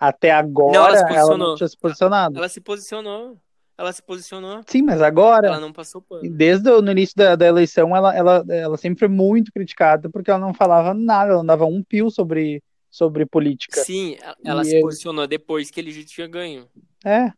Até 0.00 0.30
agora 0.30 0.72
Não, 0.78 0.86
ela 0.86 0.96
se 0.96 1.02
ela 1.02 1.08
posicionou. 1.12 1.48
não 1.48 1.56
tinha 1.56 1.68
se 1.68 1.76
posicionado. 1.76 2.38
Ela 2.38 2.48
se 2.48 2.60
posicionou, 2.62 3.36
ela 3.78 3.92
se 3.92 4.02
posicionou, 4.02 4.60
Sim, 4.66 4.82
mas 4.82 5.00
agora, 5.00 5.46
ela 5.46 5.60
não 5.60 5.72
passou 5.72 6.02
pano. 6.02 6.28
desde 6.28 6.68
o 6.68 6.82
no 6.82 6.90
início 6.90 7.14
da, 7.16 7.36
da 7.36 7.46
eleição, 7.46 7.94
ela, 7.96 8.12
ela, 8.14 8.44
ela 8.48 8.76
sempre 8.76 8.98
foi 8.98 9.08
muito 9.08 9.52
criticada 9.52 10.10
porque 10.10 10.30
ela 10.30 10.40
não 10.40 10.52
falava 10.52 10.92
nada, 10.92 11.30
ela 11.30 11.38
não 11.38 11.46
dava 11.46 11.64
um 11.64 11.80
pio 11.82 12.10
sobre, 12.10 12.60
sobre 12.90 13.24
política. 13.24 13.80
Sim, 13.84 14.16
ela- 14.44 14.62
E 14.62 14.64
se 14.64 14.76
eu- 14.78 14.82
posicionou 14.82 15.26
depois 15.28 15.70
que 15.70 15.78
ele 15.80 15.92
já 15.92 16.04
tinha 16.04 16.26
ganho. 16.26 16.66
É, 17.04 17.32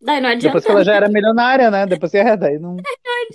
daí 0.00 0.20
não 0.20 0.28
adianta. 0.28 0.46
depois 0.46 0.64
que 0.64 0.70
ela 0.70 0.84
já 0.84 0.94
era 0.94 1.08
milionária, 1.08 1.70
né? 1.72 1.84
Depois 1.86 2.12
que 2.12 2.18
é, 2.18 2.36
daí 2.36 2.58
não. 2.58 2.76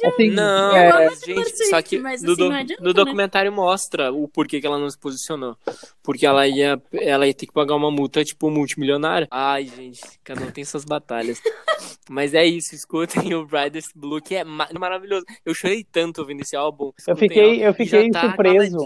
Assim, 0.03 0.29
Não, 0.31 0.75
é, 0.75 0.89
mas, 0.91 1.19
Taylor 1.21 1.45
gente, 1.45 1.65
só 1.69 1.81
que 1.81 1.99
mas, 1.99 2.21
no, 2.21 2.31
assim, 2.31 2.41
do- 2.43 2.49
não 2.49 2.55
adianta, 2.55 2.81
no 2.81 2.87
né? 2.89 2.93
documentário 2.93 3.51
mostra 3.51 4.11
o 4.11 4.27
porquê 4.27 4.59
que 4.59 4.65
ela 4.67 4.79
não 4.79 4.89
se 4.89 4.97
posicionou. 4.97 5.55
Porque 6.01 6.25
ela 6.25 6.47
ia, 6.47 6.81
ela 6.91 7.27
ia 7.27 7.33
ter 7.33 7.45
que 7.45 7.53
pagar 7.53 7.75
uma 7.75 7.89
multa, 7.91 8.23
tipo, 8.23 8.49
multimilionária. 8.49 9.27
Ai, 9.31 9.65
gente, 9.65 10.01
cada 10.23 10.43
um 10.43 10.51
tem 10.51 10.65
suas 10.65 10.83
batalhas. 10.83 11.39
Mas 12.09 12.33
é 12.33 12.45
isso, 12.45 12.75
escutem 12.75 13.33
o 13.33 13.45
Brightest 13.45 13.91
Blue, 13.95 14.21
que 14.21 14.35
é 14.35 14.43
ma- 14.43 14.67
maravilhoso. 14.77 15.25
Eu 15.45 15.53
chorei 15.53 15.85
tanto 15.89 16.19
ouvindo 16.19 16.41
esse 16.41 16.55
álbum. 16.55 16.91
Eu 17.07 17.15
fiquei- 17.15 17.65
eu 17.65 17.73
fiquei 17.73 18.09
tá 18.09 18.21
surpreso. 18.27 18.77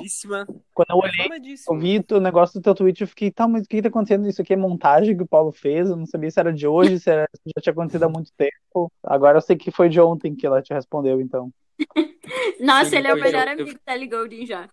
quando 0.74 0.90
eu 0.92 0.98
olhei. 0.98 1.58
Eu 1.68 1.80
vi 1.80 2.06
o 2.12 2.20
negócio 2.20 2.60
do 2.60 2.64
teu 2.64 2.76
tweet 2.76 3.02
eu 3.02 3.08
fiquei, 3.08 3.32
tá, 3.32 3.48
mas 3.48 3.64
o 3.64 3.68
que 3.68 3.78
que 3.78 3.82
tá 3.82 3.88
acontecendo? 3.90 4.28
Isso 4.28 4.42
aqui 4.42 4.54
é 4.54 4.58
montagem 4.58 5.18
que 5.18 5.24
o 5.24 5.28
Paulo 5.28 5.52
fez? 5.52 5.90
Eu 5.90 5.96
não 5.96 6.06
sabia 6.06 6.30
se 6.30 6.40
era 6.40 6.54
de 6.54 6.68
hoje, 6.68 7.00
se, 7.00 7.10
era- 7.10 7.28
se 7.34 7.42
já 7.56 7.62
tinha 7.62 7.74
acontecido 7.74 8.04
há 8.04 8.10
muito 8.10 8.32
tempo. 8.38 8.92
Agora 9.04 9.38
eu 9.38 9.42
sei 9.42 9.56
que 9.56 9.72
foi 9.72 9.90
de 9.90 10.00
ontem 10.00 10.36
que 10.36 10.46
ela 10.46 10.62
te 10.62 10.72
respondeu, 10.72 10.97
então. 11.22 11.52
Nossa, 12.60 12.90
Sim, 12.90 12.96
ele 12.98 13.08
é 13.08 13.14
o 13.14 13.18
eu- 13.18 13.24
melhor 13.24 13.48
eu- 13.48 13.54
amigo 13.54 13.80
da 13.86 13.96
Ellie 13.96 14.10
Goulding 14.10 14.46
já. 14.46 14.68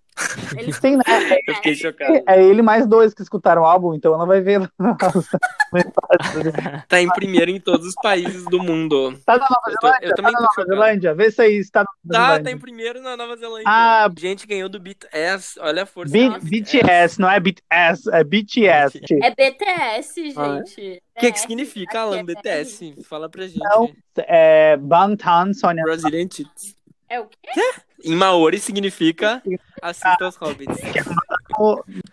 Ele 0.59 0.73
Sim, 0.73 0.97
né? 0.97 1.03
Eu 1.49 1.55
fiquei 1.57 1.75
chocado. 1.75 2.23
É 2.27 2.43
ele 2.43 2.63
mais 2.63 2.87
dois 2.87 3.13
que 3.15 3.23
escutaram 3.23 3.63
o 3.63 3.65
álbum, 3.65 3.95
então 3.95 4.15
ela 4.15 4.27
vai 4.27 4.41
ver. 4.41 4.69
Tá 6.89 7.01
em 7.01 7.09
primeiro 7.09 7.51
em 7.51 7.61
todos 7.61 7.87
os 7.89 7.95
países 7.97 8.45
do 8.45 8.63
mundo. 8.63 9.19
Tá 9.27 9.37
na 9.37 9.47
Nova 9.51 9.63
Eu 9.69 9.75
tô- 9.81 9.87
Zelândia? 9.89 10.09
eu 10.09 10.15
também 10.15 10.33
tá 10.33 10.39
tô 10.39 10.41
na 10.41 10.41
Nova 10.49 10.55
chocado. 10.55 10.69
Zelândia? 10.69 11.15
Vê 11.15 11.31
se 11.31 11.43
aí 11.43 11.57
está 11.57 11.81
na 11.81 11.87
Nova 12.05 12.13
Tá, 12.13 12.19
tá 12.19 12.27
Zelândia. 12.35 12.51
em 12.53 12.59
primeiro 12.59 13.03
na 13.03 13.17
Nova 13.17 13.37
Zelândia. 13.37 13.65
Ah. 13.67 14.09
gente 14.17 14.47
ganhou 14.47 14.69
do 14.69 14.79
BTS. 14.79 15.59
Olha 15.61 15.83
a 15.83 15.87
força. 15.87 16.13
B- 16.13 16.39
BTS, 16.43 17.21
não 17.21 17.31
é 17.31 17.41
BTS, 17.41 18.11
é 18.13 18.25
BTS. 18.25 19.01
é 19.23 19.31
BTS, 19.31 20.35
Ah, 20.37 20.47
é? 20.47 20.57
gente. 20.67 21.03
O 21.17 21.21
que, 21.21 21.33
que 21.33 21.41
significa, 21.41 22.01
Alan, 22.01 22.19
é 22.19 22.23
BTS? 22.23 22.95
Fala 23.09 23.29
pra 23.29 23.47
gente. 23.47 23.59
Não. 23.59 23.91
É 24.17 24.77
Bantan 24.77 25.53
Sonia. 25.53 25.83
Brazilian 25.83 26.27
Tits. 26.29 26.77
É 27.15 27.21
o 27.21 27.27
quê? 27.27 27.61
Em 28.03 28.17
Maori 28.17 28.59
significa 28.59 29.41
assista 29.81 30.25
aos 30.25 30.35
hobbits. 30.37 30.77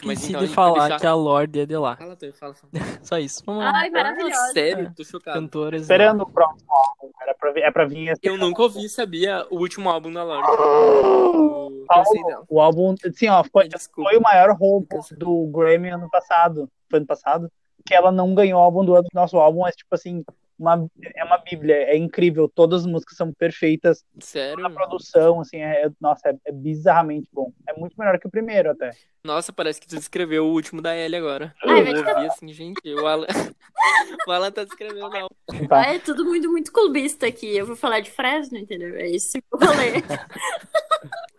Mas 0.05 0.19
Esqueci 0.19 0.29
então, 0.29 0.41
a 0.41 0.45
gente 0.45 0.53
falar 0.53 0.71
vai 0.73 0.81
deixar... 0.81 0.99
que 0.99 1.07
a 1.07 1.13
Lorde 1.15 1.59
é 1.61 1.65
de 1.65 1.75
lá. 1.75 1.95
Fala, 1.97 2.15
Tony, 2.15 2.31
fala. 2.33 2.55
Só 3.01 3.17
isso. 3.17 3.41
Vamos 3.43 3.63
lá. 3.63 3.71
Ai, 3.73 3.89
maravilhosa. 3.89 4.53
Sério? 4.53 4.93
Tô 4.95 5.03
chocado. 5.03 5.39
Cantoras. 5.39 5.81
Esperando 5.81 6.21
o 6.21 6.29
próximo 6.29 6.69
álbum. 6.71 7.11
Era 7.19 7.33
pra, 7.33 7.51
vir- 7.51 7.63
é 7.63 7.71
pra 7.71 7.85
vir 7.85 8.09
esse. 8.09 8.19
Eu 8.23 8.37
nunca 8.37 8.61
ouvi, 8.61 8.87
sabia, 8.87 9.45
o 9.49 9.57
último 9.57 9.89
álbum 9.89 10.13
da 10.13 10.23
Lorde. 10.23 10.47
O... 10.51 11.85
Sei. 12.05 12.21
O 12.47 12.61
álbum, 12.61 12.95
sim, 13.13 13.27
ó, 13.27 13.43
foi, 13.51 13.67
Desculpa. 13.67 14.11
foi 14.11 14.19
o 14.19 14.21
maior 14.21 14.55
roubo 14.55 14.87
do 15.17 15.47
Grammy 15.47 15.89
ano 15.89 16.09
passado. 16.11 16.69
Foi 16.89 16.99
ano 16.99 17.07
passado. 17.07 17.51
Que 17.85 17.95
ela 17.95 18.11
não 18.11 18.35
ganhou 18.35 18.59
o 18.61 18.63
álbum 18.63 18.85
do 18.85 18.95
ano. 18.95 19.07
Nosso 19.13 19.37
álbum 19.37 19.65
é 19.67 19.71
tipo 19.71 19.93
assim, 19.95 20.23
uma, 20.61 20.87
é 21.15 21.23
uma 21.23 21.37
bíblia. 21.39 21.75
É 21.75 21.97
incrível. 21.97 22.47
Todas 22.47 22.81
as 22.81 22.87
músicas 22.87 23.17
são 23.17 23.33
perfeitas. 23.33 24.05
Sério? 24.19 24.65
A 24.65 24.69
produção, 24.69 25.41
assim, 25.41 25.57
é, 25.57 25.85
é- 25.85 25.91
nossa, 25.99 26.29
é, 26.29 26.35
é 26.45 26.51
bizarramente 26.51 27.27
bom. 27.33 27.51
É 27.67 27.73
muito 27.73 27.95
melhor 27.97 28.19
que 28.19 28.27
o 28.27 28.31
primeiro, 28.31 28.69
até. 28.71 28.91
Nossa, 29.23 29.51
parece 29.51 29.81
que 29.81 29.87
tu 29.87 29.95
descreveu 29.95 30.45
o 30.45 30.51
último 30.51 30.81
da 30.81 30.95
Ellie 30.95 31.17
agora. 31.17 31.53
Ai, 31.63 31.81
eu 31.91 32.31
assim, 32.31 32.53
gente, 32.53 32.87
o 32.93 33.07
Alan... 33.07 33.27
o 34.27 34.31
Alan 34.31 34.51
tá 34.51 34.63
descrevendo 34.63 35.09
não. 35.09 35.27
Tá. 35.67 35.81
Ah, 35.81 35.93
é 35.93 35.99
tudo 35.99 36.25
muito, 36.25 36.49
muito 36.49 36.71
clubista 36.71 37.27
aqui. 37.27 37.57
Eu 37.57 37.65
vou 37.65 37.75
falar 37.75 37.99
de 37.99 38.11
Fresno, 38.11 38.57
entendeu? 38.57 38.95
É 38.95 39.07
isso 39.07 39.33
que 39.33 39.43
eu 39.51 39.59
falei. 39.59 39.93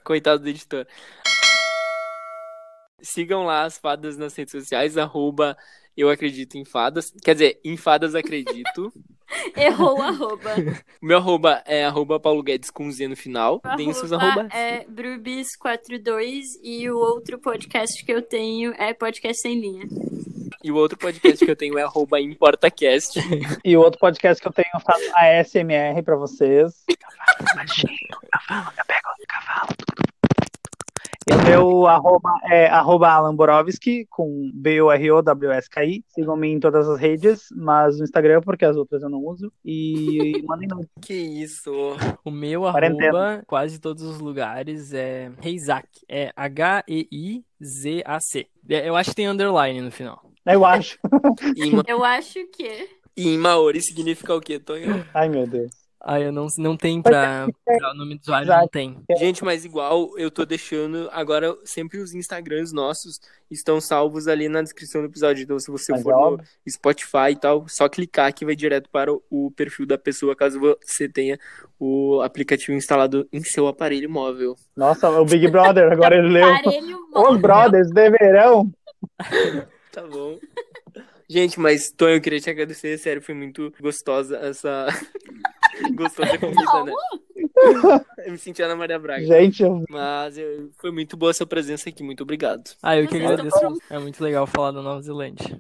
Coitado 0.05 0.43
do 0.43 0.49
editor. 0.49 0.87
Sigam 3.01 3.45
lá 3.45 3.65
as 3.65 3.79
fadas 3.79 4.17
nas 4.17 4.35
redes 4.37 4.53
sociais, 4.53 4.97
arroba 4.97 5.57
eu 5.97 6.09
acredito 6.11 6.57
em 6.57 6.65
fadas. 6.65 7.13
Quer 7.23 7.35
dizer, 7.35 7.61
em 7.65 7.77
fadas 7.77 8.15
acredito. 8.15 8.93
Errou 9.57 9.99
o 9.99 10.03
arroba. 10.03 10.55
O 11.01 11.07
meu 11.07 11.17
arroba 11.17 11.63
é 11.65 11.85
arroba 11.85 12.21
Paulo 12.21 12.43
Guedes 12.43 12.71
com 12.71 12.91
Z 12.91 13.09
no 13.09 13.17
final. 13.17 13.63
O 13.65 13.77
Deem 13.77 13.93
seus 13.95 14.13
arroba 14.13 14.41
arrobas. 14.41 14.55
é 14.55 14.85
Brubis42 14.85 16.43
e 16.63 16.91
o 16.91 16.99
outro 16.99 17.39
podcast 17.39 18.05
que 18.05 18.13
eu 18.13 18.21
tenho 18.21 18.75
é 18.77 18.93
Podcast 18.93 19.41
Sem 19.41 19.59
Linha. 19.59 19.87
E 20.63 20.71
o 20.71 20.77
outro 20.77 20.99
podcast 20.99 21.45
que 21.45 21.51
eu 21.51 21.57
tenho 21.57 21.79
é 21.79 21.83
arroba 21.83 22.21
ImportaCast. 22.21 23.19
E 23.65 23.77
o 23.77 23.81
outro 23.81 23.99
podcast 23.99 24.41
que 24.41 24.47
eu 24.47 24.53
tenho, 24.53 24.69
eu 24.75 24.81
faço 24.81 25.11
ASMR 25.17 26.03
pra 26.05 26.17
vocês. 26.17 26.85
E 31.31 31.35
o 31.35 31.43
meu 31.45 31.87
arroba 31.87 32.31
é 32.51 32.67
arroba 32.67 33.09
Alan 33.09 33.35
Borowski, 33.35 34.07
com 34.11 34.51
B-O-R-O-W-S-K-I. 34.55 36.05
Sigam-me 36.09 36.49
em 36.49 36.59
todas 36.59 36.89
as 36.89 36.99
redes, 36.99 37.47
mas 37.55 37.99
no 37.99 38.05
Instagram, 38.05 38.41
porque 38.41 38.65
as 38.65 38.77
outras 38.77 39.03
eu 39.03 39.09
não 39.09 39.25
uso. 39.25 39.53
E 39.65 40.43
mandem 40.47 40.69
que 41.01 41.15
isso? 41.15 41.71
O 42.25 42.31
meu 42.31 42.63
Quarentena. 42.63 43.19
arroba, 43.19 43.43
quase 43.47 43.81
todos 43.81 44.03
os 44.03 44.19
lugares, 44.19 44.93
é 44.93 45.31
Reizac. 45.41 45.87
É 46.09 46.33
H-E-I-Z-A-C. 46.35 48.47
É, 48.69 48.89
Eu 48.89 48.97
acho 48.97 49.11
que 49.11 49.17
tem 49.17 49.29
underline 49.29 49.81
no 49.81 49.91
final. 49.93 50.21
Eu 50.45 50.65
acho. 50.65 50.99
Eu 51.87 52.05
acho 52.05 52.45
que. 52.49 52.89
e 53.17 53.29
em 53.29 53.39
Maori 53.39 53.81
significa 53.81 54.35
o 54.35 54.41
quê, 54.41 54.59
Tonho? 54.59 55.07
Ai, 55.15 55.29
meu 55.29 55.47
Deus. 55.47 55.71
Ah, 56.05 56.19
eu 56.21 56.33
não, 56.33 56.49
não 56.59 56.77
tem 56.77 57.01
pra, 57.01 57.47
pra 57.65 57.95
nome 57.95 58.17
do 58.17 58.23
usuário, 58.23 58.49
não 58.49 58.55
Exato. 58.57 58.69
tem. 58.71 58.99
Gente, 59.17 59.45
mas 59.45 59.65
igual 59.65 60.19
eu 60.19 60.33
tô 60.33 60.45
deixando. 60.45 61.09
Agora, 61.13 61.57
sempre 61.65 61.99
os 62.01 62.13
Instagrams 62.13 62.73
nossos 62.73 63.21
estão 63.49 63.81
salvos 63.81 64.27
ali 64.27 64.49
na 64.49 64.63
descrição 64.63 65.01
do 65.01 65.07
episódio. 65.07 65.45
Então, 65.45 65.57
se 65.61 65.71
você 65.71 65.93
Mas 65.93 66.03
for 66.03 66.11
é 66.11 66.15
no. 66.15 66.41
Spotify 66.69 67.31
e 67.31 67.37
tal, 67.37 67.69
só 67.69 67.89
clicar 67.89 68.35
que 68.35 68.45
vai 68.45 68.57
direto 68.57 68.89
para 68.91 69.13
o- 69.13 69.53
perfil 69.55 69.87
da 69.87 69.97
pessoa, 69.97 70.35
caso 70.35 70.59
você 70.85 71.09
tenha 71.09 71.39
o 71.79 72.21
aplicativo 72.23 72.73
instalado 72.77 73.29
em 73.33 73.43
seu 73.45 73.69
aparelho 73.69 74.11
móvel. 74.11 74.57
Nossa, 74.77 75.09
o 75.09 75.25
Big 75.25 75.47
Brother, 75.49 75.93
agora 75.93 76.17
ele 76.17 76.31
leu. 76.31 76.53
Aparelho 76.53 76.99
Os 77.15 77.41
brothers 77.41 77.91
deverão. 77.93 78.69
Tá 79.93 80.03
bom. 80.07 80.37
Gente, 81.33 81.59
mas 81.59 81.91
Tonho, 81.91 82.17
eu 82.17 82.21
queria 82.21 82.41
te 82.41 82.51
agradecer, 82.51 82.99
sério, 82.99 83.23
foi 83.23 83.35
muito 83.35 83.73
gostosa 83.81 84.37
essa. 84.37 84.87
gostosa 85.95 86.37
comida, 86.39 86.85
né? 86.85 86.93
Eu 88.27 88.33
me 88.33 88.39
senti 88.39 88.63
Ana 88.63 88.77
Maria 88.77 88.99
Braga. 88.99 89.25
Gente, 89.25 89.63
eu- 89.63 89.83
Mas 89.89 90.37
eu- 90.37 90.69
foi 90.79 90.91
muito 90.91 91.17
boa 91.17 91.31
a 91.31 91.35
sua 91.35 91.47
presença 91.47 91.89
aqui, 91.89 92.03
muito 92.03 92.23
obrigado. 92.23 92.73
Ah, 92.83 92.97
eu 92.99 93.09
que 93.09 93.17
agradeço. 93.17 93.57
É 93.89 93.99
muito 93.99 94.23
legal 94.23 94.47
falar 94.47 94.73
da 94.73 94.83
Nova 94.83 95.01
Zelândia. 95.01 95.59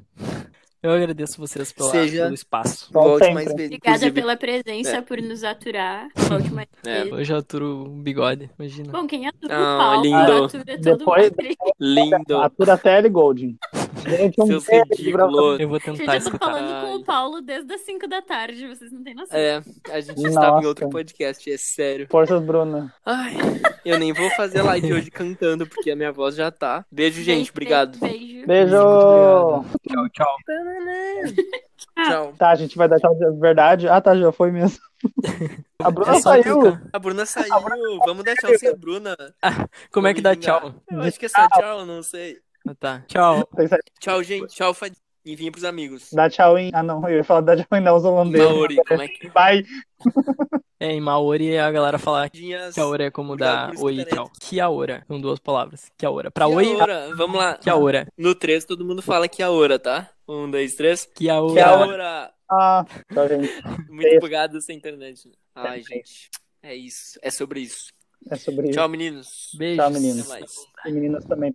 Eu 0.82 0.90
agradeço 0.90 1.38
vocês 1.38 1.72
pela, 1.72 1.90
Seja- 1.90 2.24
pelo 2.24 2.34
espaço. 2.34 2.92
Volte 2.92 3.30
mais 3.32 3.46
vezes. 3.46 3.66
Obrigada 3.66 3.96
inclusive. 3.98 4.10
pela 4.12 4.36
presença, 4.36 5.00
por 5.00 5.22
nos 5.22 5.42
aturar. 5.44 6.08
Volte 6.28 6.52
mais 6.52 6.68
É. 6.84 6.98
vezes. 7.04 7.12
Hoje 7.12 7.32
eu 7.32 7.36
aturo 7.38 7.84
o 7.84 7.88
bigode, 7.88 8.50
imagina. 8.58 8.90
Bom, 8.92 9.06
quem 9.06 9.26
atura 9.28 9.56
Ah, 9.56 9.74
o 9.74 9.78
Paulo, 9.78 10.02
lindo. 10.02 10.44
atura 10.44 10.64
todo 10.64 10.98
Depois- 10.98 11.30
mundo. 11.30 11.36
Lindo. 11.80 12.36
atura 12.38 12.76
Tele 12.76 13.08
Golding. 13.08 13.56
Gente, 14.08 14.40
um 14.40 14.46
Seus 14.46 14.66
beijo 14.66 14.84
ridículos. 14.90 15.60
Eu 15.60 15.68
vou 15.68 15.78
Gente, 15.80 15.98
tentar 15.98 16.14
eu 16.16 16.20
tô 16.20 16.26
escutar. 16.28 16.46
falando 16.46 16.86
com 16.86 16.94
o 16.96 17.04
Paulo 17.04 17.40
desde 17.40 17.72
as 17.74 17.80
5 17.82 18.06
da 18.08 18.22
tarde, 18.22 18.66
vocês 18.68 18.90
não 18.92 19.02
têm 19.02 19.14
noção. 19.14 19.38
É, 19.38 19.62
a 19.90 20.00
gente 20.00 20.24
estava 20.26 20.46
em 20.46 20.54
Nossa. 20.54 20.68
outro 20.68 20.88
podcast, 20.90 21.50
é 21.52 21.56
sério. 21.56 22.06
Forças, 22.10 22.42
Bruna. 22.42 22.92
Ai, 23.04 23.34
eu 23.84 23.98
nem 23.98 24.12
vou 24.12 24.30
fazer 24.30 24.62
live 24.62 24.92
hoje 24.92 25.10
cantando, 25.12 25.66
porque 25.66 25.90
a 25.90 25.96
minha 25.96 26.12
voz 26.12 26.34
já 26.34 26.50
tá. 26.50 26.84
Beijo, 26.90 27.22
gente. 27.22 27.50
Obrigado. 27.50 27.98
Beijo. 27.98 28.46
Beijo! 28.46 28.76
Tchau, 29.88 30.08
tchau. 30.12 30.36
Tchau. 32.06 32.34
Tá, 32.38 32.50
a 32.50 32.54
gente 32.54 32.76
vai 32.76 32.88
dar 32.88 32.98
tchau 32.98 33.14
de 33.14 33.30
verdade. 33.40 33.88
Ah, 33.88 34.00
tá, 34.00 34.16
já 34.16 34.32
foi 34.32 34.50
mesmo. 34.50 34.78
A 35.78 35.90
Bruna 35.90 36.16
É 36.16 36.20
saiu. 36.20 36.60
clicar. 36.60 36.82
A 36.92 36.98
Bruna 36.98 37.26
saiu. 37.26 37.98
Vamos 38.06 38.24
dar 38.24 38.34
tchau 38.36 38.56
sem 38.56 38.68
a 38.68 38.74
Bruna. 38.76 39.16
Como 39.92 40.06
é 40.06 40.14
que 40.14 40.20
dá 40.20 40.36
tchau? 40.36 40.74
Eu 40.90 41.00
acho 41.00 41.18
que 41.18 41.26
é 41.26 41.28
só 41.28 41.48
tchau, 41.48 41.84
não 41.84 42.02
sei. 42.04 42.38
Ah, 42.66 42.74
tá. 42.74 43.04
Tchau. 43.06 43.48
Tchau, 44.00 44.22
gente. 44.22 44.54
Tchau, 44.54 44.74
Fad... 44.74 44.92
E 45.24 45.36
vinha 45.36 45.52
pros 45.52 45.62
amigos. 45.62 46.08
Dá 46.12 46.28
tchau 46.28 46.58
em. 46.58 46.72
Ah, 46.74 46.82
não, 46.82 47.08
eu 47.08 47.18
ia 47.18 47.24
falar 47.24 47.42
dá 47.42 47.56
tchau 47.56 47.78
em 47.78 47.80
não, 47.80 47.96
os 47.96 48.04
holandeses. 48.04 48.48
Maori, 48.48 48.76
como 48.76 49.02
é 49.02 49.08
que... 49.08 49.28
Bye. 49.30 49.64
É, 50.80 50.90
em 50.90 51.00
Maori 51.00 51.56
a 51.56 51.70
galera 51.70 51.96
fala. 51.96 52.28
Kiaora 52.28 53.04
é 53.04 53.10
como 53.10 53.36
dar 53.36 53.72
oi 53.78 54.00
e 54.00 54.04
tchau. 54.04 54.28
Kiaora. 54.40 55.04
São 55.06 55.20
duas 55.20 55.38
palavras. 55.38 55.92
Kiaora. 55.96 56.28
Pra 56.28 56.48
oi, 56.48 56.64
Kiaora. 56.64 57.14
Vamos 57.14 57.36
lá. 57.36 57.56
Kiaora. 57.56 58.08
No 58.18 58.34
3, 58.34 58.64
todo 58.64 58.84
mundo 58.84 59.00
fala 59.00 59.28
Kiaora, 59.28 59.78
tá? 59.78 60.10
Um, 60.26 60.50
dois, 60.50 60.74
três. 60.74 61.08
Kiaora. 61.14 61.54
Kiaora. 61.54 62.32
Ah, 62.50 62.84
tchau, 63.14 63.28
gente. 63.28 63.62
Muito 63.88 64.18
bugado 64.18 64.58
essa 64.58 64.72
internet. 64.72 65.30
Ai, 65.54 65.84
gente. 65.84 66.30
É 66.60 66.74
isso. 66.74 67.16
É 67.22 67.30
sobre 67.30 67.60
isso. 67.60 67.92
É 68.30 68.36
sobre 68.36 68.68
isso. 68.68 68.78
Tchau, 68.78 68.88
meninos. 68.88 69.50
Beijos. 69.54 69.84
Tchau, 69.84 69.90
meninos. 69.90 70.28
E 70.86 70.92
meninas 70.92 71.24
também. 71.24 71.54